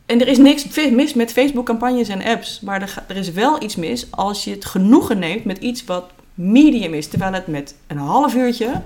En 0.05 0.21
er 0.21 0.27
is 0.27 0.37
niks 0.37 0.89
mis 0.89 1.13
met 1.13 1.31
Facebook-campagnes 1.31 2.07
en 2.07 2.23
apps. 2.23 2.59
Maar 2.59 2.81
er, 2.81 3.03
er 3.07 3.17
is 3.17 3.31
wel 3.31 3.63
iets 3.63 3.75
mis 3.75 4.11
als 4.11 4.43
je 4.43 4.51
het 4.51 4.65
genoegen 4.65 5.19
neemt 5.19 5.45
met 5.45 5.57
iets 5.57 5.85
wat 5.85 6.11
medium 6.41 6.93
is. 6.93 7.07
Terwijl 7.07 7.33
het 7.33 7.47
met 7.47 7.75
een 7.87 7.97
half 7.97 8.35
uurtje 8.35 8.81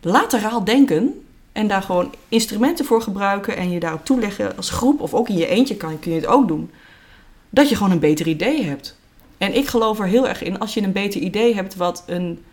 lateraal 0.00 0.64
denken 0.64 1.24
en 1.52 1.68
daar 1.68 1.82
gewoon 1.82 2.14
instrumenten 2.28 2.84
voor 2.84 3.02
gebruiken 3.02 3.56
en 3.56 3.70
je 3.70 3.80
daarop 3.80 4.04
toeleggen 4.04 4.56
als 4.56 4.70
groep 4.70 5.00
of 5.00 5.14
ook 5.14 5.28
in 5.28 5.36
je 5.36 5.46
eentje 5.46 5.76
kan, 5.76 5.98
kun 5.98 6.12
je 6.12 6.20
het 6.20 6.26
ook 6.26 6.48
doen. 6.48 6.70
Dat 7.50 7.68
je 7.68 7.76
gewoon 7.76 7.92
een 7.92 7.98
beter 7.98 8.26
idee 8.26 8.64
hebt. 8.64 8.98
En 9.38 9.56
ik 9.56 9.66
geloof 9.66 9.98
er 9.98 10.06
heel 10.06 10.28
erg 10.28 10.42
in 10.42 10.58
als 10.58 10.74
je 10.74 10.82
een 10.82 10.92
beter 10.92 11.20
idee 11.20 11.54
hebt 11.54 11.76
wat 11.76 12.04
een, 12.06 12.44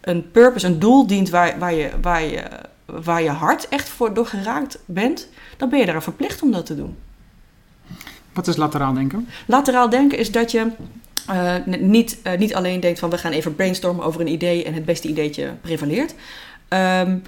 een 0.00 0.30
purpose, 0.30 0.66
een 0.66 0.78
doel 0.78 1.06
dient 1.06 1.30
waar, 1.30 1.58
waar, 1.58 1.74
je, 1.74 1.90
waar, 2.02 2.22
je, 2.22 2.42
waar 2.86 3.22
je 3.22 3.30
hart 3.30 3.68
echt 3.68 3.88
voor 3.88 4.14
door 4.14 4.26
geraakt 4.26 4.78
bent, 4.84 5.28
dan 5.56 5.68
ben 5.68 5.78
je 5.78 5.86
daar 5.86 6.02
verplicht 6.02 6.42
om 6.42 6.50
dat 6.50 6.66
te 6.66 6.76
doen. 6.76 6.96
Wat 8.32 8.46
is 8.46 8.56
lateraal 8.56 8.92
denken? 8.92 9.28
Lateraal 9.46 9.88
denken 9.88 10.18
is 10.18 10.30
dat 10.30 10.50
je 10.50 10.70
eh, 11.26 11.54
niet, 11.66 12.18
eh, 12.22 12.38
niet 12.38 12.54
alleen 12.54 12.80
denkt 12.80 12.98
van 12.98 13.10
we 13.10 13.18
gaan 13.18 13.32
even 13.32 13.54
brainstormen 13.54 14.04
over 14.04 14.20
een 14.20 14.28
idee 14.28 14.64
en 14.64 14.74
het 14.74 14.84
beste 14.84 15.08
ideetje 15.08 15.54
prevaleert. 15.60 16.14
Ehm, 16.68 17.18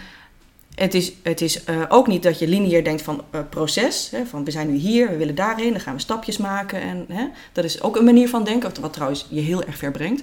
het 0.74 0.94
is, 0.94 1.12
het 1.22 1.40
is 1.40 1.64
eh, 1.64 1.82
ook 1.88 2.06
niet 2.06 2.22
dat 2.22 2.38
je 2.38 2.48
lineair 2.48 2.84
denkt 2.84 3.02
van 3.02 3.22
proces. 3.50 4.08
Hè, 4.10 4.26
van 4.26 4.44
we 4.44 4.50
zijn 4.50 4.70
nu 4.70 4.76
hier, 4.76 5.08
we 5.08 5.16
willen 5.16 5.34
daarheen, 5.34 5.70
dan 5.70 5.80
gaan 5.80 5.94
we 5.94 6.00
stapjes 6.00 6.36
maken. 6.36 6.80
En, 6.80 7.04
hè, 7.08 7.26
dat 7.52 7.64
is 7.64 7.82
ook 7.82 7.96
een 7.96 8.04
manier 8.04 8.28
van 8.28 8.44
denken, 8.44 8.80
wat 8.80 8.92
trouwens 8.92 9.26
je 9.30 9.40
heel 9.40 9.64
erg 9.64 9.76
ver 9.76 9.90
brengt. 9.90 10.22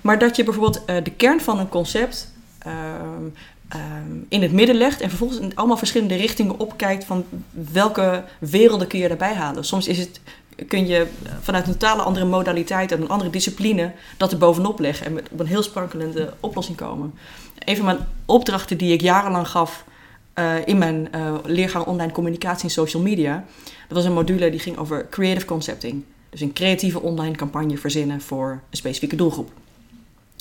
Maar 0.00 0.18
dat 0.18 0.36
je 0.36 0.44
bijvoorbeeld 0.44 0.82
de 0.86 1.12
kern 1.16 1.40
van 1.40 1.58
een 1.58 1.68
concept 1.68 2.32
ehm, 2.58 3.24
ehm, 3.68 4.16
in 4.28 4.42
het 4.42 4.52
midden 4.52 4.76
legt 4.76 5.00
en 5.00 5.08
vervolgens 5.08 5.40
in 5.40 5.56
allemaal 5.56 5.76
verschillende 5.76 6.16
richtingen 6.16 6.58
opkijkt 6.58 7.04
van 7.04 7.24
welke 7.50 8.24
werelden 8.38 8.88
kun 8.88 8.98
je 8.98 9.08
daarbij 9.08 9.34
halen. 9.34 9.64
Soms 9.64 9.88
is 9.88 9.98
het, 9.98 10.20
kun 10.66 10.86
je 10.86 11.06
vanuit 11.40 11.66
een 11.66 11.72
totale 11.72 12.02
andere 12.02 12.26
modaliteit 12.26 12.92
en 12.92 13.00
een 13.00 13.08
andere 13.08 13.30
discipline 13.30 13.92
dat 14.16 14.32
er 14.32 14.38
bovenop 14.38 14.78
leggen 14.80 15.06
en 15.06 15.12
met, 15.12 15.28
op 15.30 15.40
een 15.40 15.46
heel 15.46 15.62
sprankelende 15.62 16.32
oplossing 16.40 16.76
komen. 16.76 17.14
Een 17.58 17.76
van 17.76 17.84
mijn 17.84 17.98
opdrachten 18.26 18.78
die 18.78 18.92
ik 18.92 19.00
jarenlang 19.00 19.48
gaf 19.48 19.84
eh, 20.32 20.54
in 20.64 20.78
mijn 20.78 21.12
eh, 21.12 21.34
leergang 21.44 21.84
online 21.84 22.12
communicatie 22.12 22.64
en 22.64 22.70
social 22.70 23.02
media, 23.02 23.44
dat 23.88 23.96
was 23.96 24.04
een 24.04 24.12
module 24.12 24.50
die 24.50 24.60
ging 24.60 24.76
over 24.76 25.06
creative 25.10 25.46
concepting. 25.46 26.02
Dus 26.30 26.40
een 26.40 26.52
creatieve 26.52 27.00
online 27.00 27.36
campagne 27.36 27.78
verzinnen 27.78 28.20
voor 28.20 28.50
een 28.50 28.76
specifieke 28.76 29.16
doelgroep. 29.16 29.50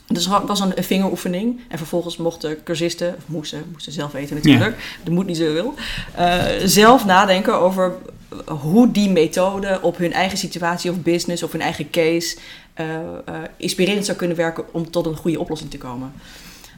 Dus 0.08 0.26
het 0.26 0.48
was 0.48 0.60
een, 0.60 0.84
vingeroefening. 0.84 1.60
En 1.68 1.78
vervolgens 1.78 2.18
mochten 2.18 2.64
cursisten, 2.64 3.16
of 3.18 3.24
moesten, 3.26 3.64
moesten 3.72 3.92
zelf 3.92 4.12
weten 4.12 4.36
natuurlijk, 4.36 4.98
dat 5.04 5.14
moet 5.14 5.26
niet 5.26 5.38
zoveel, 5.38 5.74
eh 6.16 6.46
zelf 6.64 7.06
nadenken 7.06 7.60
over 7.60 7.98
hoe 8.46 8.92
die 8.92 9.10
methode 9.10 9.80
op 9.82 9.98
hun 9.98 10.14
eigen 10.14 10.38
situatie 10.38 10.92
of 10.92 11.02
business 11.02 11.44
of 11.44 11.52
hun 11.52 11.62
eigen 11.62 11.90
case 11.90 12.38
eh, 12.74 12.96
eh, 13.00 13.44
inspirerend 13.58 14.06
zou 14.06 14.18
kunnen 14.18 14.38
werken 14.38 14.74
om 14.74 14.92
tot 14.92 15.06
een 15.06 15.16
goede 15.16 15.40
oplossing 15.40 15.72
te 15.72 15.78
komen. 15.78 16.14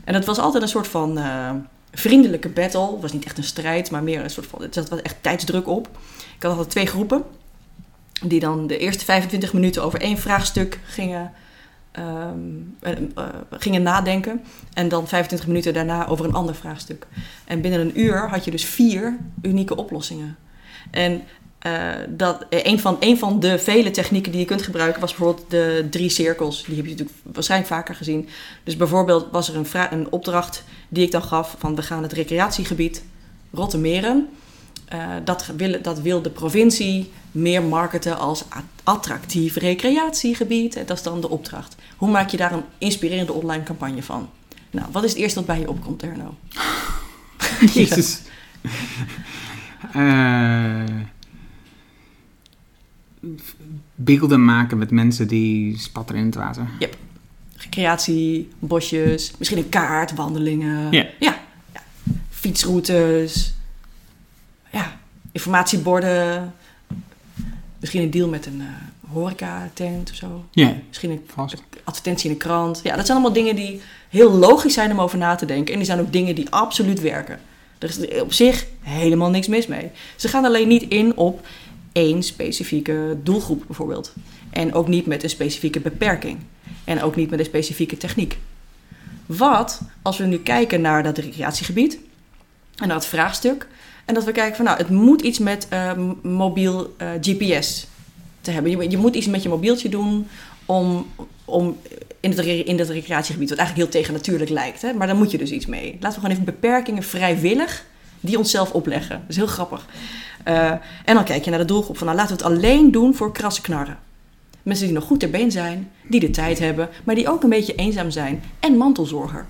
En 0.04 0.14
dat 0.14 0.26
was 0.26 0.38
altijd 0.38 0.64
een 0.64 0.70
soort 0.70 0.88
van, 0.88 1.18
eh, 1.18 1.52
vriendelijke 1.94 2.50
battle. 2.50 2.92
Het 2.92 3.02
was 3.02 3.14
niet 3.14 3.26
echt 3.26 3.38
een 3.38 3.44
strijd, 3.44 3.92
maar 3.92 4.04
meer 4.04 4.24
een 4.24 4.30
soort 4.30 4.48
van. 4.48 4.62
Het 4.62 4.90
was 4.90 5.02
echt 5.02 5.16
tijdsdruk 5.22 5.68
op. 5.68 5.88
Ik 6.36 6.44
had 6.44 6.52
altijd 6.52 6.70
twee 6.70 6.86
groepen. 6.86 7.24
Die 8.24 8.40
dan 8.40 8.68
de 8.68 8.78
eerste 8.78 9.06
25 9.06 9.54
minuten 9.54 9.84
over 9.84 10.02
één 10.02 10.18
vraagstuk 10.18 10.80
gingen, 10.84 11.32
ehm, 11.92 12.38
eh, 12.80 12.92
eh, 13.16 13.26
gingen 13.50 13.82
nadenken. 13.82 14.42
En 14.74 14.90
dan 14.90 15.08
25 15.08 15.48
minuten 15.48 15.74
daarna 15.74 16.08
over 16.08 16.26
een 16.26 16.34
ander 16.34 16.56
vraagstuk. 16.56 17.08
En 17.46 17.62
binnen 17.62 17.80
een 17.80 18.00
uur 18.00 18.30
had 18.30 18.46
je 18.46 18.52
dus 18.52 18.66
vier 18.66 19.18
unieke 19.42 19.76
oplossingen. 19.76 20.38
En 20.92 21.24
eh, 21.60 21.92
dat, 22.10 22.46
een, 22.50 22.80
van, 22.80 22.98
een 23.00 23.18
van 23.18 23.40
de 23.40 23.60
vele 23.60 23.92
technieken 23.92 24.32
die 24.32 24.42
je 24.42 24.48
kunt 24.48 24.62
gebruiken 24.62 25.02
was 25.02 25.16
bijvoorbeeld 25.16 25.50
de 25.50 25.88
drie 25.90 26.10
cirkels. 26.10 26.64
Die 26.64 26.76
heb 26.76 26.86
je 26.86 26.92
natuurlijk 26.92 27.18
waarschijnlijk 27.24 27.72
vaker 27.72 27.96
gezien. 27.96 28.30
Dus 28.64 28.78
bijvoorbeeld 28.78 29.28
was 29.32 29.50
er 29.50 29.56
een, 29.56 29.68
een 29.92 30.12
opdracht 30.12 30.64
die 30.90 31.06
ik 31.06 31.12
dan 31.12 31.24
gaf 31.24 31.56
van 31.58 31.76
we 31.76 31.82
gaan 31.82 32.04
het 32.04 32.14
recreatiegebied 32.14 33.04
Rottemeren. 33.52 34.30
Uh, 34.94 35.08
dat, 35.24 35.46
wil, 35.58 35.82
dat 35.82 36.00
wil 36.00 36.22
de 36.22 36.30
provincie 36.30 37.12
meer 37.32 37.64
marketen 37.64 38.18
als 38.18 38.44
attractief 38.84 39.56
recreatiegebied. 39.56 40.88
Dat 40.88 40.98
is 40.98 41.04
dan 41.04 41.22
de 41.22 41.30
opdracht. 41.30 41.76
Hoe 41.98 42.10
maak 42.10 42.30
je 42.30 42.38
daar 42.38 42.52
een 42.52 42.64
inspirerende 42.78 43.34
online 43.34 43.64
campagne 43.64 44.04
van? 44.04 44.30
Nou, 44.72 44.88
wat 44.92 45.04
is 45.04 45.10
het 45.10 45.20
eerste 45.20 45.40
wat 45.40 45.48
bij 45.48 45.60
je 45.60 45.70
opkomt, 45.70 46.04
Erno? 46.04 46.36
Jezus. 47.74 48.22
uh, 49.96 50.84
beelden 53.96 54.46
maken 54.46 54.78
met 54.78 54.92
mensen 54.92 55.28
die 55.28 55.78
spatteren 55.78 56.22
in 56.22 56.28
het 56.28 56.36
water. 56.36 56.68
Yep. 56.80 56.98
Recreatie, 57.58 58.50
bosjes, 58.60 59.32
misschien 59.38 59.60
een 59.60 59.70
kaart, 59.70 60.16
wandelingen. 60.16 60.92
Ja. 60.92 61.06
ja. 61.20 61.40
Fietsroutes. 62.30 63.54
Ja, 64.72 65.00
informatieborden. 65.32 66.54
Misschien 67.80 68.02
een 68.02 68.12
deal 68.12 68.30
met 68.30 68.46
een 68.46 68.60
uh, 68.60 68.68
horeca-tent 69.12 70.10
of 70.10 70.16
zo. 70.16 70.46
Ja, 70.52 70.76
Misschien 70.88 71.12
een 71.12 71.22
advertentie 71.84 72.30
in 72.30 72.38
de 72.38 72.44
krant. 72.44 72.80
Ja, 72.84 72.96
dat 72.96 73.06
zijn 73.06 73.18
allemaal 73.18 73.36
dingen 73.36 73.56
die 73.56 73.82
heel 74.10 74.32
logisch 74.32 74.74
zijn 74.74 74.92
om 74.92 75.02
over 75.02 75.18
na 75.18 75.36
te 75.36 75.46
denken. 75.46 75.74
En 75.74 75.80
die 75.80 75.88
zijn 75.88 76.00
ook 76.00 76.14
dingen 76.14 76.36
die 76.36 76.50
absoluut 76.50 77.02
werken. 77.02 77.40
Er 77.78 77.90
is 77.90 78.22
op 78.22 78.34
zich 78.34 78.66
helemaal 78.82 79.30
niks 79.30 79.48
mis 79.48 79.68
mee. 79.68 79.92
Ze 80.16 80.28
gaan 80.28 80.46
alleen 80.46 80.68
niet 80.68 80.84
in 80.84 81.18
op 81.18 81.48
één 81.92 82.24
specifieke 82.24 83.18
doelgroep 83.24 83.64
bijvoorbeeld. 83.68 84.14
En 84.50 84.74
ook 84.74 84.88
niet 84.88 85.06
met 85.06 85.24
een 85.24 85.30
specifieke 85.30 85.80
beperking. 85.80 86.38
En 86.84 87.02
ook 87.02 87.16
niet 87.16 87.30
met 87.30 87.40
een 87.40 87.46
specifieke 87.46 87.98
techniek. 87.98 88.38
Wat, 89.26 89.82
als 90.02 90.18
we 90.18 90.26
nu 90.26 90.40
kijken 90.40 90.82
naar 90.82 91.04
dat 91.04 91.18
recreatiegebied 91.18 92.00
en 92.76 92.88
naar 92.88 92.96
het 92.96 93.06
vraagstuk, 93.06 93.68
en 94.06 94.14
dat 94.14 94.24
we 94.24 94.32
kijken 94.32 94.56
van 94.56 94.66
nou, 94.66 94.78
het 94.78 94.90
moet 94.90 95.22
iets 95.22 95.40
met 95.40 95.68
uh, 95.74 95.92
mobiel 96.22 96.94
eh, 96.98 97.10
GPS 97.22 97.88
te 98.42 98.52
hebben. 98.52 98.72
Je, 98.72 98.90
je, 98.90 98.98
moet 98.98 99.16
iets 99.16 99.28
met 99.28 99.44
je 99.44 99.50
mobieltje 99.50 99.90
doen 99.90 100.28
om, 100.66 101.08
om 101.46 101.78
in, 102.20 102.32
het, 102.32 102.46
in 102.46 102.80
het 102.80 102.90
recreatiegebied, 102.90 103.50
wat 103.50 103.58
eigenlijk 103.58 103.90
heel 103.90 104.02
tegennatuurlijk 104.02 104.50
lijkt. 104.50 104.82
Hè? 104.82 104.94
Maar 104.94 105.08
daar 105.08 105.16
moet 105.16 105.32
je 105.32 105.38
dus 105.38 105.52
iets 105.52 105.66
mee. 105.66 105.92
Laten 105.92 106.10
we 106.10 106.14
gewoon 106.14 106.32
even 106.32 106.44
beperkingen 106.44 107.04
vrijwillig 107.04 107.86
die 108.20 108.38
onszelf 108.38 108.72
opleggen. 108.72 109.16
Dat 109.20 109.30
is 109.30 109.36
heel 109.36 109.48
grappig. 109.48 109.86
Uh, 110.48 110.72
en 111.06 111.16
dan 111.16 111.24
kijk 111.24 111.44
je 111.44 111.50
naar 111.50 111.60
de 111.60 111.66
doelgroep 111.66 111.98
van, 111.98 112.08
nou 112.08 112.20
laten 112.20 112.38
we 112.38 112.44
het 112.44 112.52
alleen 112.52 112.92
doen 112.92 113.16
voor 113.16 113.32
krasse 113.32 113.62
knarren. 113.62 113.98
Mensen 114.64 114.86
die 114.86 114.96
nog 114.96 115.04
goed 115.04 115.20
ter 115.20 115.30
been 115.30 115.52
zijn, 115.52 115.92
die 116.08 116.20
de 116.20 116.30
tijd 116.30 116.60
hebben, 116.60 116.90
maar 117.04 117.16
die 117.16 117.30
ook 117.30 117.44
een 117.44 117.50
beetje 117.50 117.76
eenzaam 117.76 118.12
zijn 118.12 118.44
en 118.60 118.78
mantelzorger. 118.78 119.46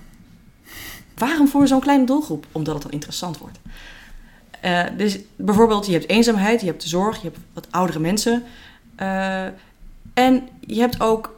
Waarom 1.15 1.47
voor 1.47 1.67
zo'n 1.67 1.79
kleine 1.79 2.05
doelgroep? 2.05 2.45
Omdat 2.51 2.73
het 2.73 2.83
dan 2.83 2.91
interessant 2.91 3.37
wordt. 3.37 3.59
Uh, 4.65 4.83
dus 4.97 5.19
bijvoorbeeld, 5.35 5.85
je 5.85 5.91
hebt 5.91 6.09
eenzaamheid, 6.09 6.61
je 6.61 6.67
hebt 6.67 6.83
zorg, 6.83 7.21
je 7.21 7.27
hebt 7.27 7.39
wat 7.53 7.67
oudere 7.69 7.99
mensen. 7.99 8.43
Uh, 8.99 9.43
en 10.13 10.47
je 10.59 10.79
hebt 10.79 11.01
ook 11.01 11.33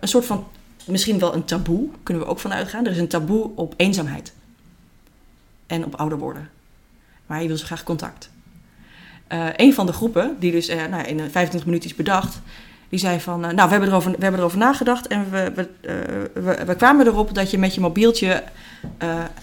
een 0.00 0.08
soort 0.08 0.24
van, 0.24 0.46
misschien 0.84 1.18
wel 1.18 1.34
een 1.34 1.44
taboe, 1.44 1.88
kunnen 2.02 2.22
we 2.22 2.28
ook 2.28 2.38
van 2.38 2.52
uitgaan. 2.52 2.84
Er 2.84 2.90
is 2.90 2.98
een 2.98 3.08
taboe 3.08 3.50
op 3.54 3.74
eenzaamheid. 3.76 4.32
En 5.66 5.84
op 5.84 5.94
ouder 5.94 6.18
worden. 6.18 6.50
Maar 7.26 7.42
je 7.42 7.48
wil 7.48 7.56
zo 7.56 7.64
graag 7.64 7.82
contact. 7.82 8.30
Uh, 9.32 9.46
een 9.56 9.74
van 9.74 9.86
de 9.86 9.92
groepen, 9.92 10.36
die 10.38 10.52
dus 10.52 10.68
uh, 10.68 10.84
nou, 10.90 11.04
in 11.06 11.18
25 11.18 11.64
minuten 11.64 11.90
is 11.90 11.96
bedacht, 11.96 12.40
die 12.88 12.98
zei 12.98 13.20
van, 13.20 13.44
uh, 13.44 13.50
nou, 13.50 13.64
we 13.64 13.70
hebben, 13.70 13.88
erover, 13.88 14.10
we 14.10 14.22
hebben 14.22 14.40
erover 14.40 14.58
nagedacht 14.58 15.06
en 15.06 15.30
we, 15.30 15.52
we, 15.54 16.64
we, 16.66 16.74
kwamen 16.76 17.06
erop 17.06 17.34
dat 17.34 17.50
je 17.50 17.58
met 17.58 17.74
je 17.74 17.80
mobieltje 17.80 18.42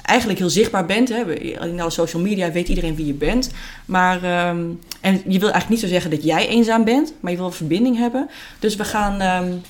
eigenlijk 0.01 0.39
heel 0.39 0.49
zichtbaar 0.49 0.85
bent. 0.85 1.09
Hè. 1.09 1.33
In 1.39 1.79
alle 1.81 1.89
social 1.89 2.21
media 2.21 2.51
weet 2.51 2.67
iedereen 2.67 2.95
wie 2.95 3.05
je 3.05 3.13
bent. 3.13 3.51
Maar, 3.85 4.47
um, 4.49 4.79
en 5.01 5.13
je 5.13 5.39
wil 5.39 5.51
eigenlijk 5.51 5.69
niet 5.69 5.79
zo 5.79 5.87
zeggen 5.87 6.11
dat 6.11 6.23
jij 6.23 6.47
eenzaam 6.47 6.83
bent, 6.83 7.13
maar 7.19 7.31
je 7.31 7.37
wil 7.37 7.45
een 7.45 7.53
verbinding 7.53 7.97
hebben. 7.97 8.29
Dus 8.59 8.75
we 8.75 8.83
gaan, 8.83 9.43
um, 9.43 9.61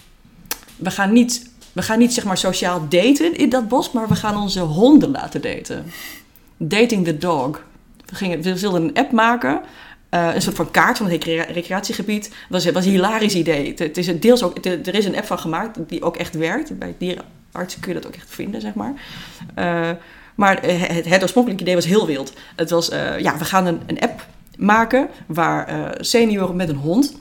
we 0.75 0.91
gaan 0.91 1.13
niet, 1.13 1.51
we 1.71 1.81
gaan 1.81 1.99
niet 1.99 2.13
zeg 2.13 2.23
maar 2.23 2.37
sociaal 2.37 2.87
daten 2.89 3.37
in 3.37 3.49
dat 3.49 3.67
bos, 3.67 3.91
maar 3.91 4.07
we 4.07 4.15
gaan 4.15 4.37
onze 4.37 4.59
honden 4.59 5.11
laten 5.11 5.41
daten. 5.41 5.85
Dating 6.57 7.05
the 7.05 7.17
dog. 7.17 7.61
We, 8.05 8.15
gingen, 8.15 8.41
we 8.41 8.59
wilden 8.59 8.83
een 8.83 8.93
app 8.93 9.11
maken 9.11 9.61
uh, 10.11 10.33
een 10.33 10.41
soort 10.41 10.55
van 10.55 10.71
kaart 10.71 10.97
van 10.97 11.09
het 11.09 11.23
recreatiegebied. 11.23 12.29
Dat 12.29 12.63
was, 12.63 12.71
was 12.71 12.85
een 12.85 12.91
hilarisch 12.91 13.35
idee. 13.35 13.73
Het, 13.75 13.97
is 13.97 14.07
een 14.07 14.19
deels 14.19 14.43
ook, 14.43 14.65
er 14.65 14.95
is 14.95 15.05
een 15.05 15.15
app 15.15 15.25
van 15.25 15.39
gemaakt 15.39 15.77
die 15.87 16.03
ook 16.03 16.17
echt 16.17 16.35
werkt. 16.35 16.79
Bij 16.79 16.95
dierenartsen 16.97 17.81
kun 17.81 17.93
je 17.93 17.99
dat 17.99 18.07
ook 18.07 18.15
echt 18.15 18.29
vinden, 18.29 18.61
zeg 18.61 18.73
maar. 18.73 18.93
Uh, 19.55 19.89
maar 20.35 20.61
het, 20.61 21.05
het, 21.05 21.21
oorspronkelijke 21.21 21.63
idee 21.63 21.75
was 21.75 21.85
heel 21.85 22.05
wild. 22.05 22.33
Het 22.55 22.69
was, 22.69 22.87
ja, 23.19 23.37
we 23.37 23.45
gaan 23.45 23.65
een, 23.65 23.81
een 23.85 23.99
app 23.99 24.25
maken 24.57 25.09
waar 25.27 25.93
senioren 25.99 26.55
met 26.55 26.69
een 26.69 26.75
hond 26.75 27.19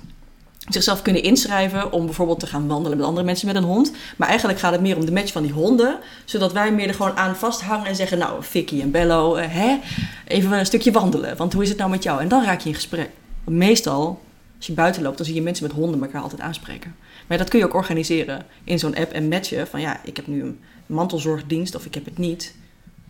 zichzelf 0.69 1.03
kunnen 1.03 1.23
inschrijven 1.23 1.93
om 1.93 2.05
bijvoorbeeld 2.05 2.41
te 2.41 2.47
gaan 2.47 2.67
wandelen 2.67 2.99
met 2.99 3.07
andere 3.07 3.27
mensen 3.27 3.47
met 3.47 3.57
een 3.57 3.63
hond. 3.63 3.93
Maar 4.17 4.29
eigenlijk 4.29 4.59
gaat 4.59 4.73
het 4.73 4.81
meer 4.81 4.97
om 4.97 5.05
de 5.05 5.13
match 5.13 5.33
van 5.33 5.43
die 5.43 5.53
honden. 5.53 5.99
Zodat 6.25 6.53
wij 6.53 6.73
meer 6.73 6.89
er 6.89 6.95
gewoon 6.95 7.17
aan 7.17 7.37
vasthangen 7.37 7.87
en 7.87 7.97
zeggen... 7.97 8.19
nou, 8.19 8.45
Vicky 8.45 8.81
en 8.81 8.91
Bello, 8.91 9.37
uh, 9.37 9.45
hè, 9.49 9.79
even 10.27 10.53
een 10.53 10.67
stukje 10.67 10.93
wandelen. 10.93 11.37
Want 11.37 11.53
hoe 11.53 11.63
is 11.63 11.69
het 11.69 11.79
nou 11.79 11.91
met 11.91 12.03
jou? 12.03 12.21
En 12.21 12.29
dan 12.29 12.45
raak 12.45 12.61
je 12.61 12.69
in 12.69 12.75
gesprek. 12.75 13.11
Meestal, 13.45 14.21
als 14.57 14.67
je 14.67 14.73
buiten 14.73 15.03
loopt, 15.03 15.17
dan 15.17 15.27
zie 15.27 15.35
je 15.35 15.43
mensen 15.43 15.67
met 15.67 15.77
honden 15.77 16.03
elkaar 16.03 16.23
altijd 16.23 16.41
aanspreken. 16.41 16.95
Maar 17.27 17.39
dat 17.39 17.49
kun 17.49 17.59
je 17.59 17.65
ook 17.65 17.75
organiseren 17.75 18.47
in 18.65 18.79
zo'n 18.79 18.97
app 18.97 19.13
en 19.13 19.29
matchen. 19.29 19.67
Van 19.67 19.81
ja, 19.81 20.01
ik 20.05 20.17
heb 20.17 20.27
nu 20.27 20.43
een 20.43 20.61
mantelzorgdienst 20.87 21.75
of 21.75 21.87
ik 21.87 21.95
heb 21.95 22.05
het 22.05 22.19
niet. 22.19 22.55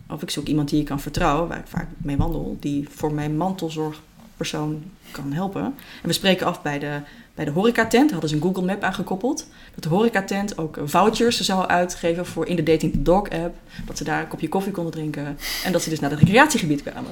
Of 0.09 0.21
ik 0.21 0.29
zoek 0.29 0.47
iemand 0.47 0.69
die 0.69 0.79
je 0.79 0.85
kan 0.85 0.99
vertrouwen, 0.99 1.47
waar 1.47 1.59
ik 1.59 1.67
vaak 1.67 1.87
mee 1.97 2.17
wandel... 2.17 2.57
die 2.59 2.87
voor 2.89 3.13
mijn 3.13 3.37
mantelzorgpersoon 3.37 4.83
kan 5.11 5.31
helpen. 5.31 5.63
En 6.01 6.07
we 6.07 6.13
spreken 6.13 6.45
af 6.45 6.61
bij 6.61 6.79
de 6.79 6.99
bij 7.39 7.47
de 7.47 7.53
horecatent 7.53 8.11
hadden 8.11 8.29
ze 8.29 8.35
een 8.35 8.41
Google 8.41 8.63
Map 8.63 8.83
aangekoppeld. 8.83 9.47
Dat 9.73 9.83
de 9.83 9.89
horecatent 9.89 10.57
ook 10.57 10.79
vouchers 10.83 11.39
zou 11.39 11.67
uitgeven 11.67 12.25
voor 12.25 12.47
in 12.47 12.55
de 12.55 12.63
Dating 12.63 12.91
the 12.91 13.01
Dog 13.01 13.29
app. 13.29 13.55
Dat 13.85 13.97
ze 13.97 14.03
daar 14.03 14.21
een 14.21 14.27
kopje 14.27 14.49
koffie 14.49 14.71
konden 14.71 14.93
drinken. 14.93 15.37
En 15.63 15.71
dat 15.71 15.81
ze 15.81 15.89
dus 15.89 15.99
naar 15.99 16.09
het 16.09 16.19
recreatiegebied 16.19 16.81
kwamen. 16.81 17.11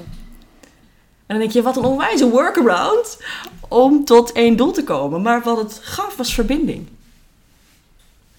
En 1.25 1.35
dan 1.35 1.39
denk 1.39 1.51
je, 1.51 1.61
wat 1.61 1.77
een 1.77 1.83
onwijze 1.83 2.29
workaround 2.29 3.17
om 3.67 4.05
tot 4.05 4.31
één 4.31 4.55
doel 4.55 4.71
te 4.71 4.83
komen. 4.83 5.21
Maar 5.21 5.41
wat 5.43 5.57
het 5.57 5.79
gaf 5.83 6.15
was 6.15 6.33
verbinding. 6.33 6.87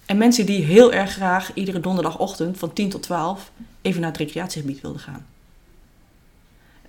En 0.05 0.17
mensen 0.17 0.45
die 0.45 0.63
heel 0.63 0.93
erg 0.93 1.11
graag 1.11 1.53
iedere 1.53 1.79
donderdagochtend 1.79 2.57
van 2.57 2.73
10 2.73 2.89
tot 2.89 3.01
12 3.01 3.51
even 3.81 4.01
naar 4.01 4.09
het 4.09 4.19
recreatiegebied 4.19 4.81
wilden 4.81 5.01
gaan. 5.01 5.25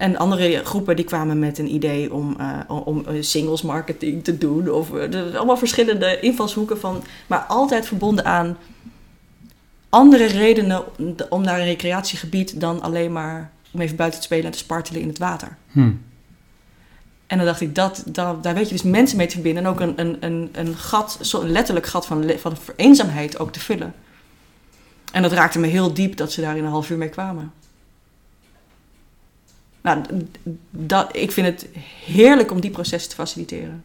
En 0.00 0.16
andere 0.16 0.64
groepen 0.64 0.96
die 0.96 1.04
kwamen 1.04 1.38
met 1.38 1.58
een 1.58 1.74
idee 1.74 2.12
om, 2.12 2.36
uh, 2.40 2.84
om 2.86 3.04
singles 3.20 3.62
marketing 3.62 4.24
te 4.24 4.38
doen. 4.38 4.70
Of 4.70 4.90
uh, 4.90 5.34
allemaal 5.34 5.56
verschillende 5.56 6.20
invalshoeken 6.20 6.78
van. 6.80 7.02
Maar 7.26 7.38
altijd 7.38 7.86
verbonden 7.86 8.24
aan 8.24 8.56
andere 9.88 10.24
redenen 10.24 10.84
om 11.28 11.42
naar 11.42 11.58
een 11.58 11.64
recreatiegebied 11.64 12.60
dan 12.60 12.82
alleen 12.82 13.12
maar 13.12 13.50
om 13.70 13.80
even 13.80 13.96
buiten 13.96 14.20
te 14.20 14.26
spelen 14.26 14.44
en 14.44 14.50
te 14.50 14.58
spartelen 14.58 15.00
in 15.00 15.08
het 15.08 15.18
water. 15.18 15.56
Hmm. 15.72 16.02
En 17.26 17.36
dan 17.36 17.46
dacht 17.46 17.60
ik, 17.60 17.74
dat, 17.74 18.02
dat, 18.06 18.42
daar 18.42 18.54
weet 18.54 18.68
je 18.68 18.74
dus 18.74 18.82
mensen 18.82 19.16
mee 19.16 19.26
te 19.26 19.32
verbinden. 19.32 19.64
En 19.64 19.70
ook 19.70 19.80
een, 19.80 20.00
een, 20.00 20.16
een, 20.20 20.48
een 20.52 20.76
gat, 20.76 21.18
een 21.32 21.50
letterlijk 21.50 21.86
gat 21.86 22.06
van, 22.06 22.30
van 22.38 22.56
eenzaamheid 22.76 23.38
ook 23.38 23.52
te 23.52 23.60
vullen. 23.60 23.94
En 25.12 25.22
dat 25.22 25.32
raakte 25.32 25.58
me 25.58 25.66
heel 25.66 25.94
diep 25.94 26.16
dat 26.16 26.32
ze 26.32 26.40
daar 26.40 26.56
in 26.56 26.64
een 26.64 26.70
half 26.70 26.90
uur 26.90 26.98
mee 26.98 27.08
kwamen. 27.08 27.52
Nou, 29.80 30.02
dat, 30.70 31.16
ik 31.16 31.32
vind 31.32 31.46
het 31.46 31.68
heerlijk 32.04 32.50
om 32.50 32.60
die 32.60 32.70
processen 32.70 33.10
te 33.10 33.16
faciliteren. 33.16 33.84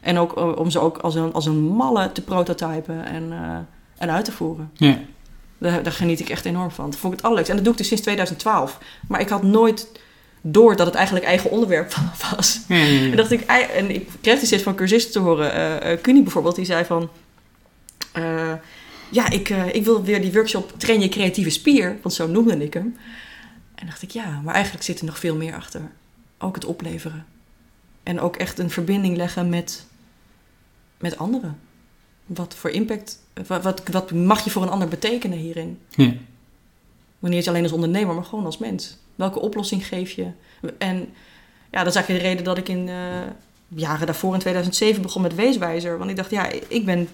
En 0.00 0.18
ook 0.18 0.36
eh, 0.36 0.56
om 0.56 0.70
ze 0.70 0.80
ook 0.80 0.98
als 0.98 1.14
een, 1.14 1.32
als 1.32 1.46
een 1.46 1.60
malle 1.60 2.12
te 2.12 2.22
prototypen 2.22 3.04
en, 3.04 3.22
uh, 3.32 3.56
en 3.96 4.10
uit 4.10 4.24
te 4.24 4.32
voeren. 4.32 4.70
Ja. 4.74 4.98
Daar, 5.58 5.82
daar, 5.82 5.92
geniet 5.92 6.20
ik 6.20 6.28
echt 6.28 6.44
enorm 6.44 6.70
van. 6.70 6.90
Dat 6.90 6.98
vond 6.98 7.12
ik 7.12 7.18
het 7.18 7.22
allerleukste. 7.22 7.50
En 7.50 7.56
dat 7.56 7.64
doe 7.64 7.72
ik 7.72 7.78
dus 7.78 7.88
sinds 7.88 8.02
2012. 8.02 8.78
Maar 9.08 9.20
ik 9.20 9.28
had 9.28 9.42
nooit 9.42 10.00
door 10.40 10.76
dat 10.76 10.86
het 10.86 10.94
eigenlijk 10.94 11.26
eigen 11.26 11.50
onderwerp 11.50 11.94
was. 12.30 12.60
Ja, 12.68 12.76
ja, 12.76 12.84
ja. 12.84 13.10
En, 13.10 13.16
dacht 13.16 13.30
ik, 13.30 13.40
en 13.40 13.90
ik 13.90 14.08
kreeg 14.20 14.38
dus 14.38 14.46
steeds 14.46 14.62
van 14.62 14.74
cursisten 14.74 15.12
te 15.12 15.18
horen. 15.18 15.80
Uh, 15.86 16.16
uh, 16.16 16.22
bijvoorbeeld, 16.22 16.56
die 16.56 16.64
zei 16.64 16.84
van... 16.84 17.08
ja, 19.10 19.30
ik, 19.30 19.48
ik 19.48 19.84
wil 19.84 20.04
weer 20.04 20.20
die 20.20 20.32
workshop 20.32 20.72
Train 20.76 21.00
je 21.00 21.08
creatieve 21.08 21.50
spier. 21.50 21.96
Want 22.02 22.14
zo 22.14 22.26
noemde 22.26 22.64
ik 22.64 22.74
hem. 22.74 22.96
En 23.74 23.86
dacht 23.86 24.02
ik, 24.02 24.10
ja, 24.10 24.40
maar 24.40 24.54
eigenlijk 24.54 24.84
zit 24.84 24.98
er 24.98 25.04
nog 25.04 25.18
veel 25.18 25.36
meer 25.36 25.54
achter. 25.54 25.90
Ook 26.38 26.54
het 26.54 26.64
opleveren. 26.64 27.26
En 28.02 28.20
ook 28.20 28.36
echt 28.36 28.58
een 28.58 28.70
verbinding 28.70 29.16
leggen 29.16 29.48
met, 29.48 29.86
met 30.98 31.18
anderen. 31.18 31.58
Wat 32.26 32.54
voor 32.54 32.70
impact, 32.70 33.18
wat, 33.46 33.62
wat, 33.62 33.88
wat 33.88 34.10
mag 34.10 34.44
je 34.44 34.50
voor 34.50 34.62
een 34.62 34.68
ander 34.68 34.88
betekenen 34.88 35.38
hierin? 35.38 35.80
Ja. 35.88 36.12
Wanneer 37.18 37.42
je 37.42 37.48
alleen 37.48 37.62
als 37.62 37.72
ondernemer, 37.72 38.14
maar 38.14 38.24
gewoon 38.24 38.44
als 38.44 38.58
mens. 38.58 38.96
Welke 39.14 39.40
oplossing 39.40 39.86
geef 39.86 40.10
je? 40.10 40.30
En 40.78 40.98
ja, 41.70 41.78
dat 41.78 41.86
is 41.86 41.94
eigenlijk 41.94 42.24
de 42.24 42.28
reden 42.28 42.44
dat 42.44 42.58
ik 42.58 42.68
in 42.68 42.88
uh, 42.88 43.20
jaren 43.68 44.06
daarvoor, 44.06 44.34
in 44.34 44.40
2007, 44.40 45.02
begon 45.02 45.22
met 45.22 45.34
Weeswijzer. 45.34 45.98
Want 45.98 46.10
ik 46.10 46.16
dacht, 46.16 46.30
ja, 46.30 46.50
ik 46.68 46.84
ben 46.84 47.08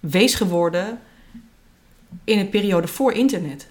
wees 0.00 0.34
geworden 0.34 1.00
in 2.24 2.38
een 2.38 2.48
periode 2.48 2.86
voor 2.86 3.12
internet. 3.12 3.70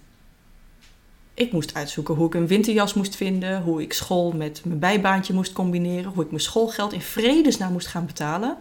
Ik 1.37 1.51
moest 1.51 1.73
uitzoeken 1.73 2.15
hoe 2.15 2.27
ik 2.27 2.33
een 2.33 2.47
winterjas 2.47 2.93
moest 2.93 3.15
vinden, 3.15 3.61
hoe 3.61 3.81
ik 3.81 3.93
school 3.93 4.31
met 4.31 4.61
mijn 4.65 4.79
bijbaantje 4.79 5.33
moest 5.33 5.53
combineren, 5.53 6.11
hoe 6.11 6.23
ik 6.23 6.29
mijn 6.29 6.41
schoolgeld 6.41 6.93
in 6.93 7.01
vredesnaam 7.01 7.71
moest 7.71 7.87
gaan 7.87 8.05
betalen. 8.05 8.57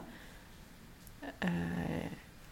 Uh, 1.44 1.50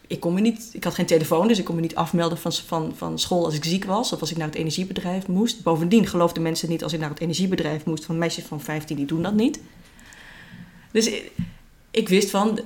ik, 0.06 0.20
kon 0.20 0.34
me 0.34 0.40
niet, 0.40 0.70
ik 0.72 0.84
had 0.84 0.94
geen 0.94 1.06
telefoon, 1.06 1.48
dus 1.48 1.58
ik 1.58 1.64
kon 1.64 1.74
me 1.74 1.80
niet 1.80 1.94
afmelden 1.94 2.38
van, 2.38 2.52
van, 2.52 2.92
van 2.96 3.18
school 3.18 3.44
als 3.44 3.54
ik 3.54 3.64
ziek 3.64 3.84
was 3.84 4.12
of 4.12 4.20
als 4.20 4.30
ik 4.30 4.36
naar 4.36 4.46
het 4.46 4.56
energiebedrijf 4.56 5.26
moest. 5.26 5.62
Bovendien 5.62 6.06
geloofden 6.06 6.42
mensen 6.42 6.68
niet 6.68 6.82
als 6.82 6.92
ik 6.92 7.00
naar 7.00 7.10
het 7.10 7.20
energiebedrijf 7.20 7.84
moest, 7.84 8.04
van 8.04 8.18
meisjes 8.18 8.44
van 8.44 8.60
15 8.60 8.96
die 8.96 9.06
doen 9.06 9.22
dat 9.22 9.34
niet. 9.34 9.60
Dus 10.90 11.06
ik, 11.06 11.30
ik 11.90 12.08
wist 12.08 12.30
van, 12.30 12.60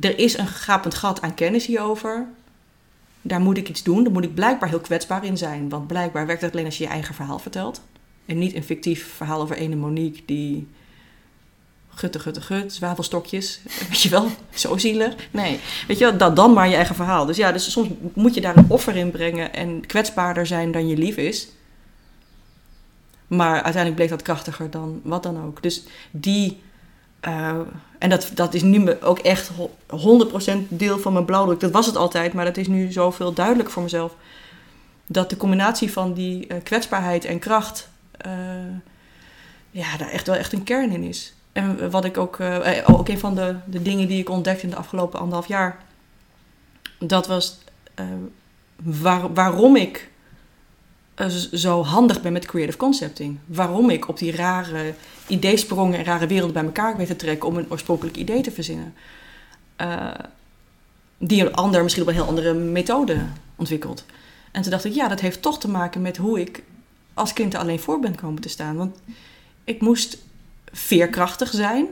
er 0.00 0.18
is 0.18 0.38
een 0.38 0.46
gapend 0.46 0.94
gat 0.94 1.20
aan 1.20 1.34
kennis 1.34 1.66
hierover. 1.66 2.26
Daar 3.22 3.40
moet 3.40 3.56
ik 3.56 3.68
iets 3.68 3.82
doen. 3.82 4.04
Daar 4.04 4.12
moet 4.12 4.24
ik 4.24 4.34
blijkbaar 4.34 4.68
heel 4.68 4.80
kwetsbaar 4.80 5.24
in 5.24 5.36
zijn. 5.36 5.68
Want 5.68 5.86
blijkbaar 5.86 6.26
werkt 6.26 6.42
het 6.42 6.52
alleen 6.52 6.64
als 6.64 6.78
je 6.78 6.84
je 6.84 6.90
eigen 6.90 7.14
verhaal 7.14 7.38
vertelt. 7.38 7.82
En 8.26 8.38
niet 8.38 8.54
een 8.54 8.62
fictief 8.62 9.12
verhaal 9.16 9.40
over 9.40 9.56
ene 9.56 9.76
Monique 9.76 10.22
die 10.26 10.66
gutte, 11.94 12.18
gutte, 12.18 12.40
gut, 12.40 12.72
zwavelstokjes. 12.72 13.60
Weet 13.88 14.02
je 14.02 14.08
wel, 14.08 14.28
zo 14.54 14.76
zielig. 14.76 15.14
Nee, 15.30 15.60
weet 15.86 15.98
je 15.98 16.04
wel, 16.04 16.16
dat 16.16 16.36
dan 16.36 16.52
maar 16.52 16.68
je 16.68 16.74
eigen 16.74 16.94
verhaal. 16.94 17.26
Dus 17.26 17.36
ja, 17.36 17.52
dus 17.52 17.72
soms 17.72 17.88
moet 18.14 18.34
je 18.34 18.40
daar 18.40 18.56
een 18.56 18.70
offer 18.70 18.96
in 18.96 19.10
brengen 19.10 19.54
en 19.54 19.86
kwetsbaarder 19.86 20.46
zijn 20.46 20.72
dan 20.72 20.88
je 20.88 20.96
lief 20.96 21.16
is. 21.16 21.48
Maar 23.26 23.52
uiteindelijk 23.52 23.94
bleek 23.94 24.08
dat 24.08 24.22
krachtiger 24.22 24.70
dan 24.70 25.00
wat 25.04 25.22
dan 25.22 25.44
ook. 25.44 25.62
Dus 25.62 25.82
die, 26.10 26.60
uh, 27.28 27.60
en 28.02 28.08
dat, 28.08 28.30
dat 28.34 28.54
is 28.54 28.62
nu 28.62 29.00
ook 29.00 29.18
echt 29.18 29.50
100% 29.50 29.54
deel 30.68 30.98
van 30.98 31.12
mijn 31.12 31.24
blauwdruk. 31.24 31.60
Dat 31.60 31.70
was 31.70 31.86
het 31.86 31.96
altijd, 31.96 32.32
maar 32.32 32.44
dat 32.44 32.56
is 32.56 32.68
nu 32.68 32.92
zoveel 32.92 33.32
duidelijker 33.32 33.72
voor 33.72 33.82
mezelf. 33.82 34.14
Dat 35.06 35.30
de 35.30 35.36
combinatie 35.36 35.92
van 35.92 36.12
die 36.12 36.46
uh, 36.48 36.56
kwetsbaarheid 36.62 37.24
en 37.24 37.38
kracht, 37.38 37.88
uh, 38.26 38.32
ja, 39.70 39.96
daar 39.96 40.08
echt 40.08 40.26
wel 40.26 40.36
echt 40.36 40.52
een 40.52 40.62
kern 40.62 40.90
in 40.90 41.02
is. 41.02 41.34
En 41.52 41.90
wat 41.90 42.04
ik 42.04 42.18
ook, 42.18 42.38
uh, 42.38 42.78
ook 42.86 43.08
een 43.08 43.18
van 43.18 43.34
de, 43.34 43.56
de 43.64 43.82
dingen 43.82 44.08
die 44.08 44.20
ik 44.20 44.30
ontdekte 44.30 44.64
in 44.64 44.70
de 44.70 44.76
afgelopen 44.76 45.18
anderhalf 45.18 45.48
jaar, 45.48 45.78
dat 46.98 47.26
was 47.26 47.58
waar, 48.76 49.32
waarom 49.32 49.76
ik 49.76 50.08
zo 51.52 51.82
handig 51.82 52.20
ben 52.20 52.32
met 52.32 52.46
creative 52.46 52.78
concepting. 52.78 53.38
Waarom 53.46 53.90
ik 53.90 54.08
op 54.08 54.18
die 54.18 54.36
rare 54.36 54.94
ideesprongen 55.26 55.98
en 55.98 56.04
rare 56.04 56.26
werelden 56.26 56.54
bij 56.54 56.64
elkaar 56.64 56.96
weet 56.96 57.06
te 57.06 57.16
trekken 57.16 57.48
om 57.48 57.56
een 57.56 57.70
oorspronkelijk 57.70 58.16
idee 58.16 58.40
te 58.40 58.50
verzinnen. 58.50 58.94
die 61.18 61.40
een 61.40 61.54
ander 61.54 61.82
misschien 61.82 62.02
op 62.02 62.08
een 62.08 62.14
heel 62.14 62.26
andere 62.26 62.54
methode 62.54 63.16
ontwikkelt. 63.56 64.04
En 64.52 64.62
toen 64.62 64.70
dacht 64.70 64.84
ik, 64.84 64.92
ja, 64.92 65.08
dat 65.08 65.20
heeft 65.20 65.42
toch 65.42 65.58
te 65.58 65.68
maken 65.68 66.02
met 66.02 66.16
hoe 66.16 66.40
ik 66.40 66.62
als 67.14 67.32
kind 67.32 67.54
er 67.54 67.60
alleen 67.60 67.80
voor 67.80 68.00
ben 68.00 68.14
komen 68.14 68.42
te 68.42 68.48
staan. 68.48 68.76
Want 68.76 68.96
ik 69.64 69.80
moest 69.80 70.18
veerkrachtig 70.72 71.50
zijn 71.50 71.86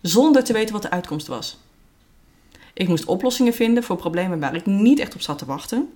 zonder 0.00 0.44
te 0.44 0.52
weten 0.52 0.72
wat 0.72 0.82
de 0.82 0.90
uitkomst 0.90 1.26
was. 1.26 1.58
Ik 2.74 2.88
moest 2.88 3.04
oplossingen 3.04 3.54
vinden 3.54 3.82
voor 3.82 3.96
problemen 3.96 4.40
waar 4.40 4.54
ik 4.54 4.66
niet 4.66 4.98
echt 4.98 5.14
op 5.14 5.20
zat 5.20 5.38
te 5.38 5.44
wachten. 5.44 5.88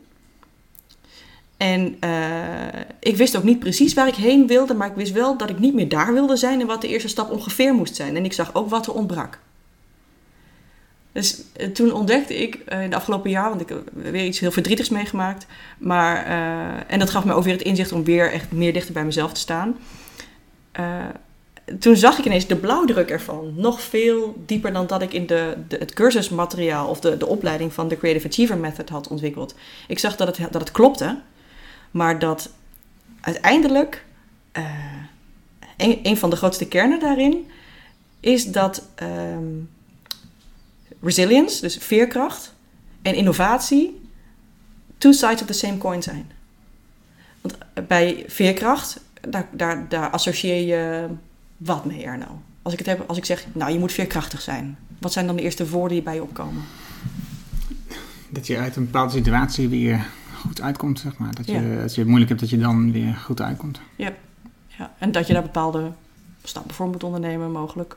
En 1.59 1.96
uh, 2.04 2.80
ik 3.00 3.16
wist 3.16 3.36
ook 3.36 3.42
niet 3.42 3.59
precies 3.59 3.94
waar 3.94 4.09
ik 4.09 4.14
heen 4.14 4.46
wilde, 4.46 4.74
maar 4.74 4.88
ik 4.88 4.94
wist 4.94 5.12
wel 5.12 5.36
dat 5.36 5.50
ik 5.50 5.59
niet 5.59 5.74
meer 5.74 5.88
daar 5.88 6.12
wilde 6.12 6.36
zijn 6.36 6.61
en 6.61 6.66
wat 6.66 6.80
de 6.80 6.88
eerste 6.88 7.09
stap 7.09 7.30
ongeveer 7.30 7.74
moest 7.74 7.96
zijn. 7.96 8.16
En 8.16 8.24
ik 8.24 8.32
zag 8.32 8.54
ook 8.54 8.70
wat 8.70 8.86
er 8.86 8.92
ontbrak. 8.92 9.38
Dus 11.12 11.42
uh, 11.61 11.66
toen 11.66 11.92
ontdekte 11.92 12.36
ik 12.42 12.59
uh, 12.68 12.82
in 12.82 12.90
de 12.90 12.96
afgelopen 12.96 13.30
jaar, 13.30 13.48
want 13.48 13.61
ik 13.61 13.68
heb 13.68 13.90
weer 13.92 14.24
iets 14.24 14.38
heel 14.38 14.50
verdrietigs 14.50 14.88
meegemaakt, 14.88 15.46
maar, 15.78 16.24
en 16.86 16.98
dat 16.98 17.11
gaf 17.11 17.24
me 17.24 17.32
ook 17.32 17.44
weer 17.44 17.52
het 17.52 17.62
inzicht 17.62 17.92
om 17.92 18.04
weer 18.04 18.32
echt 18.32 18.52
meer 18.52 18.72
dichter 18.72 18.92
bij 18.92 19.04
mezelf 19.04 19.32
te 19.32 19.40
staan 19.40 19.76
toen 21.78 21.96
zag 21.96 22.18
ik 22.18 22.24
ineens 22.24 22.46
de 22.46 22.56
blauwdruk 22.56 23.11
ervan. 23.11 23.52
Nog 23.56 23.80
veel 23.80 24.42
dieper 24.46 24.72
dan 24.72 24.86
dat 24.86 25.02
ik 25.02 25.12
in 25.12 25.26
de, 25.26 25.56
de, 25.68 25.76
het 25.76 25.92
cursusmateriaal 25.92 26.88
of 26.88 27.00
de, 27.00 27.16
de 27.16 27.26
opleiding 27.26 27.72
van 27.72 27.88
de 27.88 27.96
Creative 27.96 28.28
Achiever 28.28 28.56
Method 28.56 28.88
had 28.88 29.09
ontwikkeld. 29.09 29.54
Ik 29.88 29.98
zag 29.98 30.16
dat 30.16 30.36
het, 30.36 30.52
dat 30.52 30.61
het 30.61 30.70
klopte, 30.70 31.18
maar 31.91 32.18
dat 32.18 32.51
uiteindelijk 33.20 34.05
uh, 34.53 34.64
een, 35.76 35.99
een, 36.03 36.16
van 36.16 36.30
de 36.30 36.36
grootste 36.36 36.68
kernen 36.68 37.01
daarin 37.01 37.47
is 38.20 38.47
dat 38.47 38.89
um, 39.03 39.70
resilience, 41.01 41.61
dus 41.61 41.76
veerkracht, 41.76 42.55
en 43.03 43.14
innovatie 43.14 44.01
two 44.99 45.12
sides 45.12 45.41
of 45.41 45.47
the 45.47 45.53
same 45.53 45.78
coin 45.78 46.03
zijn. 46.03 46.30
Want 47.41 47.59
bij 47.89 48.24
veerkracht, 48.26 49.01
daar, 49.20 49.49
daar, 49.53 49.89
daar 49.89 50.11
associeer 50.11 50.66
je 50.66 51.07
wat 51.57 51.84
mee, 51.84 52.05
Erno? 52.05 52.43
Als 52.62 52.72
ik, 52.72 52.78
het 52.78 52.89
heb, 52.89 53.09
als 53.09 53.18
ik 53.18 53.24
zeg, 53.24 53.47
nou, 53.53 53.72
je 53.72 53.78
moet 53.78 53.93
veerkrachtig 53.93 54.41
zijn. 54.41 54.78
Wat 54.99 55.12
zijn 55.12 55.26
dan 55.26 55.36
de 55.36 55.43
eerste 55.43 55.68
woorden 55.68 55.93
die 55.93 56.03
bij 56.03 56.14
je 56.14 56.22
opkomen? 56.22 56.62
Dat 58.28 58.47
je 58.47 58.59
uit 58.59 58.76
een 58.76 58.84
bepaalde 58.84 59.12
situatie 59.12 59.68
weer 59.68 60.07
goed 60.39 60.61
uitkomt, 60.61 61.01
zeg 61.01 61.16
maar. 61.18 61.34
Dat 61.34 61.47
je, 61.47 61.53
ja. 61.53 61.82
als 61.82 61.95
je 61.95 62.01
het 62.01 62.09
moeilijk 62.09 62.28
hebt, 62.28 62.41
dat 62.41 62.51
je 62.51 62.59
dan 62.59 62.93
weer 62.93 63.14
goed 63.14 63.41
uitkomt. 63.41 63.80
Ja. 63.97 64.12
ja, 64.66 64.93
en 64.99 65.12
dat 65.12 65.26
je 65.26 65.32
daar 65.32 65.43
bepaalde 65.43 65.93
stappen 66.43 66.74
voor 66.74 66.86
moet 66.89 67.05
ondernemen, 67.05 67.53
mogelijk. 67.53 67.97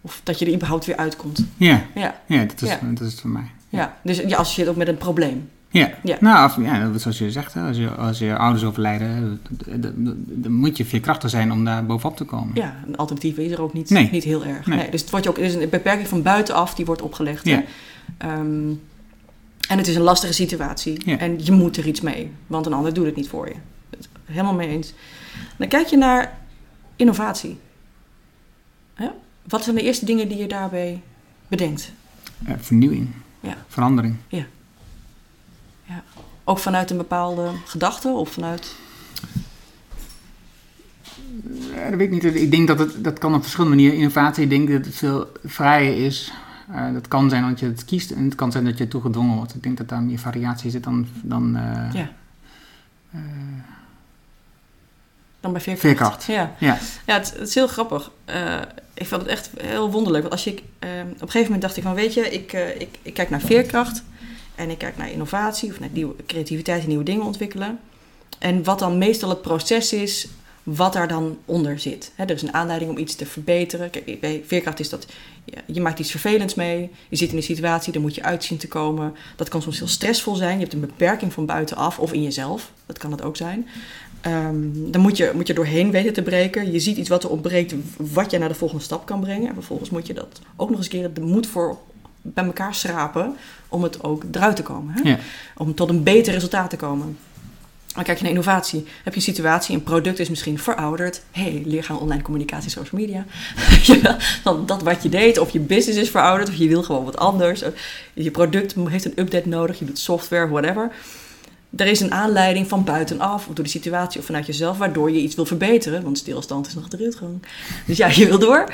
Of 0.00 0.20
dat 0.24 0.38
je 0.38 0.46
er 0.46 0.54
überhaupt 0.54 0.84
weer 0.84 0.96
uitkomt. 0.96 1.44
Ja, 1.56 1.84
ja. 1.94 2.20
ja, 2.26 2.44
dat, 2.44 2.62
is, 2.62 2.76
dat 2.80 3.00
is 3.00 3.12
het 3.12 3.20
voor 3.20 3.30
mij. 3.30 3.50
Ja, 3.68 3.96
dus 4.02 4.16
je 4.16 4.36
associeert 4.36 4.68
ook 4.68 4.76
met 4.76 4.88
een 4.88 4.96
probleem. 4.96 5.48
Ja, 5.70 5.90
ja. 6.02 6.16
nou, 6.20 6.62
ja, 6.62 6.98
zoals 6.98 7.18
je 7.18 7.30
zegt, 7.30 7.56
als 7.56 7.76
je, 7.76 7.90
als 7.90 8.18
je 8.18 8.36
ouders 8.36 8.64
overlijden, 8.64 9.40
dan 10.28 10.52
moet 10.52 10.76
je 10.76 10.84
veerkrachtig 10.84 11.30
zijn 11.30 11.52
om 11.52 11.64
daar 11.64 11.86
bovenop 11.86 12.16
te 12.16 12.24
komen. 12.24 12.50
Ja, 12.54 12.74
een 12.86 12.96
alternatief 12.96 13.36
is 13.36 13.52
er 13.52 13.60
ook 13.62 13.72
niet, 13.72 13.90
nee. 13.90 14.08
niet 14.12 14.24
heel 14.24 14.44
erg. 14.44 14.66
Nee. 14.66 14.90
dus 14.90 15.00
het 15.00 15.10
wordt 15.10 15.24
je 15.24 15.30
ook, 15.30 15.38
er 15.38 15.44
is 15.44 15.54
een 15.54 15.68
beperking 15.68 16.08
van 16.08 16.22
buitenaf 16.22 16.74
die 16.74 16.84
wordt 16.84 17.02
opgelegd. 17.02 17.44
Ja. 17.44 17.62
Um, 18.24 18.80
en 19.68 19.78
het 19.78 19.86
is 19.86 19.96
een 19.96 20.02
lastige 20.02 20.32
situatie. 20.32 21.02
Ja. 21.04 21.18
En 21.18 21.44
je 21.44 21.52
moet 21.52 21.76
er 21.76 21.86
iets 21.86 22.00
mee, 22.00 22.32
want 22.46 22.66
een 22.66 22.72
ander 22.72 22.94
doet 22.94 23.06
het 23.06 23.16
niet 23.16 23.28
voor 23.28 23.48
je. 23.48 23.54
Helemaal 24.24 24.54
mee 24.54 24.68
eens. 24.68 24.92
Dan 25.56 25.68
kijk 25.68 25.86
je 25.86 25.96
naar 25.96 26.38
innovatie. 26.96 27.58
Ja? 28.96 29.14
Wat 29.48 29.64
zijn 29.64 29.76
de 29.76 29.82
eerste 29.82 30.04
dingen 30.04 30.28
die 30.28 30.38
je 30.38 30.48
daarbij 30.48 31.02
bedenkt? 31.48 31.92
Uh, 32.48 32.54
vernieuwing, 32.58 33.08
ja. 33.40 33.56
verandering. 33.68 34.16
Ja. 34.28 34.46
Ook 36.44 36.58
vanuit 36.58 36.90
een 36.90 36.96
bepaalde 36.96 37.50
gedachte 37.64 38.08
of 38.08 38.30
vanuit. 38.30 38.74
Ja, 41.74 41.90
dat 41.90 41.98
weet 41.98 42.12
ik 42.12 42.22
niet. 42.22 42.24
Ik 42.24 42.50
denk 42.50 42.66
dat 42.66 42.78
het 42.78 43.04
dat 43.04 43.18
kan 43.18 43.34
op 43.34 43.42
verschillende 43.42 43.76
manieren. 43.76 43.98
Innovatie, 43.98 44.42
ik 44.42 44.50
denk 44.50 44.70
dat 44.70 44.84
het 44.84 44.94
veel 44.94 45.32
vrijer 45.44 46.04
is. 46.04 46.32
Uh, 46.70 46.92
dat 46.92 47.08
kan 47.08 47.30
zijn 47.30 47.48
dat 47.48 47.60
je 47.60 47.66
het 47.66 47.84
kiest 47.84 48.10
en 48.10 48.24
het 48.24 48.34
kan 48.34 48.52
zijn 48.52 48.64
dat 48.64 48.78
je 48.78 48.88
toe 48.88 49.00
gedwongen 49.00 49.36
wordt. 49.36 49.54
Ik 49.54 49.62
denk 49.62 49.76
dat 49.76 49.88
daar 49.88 50.02
meer 50.02 50.18
variatie 50.18 50.70
zit 50.70 50.84
dan. 50.84 51.06
dan 51.22 51.56
uh, 51.56 51.92
ja. 51.92 52.10
Uh, 53.14 53.20
dan 55.40 55.52
bij 55.52 55.60
veerkracht. 55.60 56.24
veerkracht. 56.24 56.24
Ja, 56.24 56.54
ja. 56.58 56.78
ja 57.06 57.14
het, 57.14 57.32
het 57.38 57.48
is 57.48 57.54
heel 57.54 57.68
grappig. 57.68 58.10
ik 58.94 59.06
vond 59.06 59.22
het 59.22 59.30
echt 59.30 59.50
heel 59.60 59.90
wonderlijk. 59.90 60.22
Want 60.22 60.34
als 60.34 60.44
je, 60.44 60.50
op 60.52 60.62
een 60.80 61.16
gegeven 61.18 61.42
moment 61.42 61.62
dacht 61.62 61.76
ik 61.76 61.82
van, 61.82 61.94
weet 61.94 62.14
je, 62.14 62.30
ik, 62.30 62.52
ik, 62.78 62.98
ik 63.02 63.14
kijk 63.14 63.30
naar 63.30 63.40
veerkracht. 63.40 64.02
En 64.54 64.70
ik 64.70 64.78
kijk 64.78 64.96
naar 64.96 65.10
innovatie 65.10 65.70
of 65.70 65.80
naar 65.80 65.88
nieuwe 65.92 66.14
creativiteit 66.26 66.82
en 66.82 66.88
nieuwe 66.88 67.04
dingen 67.04 67.24
ontwikkelen. 67.24 67.78
En 68.38 68.64
wat 68.64 68.78
dan 68.78 68.98
meestal 68.98 69.28
het 69.28 69.42
proces 69.42 69.92
is, 69.92 70.28
wat 70.76 70.92
daar 70.92 71.08
dan 71.08 71.38
onder 71.44 71.78
zit. 71.78 72.12
He, 72.14 72.24
er 72.24 72.30
is 72.30 72.42
een 72.42 72.54
aanleiding 72.54 72.90
om 72.90 72.98
iets 72.98 73.14
te 73.14 73.26
verbeteren. 73.26 73.90
Kijk, 73.90 74.20
bij 74.20 74.42
veerkracht 74.46 74.80
is 74.80 74.88
dat 74.88 75.06
je 75.66 75.80
maakt 75.80 75.98
iets 75.98 76.10
vervelends 76.10 76.54
mee. 76.54 76.90
Je 77.08 77.16
zit 77.16 77.30
in 77.30 77.36
een 77.36 77.42
situatie, 77.42 77.92
daar 77.92 78.02
moet 78.02 78.14
je 78.14 78.22
uitzien 78.22 78.58
te 78.58 78.68
komen. 78.68 79.14
Dat 79.36 79.48
kan 79.48 79.62
soms 79.62 79.78
heel 79.78 79.88
stressvol 79.88 80.34
zijn. 80.34 80.54
Je 80.54 80.60
hebt 80.60 80.72
een 80.72 80.80
beperking 80.80 81.32
van 81.32 81.46
buitenaf 81.46 81.98
of 81.98 82.12
in 82.12 82.22
jezelf. 82.22 82.72
Dat 82.86 82.98
kan 82.98 83.10
het 83.10 83.22
ook 83.22 83.36
zijn. 83.36 83.68
Um, 84.26 84.90
dan 84.90 85.00
moet 85.00 85.16
je, 85.16 85.32
moet 85.34 85.46
je 85.46 85.54
doorheen 85.54 85.90
weten 85.90 86.12
te 86.12 86.22
breken. 86.22 86.72
Je 86.72 86.80
ziet 86.80 86.96
iets 86.96 87.08
wat 87.08 87.24
er 87.24 87.30
ontbreekt, 87.30 87.74
wat 87.96 88.30
je 88.30 88.38
naar 88.38 88.48
de 88.48 88.54
volgende 88.54 88.84
stap 88.84 89.06
kan 89.06 89.20
brengen. 89.20 89.48
En 89.48 89.54
vervolgens 89.54 89.90
moet 89.90 90.06
je 90.06 90.14
dat 90.14 90.40
ook 90.56 90.68
nog 90.68 90.78
eens 90.78 90.86
een 90.86 91.00
keer 91.00 91.12
de 91.12 91.20
moed 91.20 91.46
voor 91.46 91.78
bij 92.22 92.44
elkaar 92.44 92.74
schrapen 92.74 93.36
om 93.68 93.82
het 93.82 94.04
ook 94.04 94.24
eruit 94.32 94.56
te 94.56 94.62
komen. 94.62 94.94
Hè? 94.94 95.10
Ja. 95.10 95.18
Om 95.56 95.74
tot 95.74 95.88
een 95.88 96.02
beter 96.02 96.32
resultaat 96.32 96.70
te 96.70 96.76
komen. 96.76 97.18
Maar 97.98 98.06
kijk 98.06 98.18
je 98.18 98.24
naar 98.24 98.32
innovatie, 98.32 98.84
heb 99.04 99.12
je 99.12 99.18
een 99.18 99.34
situatie, 99.34 99.74
een 99.74 99.82
product 99.82 100.18
is 100.18 100.28
misschien 100.28 100.58
verouderd. 100.58 101.22
hey, 101.30 101.62
leer 101.64 101.84
gaan 101.84 101.98
online 101.98 102.22
communicatie, 102.22 102.70
social 102.70 103.00
media. 103.00 103.24
dan 104.44 104.66
dat 104.66 104.82
wat 104.82 105.02
je 105.02 105.08
deed, 105.08 105.38
of 105.38 105.50
je 105.50 105.60
business 105.60 105.98
is 105.98 106.10
verouderd, 106.10 106.48
of 106.48 106.54
je 106.54 106.68
wil 106.68 106.82
gewoon 106.82 107.04
wat 107.04 107.16
anders. 107.16 107.62
Je 108.14 108.30
product 108.30 108.74
heeft 108.88 109.04
een 109.04 109.12
update 109.16 109.48
nodig, 109.48 109.78
je 109.78 109.84
doet 109.84 109.98
software, 109.98 110.48
whatever. 110.48 110.90
Er 111.76 111.86
is 111.86 112.00
een 112.00 112.12
aanleiding 112.12 112.68
van 112.68 112.84
buitenaf, 112.84 113.48
of 113.48 113.54
door 113.54 113.64
de 113.64 113.70
situatie 113.70 114.20
of 114.20 114.26
vanuit 114.26 114.46
jezelf, 114.46 114.78
waardoor 114.78 115.10
je 115.10 115.20
iets 115.20 115.34
wil 115.34 115.46
verbeteren. 115.46 116.02
Want 116.02 116.18
stilstand 116.18 116.66
is 116.66 116.74
nog 116.74 116.88
de. 116.88 117.14
Dus 117.86 117.96
ja, 117.96 118.06
je 118.06 118.26
wil 118.26 118.38
door. 118.38 118.72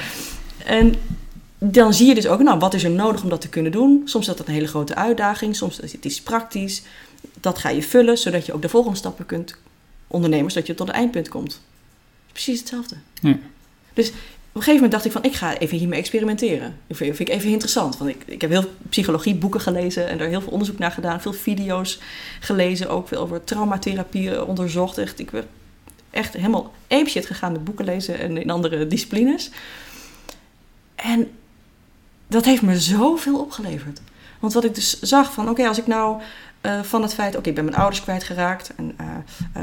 En 0.64 0.94
dan 1.58 1.94
zie 1.94 2.06
je 2.06 2.14
dus 2.14 2.26
ook, 2.26 2.42
nou, 2.42 2.58
wat 2.58 2.74
is 2.74 2.84
er 2.84 2.90
nodig 2.90 3.22
om 3.22 3.28
dat 3.28 3.40
te 3.40 3.48
kunnen 3.48 3.72
doen? 3.72 4.02
Soms 4.04 4.28
is 4.28 4.36
dat 4.36 4.46
een 4.46 4.54
hele 4.54 4.66
grote 4.66 4.94
uitdaging, 4.94 5.56
soms 5.56 5.80
is 5.80 5.92
het 5.92 6.04
iets 6.04 6.22
praktisch. 6.22 6.82
Dat 7.45 7.59
ga 7.59 7.68
je 7.68 7.82
vullen, 7.82 8.18
zodat 8.18 8.47
je 8.47 8.53
ook 8.53 8.62
de 8.62 8.68
volgende 8.68 8.97
stappen 8.97 9.26
kunt 9.26 9.57
ondernemen, 10.07 10.51
zodat 10.51 10.66
je 10.66 10.74
tot 10.74 10.86
het 10.86 10.97
eindpunt 10.97 11.28
komt. 11.28 11.61
Precies 12.32 12.59
hetzelfde. 12.59 12.97
Ja. 13.20 13.38
Dus 13.92 14.09
op 14.09 14.14
een 14.53 14.62
gegeven 14.62 14.74
moment 14.74 14.92
dacht 14.92 15.05
ik 15.05 15.12
van, 15.12 15.24
ik 15.24 15.34
ga 15.34 15.59
even 15.59 15.78
hiermee 15.78 15.99
experimenteren. 15.99 16.76
Dat 16.86 16.97
vind 16.97 17.18
ik 17.18 17.28
even 17.28 17.51
interessant. 17.51 17.97
Want 17.97 18.11
ik, 18.11 18.22
ik 18.26 18.40
heb 18.40 18.51
heel 18.51 18.70
psychologieboeken 18.88 19.61
gelezen 19.61 20.09
en 20.09 20.18
daar 20.18 20.28
heel 20.28 20.40
veel 20.40 20.53
onderzoek 20.53 20.78
naar 20.78 20.90
gedaan. 20.90 21.20
Veel 21.20 21.32
video's 21.32 21.99
gelezen, 22.40 22.88
ook 22.88 23.09
veel 23.09 23.18
over 23.18 23.45
traumatherapie 23.45 24.45
onderzocht. 24.45 24.99
Echt, 24.99 25.18
ik 25.18 25.30
ben 25.30 25.47
echt 26.11 26.32
helemaal 26.32 26.72
apeshit 26.88 27.26
gegaan 27.26 27.53
met 27.53 27.64
boeken 27.64 27.84
lezen 27.84 28.18
en 28.18 28.36
in 28.36 28.51
andere 28.51 28.86
disciplines. 28.86 29.51
En 30.95 31.30
dat 32.26 32.45
heeft 32.45 32.62
me 32.62 32.80
zoveel 32.80 33.38
opgeleverd. 33.38 34.01
Want 34.38 34.53
wat 34.53 34.64
ik 34.64 34.74
dus 34.74 35.01
zag 35.01 35.32
van, 35.32 35.49
oké, 35.49 35.66
als 35.68 35.78
ik 35.78 35.86
nou 35.86 36.22
uh, 36.66 36.82
van 36.82 37.02
het 37.02 37.14
feit, 37.14 37.36
oké, 37.36 37.48
ik 37.48 37.54
ben 37.54 37.64
mijn 37.64 37.76
ouders 37.76 38.02
kwijtgeraakt 38.02 38.74
en 38.76 38.96
uh, 39.00 39.06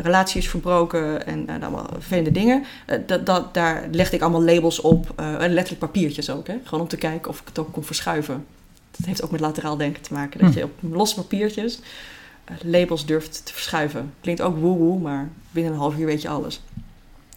relatie 0.02 0.41
is 0.41 0.49
verbroken 0.49 1.26
en 1.26 1.45
uh, 1.49 1.62
allemaal 1.62 1.88
vervelende 1.91 2.32
dingen. 2.32 2.64
dat, 3.06 3.26
dat, 3.26 3.54
daar 3.54 3.88
legde 3.91 4.16
ik 4.16 4.22
allemaal 4.22 4.43
labels 4.43 4.82
op, 4.82 5.14
letterlijk 5.39 5.80
papiertjes 5.80 6.30
ook, 6.30 6.47
hè? 6.47 6.56
gewoon 6.64 6.82
om 6.82 6.88
te 6.88 6.97
kijken 6.97 7.30
of 7.30 7.39
ik 7.39 7.47
het 7.47 7.60
ook 7.60 7.72
kon 7.72 7.84
verschuiven. 7.84 8.45
Dat 8.91 9.06
heeft 9.06 9.24
ook 9.24 9.32
met 9.32 9.39
lateraal 9.39 9.78
denken 9.78 10.02
te 10.02 10.14
maken, 10.14 10.39
dat 10.39 10.54
hm. 10.54 10.58
je 10.58 10.64
op 10.64 10.74
losse 10.82 11.16
papiertjes 11.16 11.80
labels 12.64 13.06
durft 13.06 13.45
te 13.45 13.54
verschuiven. 13.54 14.14
Klinkt 14.22 14.41
ook 14.41 14.58
woe-woe, 14.58 14.99
maar 14.99 15.30
binnen 15.52 15.74
een 15.74 15.80
half 15.80 15.97
uur 15.97 16.06
weet 16.06 16.22
je 16.22 16.30
alles. 16.30 16.62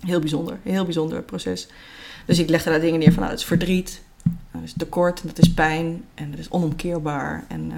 Heel 0.00 0.20
bijzonder, 0.20 0.58
heel 0.62 0.84
bijzonder 0.84 1.22
proces. 1.22 1.68
Dus 2.26 2.38
ik 2.38 2.48
legde 2.48 2.70
daar 2.70 2.80
dingen 2.80 2.98
neer 2.98 3.12
van, 3.12 3.18
nou, 3.18 3.30
dat 3.30 3.40
is 3.40 3.46
verdriet, 3.46 4.02
dat 4.52 4.62
is 4.62 4.74
tekort, 4.76 5.22
dat 5.26 5.38
is 5.38 5.54
pijn 5.54 6.04
en 6.14 6.30
dat 6.30 6.38
is 6.38 6.50
onomkeerbaar 6.50 7.44
en 7.48 7.72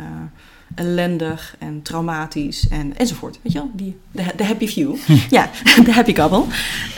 ellendig 0.75 1.57
en 1.59 1.83
traumatisch 1.83 2.69
en, 2.69 2.97
enzovoort. 2.97 3.39
Weet 3.43 3.53
je 3.53 3.59
wel, 3.59 3.71
die, 3.75 3.97
de, 4.11 4.25
de 4.37 4.45
happy 4.45 4.67
few. 4.67 4.97
ja, 5.31 5.51
de 5.85 5.93
happy 5.93 6.12
couple. 6.12 6.45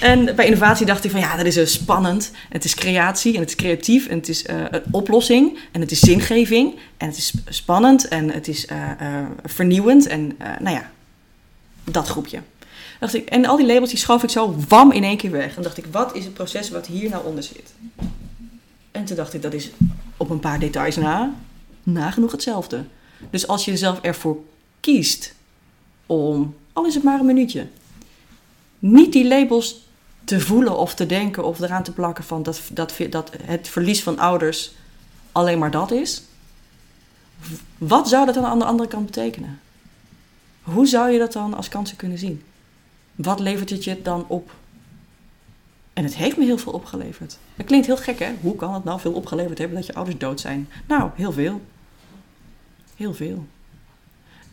En 0.00 0.36
bij 0.36 0.44
innovatie 0.44 0.86
dacht 0.86 1.04
ik 1.04 1.10
van 1.10 1.20
ja, 1.20 1.36
dat 1.36 1.46
is 1.46 1.56
uh, 1.56 1.66
spannend. 1.66 2.30
Het 2.48 2.64
is 2.64 2.74
creatie 2.74 3.34
en 3.34 3.40
het 3.40 3.48
is 3.48 3.56
creatief 3.56 4.06
en 4.06 4.16
het 4.16 4.28
is 4.28 4.44
uh, 4.44 4.56
een 4.70 4.82
oplossing 4.90 5.58
en 5.72 5.80
het 5.80 5.90
is 5.90 6.00
zingeving 6.00 6.74
en 6.96 7.06
het 7.06 7.16
is 7.16 7.32
spannend 7.48 8.08
en 8.08 8.30
het 8.30 8.48
is 8.48 8.66
uh, 8.72 8.76
vernieuwend 9.44 10.06
en 10.06 10.36
nou 10.60 10.76
ja, 10.76 10.90
dat 11.84 12.08
groepje. 12.08 12.40
Dacht 13.00 13.14
ik, 13.14 13.28
en 13.28 13.46
al 13.46 13.56
die 13.56 13.66
labels 13.66 13.90
die 13.90 13.98
schoof 13.98 14.22
ik 14.22 14.30
zo 14.30 14.56
wam 14.68 14.92
in 14.92 15.04
één 15.04 15.16
keer 15.16 15.30
weg. 15.30 15.56
En 15.56 15.62
dacht 15.62 15.78
ik, 15.78 15.86
wat 15.90 16.14
is 16.14 16.24
het 16.24 16.34
proces 16.34 16.70
wat 16.70 16.86
hier 16.86 17.10
nou 17.10 17.26
onder 17.26 17.42
zit? 17.42 17.72
En 18.90 19.04
toen 19.04 19.16
dacht 19.16 19.34
ik, 19.34 19.42
dat 19.42 19.52
is 19.52 19.70
op 20.16 20.30
een 20.30 20.40
paar 20.40 20.58
details 20.58 20.96
na, 20.96 21.34
nagenoeg 21.82 22.32
hetzelfde. 22.32 22.84
Dus 23.30 23.46
als 23.46 23.64
je 23.64 23.76
zelf 23.76 24.00
ervoor 24.00 24.36
kiest 24.80 25.34
om, 26.06 26.56
al 26.72 26.86
is 26.86 26.94
het 26.94 27.02
maar 27.02 27.20
een 27.20 27.26
minuutje, 27.26 27.66
niet 28.78 29.12
die 29.12 29.28
labels 29.28 29.86
te 30.24 30.40
voelen 30.40 30.78
of 30.78 30.94
te 30.94 31.06
denken 31.06 31.44
of 31.44 31.60
eraan 31.60 31.82
te 31.82 31.92
plakken 31.92 32.24
van 32.24 32.42
dat, 32.42 32.60
dat, 32.72 32.94
dat 33.10 33.30
het 33.42 33.68
verlies 33.68 34.02
van 34.02 34.18
ouders 34.18 34.72
alleen 35.32 35.58
maar 35.58 35.70
dat 35.70 35.90
is. 35.90 36.22
Wat 37.78 38.08
zou 38.08 38.26
dat 38.26 38.34
dan 38.34 38.44
aan 38.44 38.58
de 38.58 38.64
andere 38.64 38.88
kant 38.88 39.06
betekenen? 39.06 39.60
Hoe 40.62 40.86
zou 40.86 41.10
je 41.10 41.18
dat 41.18 41.32
dan 41.32 41.54
als 41.54 41.68
kansen 41.68 41.96
kunnen 41.96 42.18
zien? 42.18 42.42
Wat 43.14 43.40
levert 43.40 43.70
het 43.70 43.84
je 43.84 44.02
dan 44.02 44.24
op? 44.28 44.50
En 45.92 46.04
het 46.04 46.16
heeft 46.16 46.36
me 46.36 46.44
heel 46.44 46.58
veel 46.58 46.72
opgeleverd. 46.72 47.38
Dat 47.56 47.66
klinkt 47.66 47.86
heel 47.86 47.96
gek, 47.96 48.18
hè? 48.18 48.32
Hoe 48.40 48.56
kan 48.56 48.74
het 48.74 48.84
nou 48.84 49.00
veel 49.00 49.12
opgeleverd 49.12 49.58
hebben 49.58 49.76
dat 49.76 49.86
je 49.86 49.94
ouders 49.94 50.18
dood 50.18 50.40
zijn? 50.40 50.68
Nou, 50.86 51.10
heel 51.14 51.32
veel. 51.32 51.60
Heel 52.98 53.14
veel. 53.14 53.46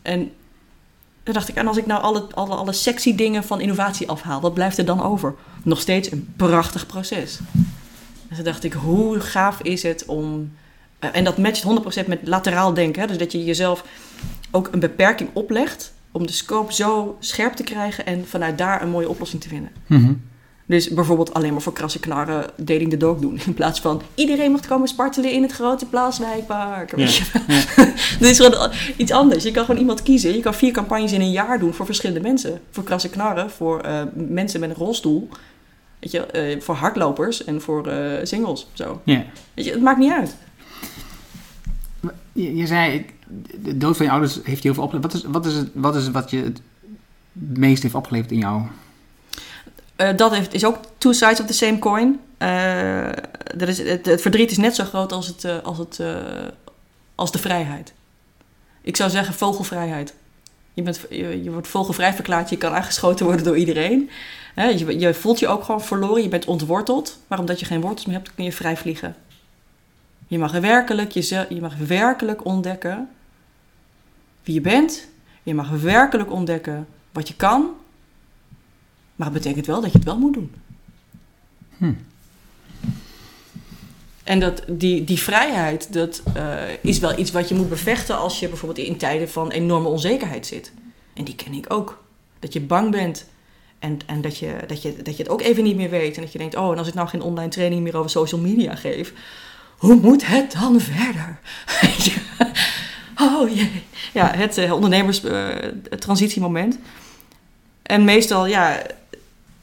En 0.02 0.32
dan 1.22 1.34
dacht 1.34 1.48
ik, 1.48 1.54
en 1.54 1.66
als 1.66 1.76
ik 1.76 1.86
nou 1.86 2.02
alle, 2.02 2.26
alle, 2.34 2.54
alle 2.54 2.72
sexy 2.72 3.14
dingen 3.14 3.44
van 3.44 3.60
innovatie 3.60 4.08
afhaal, 4.08 4.40
wat 4.40 4.54
blijft 4.54 4.78
er 4.78 4.84
dan 4.84 5.02
over? 5.02 5.34
Nog 5.62 5.80
steeds 5.80 6.12
een 6.12 6.32
prachtig 6.36 6.86
proces. 6.86 7.38
En 8.28 8.36
toen 8.36 8.44
dacht 8.44 8.64
ik, 8.64 8.72
hoe 8.72 9.20
gaaf 9.20 9.60
is 9.60 9.82
het 9.82 10.04
om. 10.04 10.52
Uh, 11.00 11.10
en 11.12 11.24
dat 11.24 11.38
matcht 11.38 11.64
100% 12.04 12.06
met 12.06 12.20
lateraal 12.22 12.74
denken. 12.74 13.08
Dus 13.08 13.18
dat 13.18 13.32
je 13.32 13.44
jezelf 13.44 13.84
ook 14.50 14.68
een 14.72 14.80
beperking 14.80 15.30
oplegt 15.32 15.92
om 16.10 16.26
de 16.26 16.32
scope 16.32 16.74
zo 16.74 17.16
scherp 17.20 17.52
te 17.52 17.62
krijgen 17.62 18.06
en 18.06 18.26
vanuit 18.26 18.58
daar 18.58 18.82
een 18.82 18.90
mooie 18.90 19.08
oplossing 19.08 19.42
te 19.42 19.48
vinden. 19.48 19.70
Mm 19.86 20.22
dus 20.66 20.88
bijvoorbeeld 20.88 21.34
alleen 21.34 21.52
maar 21.52 21.62
voor 21.62 21.72
krasse 21.72 22.00
knarren 22.00 22.50
dating 22.56 22.90
the 22.90 22.96
dog 22.96 23.18
doen. 23.18 23.40
In 23.46 23.54
plaats 23.54 23.80
van 23.80 24.02
iedereen 24.14 24.50
mag 24.50 24.60
komen 24.60 24.88
spartelen 24.88 25.32
in 25.32 25.42
het 25.42 25.52
grote 25.52 25.86
plaatswijkpark. 25.86 26.96
Ja. 26.96 27.06
Dit 28.18 28.30
is 28.30 28.36
gewoon 28.36 28.70
iets 28.96 29.12
anders. 29.12 29.44
Je 29.44 29.50
kan 29.50 29.64
gewoon 29.64 29.80
iemand 29.80 30.02
kiezen. 30.02 30.34
Je 30.34 30.40
kan 30.40 30.54
vier 30.54 30.72
campagnes 30.72 31.12
in 31.12 31.20
een 31.20 31.30
jaar 31.30 31.58
doen 31.58 31.72
voor 31.72 31.86
verschillende 31.86 32.22
mensen. 32.22 32.60
Voor 32.70 32.84
krasse 32.84 33.10
knarren, 33.10 33.50
voor 33.50 33.86
uh, 33.86 34.02
mensen 34.14 34.60
met 34.60 34.70
een 34.70 34.76
rolstoel. 34.76 35.28
Weet 35.98 36.10
je, 36.10 36.54
uh, 36.56 36.62
voor 36.62 36.74
hardlopers 36.74 37.44
en 37.44 37.60
voor 37.60 37.88
uh, 37.88 38.12
singles. 38.22 38.66
Zo. 38.72 39.00
Ja. 39.04 39.24
Weet 39.54 39.64
je, 39.64 39.70
het 39.70 39.82
maakt 39.82 39.98
niet 39.98 40.12
uit. 40.12 40.36
Je, 42.32 42.56
je 42.56 42.66
zei, 42.66 43.06
de 43.62 43.76
dood 43.76 43.96
van 43.96 44.06
je 44.06 44.12
ouders 44.12 44.34
heeft 44.42 44.62
je 44.62 44.68
heel 44.68 44.74
veel 44.74 44.82
opgeleverd. 44.82 45.12
Wat 45.12 45.22
is, 45.22 45.30
wat 45.32 45.46
is, 45.46 45.54
het, 45.54 45.68
wat 45.74 45.96
is 45.96 46.10
wat 46.10 46.30
je 46.30 46.42
het 46.42 46.60
meest 47.32 47.82
heeft 47.82 47.94
opgeleverd 47.94 48.32
in 48.32 48.38
jouw 48.38 48.68
uh, 49.96 50.16
dat 50.16 50.34
heeft, 50.34 50.54
is 50.54 50.64
ook 50.64 50.78
two 50.98 51.12
sides 51.12 51.40
of 51.40 51.46
the 51.46 51.52
same 51.52 51.78
coin. 51.78 52.20
Uh, 52.38 52.48
er 53.60 53.68
is, 53.68 53.78
het, 53.78 54.20
verdriet 54.20 54.50
is 54.50 54.56
net 54.56 54.74
zo 54.74 54.84
groot 54.84 55.12
als, 55.12 55.26
het, 55.26 55.44
uh, 55.44 55.58
als, 55.62 55.78
het, 55.78 56.00
als 57.14 57.32
de 57.32 57.38
vrijheid. 57.38 57.92
Ik 58.82 58.96
zou 58.96 59.10
zeggen 59.10 59.34
vogelvrijheid. 59.34 60.14
Je, 60.74 60.82
bent, 60.82 61.00
je, 61.10 61.50
wordt 61.50 61.68
vogelvrij 61.68 62.14
verklaard, 62.14 62.50
je 62.50 62.56
kan 62.56 62.72
aangeschoten 62.72 63.26
worden 63.26 63.44
door 63.44 63.56
iedereen. 63.56 64.10
je, 64.54 64.98
je, 64.98 65.14
voelt 65.14 65.38
je 65.38 65.48
ook 65.48 65.64
gewoon 65.64 65.82
verloren, 65.82 66.22
je 66.22 66.28
bent 66.28 66.44
ontworteld. 66.44 67.18
Maar 67.26 67.38
omdat 67.38 67.60
je 67.60 67.66
geen 67.66 67.80
wortels 67.80 68.06
meer 68.06 68.16
hebt, 68.16 68.34
kun 68.34 68.44
je 68.44 68.52
vrij 68.52 68.76
vliegen. 68.76 69.16
Je 70.26 70.38
mag 70.38 70.52
werkelijk, 70.52 71.12
je, 71.12 71.46
je 71.48 71.60
mag 71.60 71.76
werkelijk 71.76 72.44
ontdekken 72.44 73.08
wie 74.42 74.54
je 74.54 74.60
bent. 74.60 75.08
Je 75.42 75.54
mag 75.54 75.70
werkelijk 75.70 76.32
ontdekken 76.32 76.86
wat 77.12 77.28
je 77.28 77.34
kan 77.34 77.70
maar 79.16 79.26
het 79.26 79.36
betekent 79.36 79.66
wel 79.66 79.80
dat 79.80 79.90
je 79.90 79.98
het 79.98 80.06
wel 80.06 80.18
moet 80.18 80.34
doen. 80.34 80.54
Hm. 81.76 81.92
En 84.24 84.40
dat, 84.40 84.62
die, 84.68 85.04
die 85.04 85.18
vrijheid, 85.18 85.92
dat 85.92 86.22
uh, 86.36 86.54
is 86.80 86.98
wel 86.98 87.18
iets 87.18 87.30
wat 87.30 87.48
je 87.48 87.54
moet 87.54 87.68
bevechten 87.68 88.18
als 88.18 88.40
je 88.40 88.48
bijvoorbeeld 88.48 88.86
in 88.86 88.96
tijden 88.96 89.28
van 89.28 89.50
enorme 89.50 89.88
onzekerheid 89.88 90.46
zit. 90.46 90.72
En 91.14 91.24
die 91.24 91.34
ken 91.34 91.52
ik 91.52 91.72
ook. 91.72 92.04
Dat 92.38 92.52
je 92.52 92.60
bang 92.60 92.90
bent 92.90 93.26
en, 93.78 93.98
en 94.06 94.20
dat, 94.20 94.38
je, 94.38 94.56
dat, 94.66 94.82
je, 94.82 94.96
dat 95.02 95.16
je 95.16 95.22
het 95.22 95.32
ook 95.32 95.40
even 95.40 95.64
niet 95.64 95.76
meer 95.76 95.90
weet. 95.90 96.16
En 96.16 96.22
dat 96.22 96.32
je 96.32 96.38
denkt, 96.38 96.56
oh, 96.56 96.72
en 96.72 96.78
als 96.78 96.88
ik 96.88 96.94
nou 96.94 97.08
geen 97.08 97.22
online 97.22 97.48
training 97.48 97.82
meer 97.82 97.96
over 97.96 98.10
social 98.10 98.40
media 98.40 98.74
geef, 98.74 99.12
hoe 99.76 99.94
moet 99.94 100.26
het 100.26 100.52
dan 100.52 100.80
verder? 100.80 101.38
oh 103.26 103.54
jee. 103.54 103.82
Ja, 104.12 104.34
het 104.34 104.58
uh, 104.58 104.72
ondernemers 104.72 105.24
uh, 105.24 105.48
transitiemoment. 105.98 106.78
En 107.82 108.04
meestal, 108.04 108.46
ja, 108.46 108.82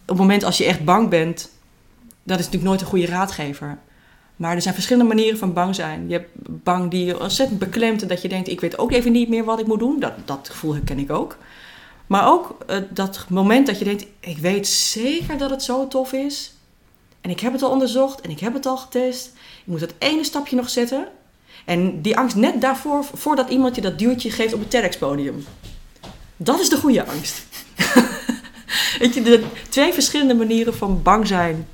het 0.05 0.17
moment 0.17 0.43
als 0.43 0.57
je 0.57 0.65
echt 0.65 0.83
bang 0.83 1.09
bent, 1.09 1.49
dat 2.23 2.39
is 2.39 2.45
natuurlijk 2.45 2.63
nooit 2.63 2.81
een 2.81 2.87
goede 2.87 3.05
raadgever. 3.05 3.77
Maar 4.35 4.55
er 4.55 4.61
zijn 4.61 4.73
verschillende 4.73 5.13
manieren 5.13 5.37
van 5.37 5.53
bang 5.53 5.75
zijn. 5.75 6.09
Je 6.09 6.13
hebt 6.13 6.29
bang 6.63 6.91
die 6.91 7.05
je 7.05 7.19
ontzettend 7.19 7.59
beklemt 7.59 8.01
en 8.01 8.07
dat 8.07 8.21
je 8.21 8.29
denkt, 8.29 8.49
ik 8.49 8.61
weet 8.61 8.77
ook 8.77 8.91
even 8.91 9.11
niet 9.11 9.29
meer 9.29 9.43
wat 9.43 9.59
ik 9.59 9.67
moet 9.67 9.79
doen. 9.79 9.99
Dat, 9.99 10.13
dat 10.25 10.49
gevoel 10.51 10.73
herken 10.73 10.99
ik 10.99 11.11
ook. 11.11 11.37
Maar 12.07 12.27
ook 12.27 12.57
uh, 12.69 12.77
dat 12.89 13.25
moment 13.29 13.67
dat 13.67 13.79
je 13.79 13.85
denkt, 13.85 14.05
ik 14.19 14.37
weet 14.37 14.67
zeker 14.67 15.37
dat 15.37 15.49
het 15.49 15.63
zo 15.63 15.87
tof 15.87 16.13
is. 16.13 16.53
En 17.21 17.29
ik 17.29 17.39
heb 17.39 17.53
het 17.53 17.61
al 17.61 17.71
onderzocht 17.71 18.21
en 18.21 18.29
ik 18.29 18.39
heb 18.39 18.53
het 18.53 18.65
al 18.65 18.77
getest. 18.77 19.25
Ik 19.35 19.63
moet 19.65 19.79
dat 19.79 19.93
ene 19.97 20.23
stapje 20.23 20.55
nog 20.55 20.69
zetten. 20.69 21.07
En 21.65 22.01
die 22.01 22.17
angst 22.17 22.35
net 22.35 22.61
daarvoor, 22.61 23.03
voordat 23.13 23.49
iemand 23.49 23.75
je 23.75 23.81
dat 23.81 23.99
duwtje 23.99 24.31
geeft 24.31 24.53
op 24.53 24.59
het 24.59 24.69
TEDx-podium. 24.69 25.45
Dat 26.37 26.59
is 26.59 26.69
de 26.69 26.77
goede 26.77 27.05
angst. 27.05 27.43
Weet 28.99 29.13
je, 29.13 29.21
de 29.21 29.43
twee 29.69 29.93
verschillende 29.93 30.33
manieren 30.33 30.75
van 30.75 31.01
bang 31.01 31.27
zijn. 31.27 31.67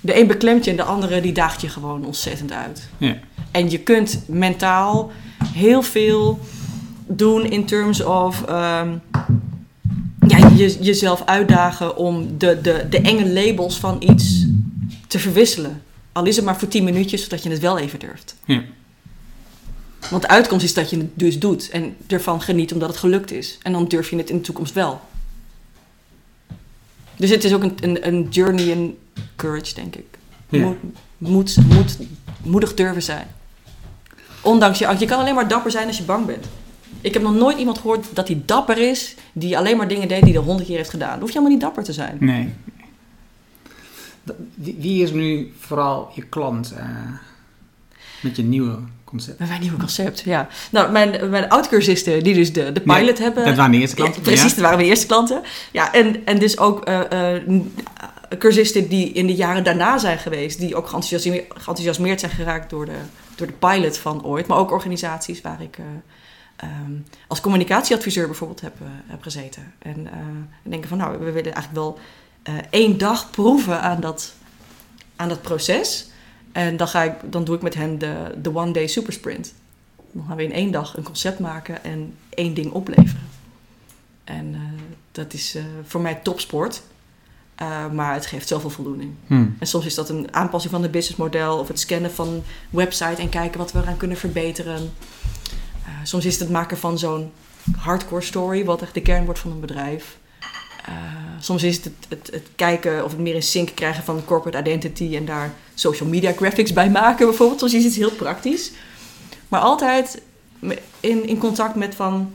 De 0.00 0.20
een 0.20 0.26
beklemt 0.26 0.64
je 0.64 0.70
en 0.70 0.76
de 0.76 0.82
andere 0.82 1.20
die 1.20 1.32
daagt 1.32 1.60
je 1.60 1.68
gewoon 1.68 2.04
ontzettend 2.04 2.52
uit. 2.52 2.88
Ja. 2.98 3.16
En 3.50 3.70
je 3.70 3.78
kunt 3.78 4.22
mentaal 4.26 5.12
heel 5.44 5.82
veel 5.82 6.40
doen 7.06 7.50
in 7.50 7.64
terms 7.64 8.02
of... 8.02 8.44
Um, 8.50 9.02
ja, 10.26 10.48
je, 10.56 10.76
jezelf 10.80 11.22
uitdagen 11.24 11.96
om 11.96 12.38
de, 12.38 12.60
de, 12.60 12.86
de 12.90 13.00
enge 13.00 13.28
labels 13.28 13.78
van 13.78 13.96
iets 14.00 14.46
te 15.06 15.18
verwisselen. 15.18 15.82
Al 16.12 16.24
is 16.24 16.36
het 16.36 16.44
maar 16.44 16.58
voor 16.58 16.68
10 16.68 16.84
minuutjes, 16.84 17.22
zodat 17.22 17.42
je 17.42 17.50
het 17.50 17.60
wel 17.60 17.78
even 17.78 17.98
durft. 17.98 18.36
Ja. 18.44 18.62
Want 20.10 20.22
de 20.22 20.28
uitkomst 20.28 20.64
is 20.64 20.74
dat 20.74 20.90
je 20.90 20.96
het 20.96 21.10
dus 21.14 21.38
doet 21.38 21.70
en 21.70 21.96
ervan 22.06 22.40
geniet 22.40 22.72
omdat 22.72 22.88
het 22.88 22.98
gelukt 22.98 23.30
is. 23.30 23.58
En 23.62 23.72
dan 23.72 23.88
durf 23.88 24.10
je 24.10 24.16
het 24.16 24.30
in 24.30 24.36
de 24.36 24.42
toekomst 24.42 24.74
wel. 24.74 25.00
Dus 27.20 27.30
het 27.30 27.44
is 27.44 27.54
ook 27.54 27.62
een, 27.62 27.74
een, 27.80 28.06
een 28.06 28.28
journey 28.30 28.64
in 28.64 28.98
courage, 29.36 29.74
denk 29.74 29.96
ik. 29.96 30.18
Ja. 30.48 30.58
Moet, 30.58 30.76
moet, 31.18 31.56
moet 31.68 31.98
moedig 32.42 32.74
durven 32.74 33.02
zijn. 33.02 33.26
Ondanks 34.40 34.78
je 34.78 34.86
angst. 34.86 35.00
Je 35.00 35.08
kan 35.08 35.18
alleen 35.18 35.34
maar 35.34 35.48
dapper 35.48 35.70
zijn 35.70 35.86
als 35.86 35.98
je 35.98 36.04
bang 36.04 36.26
bent. 36.26 36.46
Ik 37.00 37.14
heb 37.14 37.22
nog 37.22 37.34
nooit 37.34 37.58
iemand 37.58 37.78
gehoord 37.78 38.06
dat 38.12 38.28
hij 38.28 38.42
dapper 38.46 38.78
is, 38.78 39.14
die 39.32 39.58
alleen 39.58 39.76
maar 39.76 39.88
dingen 39.88 40.08
deed 40.08 40.22
die 40.22 40.34
hij 40.34 40.42
honderd 40.42 40.68
keer 40.68 40.76
heeft 40.76 40.90
gedaan. 40.90 41.10
Dan 41.10 41.20
hoef 41.20 41.28
je 41.28 41.38
helemaal 41.38 41.56
niet 41.56 41.64
dapper 41.64 41.84
te 41.84 41.92
zijn. 41.92 42.16
Nee. 42.20 42.54
Wie 44.54 45.02
is 45.02 45.12
nu 45.12 45.52
vooral 45.58 46.10
je 46.14 46.22
klant 46.22 46.72
eh, 46.72 46.86
met 48.22 48.36
je 48.36 48.42
nieuwe 48.42 48.78
concept? 49.10 49.38
Mijn 49.38 49.60
nieuwe 49.60 49.76
concept, 49.76 50.20
ja. 50.20 50.48
Nou, 50.70 50.92
mijn, 50.92 51.30
mijn 51.30 51.48
oud-cursisten, 51.48 52.22
die 52.22 52.34
dus 52.34 52.52
de, 52.52 52.72
de 52.72 52.80
pilot 52.80 53.18
Ja, 53.18 53.24
hebben. 53.24 53.44
Dat 53.44 53.56
waren 53.56 53.72
de 53.72 53.78
eerste 53.78 53.96
klanten. 53.96 54.22
Ja, 54.22 54.26
precies, 54.26 54.50
dat 54.50 54.60
waren 54.62 54.76
mijn 54.76 54.88
eerste 54.88 55.06
klanten. 55.06 55.42
Ja, 55.72 55.92
en, 55.92 56.24
en 56.24 56.38
dus 56.38 56.58
ook 56.58 56.84
eh, 56.84 57.12
eh, 57.12 57.36
eh, 57.36 57.60
cursisten 58.38 58.88
die 58.88 59.12
in 59.12 59.26
de 59.26 59.34
jaren 59.34 59.64
daarna 59.64 59.98
zijn 59.98 60.18
geweest, 60.18 60.58
die 60.58 60.76
ook 60.76 60.88
geenthousiasme- 60.88 61.44
geenthousiasmeerd 61.48 62.20
zijn 62.20 62.32
geraakt 62.32 62.70
door 62.70 62.84
de, 62.86 62.96
door 63.34 63.46
de 63.46 63.52
pilot 63.52 63.98
van 63.98 64.24
ooit. 64.24 64.46
Maar 64.46 64.58
ook 64.58 64.70
organisaties 64.70 65.40
waar 65.40 65.62
ik 65.62 65.78
eh, 65.78 65.84
ehm, 66.56 66.92
als 67.28 67.40
communicatieadviseur 67.40 68.26
bijvoorbeeld 68.26 68.60
heb, 68.60 68.74
heb 69.06 69.22
gezeten. 69.22 69.72
En 69.78 70.08
en 70.64 70.70
denken 70.70 70.88
van, 70.88 70.98
nou, 70.98 71.18
we 71.18 71.30
willen 71.30 71.52
eigenlijk 71.52 71.74
wel 71.74 71.98
één 72.70 72.98
dag 72.98 73.30
proeven 73.30 73.80
aan 73.80 74.00
dat, 74.00 74.32
aan 75.16 75.28
dat 75.28 75.42
proces. 75.42 76.09
En 76.52 76.76
dan, 76.76 76.88
ga 76.88 77.02
ik, 77.02 77.12
dan 77.30 77.44
doe 77.44 77.56
ik 77.56 77.62
met 77.62 77.74
hen 77.74 77.98
de, 77.98 78.34
de 78.42 78.54
One 78.54 78.72
Day 78.72 78.86
Super 78.86 79.12
Sprint. 79.12 79.54
Dan 80.12 80.24
gaan 80.28 80.36
we 80.36 80.44
in 80.44 80.52
één 80.52 80.70
dag 80.70 80.96
een 80.96 81.02
concept 81.02 81.38
maken 81.38 81.84
en 81.84 82.14
één 82.28 82.54
ding 82.54 82.72
opleveren. 82.72 83.28
En 84.24 84.54
eh, 84.54 84.60
dat 85.12 85.32
is 85.32 85.54
eh, 85.54 85.62
voor 85.84 86.00
mij 86.00 86.14
topsport. 86.14 86.82
Eh, 87.54 87.90
maar 87.90 88.14
het 88.14 88.26
geeft 88.26 88.48
zoveel 88.48 88.70
voldoening. 88.70 89.12
Hm. 89.26 89.46
En 89.58 89.66
soms 89.66 89.86
is 89.86 89.94
dat 89.94 90.08
een 90.08 90.34
aanpassing 90.34 90.72
van 90.72 90.82
het 90.82 90.90
businessmodel 90.90 91.58
of 91.58 91.68
het 91.68 91.80
scannen 91.80 92.10
van 92.10 92.28
een 92.28 92.42
website 92.70 93.22
en 93.22 93.28
kijken 93.28 93.58
wat 93.58 93.72
we 93.72 93.78
eraan 93.78 93.96
kunnen 93.96 94.16
verbeteren. 94.16 94.90
Soms 96.02 96.24
is 96.24 96.32
het 96.32 96.42
het 96.42 96.50
maken 96.50 96.76
van 96.76 96.98
zo'n 96.98 97.32
hardcore 97.76 98.22
story, 98.22 98.64
wat 98.64 98.82
echt 98.82 98.94
de 98.94 99.02
kern 99.02 99.24
wordt 99.24 99.40
van 99.40 99.50
een 99.50 99.60
bedrijf. 99.60 100.18
Eh, 100.84 100.94
soms 101.40 101.62
is 101.62 101.76
het 101.76 101.84
het, 101.84 102.06
het 102.08 102.30
het 102.32 102.48
kijken 102.56 103.04
of 103.04 103.10
het 103.10 103.20
meer 103.20 103.34
in 103.34 103.42
sync 103.42 103.70
krijgen 103.74 104.04
van 104.04 104.24
corporate 104.24 104.58
identity 104.58 105.16
en 105.16 105.24
daar 105.24 105.52
social 105.74 106.08
media 106.08 106.32
graphics 106.32 106.72
bij 106.72 106.90
maken 106.90 107.26
bijvoorbeeld. 107.26 107.60
Soms 107.60 107.74
is 107.74 107.84
het 107.84 107.94
heel 107.94 108.10
praktisch. 108.10 108.70
Maar 109.48 109.60
altijd 109.60 110.22
in, 111.00 111.26
in 111.26 111.38
contact 111.38 111.74
met 111.74 111.94
van, 111.94 112.34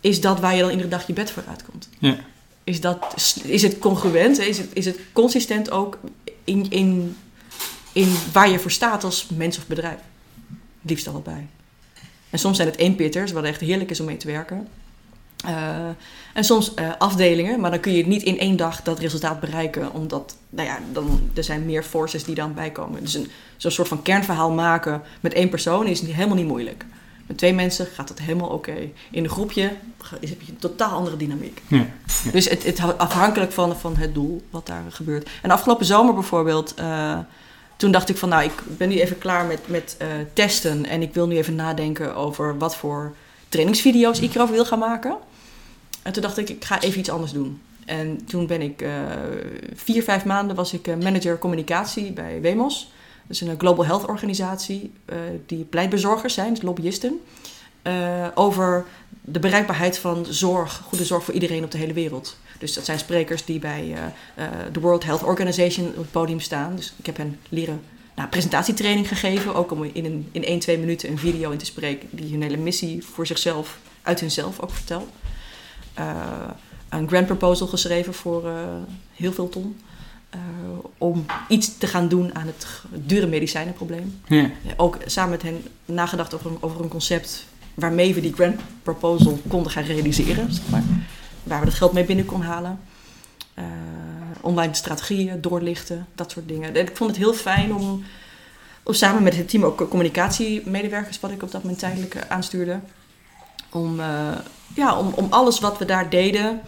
is 0.00 0.20
dat 0.20 0.40
waar 0.40 0.54
je 0.54 0.60
dan 0.60 0.70
iedere 0.70 0.88
dag 0.88 1.06
je 1.06 1.12
bed 1.12 1.30
voor 1.30 1.44
uitkomt? 1.48 1.88
Ja. 1.98 2.16
Is, 2.64 2.80
dat, 2.80 3.14
is 3.44 3.62
het 3.62 3.78
congruent? 3.78 4.38
Is 4.38 4.58
het, 4.58 4.68
is 4.72 4.84
het 4.84 4.98
consistent 5.12 5.70
ook 5.70 5.98
in, 6.44 6.70
in, 6.70 7.16
in 7.92 8.14
waar 8.32 8.48
je 8.48 8.58
voor 8.58 8.70
staat 8.70 9.04
als 9.04 9.26
mens 9.36 9.58
of 9.58 9.66
bedrijf? 9.66 9.98
Liefst 10.82 11.08
allebei. 11.08 11.46
En 12.30 12.38
soms 12.38 12.56
zijn 12.56 12.68
het 12.68 12.78
eenpitters, 12.78 13.32
wat 13.32 13.44
echt 13.44 13.60
heerlijk 13.60 13.90
is 13.90 14.00
om 14.00 14.06
mee 14.06 14.16
te 14.16 14.26
werken. 14.26 14.68
Eh, 15.44 15.88
en 16.36 16.44
soms 16.44 16.74
eh, 16.74 16.88
afdelingen, 16.98 17.60
maar 17.60 17.70
dan 17.70 17.80
kun 17.80 17.92
je 17.92 18.06
niet 18.06 18.22
in 18.22 18.38
één 18.38 18.56
dag 18.56 18.82
dat 18.82 18.98
resultaat 18.98 19.40
bereiken, 19.40 19.92
omdat 19.92 20.36
nou 20.50 20.68
ja, 20.68 20.78
dan, 20.92 21.30
er 21.34 21.44
zijn 21.44 21.64
meer 21.64 21.82
forces 21.82 22.24
die 22.24 22.34
dan 22.34 22.54
bijkomen. 22.54 23.00
Dus 23.00 23.14
een, 23.14 23.30
zo'n 23.56 23.70
soort 23.70 23.88
van 23.88 24.02
kernverhaal 24.02 24.50
maken 24.50 25.02
met 25.20 25.32
één 25.32 25.48
persoon 25.48 25.86
is 25.86 26.02
niet- 26.02 26.14
helemaal 26.14 26.36
niet 26.36 26.46
moeilijk. 26.46 26.84
Met 27.26 27.38
twee 27.38 27.54
mensen 27.54 27.86
gaat 27.86 28.08
het 28.08 28.20
helemaal 28.20 28.48
oké. 28.48 28.74
In 29.10 29.24
een 29.24 29.30
groepje 29.30 29.62
heb 30.10 30.20
je 30.20 30.52
een 30.52 30.58
totaal 30.58 30.90
andere 30.90 31.16
dynamiek. 31.16 31.62
Ja. 31.66 31.86
Dus 32.32 32.48
het, 32.48 32.64
het 32.64 32.78
houdt 32.78 32.98
afhankelijk 32.98 33.52
van, 33.52 33.76
van 33.76 33.96
het 33.96 34.14
doel 34.14 34.42
wat 34.50 34.66
daar 34.66 34.82
gebeurt. 34.88 35.28
En 35.42 35.50
afgelopen 35.50 35.86
zomer 35.86 36.14
bijvoorbeeld, 36.14 36.74
eh, 36.74 37.18
toen 37.76 37.90
dacht 37.90 38.08
ik 38.08 38.16
van 38.16 38.28
nou, 38.28 38.44
ik 38.44 38.62
ben 38.66 38.88
nu 38.88 39.00
even 39.00 39.18
klaar 39.18 39.44
met, 39.44 39.60
met 39.66 39.96
eh, 39.98 40.08
testen. 40.32 40.86
En 40.86 41.02
ik 41.02 41.14
wil 41.14 41.26
nu 41.26 41.36
even 41.36 41.54
nadenken 41.54 42.14
over 42.14 42.58
wat 42.58 42.76
voor 42.76 43.14
trainingsvideo's 43.48 44.20
ik 44.20 44.34
erover 44.34 44.54
wil 44.54 44.66
gaan 44.66 44.78
maken. 44.78 45.16
En 46.06 46.12
toen 46.12 46.22
dacht 46.22 46.38
ik, 46.38 46.48
ik 46.48 46.64
ga 46.64 46.80
even 46.80 46.98
iets 46.98 47.10
anders 47.10 47.32
doen. 47.32 47.60
En 47.84 48.24
toen 48.24 48.46
ben 48.46 48.62
ik 48.62 48.82
eh, 48.82 48.90
vier, 49.74 50.02
vijf 50.02 50.24
maanden 50.24 50.56
was 50.56 50.72
ik 50.72 50.86
eh, 50.86 50.96
manager 50.96 51.38
communicatie 51.38 52.12
bij 52.12 52.40
Wemos. 52.40 52.90
Dat 53.26 53.36
is 53.36 53.40
een 53.40 53.58
global 53.58 53.84
health 53.86 54.06
organisatie 54.06 54.92
eh, 55.04 55.16
die 55.46 55.64
pleitbezorgers 55.64 56.34
zijn, 56.34 56.54
dus 56.54 56.62
lobbyisten. 56.62 57.20
eh, 57.82 58.26
over 58.34 58.84
de 59.20 59.38
bereikbaarheid 59.38 59.98
van 59.98 60.26
zorg, 60.28 60.82
goede 60.88 61.04
zorg 61.04 61.24
voor 61.24 61.34
iedereen 61.34 61.64
op 61.64 61.70
de 61.70 61.78
hele 61.78 61.92
wereld. 61.92 62.36
Dus 62.58 62.72
dat 62.74 62.84
zijn 62.84 62.98
sprekers 62.98 63.44
die 63.44 63.58
bij 63.58 63.94
eh, 63.94 64.44
eh, 64.44 64.50
de 64.72 64.80
World 64.80 65.04
Health 65.04 65.22
Organization 65.22 65.86
op 65.88 65.96
het 65.96 66.10
podium 66.10 66.40
staan. 66.40 66.76
Dus 66.76 66.92
ik 66.96 67.06
heb 67.06 67.16
hen 67.16 67.38
leren 67.48 67.80
nou, 68.16 68.28
presentatietraining 68.28 69.08
gegeven, 69.08 69.54
ook 69.54 69.70
om 69.70 69.84
in, 69.84 70.28
in 70.32 70.44
1, 70.44 70.58
2 70.58 70.78
minuten 70.78 71.10
een 71.10 71.18
video 71.18 71.50
in 71.50 71.58
te 71.58 71.64
spreken 71.64 72.08
die 72.12 72.30
hun 72.30 72.42
hele 72.42 72.56
missie 72.56 73.04
voor 73.04 73.26
zichzelf, 73.26 73.78
uit 74.02 74.20
hunzelf 74.20 74.60
ook 74.60 74.70
vertelt. 74.70 75.08
Eh, 75.96 76.04
een 76.88 77.08
grant 77.08 77.26
proposal 77.26 77.66
geschreven 77.66 78.14
voor 78.14 78.46
eh, 78.46 78.52
heel 79.14 79.32
veel 79.32 79.48
ton. 79.48 79.76
eh, 80.30 80.38
om 80.98 81.26
iets 81.48 81.78
te 81.78 81.86
gaan 81.86 82.08
doen 82.08 82.34
aan 82.34 82.46
het 82.46 82.66
dure 82.90 83.26
medicijnenprobleem. 83.26 84.20
Ja. 84.26 84.50
Ook 84.76 84.98
samen 85.06 85.30
met 85.30 85.42
hen 85.42 85.62
nagedacht 85.84 86.34
over 86.34 86.50
een, 86.50 86.56
over 86.60 86.80
een 86.80 86.88
concept 86.88 87.46
waarmee 87.74 88.14
we 88.14 88.20
die 88.20 88.32
grant 88.32 88.60
proposal 88.82 89.38
konden 89.48 89.72
gaan 89.72 89.82
realiseren, 89.84 90.52
zeg 90.52 90.68
maar. 90.70 90.82
Waar 91.42 91.58
we 91.60 91.64
dat 91.66 91.74
geld 91.74 91.92
mee 91.92 92.04
binnen 92.04 92.24
konden 92.24 92.48
halen. 92.48 92.78
Eh, 93.54 93.64
online 94.40 94.74
strategieën 94.74 95.40
doorlichten, 95.40 96.06
dat 96.14 96.30
soort 96.30 96.48
dingen. 96.48 96.74
En 96.74 96.80
ik 96.88 96.96
vond 96.96 97.10
het 97.10 97.18
heel 97.18 97.34
fijn 97.34 97.74
om, 97.74 98.04
om 98.82 98.94
samen 98.94 99.22
met 99.22 99.36
het 99.36 99.48
team 99.48 99.64
ook 99.64 99.88
communicatiemedewerkers, 99.88 101.20
wat 101.20 101.30
ik 101.30 101.42
op 101.42 101.50
dat 101.50 101.62
moment 101.62 101.80
tijdelijk 101.80 102.26
aanstuurde, 102.28 102.80
om, 103.70 104.00
eh, 104.00 104.38
ja, 104.74 104.98
om, 104.98 105.12
om 105.14 105.26
alles 105.30 105.60
wat 105.60 105.78
we 105.78 105.84
daar 105.84 106.10
deden 106.10 106.60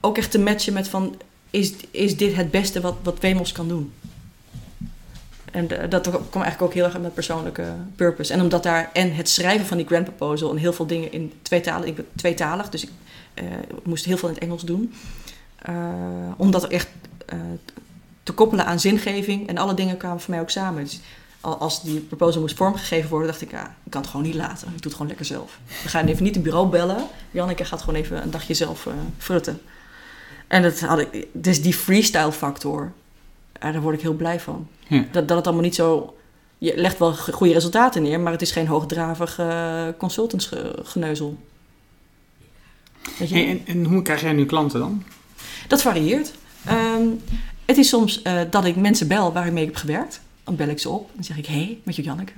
ook 0.00 0.16
echt 0.16 0.30
te 0.30 0.38
matchen 0.38 0.72
met 0.72 0.88
van, 0.88 1.16
is, 1.50 1.72
is 1.90 2.16
dit 2.16 2.34
het 2.34 2.50
beste 2.50 2.80
wat, 2.80 2.96
wat 3.02 3.20
Wemos 3.20 3.52
kan 3.52 3.68
doen? 3.68 3.92
En 5.52 5.68
dat 5.88 6.08
kwam 6.08 6.42
eigenlijk 6.42 6.62
ook 6.62 6.74
heel 6.74 6.84
erg 6.84 6.92
uit 6.92 7.02
mijn 7.02 7.14
persoonlijke 7.14 7.74
purpose. 7.96 8.32
En 8.32 8.40
omdat 8.40 8.62
daar 8.62 8.90
en 8.92 9.14
het 9.14 9.28
schrijven 9.28 9.66
van 9.66 9.76
die 9.76 9.86
grant 9.86 10.04
proposal 10.04 10.50
en 10.50 10.56
heel 10.56 10.72
veel 10.72 10.86
dingen 10.86 11.12
in 11.12 11.32
twee 11.42 11.60
talen, 11.60 11.88
ik 11.88 11.94
ben 11.94 12.06
tweetalig, 12.16 12.68
dus 12.68 12.82
ik 12.82 12.90
eh, 13.34 13.44
moest 13.84 14.04
heel 14.04 14.16
veel 14.16 14.28
in 14.28 14.34
het 14.34 14.42
Engels 14.42 14.64
doen. 14.64 14.92
Eh, 15.58 15.74
om 16.36 16.50
dat 16.50 16.66
echt 16.66 16.88
te 18.22 18.32
koppelen 18.32 18.66
aan 18.66 18.80
zingeving 18.80 19.48
en 19.48 19.58
alle 19.58 19.74
dingen 19.74 19.96
kwamen 19.96 20.20
voor 20.20 20.30
mij 20.30 20.40
ook 20.40 20.50
samen. 20.50 20.84
Dus 20.84 21.00
als 21.40 21.82
die 21.82 22.00
proposal 22.00 22.40
moest 22.40 22.56
vormgegeven 22.56 23.10
worden, 23.10 23.28
dacht 23.28 23.40
ik, 23.40 23.50
ja, 23.50 23.76
ik 23.84 23.90
kan 23.90 24.00
het 24.00 24.10
gewoon 24.10 24.26
niet 24.26 24.34
laten. 24.34 24.66
Ik 24.66 24.72
doe 24.72 24.82
het 24.82 24.92
gewoon 24.92 25.06
lekker 25.06 25.26
zelf. 25.26 25.58
We 25.82 25.88
gaan 25.88 26.06
even 26.06 26.22
niet 26.22 26.36
een 26.36 26.42
bureau 26.42 26.68
bellen. 26.68 27.06
Janneke 27.30 27.64
gaat 27.64 27.80
gewoon 27.80 28.00
even 28.00 28.22
een 28.22 28.30
dagje 28.30 28.54
zelf 28.54 28.86
eh 28.86 28.92
frutten. 29.18 29.60
En 30.46 30.62
dat 30.62 30.80
had 30.80 30.98
ik, 30.98 31.26
dus 31.32 31.62
die 31.62 31.74
freestyle 31.74 32.32
factor, 32.32 32.92
ja, 33.60 33.72
daar 33.72 33.80
word 33.80 33.94
ik 33.94 34.02
heel 34.02 34.14
blij 34.14 34.40
van. 34.40 34.68
Ja. 34.86 35.04
Dat, 35.12 35.28
dat 35.28 35.36
het 35.36 35.46
allemaal 35.46 35.64
niet 35.64 35.74
zo... 35.74 36.16
Je 36.58 36.72
legt 36.76 36.98
wel 36.98 37.14
goede 37.14 37.52
resultaten 37.52 38.02
neer, 38.02 38.20
maar 38.20 38.32
het 38.32 38.42
is 38.42 38.52
geen 38.52 38.66
hoogdravig 38.66 39.38
eh 39.38 39.86
consultantsgeneuzel. 39.98 41.36
En, 43.18 43.28
en, 43.28 43.66
en 43.66 43.84
hoe 43.84 44.02
krijg 44.02 44.20
jij 44.20 44.32
nu 44.32 44.46
klanten 44.46 44.80
dan? 44.80 45.02
Dat 45.68 45.82
varieert. 45.82 46.32
Ehm, 46.64 47.06
het 47.64 47.76
is 47.76 47.88
soms 47.88 48.22
eh, 48.22 48.40
dat 48.50 48.64
ik 48.64 48.76
mensen 48.76 49.08
bel 49.08 49.32
waar 49.32 49.46
ik 49.46 49.52
mee 49.52 49.64
heb 49.64 49.76
gewerkt. 49.76 50.20
Dan 50.48 50.56
bel 50.56 50.68
ik 50.68 50.78
ze 50.78 50.88
op 50.88 51.10
en 51.16 51.24
zeg 51.24 51.36
ik, 51.36 51.46
hé, 51.46 51.54
hey, 51.54 51.78
met 51.82 51.96
je 51.96 52.02
Janneke. 52.02 52.32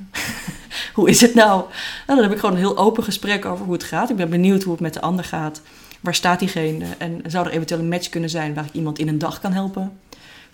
hoe 0.94 1.08
is 1.08 1.20
het 1.20 1.34
nou? 1.34 1.64
En 2.06 2.14
dan 2.14 2.22
heb 2.22 2.32
ik 2.32 2.38
gewoon 2.38 2.54
een 2.54 2.60
heel 2.60 2.78
open 2.78 3.04
gesprek 3.04 3.44
over 3.44 3.64
hoe 3.64 3.72
het 3.72 3.84
gaat. 3.84 4.10
Ik 4.10 4.16
ben 4.16 4.30
benieuwd 4.30 4.62
hoe 4.62 4.72
het 4.72 4.80
met 4.80 4.94
de 4.94 5.00
ander 5.00 5.24
gaat. 5.24 5.62
Waar 6.00 6.14
staat 6.14 6.38
diegene? 6.38 6.84
En 6.98 7.22
zou 7.26 7.46
er 7.46 7.52
eventueel 7.52 7.80
een 7.80 7.88
match 7.88 8.08
kunnen 8.08 8.30
zijn 8.30 8.54
waar 8.54 8.64
ik 8.64 8.72
iemand 8.72 8.98
in 8.98 9.08
een 9.08 9.18
dag 9.18 9.40
kan 9.40 9.52
helpen? 9.52 9.98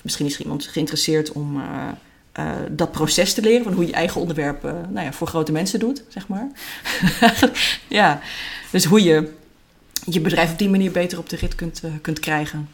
Misschien 0.03 0.27
is 0.27 0.35
er 0.35 0.41
iemand 0.41 0.65
geïnteresseerd 0.65 1.33
om 1.33 1.61
eh, 1.61 1.89
eh, 2.33 2.57
dat 2.71 2.93
proces 2.93 3.35
te 3.35 3.41
leren. 3.41 3.65
Van 3.65 3.73
hoe 3.73 3.87
je 3.87 3.93
eigen 3.93 4.21
onderwerp 4.21 4.65
eh, 4.65 4.73
nou 4.89 5.07
ja, 5.07 5.13
voor 5.13 5.27
grote 5.27 5.53
mensen 5.53 5.79
doet, 5.79 6.03
zeg 6.09 6.29
maar. 6.29 6.49
ja, 7.89 8.21
dus 8.71 8.85
hoe 8.85 9.03
je 9.03 9.33
je 10.05 10.21
bedrijf 10.21 10.53
op 10.53 10.59
die 10.59 10.71
manier 10.71 10.91
beter 10.91 11.19
op 11.19 11.29
de 11.29 11.37
rit 11.37 11.55
kunt, 11.55 11.83
kunt 12.03 12.19
krijgen. 12.19 12.69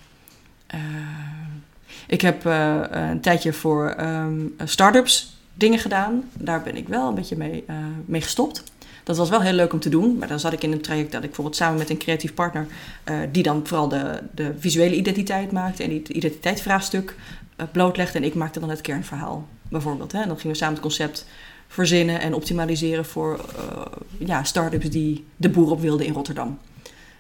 Ik 2.13 2.21
heb 2.21 2.47
eh, 2.47 2.81
een 2.91 3.21
tijdje 3.21 3.53
voor 3.53 3.89
ehm 3.89 4.41
start-ups 4.65 5.37
dingen 5.55 5.79
gedaan. 5.79 6.31
Daar 6.33 6.63
ben 6.63 6.77
ik 6.77 6.89
wel 6.89 7.09
een 7.09 7.15
beetje 7.15 7.37
mee, 7.37 7.65
eh, 7.67 7.77
mee 8.05 8.21
gestopt. 8.21 8.65
Dat 9.05 9.17
was 9.17 9.29
wel 9.29 9.41
heel 9.41 9.53
leuk 9.53 9.73
om 9.73 9.81
te 9.81 9.89
doen, 9.89 10.17
maar 10.19 10.29
dan 10.29 10.41
zat 10.41 10.53
ik 10.53 10.63
in 10.63 10.73
een 10.73 10.81
traject 10.81 11.13
dat 11.13 11.21
ik 11.21 11.27
bijvoorbeeld 11.27 11.57
samen 11.57 11.79
met 11.79 11.91
een 11.91 11.99
creatief 11.99 12.35
partner, 12.35 12.67
eh, 13.05 13.19
die 13.31 13.43
dan 13.43 13.67
vooral 13.67 13.89
de, 13.89 14.23
de 14.35 14.55
visuele 14.59 14.95
identiteit 14.95 15.53
maakte 15.53 15.83
en 15.83 15.89
die 15.89 16.03
identiteitsvraagstuk 16.13 17.17
blootlegde. 17.73 18.19
En 18.19 18.25
ik 18.25 18.35
maakte 18.35 18.61
dan 18.61 18.71
het 18.71 18.81
kernverhaal, 18.81 19.49
bijvoorbeeld. 19.69 20.13
Hè. 20.13 20.21
En 20.21 20.29
dan 20.29 20.37
gingen 20.37 20.53
we 20.53 20.59
samen 20.59 20.75
het 20.75 20.83
concept 20.83 21.27
verzinnen 21.69 22.21
en 22.21 22.35
optimaliseren 22.35 23.05
voor 23.05 23.41
ja, 24.19 24.45
start-ups 24.45 24.91
die 24.91 25.27
de 25.37 25.49
boer 25.49 25.71
op 25.71 25.81
wilden 25.81 26.07
in 26.07 26.13
Rotterdam. 26.13 26.59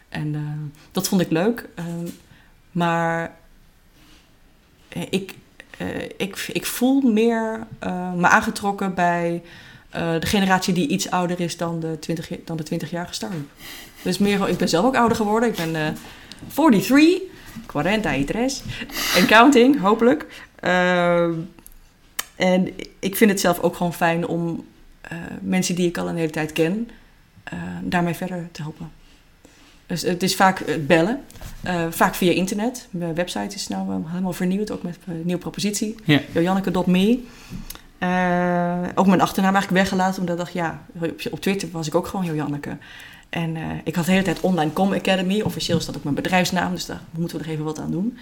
En 0.08 0.36
dat 0.90 1.08
vond 1.08 1.20
ik 1.20 1.30
leuk. 1.30 1.68
Ehm, 1.74 2.08
maar 2.72 3.40
ik, 5.10 5.34
ik, 6.16 6.48
ik 6.52 6.66
voel 6.66 7.00
meer 7.00 7.66
me 8.16 8.28
aangetrokken 8.28 8.94
bij 8.94 9.42
uh, 9.96 10.20
de 10.20 10.26
generatie 10.26 10.74
die 10.74 10.88
iets 10.88 11.10
ouder 11.10 11.40
is 11.40 11.56
dan 11.56 11.80
de 11.80 11.98
20, 11.98 12.30
dan 12.44 12.56
de 12.56 12.64
20-jarige 12.64 13.14
start-up. 13.14 13.48
Dus 14.02 14.18
meer, 14.18 14.48
ik 14.48 14.56
ben 14.56 14.68
zelf 14.68 14.84
ook 14.84 14.96
ouder 14.96 15.16
geworden. 15.16 15.48
Ik 15.48 15.56
ben 15.56 15.74
uh, 15.74 16.70
43, 16.70 17.20
43 17.66 19.16
en 19.16 19.26
counting, 19.26 19.80
hopelijk. 19.80 20.46
Uh, 20.60 21.24
en 22.36 22.74
ik 22.98 23.16
vind 23.16 23.30
het 23.30 23.40
zelf 23.40 23.58
ook 23.60 23.76
gewoon 23.76 23.94
fijn 23.94 24.26
om 24.26 24.64
uh, 25.12 25.18
mensen 25.40 25.74
die 25.74 25.88
ik 25.88 25.98
al 25.98 26.08
een 26.08 26.16
hele 26.16 26.30
tijd 26.30 26.52
ken, 26.52 26.90
daarmee 27.82 28.14
verder 28.14 28.48
te 28.52 28.62
helpen. 28.62 28.90
Dus 29.92 30.02
het 30.02 30.22
is 30.22 30.36
vaak 30.36 30.64
bellen, 30.86 31.20
vaak 31.90 32.14
via 32.14 32.32
internet. 32.32 32.88
Mijn 32.90 33.14
website 33.14 33.54
is 33.54 33.68
nou 33.68 34.02
helemaal 34.06 34.32
vernieuwd, 34.32 34.70
ook 34.70 34.82
met 34.82 34.98
een 35.06 35.22
nieuwe 35.24 35.40
propositie. 35.40 35.94
Ja. 36.04 36.20
Jojanneke.me. 36.32 37.18
Ook 38.94 39.06
mijn 39.06 39.20
achternaam 39.20 39.54
eigenlijk 39.54 39.82
weggelaten, 39.82 40.20
omdat 40.20 40.38
ik 40.38 40.40
dacht, 40.40 40.52
ja, 40.52 40.82
op, 41.30 41.40
Twitter 41.40 41.68
was 41.72 41.86
ik 41.86 41.94
ook 41.94 42.06
gewoon 42.06 42.34
Janneke. 42.34 42.76
En 43.28 43.56
ik 43.84 43.94
had 43.94 44.04
de 44.04 44.10
hele 44.10 44.24
tijd 44.24 44.40
Online 44.40 44.72
Com 44.72 44.92
Academy, 44.92 45.40
officieel 45.40 45.78
is 45.78 45.86
dat 45.86 45.96
ook 45.96 46.04
mijn 46.04 46.14
bedrijfsnaam, 46.14 46.72
dus 46.72 46.86
daar 46.86 47.00
moeten 47.10 47.38
we 47.38 47.44
er 47.44 47.50
even 47.50 47.64
wat 47.64 47.78
aan 47.78 47.90
doen. 47.90 48.18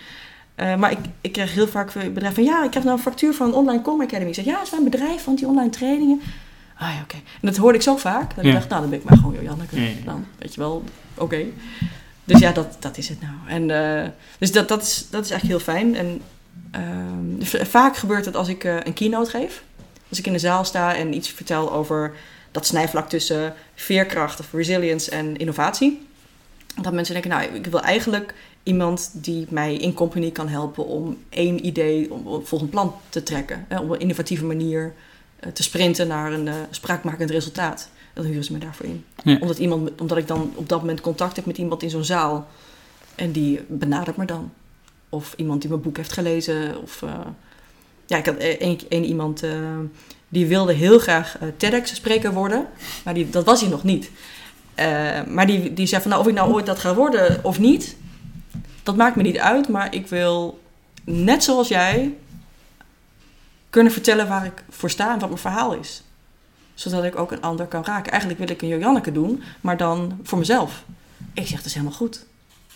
Maar 0.78 0.90
ik, 0.90 0.98
ik 1.20 1.32
kreeg 1.32 1.54
heel 1.54 1.68
vaak 1.68 1.92
bedrijven 1.94 2.34
van, 2.34 2.44
ja, 2.44 2.64
ik 2.64 2.74
heb 2.74 2.82
nou 2.82 2.96
een 2.96 3.02
factuur 3.02 3.34
van 3.34 3.54
Online 3.54 3.82
Com 3.82 4.00
Academy. 4.00 4.28
Ik 4.28 4.34
zeg, 4.34 4.44
ja, 4.44 4.54
het 4.54 4.64
is 4.64 4.70
mijn 4.70 4.84
bedrijf, 4.84 5.24
want 5.24 5.38
die 5.38 5.46
online 5.46 5.70
trainingen. 5.70 6.20
Ah 6.80 6.88
ja, 6.88 6.94
oké. 6.94 7.02
Okay. 7.02 7.22
En 7.40 7.48
dat 7.48 7.56
hoorde 7.56 7.78
ik 7.78 7.84
zo 7.84 7.96
vaak, 7.96 8.34
dat 8.34 8.44
ik 8.44 8.52
dacht, 8.52 8.68
nou, 8.68 8.80
dan 8.80 8.90
ben 8.90 8.98
ik 8.98 9.04
maar 9.04 9.18
gewoon 9.18 9.42
Janneke. 9.42 9.80
Ja, 9.80 9.88
Dan, 10.04 10.26
weet 10.38 10.54
je 10.54 10.60
wel, 10.60 10.84
oké. 11.14 11.22
Okay. 11.22 11.52
Dus 12.24 12.40
ja, 12.40 12.52
dat, 12.52 12.76
dat 12.78 12.98
is 12.98 13.08
het 13.08 13.18
nou. 13.20 13.34
En, 13.68 14.14
dus 14.38 14.52
dat, 14.52 14.68
dat, 14.68 14.82
is, 14.82 15.06
dat 15.10 15.24
is 15.24 15.30
echt 15.30 15.42
heel 15.42 15.60
fijn. 15.60 15.96
En 15.96 16.20
ehm, 16.70 17.64
vaak 17.66 17.96
gebeurt 17.96 18.24
het 18.24 18.36
als 18.36 18.48
ik 18.48 18.64
een 18.64 18.92
keynote 18.92 19.30
geef 19.30 19.62
als 20.10 20.18
ik 20.18 20.26
in 20.26 20.32
de 20.32 20.38
zaal 20.38 20.64
sta 20.64 20.94
en 20.94 21.14
iets 21.14 21.28
vertel 21.28 21.72
over 21.72 22.12
dat 22.50 22.66
snijvlak 22.66 23.08
tussen 23.08 23.54
veerkracht 23.74 24.40
of 24.40 24.52
resilience 24.52 25.10
en 25.10 25.36
innovatie. 25.36 26.06
Dat 26.82 26.92
mensen 26.92 27.14
denken, 27.14 27.30
nou, 27.30 27.54
ik 27.54 27.66
wil 27.66 27.80
eigenlijk 27.80 28.34
iemand 28.62 29.10
die 29.12 29.46
mij 29.48 29.74
in 29.74 29.94
company 29.94 30.30
kan 30.30 30.48
helpen 30.48 30.86
om 30.86 31.18
één 31.28 31.66
idee, 31.66 32.12
om 32.12 32.46
volgend 32.46 32.70
plan 32.70 32.94
te 33.08 33.22
trekken. 33.22 33.64
Hè, 33.68 33.78
op 33.78 33.90
een 33.90 34.00
innovatieve 34.00 34.44
manier 34.44 34.92
te 35.52 35.62
sprinten 35.62 36.08
naar 36.08 36.32
een 36.32 36.46
uh, 36.46 36.54
spraakmakend 36.70 37.30
resultaat. 37.30 37.88
Dan 38.14 38.24
huren 38.24 38.44
ze 38.44 38.52
me 38.52 38.58
daarvoor 38.58 38.86
in. 38.86 39.04
Ja. 39.24 39.36
Omdat, 39.40 39.58
iemand, 39.58 40.00
omdat 40.00 40.18
ik 40.18 40.26
dan 40.26 40.52
op 40.54 40.68
dat 40.68 40.80
moment 40.80 41.00
contact 41.00 41.36
heb 41.36 41.46
met 41.46 41.58
iemand 41.58 41.82
in 41.82 41.90
zo'n 41.90 42.04
zaal. 42.04 42.48
En 43.14 43.32
die 43.32 43.60
benadert 43.68 44.16
me 44.16 44.24
dan. 44.24 44.52
Of 45.08 45.34
iemand 45.36 45.60
die 45.60 45.70
mijn 45.70 45.82
boek 45.82 45.96
heeft 45.96 46.12
gelezen. 46.12 46.82
Of 46.82 47.02
uh, 47.02 47.10
ja, 48.06 48.16
ik 48.16 48.26
had 48.26 48.36
één 48.36 49.04
iemand 49.04 49.44
uh, 49.44 49.52
die 50.28 50.46
wilde 50.46 50.72
heel 50.72 50.98
graag 50.98 51.36
uh, 51.42 51.48
TEDx-spreker 51.56 52.32
worden, 52.32 52.66
maar 53.04 53.14
die, 53.14 53.30
dat 53.30 53.44
was 53.44 53.60
hij 53.60 53.70
nog 53.70 53.82
niet. 53.82 54.10
Maar 55.28 55.46
die, 55.46 55.72
die 55.72 55.86
zei 55.86 56.02
van, 56.02 56.10
nou, 56.10 56.22
of 56.22 56.28
ik 56.28 56.34
nou 56.34 56.52
ooit 56.52 56.66
dat 56.66 56.78
ga 56.78 56.94
worden 56.94 57.44
of 57.44 57.58
niet, 57.58 57.96
dat 58.82 58.96
maakt 58.96 59.16
me 59.16 59.22
niet 59.22 59.38
uit, 59.38 59.68
maar 59.68 59.94
ik 59.94 60.06
wil 60.06 60.60
net 61.04 61.44
zoals 61.44 61.68
jij 61.68 62.14
kunnen 63.70 63.92
vertellen 63.92 64.28
waar 64.28 64.44
ik 64.44 64.64
voor 64.68 64.90
sta 64.90 65.12
en 65.12 65.18
wat 65.18 65.28
mijn 65.28 65.40
verhaal 65.40 65.72
is. 65.72 66.02
Zodat 66.74 67.04
ik 67.04 67.18
ook 67.18 67.32
een 67.32 67.42
ander 67.42 67.66
kan 67.66 67.84
raken. 67.84 68.10
Eigenlijk 68.10 68.40
wil 68.40 68.50
ik 68.50 68.62
een 68.62 68.68
Jojanneke 68.68 69.12
doen, 69.12 69.42
maar 69.60 69.76
dan 69.76 70.18
voor 70.22 70.38
mezelf. 70.38 70.84
Ik 71.32 71.46
zeg, 71.46 71.56
dat 71.56 71.66
is 71.66 71.74
helemaal 71.74 71.96
goed. 71.96 72.26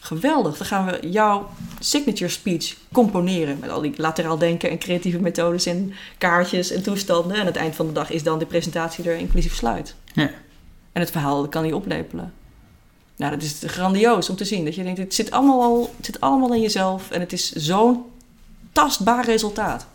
Geweldig, 0.01 0.57
dan 0.57 0.67
gaan 0.67 0.87
we 0.87 1.09
jouw 1.11 1.51
signature 1.79 2.31
speech 2.31 2.77
componeren. 2.93 3.59
Met 3.61 3.71
al 3.71 3.81
die 3.81 3.93
lateraal 3.97 4.39
denken 4.39 4.71
en 4.71 4.79
creatieve 4.79 5.19
methodes 5.19 5.67
en 5.67 5.93
kaartjes 6.19 6.71
en 6.71 6.83
toestanden. 6.83 7.35
En 7.35 7.41
aan 7.41 7.47
het 7.47 7.57
eind 7.57 7.75
van 7.75 7.87
de 7.87 7.93
dag 7.93 8.11
is 8.11 8.23
dan 8.23 8.39
de 8.39 8.47
presentatie 8.47 9.11
er 9.11 9.17
inclusief 9.17 9.55
sluit. 9.55 9.95
Ja. 10.13 10.31
En 10.93 11.01
het 11.01 11.11
verhaal 11.11 11.49
kan 11.49 11.63
hij 11.63 11.73
oplepelen. 11.73 12.33
Nou, 13.17 13.31
dat 13.31 13.43
is 13.43 13.63
grandioos 13.67 14.31
om 14.31 14.37
te 14.37 14.45
zien. 14.45 14.65
Dat 14.65 14.75
je 14.75 14.83
denkt, 14.83 14.99
het 14.99 15.15
zit 15.15 15.31
allemaal, 15.31 15.63
al, 15.63 15.95
het 15.97 16.07
zit 16.07 16.21
allemaal 16.21 16.53
in 16.53 16.61
jezelf. 16.61 17.11
En 17.11 17.21
het 17.21 17.33
is 17.33 17.53
zo'n 17.53 18.05
tastbaar 18.73 19.25
resultaat. 19.25 19.87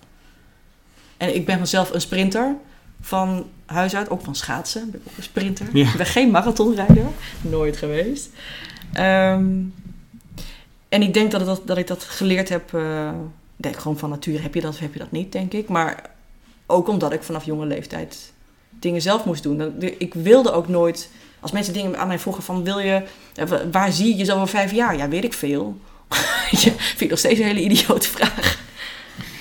En 1.19 1.35
ik 1.35 1.45
ben 1.45 1.57
vanzelf 1.57 1.93
een 1.93 2.01
sprinter 2.01 2.55
van 3.01 3.45
huis 3.65 3.95
uit, 3.95 4.09
ook 4.09 4.21
van 4.21 4.35
schaatsen. 4.35 4.85
Ik 4.85 4.91
ben 4.91 5.01
ook 5.07 5.17
een 5.17 5.23
sprinter. 5.23 5.67
Ja. 5.73 5.87
Ik 5.87 5.97
ben 5.97 6.05
geen 6.05 6.31
marathonrijder, 6.31 7.05
nooit 7.41 7.77
geweest. 7.77 8.29
Um, 8.97 9.73
en 10.89 11.01
ik 11.01 11.13
denk 11.13 11.31
dat, 11.31 11.45
dat, 11.45 11.61
dat 11.65 11.77
ik 11.77 11.87
dat 11.87 12.03
geleerd 12.03 12.49
heb. 12.49 12.71
Uh, 12.71 13.11
denk 13.55 13.75
gewoon 13.75 13.97
van 13.97 14.09
nature 14.09 14.41
heb 14.41 14.53
je 14.53 14.61
dat 14.61 14.73
of 14.73 14.79
heb 14.79 14.93
je 14.93 14.99
dat 14.99 15.11
niet, 15.11 15.31
denk 15.31 15.53
ik. 15.53 15.69
Maar 15.69 16.09
ook 16.65 16.87
omdat 16.87 17.13
ik 17.13 17.23
vanaf 17.23 17.45
jonge 17.45 17.65
leeftijd 17.65 18.31
dingen 18.69 19.01
zelf 19.01 19.25
moest 19.25 19.43
doen. 19.43 19.81
Ik 19.97 20.13
wilde 20.13 20.51
ook 20.51 20.67
nooit. 20.67 21.09
Als 21.39 21.51
mensen 21.51 21.73
dingen 21.73 21.97
aan 21.97 22.07
mij 22.07 22.19
vroegen 22.19 22.43
van 22.43 22.63
wil 22.63 22.79
je, 22.79 23.03
eh, 23.35 23.45
waar 23.71 23.91
zie 23.91 24.07
je 24.07 24.15
jezelf 24.15 24.41
over 24.41 24.55
vijf 24.55 24.71
jaar? 24.71 24.97
Ja, 24.97 25.07
weet 25.07 25.23
ik 25.23 25.33
veel. 25.33 25.81
vind 26.49 27.01
ik 27.01 27.09
nog 27.09 27.19
steeds 27.19 27.39
een 27.39 27.45
hele 27.45 27.63
idiote 27.63 28.07
vraag. 28.07 28.59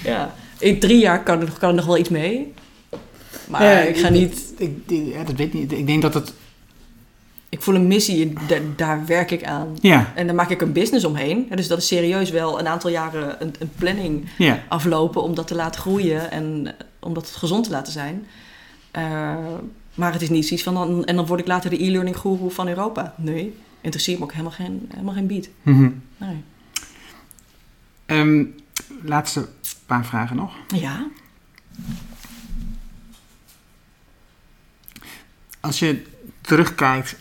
Ja, 0.04 0.34
in 0.58 0.78
drie 0.78 0.98
jaar 0.98 1.22
kan 1.22 1.40
er, 1.40 1.52
kan 1.58 1.68
er 1.68 1.74
nog 1.74 1.86
wel 1.86 1.98
iets 1.98 2.08
mee. 2.08 2.52
Maar 3.48 3.62
ja, 3.62 3.80
ik 3.80 3.96
ga 3.96 4.08
niet. 4.08 4.52
Ik, 4.56 4.76
ik, 4.86 5.04
ja, 5.12 5.24
dat 5.24 5.34
weet 5.34 5.52
niet. 5.52 5.72
Ik 5.72 5.86
denk 5.86 6.02
dat 6.02 6.14
het 6.14 6.32
ik 7.48 7.62
voel 7.62 7.74
een 7.74 7.86
missie, 7.86 8.32
daar, 8.48 8.60
daar 8.76 9.06
werk 9.06 9.30
ik 9.30 9.44
aan. 9.44 9.76
Ja. 9.80 10.12
En 10.14 10.26
daar 10.26 10.34
maak 10.34 10.50
ik 10.50 10.60
een 10.60 10.72
business 10.72 11.04
omheen. 11.04 11.46
Dus 11.54 11.68
dat 11.68 11.78
is 11.78 11.86
serieus 11.86 12.30
wel 12.30 12.58
een 12.58 12.68
aantal 12.68 12.90
jaren 12.90 13.42
een, 13.42 13.54
een 13.58 13.70
planning 13.78 14.28
ja. 14.38 14.62
aflopen 14.68 15.22
om 15.22 15.34
dat 15.34 15.46
te 15.46 15.54
laten 15.54 15.80
groeien 15.80 16.30
en 16.30 16.66
eh, 16.66 16.72
om 16.98 17.14
dat 17.14 17.28
gezond 17.28 17.64
te 17.64 17.70
laten 17.70 17.92
zijn. 17.92 18.26
Uh, 18.96 19.34
maar 19.94 20.12
het 20.12 20.22
is 20.22 20.28
niet 20.28 20.46
zoiets 20.46 20.64
van 20.64 20.74
dan, 20.74 21.04
en 21.04 21.16
dan 21.16 21.26
word 21.26 21.40
ik 21.40 21.46
later 21.46 21.70
de 21.70 21.84
e-learning 21.84 22.16
guru 22.16 22.50
van 22.50 22.68
Europa. 22.68 23.14
Nee, 23.16 23.54
interesseert 23.80 24.18
me 24.18 24.24
ook 24.24 24.32
helemaal 24.32 24.52
geen, 24.52 24.88
helemaal 24.90 25.14
geen 25.14 25.26
beat. 25.26 25.48
Mm 25.62 25.74
-hmm. 25.74 26.02
nee. 26.16 26.42
Um, 28.18 28.54
laatste 29.02 29.48
paar 29.86 30.06
vragen 30.06 30.36
nog. 30.36 30.56
Ja. 30.68 31.06
Als 35.60 35.78
je 35.78 36.06
terugkijkt 36.40 37.16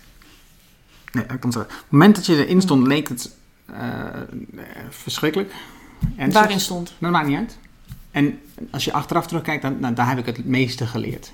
Nee, 1.18 1.24
ik 1.24 1.40
kan 1.40 1.52
zeggen. 1.52 1.72
Op 1.72 1.82
het 1.82 1.92
moment 1.92 2.16
dat 2.16 2.26
je 2.26 2.46
erin 2.46 2.62
stond, 2.62 2.88
leek 2.88 3.08
het 3.08 3.36
uh, 3.70 4.06
verschrikkelijk. 4.90 5.54
En 6.16 6.32
Waarin 6.32 6.60
stond? 6.60 6.94
Dat 7.00 7.12
maakt 7.12 7.28
niet 7.28 7.38
uit. 7.38 7.58
En 8.12 8.40
als 8.72 8.86
je 8.86 8.94
achteraf 8.94 9.28
terugkijkt, 9.28 9.62
dan, 9.62 9.94
daar 9.94 10.08
heb 10.08 10.18
ik 10.18 10.26
het 10.26 10.46
meeste 10.46 10.88
geleerd. 10.88 11.34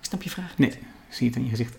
Ik 0.00 0.08
snap 0.08 0.22
je 0.22 0.30
vraag. 0.30 0.58
Nee, 0.58 0.78
zie 1.12 1.26
het 1.26 1.36
in 1.36 1.44
je 1.44 1.50
gezicht. 1.50 1.76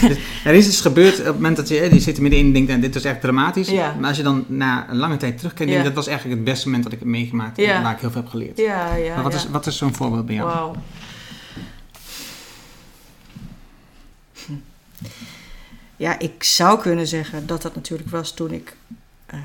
dus, 0.08 0.18
er 0.44 0.54
is 0.54 0.66
iets 0.66 0.80
gebeurd 0.80 1.18
op 1.18 1.24
het 1.24 1.34
moment 1.34 1.56
dat 1.56 1.68
je, 1.68 1.74
je 1.74 2.00
zit 2.00 2.16
er 2.16 2.22
middenin 2.22 2.46
en 2.46 2.52
denkt, 2.52 2.70
en 2.70 2.80
dit 2.80 2.94
was 2.94 3.04
echt 3.04 3.20
dramatisch. 3.20 3.68
Ja. 3.68 3.94
Maar 3.98 4.08
als 4.08 4.16
je 4.16 4.22
dan 4.22 4.44
na 4.48 4.90
een 4.90 4.96
lange 4.96 5.16
tijd 5.16 5.38
terugkijkt, 5.38 5.72
denk 5.72 5.84
dat 5.84 5.94
was 5.94 6.06
eigenlijk 6.06 6.36
het 6.36 6.48
beste 6.48 6.66
moment 6.66 6.84
dat 6.84 6.92
ik 6.92 6.98
heb 6.98 7.08
meegemaakt. 7.08 7.56
Ja. 7.56 7.74
En 7.74 7.82
waar 7.82 7.92
ik 7.92 8.00
heel 8.00 8.10
veel 8.10 8.20
heb 8.20 8.30
geleerd. 8.30 8.58
Ja, 8.58 8.94
ja, 8.94 9.14
maar 9.14 9.22
wat, 9.22 9.34
is, 9.34 9.48
wat 9.50 9.66
is 9.66 9.76
zo'n 9.76 9.94
voorbeeld 9.94 10.26
bij 10.26 10.34
jou? 10.34 10.58
Wow. 10.58 10.76
Ja, 15.96 16.18
ik 16.18 16.42
zou 16.42 16.80
kunnen 16.80 17.06
zeggen 17.06 17.46
dat 17.46 17.62
dat 17.62 17.74
natuurlijk 17.74 18.10
was 18.10 18.34
toen 18.34 18.50
ik 18.50 18.76
uh, 19.34 19.40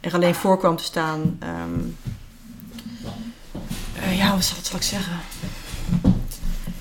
er 0.00 0.14
alleen 0.14 0.34
voor 0.34 0.58
kwam 0.58 0.76
te 0.76 0.84
staan. 0.84 1.38
Um, 1.42 1.96
uh, 3.96 4.18
ja, 4.18 4.32
wat 4.34 4.44
zal, 4.44 4.56
wat 4.56 4.66
zal, 4.66 4.76
ik 4.76 4.82
zeggen? 4.82 5.20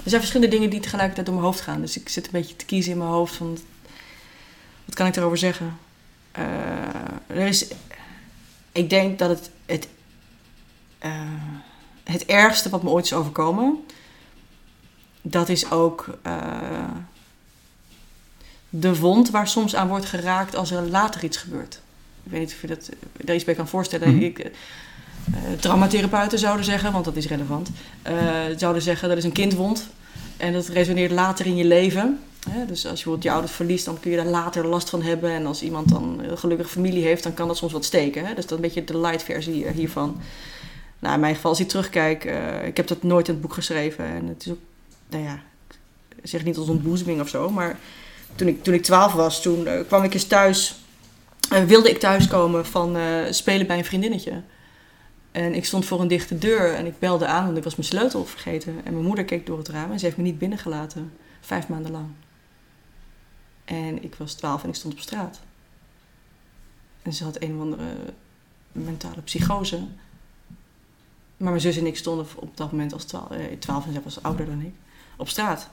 Er 0.05 0.11
zijn 0.11 0.21
verschillende 0.21 0.55
dingen 0.55 0.69
die 0.69 0.79
tegelijkertijd 0.79 1.25
door 1.25 1.35
mijn 1.35 1.47
hoofd 1.47 1.61
gaan. 1.61 1.81
Dus 1.81 1.97
ik 1.97 2.09
zit 2.09 2.25
een 2.25 2.31
beetje 2.31 2.55
te 2.55 2.65
kiezen 2.65 2.91
in 2.91 2.97
mijn 2.97 3.09
hoofd 3.09 3.35
van... 3.35 3.57
Wat 4.85 4.95
kan 4.95 5.07
ik 5.07 5.13
daarover 5.13 5.37
zeggen? 5.37 5.77
Uh, 6.37 6.45
er 7.27 7.47
is... 7.47 7.67
Ik 8.71 8.89
denk 8.89 9.19
dat 9.19 9.29
het... 9.29 9.49
Het, 9.65 9.87
het 12.03 12.25
ergste 12.25 12.69
wat 12.69 12.83
me 12.83 12.89
ooit 12.89 13.05
is 13.05 13.13
overkomen... 13.13 13.85
Dat 15.21 15.49
is 15.49 15.71
ook 15.71 16.17
de 18.69 18.99
wond 18.99 19.29
waar 19.29 19.47
soms 19.47 19.75
aan 19.75 19.87
wordt 19.87 20.05
geraakt 20.05 20.55
als 20.55 20.71
er 20.71 20.81
later 20.81 21.23
iets 21.23 21.37
gebeurt. 21.37 21.81
Ik 22.23 22.31
weet 22.31 22.39
niet 22.39 22.53
of 22.53 22.61
je 22.61 22.67
dat, 22.67 22.89
daar 23.17 23.35
iets 23.35 23.43
bij 23.43 23.55
kan 23.55 23.67
voorstellen. 23.67 24.15
Mhm. 24.15 24.23
Ik, 24.23 24.51
traumatherapeuten 25.59 26.39
zouden 26.39 26.65
zeggen, 26.65 26.91
want 26.91 27.05
dat 27.05 27.15
is 27.15 27.27
relevant, 27.27 27.69
uh, 28.07 28.13
zouden 28.57 28.81
zeggen 28.81 29.09
dat 29.09 29.17
is 29.17 29.23
een 29.23 29.31
kindwond 29.31 29.87
en 30.37 30.53
dat 30.53 30.67
resoneert 30.67 31.11
later 31.11 31.45
in 31.45 31.55
je 31.55 31.65
leven. 31.65 32.19
Hè? 32.49 32.65
Dus 32.65 32.69
als 32.69 32.83
je 32.83 32.89
bijvoorbeeld 32.89 33.23
je 33.23 33.31
ouders 33.31 33.51
verliest, 33.51 33.85
dan 33.85 33.99
kun 33.99 34.11
je 34.11 34.17
daar 34.17 34.25
later 34.25 34.67
last 34.67 34.89
van 34.89 35.01
hebben. 35.01 35.31
En 35.31 35.45
als 35.45 35.61
iemand 35.61 35.89
dan 35.89 36.21
gelukkige 36.35 36.69
familie 36.69 37.03
heeft, 37.03 37.23
dan 37.23 37.33
kan 37.33 37.47
dat 37.47 37.57
soms 37.57 37.71
wat 37.71 37.85
steken. 37.85 38.25
Hè? 38.25 38.33
Dus 38.33 38.45
dat 38.45 38.59
is 38.59 38.65
een 38.65 38.73
beetje 38.73 38.83
de 38.83 38.97
light 38.97 39.23
versie 39.23 39.67
hiervan. 39.67 40.21
Nou, 40.99 41.13
in 41.13 41.19
mijn 41.19 41.35
geval, 41.35 41.51
als 41.51 41.59
ik 41.59 41.67
terugkijk, 41.67 42.25
uh, 42.25 42.67
ik 42.67 42.77
heb 42.77 42.87
dat 42.87 43.03
nooit 43.03 43.27
in 43.27 43.33
het 43.33 43.41
boek 43.41 43.53
geschreven. 43.53 44.05
En 44.05 44.27
het 44.27 44.45
is 44.45 44.51
ook, 44.51 44.59
nou 45.09 45.23
ja, 45.23 45.39
ik 46.21 46.29
zeg 46.29 46.43
niet 46.43 46.57
als 46.57 46.67
ontboezeming 46.67 47.21
of 47.21 47.29
zo, 47.29 47.49
maar 47.49 47.79
toen 48.35 48.47
ik, 48.47 48.63
toen 48.63 48.73
ik 48.73 48.83
12 48.83 49.13
was, 49.13 49.41
toen 49.41 49.67
kwam 49.87 50.03
ik 50.03 50.13
eens 50.13 50.27
thuis 50.27 50.75
uh, 51.53 51.63
wilde 51.63 51.89
ik 51.89 51.99
thuiskomen 51.99 52.65
van 52.65 52.97
spelen 53.29 53.67
bij 53.67 53.77
een 53.77 53.85
vriendinnetje. 53.85 54.41
En 55.35 55.53
ik 55.53 55.65
stond 55.65 55.85
voor 55.85 56.01
een 56.01 56.07
dichte 56.07 56.37
deur 56.37 56.73
en 56.73 56.85
ik 56.85 56.99
belde 56.99 57.27
aan, 57.27 57.45
want 57.45 57.57
ik 57.57 57.63
was 57.63 57.75
mijn 57.75 57.87
sleutel 57.87 58.25
vergeten. 58.25 58.85
En 58.85 58.93
mijn 58.93 59.05
moeder 59.05 59.25
keek 59.25 59.45
door 59.45 59.57
het 59.57 59.67
raam 59.67 59.91
en 59.91 59.99
ze 59.99 60.05
heeft 60.05 60.17
me 60.17 60.23
niet 60.23 60.37
binnengelaten. 60.37 61.13
Vijf 61.41 61.67
maanden 61.67 61.91
lang. 61.91 62.07
En 63.65 64.03
ik 64.03 64.15
was 64.15 64.33
twaalf 64.33 64.63
en 64.63 64.69
ik 64.69 64.75
stond 64.75 64.93
op 64.93 64.99
straat. 64.99 65.39
En 67.01 67.13
ze 67.13 67.23
had 67.23 67.41
een 67.41 67.55
of 67.55 67.61
andere 67.61 67.95
mentale 68.71 69.21
psychose. 69.21 69.77
Maar 71.37 71.49
mijn 71.49 71.61
zus 71.61 71.77
en 71.77 71.85
ik 71.85 71.97
stonden 71.97 72.27
op 72.35 72.57
dat 72.57 72.71
moment 72.71 72.93
als 72.93 73.03
twaalf, 73.03 73.31
eh, 73.31 73.57
twaalf 73.59 73.85
en 73.85 73.93
zij 73.93 74.01
was 74.01 74.23
ouder 74.23 74.45
dan 74.45 74.61
ik, 74.61 74.73
op 75.17 75.29
straat. 75.29 75.69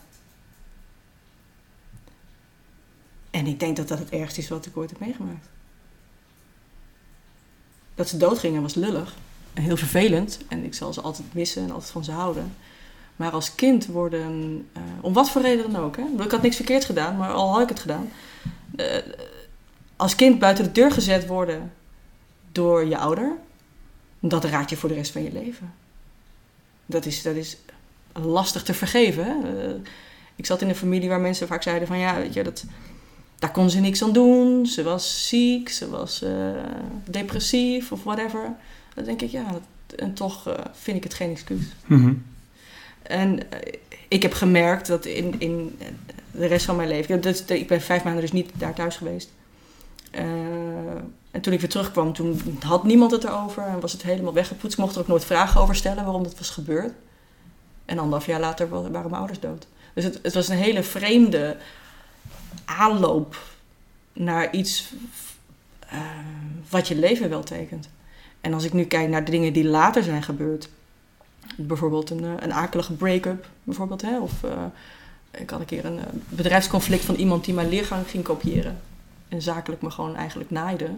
En 3.30 3.46
ik 3.46 3.60
denk 3.60 3.76
dat 3.76 3.88
dat 3.88 3.98
het 3.98 4.10
ergste 4.10 4.40
is 4.40 4.48
wat 4.48 4.66
ik 4.66 4.76
ooit 4.76 4.90
heb 4.90 5.00
meegemaakt 5.00 5.48
dat 7.94 8.08
ze 8.08 8.16
doodgingen 8.16 8.62
was 8.62 8.74
lullig. 8.74 9.14
Heel 9.54 9.76
vervelend. 9.76 10.38
En 10.48 10.64
ik 10.64 10.74
zal 10.74 10.92
ze 10.92 11.00
altijd 11.00 11.34
missen 11.34 11.62
en 11.62 11.70
altijd 11.70 11.90
van 11.90 12.04
ze 12.04 12.12
houden. 12.12 12.54
Maar 13.16 13.30
als 13.30 13.54
kind 13.54 13.86
worden, 13.86 14.66
uh, 14.76 14.82
om 15.00 15.12
wat 15.12 15.30
voor 15.30 15.42
reden 15.42 15.72
dan 15.72 15.82
ook. 15.82 15.96
Hè? 15.96 16.24
Ik 16.24 16.30
had 16.30 16.42
niks 16.42 16.56
verkeerd 16.56 16.84
gedaan, 16.84 17.16
maar 17.16 17.32
al 17.32 17.52
had 17.52 17.62
ik 17.62 17.68
het 17.68 17.80
gedaan. 17.80 18.10
Uh, 18.76 18.86
als 19.96 20.14
kind 20.14 20.38
buiten 20.38 20.64
de 20.64 20.72
deur 20.72 20.92
gezet 20.92 21.26
worden 21.26 21.72
door 22.52 22.84
je 22.84 22.98
ouder, 22.98 23.36
dat 24.20 24.44
raakt 24.44 24.70
je 24.70 24.76
voor 24.76 24.88
de 24.88 24.94
rest 24.94 25.12
van 25.12 25.22
je 25.22 25.32
leven. 25.32 25.74
Dat 26.86 27.06
is, 27.06 27.22
dat 27.22 27.34
is 27.34 27.56
lastig 28.12 28.62
te 28.62 28.74
vergeven. 28.74 29.24
Hè? 29.24 29.66
Uh, 29.68 29.74
ik 30.36 30.46
zat 30.46 30.60
in 30.60 30.68
een 30.68 30.74
familie 30.74 31.08
waar 31.08 31.20
mensen 31.20 31.46
vaak 31.46 31.62
zeiden 31.62 31.88
van 31.88 31.98
ja, 31.98 32.16
weet 32.16 32.34
je, 32.34 32.42
dat, 32.42 32.64
daar 33.38 33.52
kon 33.52 33.70
ze 33.70 33.80
niks 33.80 34.02
aan 34.02 34.12
doen. 34.12 34.66
Ze 34.66 34.82
was 34.82 35.28
ziek, 35.28 35.68
ze 35.68 35.88
was 35.88 36.24
depressief 37.04 37.92
of 37.92 38.02
whatever. 38.02 38.56
Dan 38.94 39.04
denk 39.04 39.22
ik, 39.22 39.30
ja, 39.30 39.52
dat, 39.52 39.98
en 39.98 40.14
toch 40.14 40.48
uh, 40.48 40.54
vind 40.72 40.96
ik 40.96 41.02
het 41.02 41.14
geen 41.14 41.30
excuus. 41.30 41.64
Mm 41.86 42.02
-hmm. 42.02 42.24
En 43.02 43.36
uh, 43.36 43.40
ik 44.08 44.22
heb 44.22 44.32
gemerkt 44.32 44.86
dat 44.86 45.04
in, 45.04 45.34
in 45.38 45.78
de 46.30 46.46
rest 46.46 46.64
van 46.64 46.76
mijn 46.76 46.88
leven... 46.88 47.20
Dat, 47.20 47.50
ik 47.50 47.68
ben 47.68 47.80
vijf 47.80 48.04
maanden 48.04 48.22
dus 48.22 48.32
niet 48.32 48.50
daar 48.54 48.74
thuis 48.74 48.96
geweest. 48.96 49.30
en 51.30 51.40
toen 51.40 51.52
ik 51.52 51.60
weer 51.60 51.68
terugkwam, 51.68 52.12
toen 52.12 52.58
had 52.60 52.84
niemand 52.84 53.10
het 53.10 53.24
erover. 53.24 53.62
En 53.62 53.80
was 53.80 53.92
het 53.92 54.02
helemaal 54.02 54.32
weggepoetst. 54.32 54.78
Ik 54.78 54.84
mocht 54.84 54.94
er 54.94 55.00
ook 55.00 55.08
nooit 55.08 55.24
vragen 55.24 55.60
over 55.60 55.74
stellen 55.74 56.04
waarom 56.04 56.22
dat 56.22 56.38
was 56.38 56.50
gebeurd. 56.50 56.92
En 57.84 57.98
anderhalf 57.98 58.26
jaar 58.26 58.40
later 58.40 58.68
waren 58.68 58.90
mijn 58.90 59.14
ouders 59.14 59.40
dood. 59.40 59.66
Dus 59.94 60.04
het, 60.04 60.18
het 60.22 60.34
was 60.34 60.48
een 60.48 60.56
hele 60.56 60.82
vreemde 60.82 61.56
aanloop 62.64 63.36
naar 64.12 64.54
iets 64.54 64.92
uh, 65.92 66.00
wat 66.68 66.88
je 66.88 66.94
leven 66.94 67.28
wel 67.28 67.42
tekent. 67.42 67.88
En 68.42 68.54
als 68.54 68.64
ik 68.64 68.72
nu 68.72 68.84
kijk 68.84 69.08
naar 69.08 69.24
de 69.24 69.30
dingen 69.30 69.52
die 69.52 69.64
later 69.64 70.02
zijn 70.02 70.22
gebeurd, 70.22 70.68
bijvoorbeeld 71.56 72.10
een, 72.10 72.22
een 72.22 72.52
akelige 72.52 72.92
break-up, 72.92 73.48
bijvoorbeeld, 73.62 74.02
hè, 74.02 74.20
of 74.20 74.32
uh, 74.44 74.50
ik 75.30 75.50
had 75.50 75.60
een 75.60 75.66
keer 75.66 75.84
een 75.84 76.00
bedrijfsconflict 76.28 77.04
van 77.04 77.14
iemand 77.14 77.44
die 77.44 77.54
mijn 77.54 77.68
leergang 77.68 78.08
ging 78.08 78.24
kopiëren 78.24 78.80
en 79.28 79.42
zakelijk 79.42 79.82
me 79.82 79.90
gewoon 79.90 80.16
eigenlijk 80.16 80.50
naaide. 80.50 80.90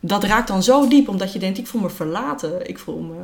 Dat 0.00 0.24
raakt 0.24 0.48
dan 0.48 0.62
zo 0.62 0.88
diep, 0.88 1.08
omdat 1.08 1.32
je 1.32 1.38
denkt, 1.38 1.58
ik 1.58 1.66
voel 1.66 1.80
me 1.80 1.90
verlaten, 1.90 2.68
ik 2.68 2.78
voel 2.78 3.00
me 3.00 3.14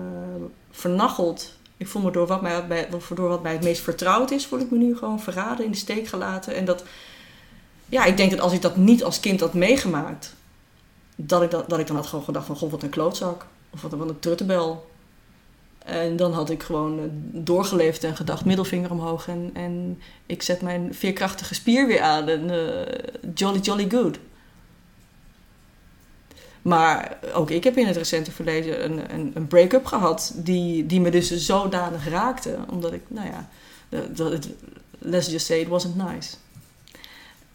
vernacheld, 0.70 1.57
ik 1.76 1.86
voel 1.86 2.03
me 2.03 2.11
door 2.11 2.26
wat, 2.26 2.42
mij, 2.42 2.88
door 3.14 3.28
wat 3.28 3.42
mij 3.42 3.53
het 3.53 3.64
meest 3.64 3.82
vertrouwd 3.82 4.30
is, 4.30 4.46
voel 4.46 4.61
ik 4.61 4.70
me 4.70 4.78
nu 4.78 4.96
gewoon 4.96 5.20
verraden, 5.20 5.64
in 5.64 5.70
de 5.70 5.76
steek 5.76 6.09
gelaten. 6.09 6.55
En 6.55 6.64
dat, 6.64 6.84
ja, 7.88 8.05
ik 8.05 8.16
denk 8.16 8.30
dat 8.30 8.40
als 8.40 8.53
ik 8.53 8.62
dat 8.62 8.76
niet 8.76 9.05
als 9.05 9.20
kind 9.20 9.40
had 9.40 9.55
meegemaakt, 9.55 10.34
dat 11.27 11.43
ik, 11.43 11.51
dat, 11.51 11.68
dat 11.68 11.79
ik 11.79 11.87
dan 11.87 11.97
had 11.97 12.07
gewoon 12.07 12.25
gedacht 12.25 12.47
van, 12.47 12.57
god, 12.57 12.71
wat 12.71 12.83
een 12.83 12.89
klootzak. 12.89 13.47
Of 13.71 13.83
wat, 13.83 13.93
een 13.93 14.18
truttebel. 14.18 14.89
En 15.79 16.16
dan 16.16 16.33
had 16.33 16.51
ik 16.51 16.62
gewoon 16.62 17.11
doorgeleefd 17.33 18.05
en 18.05 18.16
gedacht, 18.16 18.45
middelvinger 18.45 18.91
omhoog. 18.91 19.29
En, 19.29 19.51
en 19.53 20.01
ik 20.27 20.43
zet 20.43 20.62
mijn 20.62 20.95
veerkrachtige 20.95 21.55
spier 21.55 21.87
weer 21.87 22.01
aan. 22.01 22.29
En 22.29 22.51
uh, 22.51 23.33
jolly, 23.35 23.59
jolly 23.59 23.91
good. 23.91 24.18
Maar 26.62 27.18
ook 27.35 27.51
ik 27.51 27.64
heb 27.64 27.77
in 27.77 27.87
het 27.87 27.97
recente 27.97 28.33
verleden 28.33 28.85
een, 28.85 29.14
een, 29.14 29.31
een 29.35 29.47
break-up 29.47 29.87
gehad 29.87 30.33
die, 30.37 30.87
die 30.87 31.01
me 31.01 31.11
dus 31.11 31.37
zodanig 31.37 32.09
raakte. 32.09 32.59
Omdat 32.71 32.93
ik, 32.93 33.03
nou 33.09 33.29
ja, 33.29 33.49
dat 34.09 34.49
let's 34.99 35.29
just 35.29 35.47
say 35.47 35.61
it 35.61 35.68
wasn't 35.68 35.97
nice. 35.97 36.37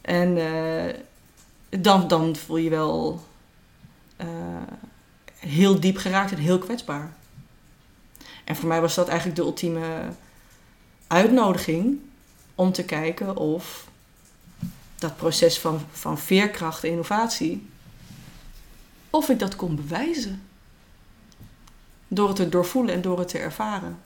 En 0.02 0.38
uh, 0.38 0.94
dan, 1.70 2.08
dan 2.08 2.36
voel 2.36 2.58
je 2.58 2.70
wel 2.70 3.24
uh, 4.18 4.28
heel 5.40 5.80
diep 5.80 5.98
geraakt 5.98 6.32
en 6.32 6.38
heel 6.38 6.60
kwetsbaar. 6.60 7.14
En 8.44 8.56
voor 8.56 8.68
mij 8.68 8.82
was 8.82 8.96
dat 8.96 9.08
eigenlijk 9.08 9.38
de 9.38 9.44
ultieme 9.44 10.08
uitnodiging 11.08 12.00
om 12.56 12.72
te 12.72 12.84
kijken 12.84 13.38
of 13.38 13.88
dat 14.96 15.18
proces 15.18 15.60
van, 15.60 15.82
van 15.92 16.18
veerkracht 16.18 16.84
en 16.84 16.90
innovatie 16.90 17.68
of 19.10 19.30
ik 19.30 19.40
dat 19.40 19.56
kon 19.56 19.76
bewijzen. 19.76 20.42
Door 22.08 22.28
het 22.28 22.36
te 22.36 22.50
doorvoelen 22.50 22.94
en 22.94 23.02
door 23.02 23.20
het 23.20 23.28
te 23.28 23.38
ervaren. 23.38 24.00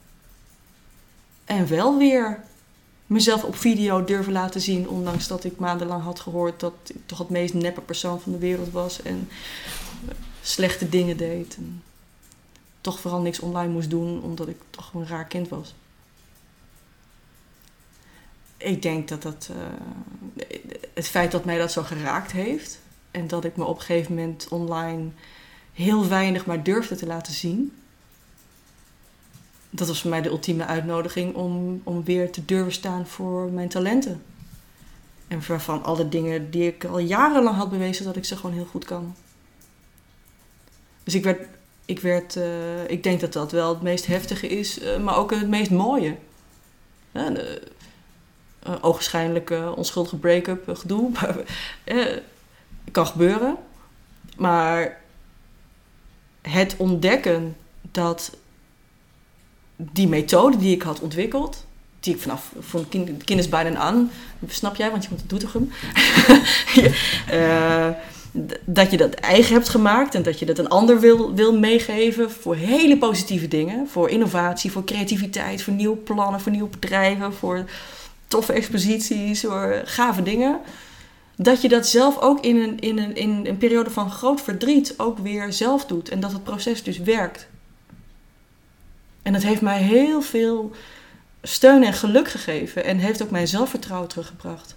En 1.44 1.68
wel 1.68 1.98
weer 1.98 2.44
mezelf 3.06 3.44
op 3.44 3.56
video 3.56 4.04
durven 4.04 4.32
laten 4.32 4.60
zien, 4.60 4.88
ondanks 4.88 5.28
dat 5.28 5.44
ik 5.44 5.58
maandenlang 5.58 6.02
had 6.02 6.20
gehoord 6.20 6.60
dat 6.60 6.74
ik 6.84 6.96
toch 7.06 7.18
het 7.18 7.28
meest 7.28 7.54
neppe 7.54 7.80
persoon 7.80 8.20
van 8.20 8.32
de 8.32 8.38
wereld 8.38 8.72
was 8.72 9.02
en 9.02 9.28
slechte 10.42 10.88
dingen 10.88 11.16
deed. 11.16 11.56
En 11.56 11.82
toch 12.80 13.00
vooral 13.00 13.20
niks 13.20 13.40
online 13.40 13.72
moest 13.72 13.90
doen, 13.90 14.22
omdat 14.22 14.48
ik 14.48 14.56
toch 14.70 14.94
een 14.94 15.06
raar 15.06 15.26
kind 15.26 15.48
was. 15.48 15.74
Ik 18.56 18.82
denk 18.82 19.08
dat 19.08 19.22
dat, 19.22 19.50
uh, 19.50 19.56
het 20.94 21.08
feit 21.08 21.30
dat 21.30 21.44
mij 21.44 21.58
dat 21.58 21.72
zo 21.72 21.82
geraakt 21.82 22.32
heeft, 22.32 22.80
en 23.10 23.28
dat 23.28 23.44
ik 23.44 23.56
me 23.56 23.64
op 23.64 23.76
een 23.76 23.82
gegeven 23.82 24.14
moment 24.14 24.48
online 24.48 25.08
heel 25.72 26.08
weinig 26.08 26.46
maar 26.46 26.62
durfde 26.62 26.96
te 26.96 27.06
laten 27.06 27.32
zien. 27.32 27.72
Dat 29.70 29.88
was 29.88 30.00
voor 30.00 30.10
mij 30.10 30.22
de 30.22 30.28
ultieme 30.28 30.66
uitnodiging 30.66 31.34
om, 31.34 31.80
om 31.84 32.04
weer 32.04 32.30
te 32.30 32.44
durven 32.44 32.72
staan 32.72 33.06
voor 33.06 33.50
mijn 33.50 33.68
talenten. 33.68 34.22
En 35.28 35.42
waarvan 35.48 35.82
alle 35.84 36.08
dingen 36.08 36.50
die 36.50 36.66
ik 36.66 36.84
al 36.84 36.98
jarenlang 36.98 37.56
had 37.56 37.70
bewezen 37.70 38.04
dat 38.04 38.16
ik 38.16 38.24
ze 38.24 38.36
gewoon 38.36 38.54
heel 38.54 38.64
goed 38.64 38.84
kan. 38.84 39.14
Dus 41.04 41.14
ik 41.14 41.24
werd, 41.24 41.46
ik 41.84 42.00
werd, 42.00 42.36
uh, 42.36 42.88
ik 42.88 43.02
denk 43.02 43.20
dat 43.20 43.32
dat 43.32 43.52
wel 43.52 43.68
het 43.68 43.82
meest 43.82 44.06
heftige 44.06 44.46
is, 44.46 44.82
uh, 44.82 44.98
maar 44.98 45.16
ook 45.16 45.30
het 45.30 45.48
meest 45.48 45.70
mooie. 45.70 46.16
Ja, 47.12 47.32
ogenschijnlijke 48.80 49.72
onschuldige 49.76 50.16
break-up 50.16 50.76
gedoe. 50.76 51.10
Kan 52.92 53.06
gebeuren. 53.06 53.56
Maar 54.36 55.00
het 56.42 56.74
ontdekken 56.76 57.56
dat 57.90 58.36
die 59.76 60.08
methode 60.08 60.56
die 60.56 60.74
ik 60.74 60.82
had 60.82 61.00
ontwikkeld, 61.00 61.66
die 62.00 62.14
ik 62.14 62.20
vanaf 62.20 62.52
voor 62.58 62.88
kind, 62.88 63.24
kindersbeiden 63.24 63.78
aan, 63.78 64.10
snap 64.46 64.76
jij, 64.76 64.90
want 64.90 65.02
je 65.02 65.08
moet 65.10 65.20
het 65.20 65.28
Doetinchem, 65.28 65.72
uh, 67.32 67.88
dat 68.64 68.90
je 68.90 68.96
dat 68.96 69.14
eigen 69.14 69.54
hebt 69.54 69.68
gemaakt 69.68 70.14
en 70.14 70.22
dat 70.22 70.38
je 70.38 70.46
dat 70.46 70.58
een 70.58 70.68
ander 70.68 71.00
wil, 71.00 71.34
wil 71.34 71.58
meegeven 71.58 72.30
voor 72.30 72.54
hele 72.54 72.98
positieve 72.98 73.48
dingen, 73.48 73.88
voor 73.88 74.08
innovatie, 74.08 74.70
voor 74.70 74.84
creativiteit, 74.84 75.62
voor 75.62 75.72
nieuwe 75.72 75.96
plannen, 75.96 76.40
voor 76.40 76.52
nieuwe 76.52 76.68
bedrijven, 76.68 77.34
voor 77.34 77.64
toffe 78.28 78.52
exposities, 78.52 79.40
voor 79.40 79.82
gave 79.84 80.22
dingen 80.22 80.60
dat 81.42 81.62
je 81.62 81.68
dat 81.68 81.86
zelf 81.86 82.18
ook 82.18 82.44
in 82.44 82.56
een, 82.56 82.78
in, 82.78 82.98
een, 82.98 83.14
in 83.14 83.46
een 83.46 83.58
periode 83.58 83.90
van 83.90 84.10
groot 84.10 84.40
verdriet 84.40 84.94
ook 84.96 85.18
weer 85.18 85.52
zelf 85.52 85.86
doet. 85.86 86.08
En 86.08 86.20
dat 86.20 86.32
het 86.32 86.44
proces 86.44 86.82
dus 86.82 86.98
werkt. 86.98 87.48
En 89.22 89.32
dat 89.32 89.42
heeft 89.42 89.60
mij 89.60 89.82
heel 89.82 90.22
veel 90.22 90.72
steun 91.42 91.84
en 91.84 91.92
geluk 91.92 92.28
gegeven. 92.28 92.84
En 92.84 92.98
heeft 92.98 93.22
ook 93.22 93.30
mijn 93.30 93.48
zelfvertrouwen 93.48 94.08
teruggebracht. 94.08 94.76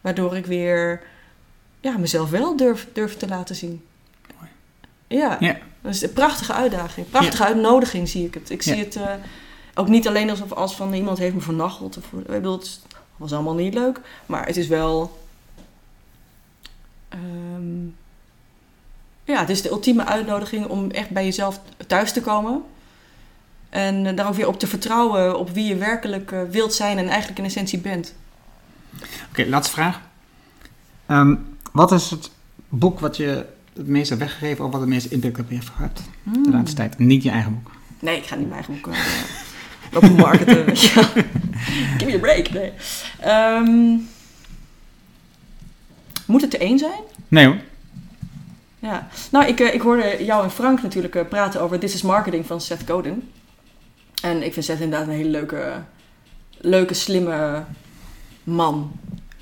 Waardoor 0.00 0.36
ik 0.36 0.46
weer 0.46 1.02
ja, 1.80 1.98
mezelf 1.98 2.30
wel 2.30 2.56
durf, 2.56 2.88
durf 2.92 3.16
te 3.16 3.28
laten 3.28 3.56
zien. 3.56 3.84
Mooi. 4.38 4.50
Ja. 5.06 5.36
ja. 5.40 5.58
Dat 5.80 5.94
is 5.94 6.02
een 6.02 6.12
prachtige 6.12 6.52
uitdaging. 6.52 7.10
Prachtige 7.10 7.44
uitnodiging 7.44 8.08
zie 8.08 8.26
ik 8.26 8.34
het. 8.34 8.50
Ik 8.50 8.62
zie 8.62 8.74
het 8.76 8.96
eh, 8.96 9.12
ook 9.74 9.88
niet 9.88 10.08
alleen 10.08 10.30
alsof 10.30 10.52
als 10.52 10.76
van 10.76 10.92
iemand 10.92 11.18
heeft 11.18 11.34
me 11.34 11.40
vernacheld. 11.40 11.96
Of, 11.96 12.04
ik 12.12 12.26
bedoel, 12.26 12.58
het 12.58 12.80
was 13.16 13.32
allemaal 13.32 13.54
niet 13.54 13.74
leuk. 13.74 14.00
Maar 14.26 14.46
het 14.46 14.56
is 14.56 14.66
wel... 14.66 15.18
ehm, 17.08 17.86
ja, 19.24 19.40
het 19.40 19.48
is 19.48 19.62
de 19.62 19.70
ultieme 19.70 20.04
uitnodiging 20.04 20.66
om 20.66 20.90
echt 20.90 21.10
bij 21.10 21.24
jezelf 21.24 21.60
thuis 21.86 22.12
te 22.12 22.20
komen. 22.20 22.62
En 23.68 24.06
eh, 24.06 24.16
daar 24.16 24.28
ook 24.28 24.34
weer 24.34 24.48
op 24.48 24.58
te 24.58 24.66
vertrouwen 24.66 25.38
op 25.38 25.50
wie 25.50 25.64
je 25.64 25.76
werkelijk 25.76 26.32
eh, 26.32 26.42
wilt 26.50 26.74
zijn 26.74 26.98
en 26.98 27.08
eigenlijk 27.08 27.38
in 27.38 27.44
essentie 27.44 27.78
bent. 27.78 28.14
Oké, 29.30 29.46
laatste 29.46 29.72
vraag. 29.72 30.00
Ehm, 31.06 31.34
wat 31.72 31.92
is 31.92 32.10
het 32.10 32.30
boek 32.68 33.00
wat 33.00 33.16
je 33.16 33.46
het 33.72 33.86
meest 33.86 34.08
hebt 34.08 34.20
weggegeven 34.20 34.64
of 34.64 34.70
wat 34.72 34.80
het 34.80 34.90
meest 34.90 35.06
impact 35.06 35.38
op 35.38 35.48
je 35.48 35.54
heeft 35.54 35.68
gehad 35.68 36.02
de 36.22 36.50
laatste 36.50 36.76
tijd? 36.76 36.98
Niet 36.98 37.22
je 37.22 37.30
eigen 37.30 37.54
boek. 37.54 37.70
Nee, 38.00 38.16
ik 38.16 38.26
ga 38.26 38.34
niet 38.34 38.48
mijn 38.48 38.64
eigen 38.64 38.74
boek 38.74 38.94
eh, 38.94 39.00
lopen 39.92 40.12
marketen. 40.12 40.76
Give 41.98 42.04
me 42.04 42.14
a 42.14 42.18
break. 42.18 42.50
Nee. 42.50 42.72
Ehm, 43.20 43.96
moet 46.26 46.40
het 46.40 46.54
er 46.54 46.60
één 46.60 46.78
zijn? 46.78 47.00
Nee 47.28 47.46
hoor. 47.46 47.56
Ja. 48.78 49.08
Nou, 49.30 49.46
ik, 49.46 49.60
eh, 49.60 49.74
ik 49.74 49.80
hoorde 49.80 50.24
jou 50.24 50.44
en 50.44 50.50
Frank 50.50 50.82
natuurlijk 50.82 51.14
eh, 51.14 51.28
praten 51.28 51.60
over 51.60 51.78
This 51.78 51.94
is 51.94 52.02
Marketing 52.02 52.46
van 52.46 52.60
Seth 52.60 52.82
Godin. 52.86 53.30
En 54.22 54.42
ik 54.42 54.52
vind 54.52 54.64
Seth 54.64 54.80
inderdaad 54.80 55.08
een 55.08 55.14
hele 55.14 55.28
leuke, 55.28 55.82
leuke 56.50 56.94
slimme 56.94 57.64
man. 58.44 58.92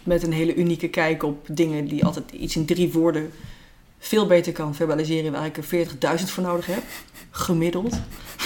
Met 0.07 0.23
een 0.23 0.33
hele 0.33 0.55
unieke 0.55 0.89
kijk 0.89 1.23
op 1.23 1.47
dingen 1.51 1.89
die 1.89 2.05
altijd 2.05 2.31
iets 2.31 2.57
in 2.57 2.67
drie 2.67 2.93
woorden 2.93 3.33
veel 3.99 4.27
beter 4.27 4.53
kan 4.53 4.75
verbaliseren 4.75 5.33
waar 5.33 5.47
ik 5.47 5.57
er 5.57 5.89
40.000 6.19 6.25
voor 6.25 6.43
nodig 6.43 6.67
heb. 6.67 6.83
Gemiddeld. 7.31 7.97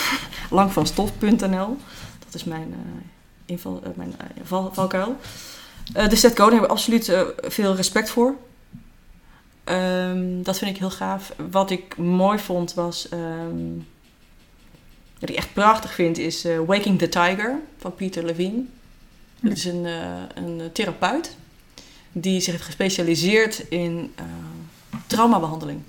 Langvanstof.nl. 0.50 1.76
Dat 2.24 2.34
is 2.34 2.44
mijn, 2.44 2.72
eh, 2.72 3.02
inval, 3.46 3.80
eh, 3.84 3.90
mijn 3.94 4.14
val, 4.42 4.70
valkuil. 4.72 5.16
De 6.08 6.16
Seth 6.16 6.38
Godin 6.38 6.54
heb 6.54 6.64
ik 6.64 6.70
absoluut 6.70 7.12
veel 7.42 7.74
respect 7.74 8.10
voor. 8.10 8.34
Ehm, 9.64 10.42
dat 10.42 10.58
vind 10.58 10.70
ik 10.70 10.76
heel 10.76 10.90
gaaf. 10.90 11.32
Wat 11.50 11.70
ik 11.70 11.96
mooi 11.96 12.38
vond 12.38 12.74
was... 12.74 13.08
ehm, 13.08 13.78
wat 15.18 15.28
ik 15.28 15.36
echt 15.36 15.52
prachtig 15.52 15.94
vind 15.94 16.18
is 16.18 16.46
Waking 16.66 16.98
the 16.98 17.08
Tiger 17.08 17.58
van 17.78 17.94
Peter 17.94 18.24
Levine. 18.24 18.62
Dat 19.40 19.52
is 19.52 19.64
een, 19.64 19.84
een 20.34 20.72
therapeut 20.72 21.36
die 22.12 22.40
zich 22.40 22.52
heeft 22.52 22.64
gespecialiseerd 22.64 23.58
in 23.68 24.12
eh, 24.14 24.24
traumabehandeling. 25.06 25.80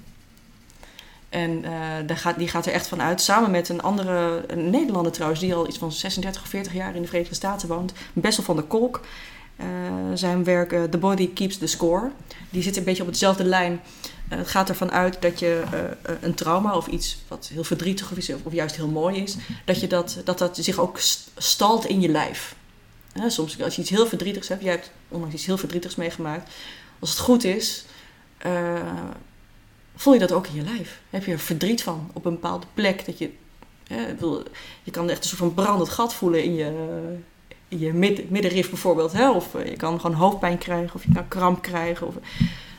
En 1.30 1.63
eh, 2.07 2.17
gaat, 2.17 2.38
die 2.38 2.47
gaat 2.47 2.65
er 2.65 2.74
echt 2.74 2.88
van 2.88 3.01
uit, 3.01 3.22
samen 3.22 3.51
met 3.51 3.69
een 3.69 3.82
andere 3.82 4.45
Nederlander 4.55 5.11
trouwens, 5.11 5.41
die 5.41 5.55
al 5.55 5.67
iets 5.67 5.78
van 5.78 5.91
36 5.91 6.41
of 6.41 6.47
40 6.47 6.74
jaar 6.74 6.95
in 6.95 7.01
de 7.01 7.07
Verenigde 7.07 7.36
Staten 7.36 7.67
woont, 7.67 7.93
Bessel 8.13 8.43
van 8.43 8.55
der 8.55 8.65
Kolk. 8.65 9.01
Eh, 9.55 9.65
zijn 10.13 10.43
werk 10.43 10.69
The 10.69 10.97
Body 10.97 11.34
Keeps 11.34 11.57
the 11.57 11.67
Score. 11.67 12.11
Die 12.49 12.63
zit 12.63 12.78
een 12.78 12.84
beetje 12.84 13.01
op 13.01 13.07
hetzelfde 13.07 13.43
lijn. 13.43 13.82
Het 14.28 14.47
gaat 14.47 14.69
ervan 14.69 14.91
uit 14.91 15.22
dat 15.22 15.39
je 15.39 15.63
een 16.22 16.34
trauma 16.34 16.76
of 16.76 16.88
iets 16.88 17.17
wat 17.28 17.49
heel 17.53 17.63
verdrietig 17.63 18.17
is, 18.17 18.32
of 18.43 18.53
juist 18.53 18.76
heel 18.76 18.88
mooi 18.88 19.22
is, 19.22 19.36
dat 19.65 19.80
je 19.80 19.88
dat, 19.88 20.22
dat, 20.24 20.38
dat 20.38 20.57
zich 20.57 20.80
ook 20.80 20.99
st- 20.99 21.32
stalt 21.38 21.86
in 21.86 22.01
je 22.01 22.09
lijf. 22.09 22.55
Hè, 23.14 23.30
soms 23.30 23.62
als 23.62 23.76
je 23.76 23.82
iets 23.82 23.89
heel 23.89 24.07
verdrietigs 24.07 24.47
hebt, 24.47 24.64
jij 24.64 24.72
hebt 24.72 24.91
onlangs 25.07 25.36
iets 25.36 25.45
heel 25.45 25.57
verdrietigs 25.57 25.95
meegemaakt, 25.95 26.51
als 26.99 27.09
het 27.09 27.20
goed 27.20 27.43
is, 27.43 27.86
eh, 28.38 29.03
voel 29.95 30.14
je 30.14 30.20
dat 30.20 30.32
ook 30.32 30.47
in 30.47 30.55
je 30.55 30.64
lijf. 30.64 31.01
Heb 31.09 31.26
je 31.26 31.32
er 31.32 31.39
verdriet 31.39 31.84
van 31.84 32.09
op 32.14 32.26
een 32.26 32.34
bepaalde 32.34 32.66
plek, 32.74 33.05
dat 33.05 33.18
je, 33.18 33.30
hè, 33.88 34.05
je 34.84 34.91
kan 34.91 35.09
echt 35.09 35.24
een 35.24 35.30
soort 35.30 35.39
van 35.39 35.53
brandend 35.53 35.89
gat 35.89 36.14
voelen 36.14 36.43
in 36.43 36.55
je, 36.55 36.72
in 37.68 37.80
je 37.80 37.93
mid, 37.93 38.30
middenrif 38.30 38.70
bijvoorbeeld, 38.70 39.12
hè? 39.12 39.32
of 39.32 39.55
eh, 39.55 39.66
je 39.66 39.76
kan 39.76 39.99
gewoon 39.99 40.16
hoofdpijn 40.16 40.57
krijgen, 40.57 40.95
of 40.95 41.03
je 41.03 41.14
kan 41.14 41.28
kramp 41.28 41.62
krijgen, 41.62 42.07
of 42.07 42.16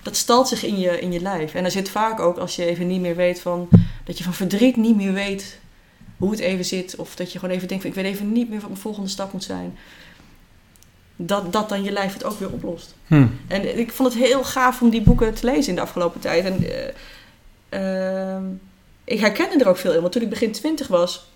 dat 0.03 0.16
stalt 0.16 0.49
zich 0.49 0.64
in 0.64 0.78
je, 0.78 1.01
in 1.01 1.12
je 1.12 1.20
lijf. 1.20 1.55
En 1.55 1.64
er 1.64 1.70
zit 1.70 1.89
vaak 1.89 2.20
ook, 2.20 2.39
als 2.39 2.57
je 2.57 2.64
even 2.64 2.87
niet 2.87 3.01
meer 3.01 3.16
weet 3.16 3.41
van... 3.41 3.68
dat 4.05 4.18
je 4.18 4.24
van 4.24 4.35
verdriet 4.35 4.76
niet 4.76 4.97
meer 4.97 5.12
weet 5.12 5.59
hoe 6.16 6.30
het 6.30 6.41
even 6.41 6.64
zit... 6.64 6.97
of 6.97 7.16
dat 7.16 7.33
je 7.33 7.39
gewoon 7.39 7.55
even 7.55 7.68
denkt 7.68 7.83
van... 7.83 7.93
ik 7.93 8.03
weet 8.03 8.12
even 8.12 8.33
niet 8.33 8.49
meer 8.49 8.61
wat 8.61 8.68
mijn 8.68 8.80
volgende 8.80 9.09
stap 9.09 9.33
moet 9.33 9.45
zijn... 9.45 9.78
dat, 11.27 11.53
dat 11.53 11.68
dan 11.68 11.83
je 11.83 11.93
lijf 11.93 12.12
het 12.12 12.25
ook 12.25 12.39
weer 12.39 12.51
oplost. 12.51 12.95
Hm. 13.07 13.27
En 13.49 13.79
ik 13.79 13.93
vond 13.93 14.14
het 14.14 14.23
heel 14.23 14.45
gaaf 14.45 14.83
om 14.83 14.91
die 14.91 15.03
boeken 15.03 15.35
te 15.35 15.47
lezen 15.47 15.68
in 15.68 15.75
de 15.75 15.81
afgelopen 15.81 16.20
tijd. 16.20 16.45
En 16.45 16.64
eh, 17.68 18.35
ehm, 18.35 18.45
ik 19.05 19.20
herkende 19.20 19.64
er 19.64 19.68
ook 19.68 19.77
veel 19.77 19.93
in. 19.93 20.01
Want 20.01 20.12
toen 20.12 20.23
ik 20.23 20.29
begin 20.29 20.53
twintig 20.53 20.89
was... 20.89 21.27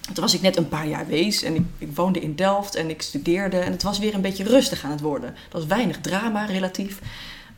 toen 0.00 0.24
was 0.24 0.34
ik 0.34 0.40
net 0.40 0.56
een 0.56 0.68
paar 0.68 0.86
jaar 0.86 1.06
wees... 1.06 1.42
en 1.42 1.54
ik, 1.54 1.62
ik 1.78 1.88
woonde 1.94 2.20
in 2.20 2.34
Delft 2.34 2.74
en 2.74 2.90
ik 2.90 3.02
studeerde... 3.02 3.58
en 3.58 3.72
het 3.72 3.82
was 3.82 3.98
weer 3.98 4.14
een 4.14 4.20
beetje 4.20 4.44
rustig 4.44 4.84
aan 4.84 4.90
het 4.90 5.00
worden. 5.00 5.28
Er 5.28 5.36
was 5.50 5.66
weinig 5.66 6.00
drama 6.00 6.44
relatief... 6.44 6.98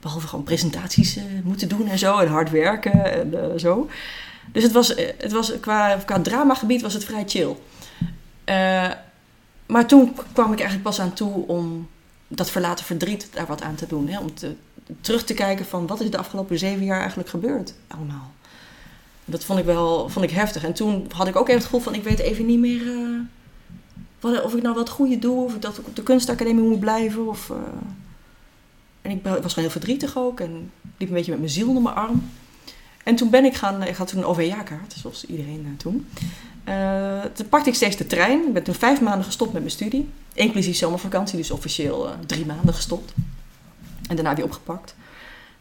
Behalve 0.01 0.27
gewoon 0.27 0.45
presentaties 0.45 1.17
eh, 1.17 1.25
moeten 1.45 1.69
doen 1.69 1.89
en 1.89 1.99
zo. 1.99 2.19
En 2.19 2.29
hard 2.29 2.51
werken 2.51 3.13
en 3.13 3.43
eh, 3.43 3.59
zo. 3.59 3.89
Dus 4.53 4.63
het 4.63 4.73
was, 4.73 4.95
het 5.19 5.33
was 5.33 5.53
qua, 5.61 5.97
qua 6.05 6.21
dramagebied 6.21 6.83
was 6.83 6.95
het 6.95 7.05
vrij 7.05 7.25
chill. 7.27 7.57
Maar 9.67 9.87
toen 9.87 10.17
kwam 10.33 10.53
ik 10.53 10.59
eigenlijk 10.59 10.83
pas 10.83 11.01
aan 11.01 11.13
toe 11.13 11.47
om 11.47 11.89
dat 12.29 12.51
verlaten 12.51 12.85
verdriet 12.85 13.29
daar 13.33 13.47
wat 13.47 13.63
aan 13.63 13.75
te 13.75 13.87
doen. 13.87 14.09
Hè? 14.09 14.19
Om 14.19 14.35
te, 14.35 14.55
terug 15.01 15.25
te 15.25 15.35
kijken 15.35 15.67
van 15.67 15.87
wat 15.87 16.01
is 16.01 16.11
de 16.11 16.19
afgelopen 16.19 16.59
zeven 16.59 16.85
jaar 16.85 17.01
eigenlijk 17.01 17.29
gebeurd 17.29 17.75
allemaal. 17.87 18.35
Dat 19.25 19.45
vond 19.45 19.59
ik 19.59 19.65
wel 19.65 20.09
vond 20.09 20.25
ik 20.25 20.31
heftig. 20.31 20.65
En 20.65 20.75
toen 20.75 21.07
had 21.15 21.27
ik 21.27 21.37
ook 21.37 21.49
even 21.49 21.55
het 21.55 21.65
gevoel 21.65 21.81
van 21.81 21.95
ik 21.95 22.03
weet 22.03 22.19
even 22.19 22.47
niet 22.47 22.59
meer 22.59 22.83
eh, 22.93 24.45
of 24.45 24.55
ik 24.55 24.63
nou 24.63 24.75
wat 24.75 24.89
goede 24.89 25.19
doe. 25.19 25.45
Of 25.45 25.59
dat 25.59 25.79
ik 25.79 25.87
op 25.87 25.97
de 25.97 26.03
kunstacademie 26.03 26.65
moet 26.65 26.81
blijven. 26.81 27.29
Of, 27.29 27.51
eh, 27.51 27.57
en 29.03 29.11
ik 29.11 29.23
was 29.23 29.35
gewoon 29.35 29.55
heel 29.55 29.71
verdrietig 29.71 30.17
ook. 30.17 30.41
En 30.41 30.71
liep 30.97 31.09
een 31.09 31.15
beetje 31.15 31.31
met 31.31 31.41
mijn 31.41 31.53
ziel 31.53 31.69
onder 31.69 31.83
mijn 31.83 31.95
arm. 31.95 32.31
En 33.05 33.17
toen 33.17 33.31
ben 33.31 33.45
ik 33.45 33.55
gaan... 33.55 33.83
Ik 33.83 33.97
had 33.97 34.09
toen 34.09 34.19
een 34.19 34.25
OV-kaart, 34.25 34.95
zoals 34.97 35.27
iedereen 35.27 35.67
eh, 35.67 35.79
toen. 35.79 36.07
Eh, 36.67 37.21
toen 37.33 37.49
pakte 37.49 37.69
ik 37.69 37.75
steeds 37.75 37.97
de 37.97 38.07
trein. 38.07 38.47
Ik 38.47 38.53
ben 38.53 38.63
toen 38.63 38.75
vijf 38.75 39.01
maanden 39.01 39.25
gestopt 39.25 39.53
met 39.53 39.63
mijn 39.63 39.75
studie. 39.75 40.09
Inclusief 40.33 40.77
zomervakantie, 40.77 41.37
dus 41.37 41.51
officieel 41.51 42.09
eh, 42.09 42.15
drie 42.27 42.47
maanden 42.47 42.75
gestopt. 42.75 43.13
En 44.09 44.17
daarna 44.17 44.35
weer 44.35 44.45
opgepakt. 44.45 44.95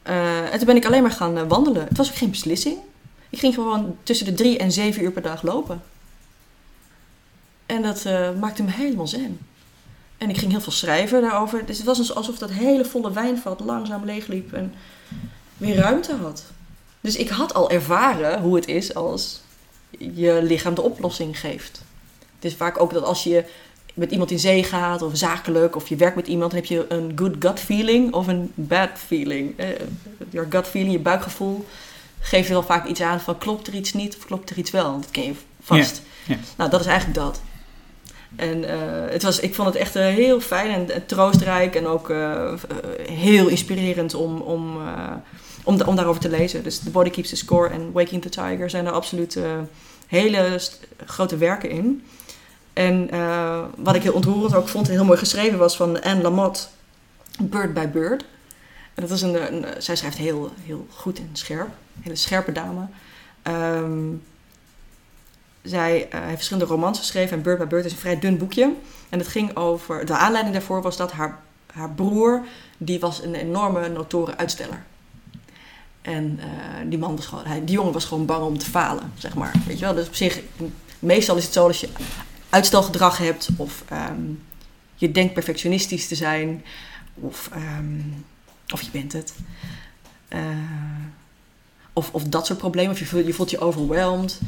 Eh, 0.02 0.52
en 0.52 0.58
toen 0.58 0.66
ben 0.66 0.76
ik 0.76 0.86
alleen 0.86 1.02
maar 1.02 1.12
gaan 1.12 1.48
wandelen. 1.48 1.88
Het 1.88 1.98
was 1.98 2.10
ook 2.10 2.16
geen 2.16 2.30
beslissing. 2.30 2.78
Ik 3.30 3.40
ging 3.40 3.54
gewoon 3.54 3.98
tussen 4.04 4.26
de 4.26 4.34
drie 4.34 4.58
en 4.58 4.72
zeven 4.72 5.04
uur 5.04 5.12
per 5.12 5.22
dag 5.22 5.42
lopen. 5.42 5.82
En 7.66 7.82
dat 7.82 8.06
maakte 8.40 8.64
me 8.64 8.72
helemaal 8.72 9.08
zen. 9.08 9.40
En 10.18 10.30
ik 10.30 10.38
ging 10.38 10.52
heel 10.52 10.62
veel 10.62 10.72
schrijven 10.72 11.22
daarover. 11.22 11.66
Dus 11.66 11.78
het 11.78 11.86
was 11.86 12.16
alsof 12.16 12.38
dat 12.38 12.52
hele 12.52 12.86
volle 12.86 13.12
wijnvat 13.12 13.60
langzaam 13.60 14.06
leegliep 14.06 14.54
en 14.54 14.74
weer 15.58 15.76
ruimte 15.76 16.16
had. 16.16 16.44
Dus 17.02 17.16
ik 17.16 17.30
had 17.30 17.54
al 17.54 17.70
ervaren 17.70 18.42
hoe 18.42 18.56
het 18.56 18.68
is 18.68 18.94
als 18.94 19.42
je 19.90 20.40
lichaam 20.44 20.74
de 20.74 20.82
oplossing 20.82 21.40
geeft. 21.40 21.82
Het 22.36 22.46
is 22.46 22.56
vaak 22.56 22.82
ook 22.82 22.94
dat 22.94 23.04
als 23.04 23.24
je 23.24 23.44
met 23.94 24.12
iemand 24.12 24.32
in 24.32 24.40
zee 24.40 24.64
gaat 24.64 25.02
of 25.02 25.18
zakelijk 25.18 25.76
of 25.76 25.88
je 25.88 25.96
werkt 25.96 26.16
met 26.16 26.28
iemand, 26.28 26.52
dan 26.52 26.60
heb 26.60 26.70
je 26.70 26.86
een 26.90 27.12
good 27.16 27.36
gut 27.40 27.60
feeling 27.60 28.14
of 28.14 28.28
een 28.28 28.52
bad 28.56 28.90
feeling. 29.06 29.60
Eh, 29.60 29.68
your 30.30 30.48
gut 30.50 30.68
feeling, 30.68 30.94
je 30.94 31.00
buikgevoel, 31.00 31.66
geeft 32.20 32.50
wel 32.50 32.64
vaak 32.64 32.86
iets 32.86 33.02
aan 33.02 33.20
van 33.20 33.38
klopt 33.38 33.68
er 33.68 33.74
iets 33.74 33.94
niet 33.94 34.18
of 34.18 34.26
klopt 34.26 34.50
er 34.50 34.58
iets 34.58 34.72
wel. 34.72 35.00
Dat 35.02 35.12
ken 35.12 35.24
je 35.24 35.34
vast. 35.62 36.02
Ja, 36.26 36.34
ja. 36.36 36.40
Nou, 36.58 36.70
dat 36.70 36.80
is 36.80 36.86
eigenlijk 36.86 37.20
dat. 37.20 37.42
En 38.36 38.70
eh, 38.70 39.12
het 39.12 39.24
was, 39.24 39.40
ik 39.40 39.56
vond 39.56 39.68
het 39.68 39.78
echt 39.78 39.96
eh, 39.96 40.06
heel 40.06 40.42
fijn 40.42 40.72
en, 40.72 40.92
en 40.92 41.06
troostrijk 41.06 41.76
en 41.76 41.88
ook 41.88 42.10
eh, 42.10 42.54
eh, 42.54 42.58
heel 43.12 43.48
inspirerend 43.48 44.14
om, 44.14 44.42
om, 44.42 44.78
eh, 44.82 45.12
om, 45.66 45.78
da- 45.78 45.86
om 45.86 45.96
daarover 45.96 46.22
te 46.22 46.30
lezen. 46.30 46.64
Dus 46.64 46.80
The 46.80 46.90
Body 46.90 47.10
Keeps 47.10 47.30
the 47.30 47.36
Score 47.36 47.70
en 47.70 47.92
Waking 47.92 48.22
the 48.22 48.30
Tiger 48.30 48.70
zijn 48.70 48.86
er 48.86 48.92
absoluut 48.92 49.36
eh, 49.36 49.60
hele 50.08 50.60
grote 51.06 51.38
werken 51.38 51.70
in. 51.70 52.04
En 52.74 53.10
eh, 53.12 53.64
wat 53.78 53.96
ik 53.96 54.04
heel 54.04 54.14
ontroerend 54.14 54.56
ook 54.56 54.68
vond, 54.68 54.88
en 54.88 54.94
heel 54.94 55.06
mooi 55.06 55.18
geschreven 55.20 55.58
was 55.58 55.76
van 55.76 56.02
Anne 56.02 56.22
Lamotte, 56.22 56.62
Bird 57.42 57.74
by 57.74 57.88
Bird. 57.88 58.26
En 58.94 59.02
dat 59.02 59.12
is 59.12 59.22
een, 59.22 59.54
een, 59.54 59.82
zij 59.82 59.96
schrijft 59.96 60.18
heel, 60.18 60.52
heel 60.64 60.88
goed 60.90 61.18
en 61.18 61.30
scherp, 61.34 61.70
hele 62.02 62.16
scherpe 62.16 62.52
dame. 62.52 62.88
Ehm, 63.42 64.10
zij 65.62 66.08
eh, 66.10 66.20
heeft 66.22 66.36
verschillende 66.36 66.70
romans 66.70 67.00
geschreven 67.00 67.38
en 67.38 67.44
Bird 67.44 67.58
by 67.60 67.66
Bird 67.66 67.86
is 67.86 67.92
een 67.92 67.98
vrij 67.98 68.20
dun 68.20 68.38
boekje. 68.38 68.74
En 69.10 69.20
het 69.20 69.28
ging 69.28 69.56
over, 69.56 70.06
de 70.06 70.18
aanleiding 70.18 70.56
daarvoor 70.56 70.82
was 70.82 70.98
dat 70.98 71.12
haar, 71.12 71.40
haar 71.74 71.90
broer, 71.92 72.42
die 72.78 73.00
was 73.00 73.24
een 73.24 73.36
enorme 73.36 73.90
notoren 73.90 74.38
uitsteller. 74.38 74.84
En 76.06 76.40
eh, 76.40 76.46
die 76.90 76.98
man 76.98 77.16
was 77.16 77.26
gewoon, 77.26 77.46
hij, 77.46 77.66
die 77.66 77.76
jongen 77.76 77.94
was 77.94 78.06
gewoon 78.06 78.26
bang 78.26 78.44
om 78.44 78.58
te 78.58 78.66
falen, 78.66 79.12
zeg 79.18 79.36
maar. 79.36 79.52
Weet 79.68 79.80
je 79.80 79.86
wel, 79.86 79.94
dus 79.94 80.08
op 80.08 80.16
zich, 80.16 80.40
meestal 81.00 81.36
is 81.36 81.44
het 81.44 81.54
zo 81.54 81.68
als 81.68 81.80
je 81.80 81.90
uitstelgedrag 82.50 83.18
hebt 83.18 83.50
of 83.58 83.84
ehm, 83.90 84.22
je 84.96 85.12
denkt 85.12 85.34
perfectionistisch 85.34 86.08
te 86.08 86.16
zijn 86.16 86.64
of, 87.14 87.50
ehm, 87.54 88.00
of 88.74 88.82
je 88.82 88.92
bent 88.92 89.14
het. 89.14 89.34
Eh, 90.28 90.40
of, 91.94 92.10
of 92.12 92.24
dat 92.24 92.46
soort 92.46 92.60
problemen. 92.60 92.92
Of 92.92 93.00
je 93.00 93.06
voelt 93.06 93.26
je, 93.26 93.34
voelt 93.34 93.50
je 93.50 93.60
overwhelmed. 93.60 94.40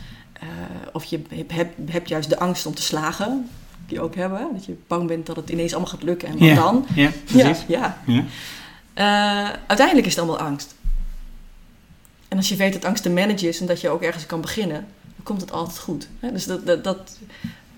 Uh, 0.44 0.50
of 0.94 1.04
je 1.04 1.22
hebt 1.48 1.92
heb 1.92 2.08
juist 2.08 2.30
de 2.30 2.40
angst 2.40 2.66
om 2.66 2.74
te 2.76 2.82
slagen. 2.82 3.50
Die 3.88 4.02
ook 4.02 4.16
hebben. 4.16 4.48
Dat 4.54 4.66
je 4.66 4.78
bang 4.88 5.08
bent 5.08 5.26
dat 5.26 5.36
het 5.36 5.50
ineens 5.50 5.72
allemaal 5.72 5.92
gaat 5.92 6.04
lukken. 6.04 6.28
En 6.28 6.38
wat 6.38 6.56
dan? 6.56 6.86
Ja, 6.96 7.12
precies. 7.26 7.66
Ja, 7.68 8.02
ja. 8.06 8.24
Uh, 8.98 9.50
uiteindelijk 9.68 10.08
is 10.08 10.16
het 10.16 10.24
allemaal 10.24 10.48
angst. 10.48 10.76
En 12.28 12.38
als 12.38 12.50
je 12.50 12.56
weet 12.56 12.74
dat 12.74 12.86
angst 12.86 13.04
te 13.04 13.10
managen 13.10 13.48
is 13.48 13.60
en 13.60 13.66
dat 13.66 13.82
je 13.82 13.90
ook 13.90 14.02
ergens 14.02 14.26
kan 14.26 14.42
beginnen, 14.42 14.88
dan 15.02 15.24
komt 15.24 15.42
het 15.42 15.52
altijd 15.52 15.80
goed. 15.80 16.08
Dus 16.34 16.46
dat, 16.46 16.84
dat, 16.84 17.18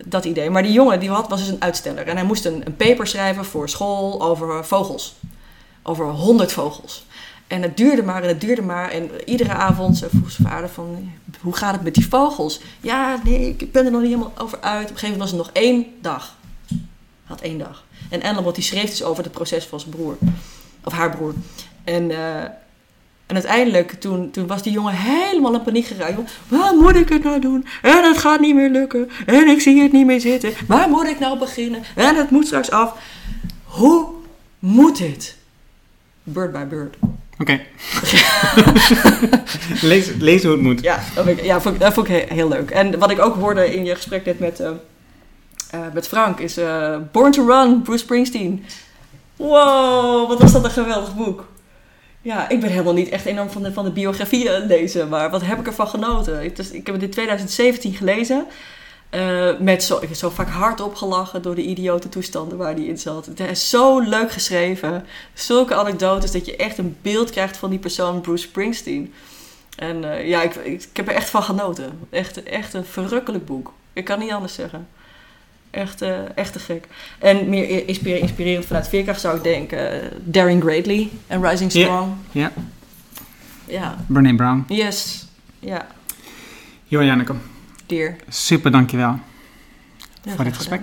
dat, 0.05 0.25
idee. 0.25 0.49
Maar 0.49 0.63
die 0.63 0.71
jongen 0.71 0.99
die 0.99 1.09
had, 1.09 1.29
was 1.29 1.39
dus 1.39 1.49
een 1.49 1.61
uitsteller. 1.61 2.07
En 2.07 2.15
hij 2.15 2.25
moest 2.25 2.45
een, 2.45 2.61
een 2.65 2.75
paper 2.75 3.07
schrijven 3.07 3.45
voor 3.45 3.69
school 3.69 4.21
over 4.21 4.65
vogels. 4.65 5.15
Over 5.83 6.05
honderd 6.05 6.51
vogels. 6.51 7.05
En 7.47 7.61
het 7.61 7.77
duurde 7.77 8.03
maar 8.03 8.21
en 8.21 8.27
het 8.27 8.41
duurde 8.41 8.61
maar. 8.61 8.89
En 8.89 9.09
iedere 9.25 9.53
avond 9.53 10.05
vroeg 10.09 10.31
zijn 10.31 10.47
vader 10.47 10.69
van... 10.69 11.11
Hoe 11.41 11.55
gaat 11.55 11.73
het 11.73 11.83
met 11.83 11.93
die 11.93 12.07
vogels? 12.07 12.61
Ja, 12.81 13.19
nee, 13.23 13.55
ik 13.57 13.71
ben 13.71 13.85
er 13.85 13.91
nog 13.91 14.01
niet 14.01 14.09
helemaal 14.09 14.33
over 14.37 14.61
uit. 14.61 14.83
Op 14.83 14.91
een 14.91 14.97
gegeven 14.97 15.17
moment 15.17 15.31
was 15.31 15.31
er 15.31 15.45
nog 15.45 15.49
één 15.53 15.85
dag. 16.01 16.35
Had 17.23 17.41
één 17.41 17.57
dag. 17.57 17.83
En 18.09 18.21
Engelbert 18.21 18.55
die 18.55 18.63
schreef 18.63 18.89
dus 18.89 19.03
over 19.03 19.23
het 19.23 19.31
proces 19.31 19.65
van 19.65 19.79
zijn 19.79 19.91
broer. 19.91 20.17
Of 20.83 20.93
haar 20.93 21.09
broer. 21.09 21.33
En... 21.83 22.09
Uh, 22.09 22.43
en 23.29 23.35
uiteindelijk, 23.35 23.91
toen, 23.91 24.31
toen 24.31 24.47
was 24.47 24.63
die 24.63 24.71
jongen 24.71 24.93
helemaal 24.93 25.53
in 25.53 25.61
paniek 25.61 25.85
geraakt. 25.85 26.31
Waar 26.47 26.75
moet 26.75 26.95
ik 26.95 27.09
het 27.09 27.23
nou 27.23 27.39
doen? 27.39 27.65
En 27.81 28.03
het 28.03 28.17
gaat 28.17 28.39
niet 28.39 28.55
meer 28.55 28.69
lukken. 28.69 29.09
En 29.25 29.47
ik 29.47 29.61
zie 29.61 29.81
het 29.81 29.91
niet 29.91 30.05
meer 30.05 30.19
zitten. 30.19 30.53
Waar 30.67 30.89
moet 30.89 31.07
ik 31.07 31.19
nou 31.19 31.39
beginnen? 31.39 31.83
En 31.95 32.15
het 32.15 32.29
moet 32.29 32.45
straks 32.45 32.71
af. 32.71 32.93
Hoe 33.63 34.07
moet 34.59 34.97
dit? 34.97 35.37
Bird 36.23 36.51
by 36.51 36.65
bird. 36.65 36.95
Oké. 37.39 37.61
lees, 39.89 40.09
lees 40.19 40.43
hoe 40.43 40.51
het 40.51 40.61
moet. 40.61 40.81
Ja, 40.81 40.99
dat, 41.15 41.27
ik, 41.27 41.43
ja, 41.43 41.61
vond, 41.61 41.79
dat 41.79 41.93
vond 41.93 42.09
ik 42.09 42.29
heel, 42.29 42.47
leuk. 42.47 42.69
En 42.69 42.99
wat 42.99 43.11
ik 43.11 43.19
ook 43.19 43.35
hoorde 43.35 43.75
in 43.75 43.85
je 43.85 43.95
gesprek 43.95 44.25
net 44.25 44.39
met, 44.39 44.59
uh, 44.59 44.69
uh, 45.75 45.79
met 45.93 46.07
Frank 46.07 46.39
is 46.39 46.57
uh, 46.57 46.97
Born 47.11 47.31
to 47.31 47.45
Run, 47.45 47.81
Bruce 47.81 48.03
Springsteen. 48.03 48.65
Wow, 49.35 50.27
wat 50.27 50.41
was 50.41 50.51
dat 50.51 50.63
een 50.63 50.71
geweldig 50.71 51.15
boek. 51.15 51.45
Ja, 52.29 52.49
ik 52.49 52.59
ben 52.59 52.69
helemaal 52.69 52.93
niet 52.93 53.09
echt 53.09 53.25
enorm 53.25 53.49
van 53.49 53.63
de, 53.63 53.73
van 53.73 53.83
de 53.83 53.91
biografieën 53.91 54.65
lezen, 54.65 55.09
maar 55.09 55.29
wat 55.29 55.41
heb 55.41 55.59
ik 55.59 55.67
ervan 55.67 55.87
genoten? 55.87 56.43
Ik, 56.43 56.55
dus, 56.55 56.71
heb 56.71 56.85
het 56.85 57.03
in 57.03 57.09
2017 57.09 57.93
gelezen. 57.93 58.45
Uh, 59.11 59.59
met 59.59 59.83
zo, 59.83 59.97
ik 60.01 60.15
zo 60.15 60.29
vaak 60.29 60.49
hard 60.49 60.81
opgelachen 60.81 61.41
door 61.41 61.55
de 61.55 61.63
idiote 61.63 62.09
toestanden 62.09 62.57
waar 62.57 62.73
hij 62.73 62.83
in 62.83 62.97
zat. 62.97 63.25
Het 63.25 63.39
is 63.39 63.69
zo 63.69 63.99
leuk 63.99 64.31
geschreven. 64.31 65.05
Zulke 65.33 65.75
anekdotes 65.75 66.31
dat 66.31 66.45
je 66.45 66.55
echt 66.55 66.77
een 66.77 66.97
beeld 67.01 67.29
krijgt 67.29 67.57
van 67.57 67.69
die 67.69 67.79
persoon 67.79 68.21
Bruce 68.21 68.47
Springsteen. 68.47 69.13
En 69.75 70.03
uh, 70.03 70.27
ja, 70.27 70.41
ik, 70.41 70.55
ik, 70.55 70.83
ik, 70.83 70.97
heb 70.97 71.07
er 71.07 71.13
echt 71.13 71.29
van 71.29 71.43
genoten. 71.43 71.99
Echt, 72.09 72.43
echt 72.43 72.73
een 72.73 72.85
verrukkelijk 72.85 73.45
boek. 73.45 73.73
Ik 73.93 74.05
kan 74.05 74.19
niet 74.19 74.31
anders 74.31 74.53
zeggen. 74.53 74.87
Echt, 75.71 76.01
uh, 76.01 76.17
echt 76.35 76.53
te 76.53 76.59
gek. 76.59 76.87
En 77.19 77.49
meer 77.49 77.87
inspirerend 77.87 78.65
vanuit 78.65 78.87
veerkracht 78.87 79.21
zou 79.21 79.37
ik 79.37 79.43
denken... 79.43 80.01
Daring 80.23 80.61
Greatly 80.61 81.09
en 81.27 81.47
Rising 81.49 81.71
Strong. 81.71 82.13
Ja. 82.31 82.51
Ja. 83.65 83.97
Brené 84.07 84.35
Brown. 84.35 84.63
Yes. 84.67 85.27
Ja. 85.59 85.87
Jo 86.83 87.03
Janneke. 87.03 87.33
Dear. 87.85 88.15
Super, 88.29 88.71
dankjewel 88.71 89.19
Ja, 90.23 90.31
voor 90.35 90.43
dit 90.43 90.55
gesprek. 90.55 90.81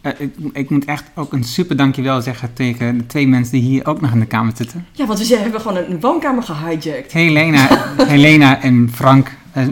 Eh, 0.00 0.12
ik, 0.18 0.34
ik 0.52 0.70
moet 0.70 0.84
echt 0.84 1.04
ook 1.14 1.32
een 1.32 1.44
super 1.44 1.76
dankjewel 1.76 2.20
zeggen 2.20 2.52
tegen 2.52 2.98
de 2.98 3.06
twee 3.06 3.26
mensen 3.26 3.52
die 3.52 3.62
hier 3.62 3.86
ook 3.86 4.00
nog 4.00 4.12
in 4.12 4.20
de 4.20 4.26
kamer 4.26 4.52
zitten. 4.56 4.86
Ja, 4.92 5.06
want 5.06 5.26
we 5.26 5.36
hebben 5.36 5.60
gewoon 5.60 5.76
een 5.76 6.00
woonkamer 6.00 6.42
gehijacked. 6.42 7.12
Helena, 7.12 7.68
Helena 8.06 8.62
en 8.62 8.90
Frank 8.94 9.30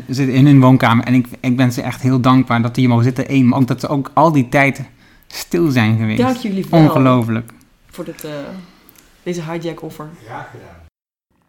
zitten 0.09 0.35
in 0.35 0.47
hun 0.47 0.61
woonkamer. 0.61 1.05
En 1.05 1.15
ik, 1.15 1.27
ik 1.41 1.57
ben 1.57 1.73
ze 1.73 1.83
echt 1.83 2.03
heel 2.03 2.21
dankbaar 2.21 2.63
dat 2.63 2.75
die 2.75 2.85
hier 2.85 2.93
mogen 2.93 3.05
zitten. 3.15 3.35
Eén, 3.35 3.49
maar 3.49 3.59
ook 3.59 3.67
dat 3.67 3.81
ze 3.81 3.89
ook 3.89 4.11
al 4.15 4.33
die 4.33 4.49
tijd 4.49 4.83
stil 5.27 5.71
zijn 5.71 5.99
geweest. 5.99 6.19
Dank 6.19 6.37
jullie 6.37 6.67
wel 6.71 6.81
Ongelooflijk. 6.81 7.53
voor 7.87 8.05
dit, 8.05 8.25
eh, 8.25 8.31
deze 9.23 9.43
hijack-offer. 9.43 10.09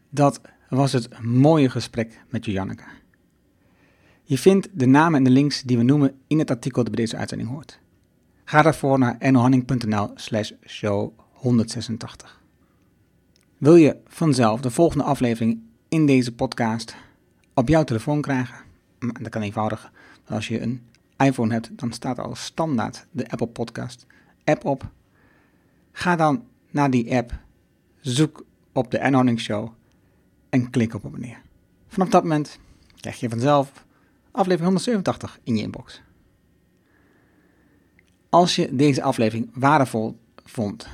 Dat 0.09 0.41
was 0.69 0.91
het 0.91 1.21
mooie 1.21 1.69
gesprek 1.69 2.19
met 2.29 2.45
Janneke. 2.45 2.83
Je 4.23 4.37
vindt 4.37 4.69
de 4.71 4.85
namen 4.85 5.17
en 5.17 5.23
de 5.23 5.29
links 5.29 5.61
die 5.61 5.77
we 5.77 5.83
noemen 5.83 6.15
in 6.27 6.39
het 6.39 6.49
artikel 6.49 6.83
dat 6.83 6.93
bij 6.93 7.03
deze 7.03 7.17
uitzending 7.17 7.49
hoort. 7.49 7.79
Ga 8.43 8.61
daarvoor 8.61 8.99
naar 8.99 9.15
ernohanning.nl 9.19 10.11
slash 10.15 10.51
show 10.67 11.11
186. 11.31 12.41
Wil 13.57 13.75
je 13.75 13.97
vanzelf 14.07 14.61
de 14.61 14.71
volgende 14.71 15.03
aflevering 15.03 15.59
in 15.89 16.05
deze 16.05 16.31
podcast 16.33 16.95
op 17.53 17.67
jouw 17.67 17.83
telefoon 17.83 18.21
krijgen? 18.21 18.55
Maar 18.99 19.21
Dat 19.21 19.29
kan 19.29 19.41
eenvoudig. 19.41 19.91
Als 20.27 20.47
je 20.47 20.61
een 20.61 20.81
iPhone 21.17 21.53
hebt, 21.53 21.69
dan 21.77 21.91
staat 21.91 22.19
al 22.19 22.35
standaard 22.35 23.05
de 23.11 23.29
Apple 23.29 23.47
Podcast 23.47 24.05
app 24.43 24.65
op. 24.65 24.89
Ga 25.91 26.15
dan 26.15 26.43
naar 26.69 26.89
die 26.89 27.15
app, 27.15 27.39
zoek 27.99 28.45
op 28.71 28.91
de 28.91 28.97
Ernohanning 28.97 29.39
Show 29.39 29.71
en 30.49 30.69
klik 30.69 30.93
op 30.93 31.05
abonneer. 31.05 31.41
Vanaf 31.87 32.09
dat 32.09 32.23
moment 32.23 32.59
krijg 32.99 33.19
je 33.19 33.29
vanzelf 33.29 33.85
aflevering 34.31 34.65
187 34.65 35.39
in 35.43 35.55
je 35.55 35.61
inbox. 35.61 36.01
Als 38.29 38.55
je 38.55 38.75
deze 38.75 39.03
aflevering 39.03 39.49
waardevol 39.53 40.19
vond, 40.45 40.87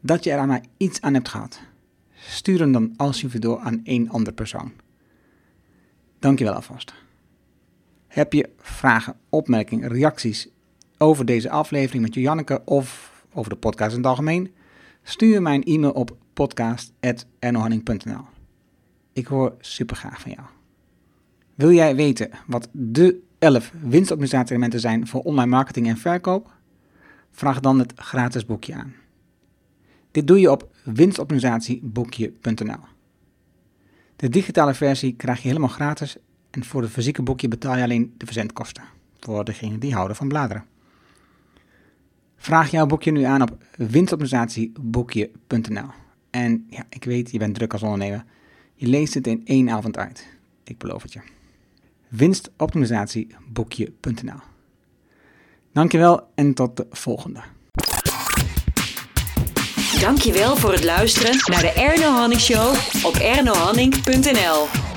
dat 0.00 0.24
je 0.24 0.30
er 0.30 0.46
mij 0.46 0.64
iets 0.76 1.00
aan 1.00 1.14
hebt 1.14 1.28
gehad, 1.28 1.60
stuur 2.14 2.58
hem 2.58 2.72
dan 2.72 2.94
alsjeblieft 2.96 3.42
door 3.42 3.58
aan 3.58 3.80
één 3.84 4.08
andere 4.08 4.34
persoon. 4.34 4.72
Dankjewel 6.22 6.54
alvast. 6.54 6.94
Heb 8.06 8.32
je 8.32 8.48
vragen, 8.58 9.16
opmerkingen, 9.28 9.88
reacties 9.88 10.48
over 10.98 11.24
deze 11.24 11.50
aflevering 11.50 12.02
met 12.02 12.14
Janneke 12.14 12.62
of 12.64 13.12
over 13.32 13.50
de 13.50 13.56
podcast 13.56 13.90
in 13.90 13.96
het 13.96 14.06
algemeen? 14.06 14.52
Stuur 15.02 15.42
mij 15.42 15.54
een 15.54 15.64
e-mail 15.64 15.92
op 15.92 16.16
podcast.ernohanning.nl 16.32 18.24
Ik 19.12 19.26
hoor 19.26 19.54
super 19.60 19.96
graag 19.96 20.20
van 20.20 20.30
jou. 20.30 20.46
Wil 21.54 21.72
jij 21.72 21.96
weten 21.96 22.30
wat 22.46 22.68
de 22.72 23.20
11 23.38 23.72
winstoptimalisatie-elementen 23.80 24.80
zijn 24.80 25.06
voor 25.06 25.20
online 25.20 25.50
marketing 25.50 25.88
en 25.88 25.96
verkoop? 25.96 26.50
Vraag 27.30 27.60
dan 27.60 27.78
het 27.78 27.92
gratis 27.96 28.46
boekje 28.46 28.74
aan. 28.74 28.94
Dit 30.10 30.26
doe 30.26 30.40
je 30.40 30.50
op 30.50 30.70
winstoptimalisatieboekje.nl. 30.84 32.91
De 34.22 34.28
digitale 34.28 34.74
versie 34.74 35.14
krijg 35.16 35.42
je 35.42 35.48
helemaal 35.48 35.68
gratis 35.68 36.16
en 36.50 36.64
voor 36.64 36.82
het 36.82 36.90
fysieke 36.90 37.22
boekje 37.22 37.48
betaal 37.48 37.76
je 37.76 37.82
alleen 37.82 38.14
de 38.16 38.24
verzendkosten 38.24 38.82
voor 39.20 39.44
degenen 39.44 39.80
die 39.80 39.94
houden 39.94 40.16
van 40.16 40.28
bladeren. 40.28 40.64
Vraag 42.36 42.70
jouw 42.70 42.86
boekje 42.86 43.10
nu 43.10 43.22
aan 43.22 43.42
op 43.42 43.64
winstoptimalisatieboekje.nl. 43.76 45.88
En 46.30 46.66
ja, 46.68 46.84
ik 46.88 47.04
weet, 47.04 47.30
je 47.30 47.38
bent 47.38 47.54
druk 47.54 47.72
als 47.72 47.82
ondernemer. 47.82 48.24
Je 48.74 48.86
leest 48.86 49.14
het 49.14 49.26
in 49.26 49.42
één 49.44 49.70
avond 49.70 49.96
uit. 49.96 50.26
Ik 50.64 50.78
beloof 50.78 51.02
het 51.02 51.12
je. 51.12 51.20
Winstoptimalisatieboekje.nl. 52.08 54.40
Dankjewel 55.72 56.28
en 56.34 56.54
tot 56.54 56.76
de 56.76 56.86
volgende. 56.90 57.40
Dankjewel 60.02 60.56
voor 60.56 60.72
het 60.72 60.84
luisteren 60.84 61.36
naar 61.44 61.60
de 61.60 61.72
Erno 61.72 62.10
Hanning 62.10 62.40
Show 62.40 62.74
op 63.02 63.16
ernohanning.nl. 63.16 64.91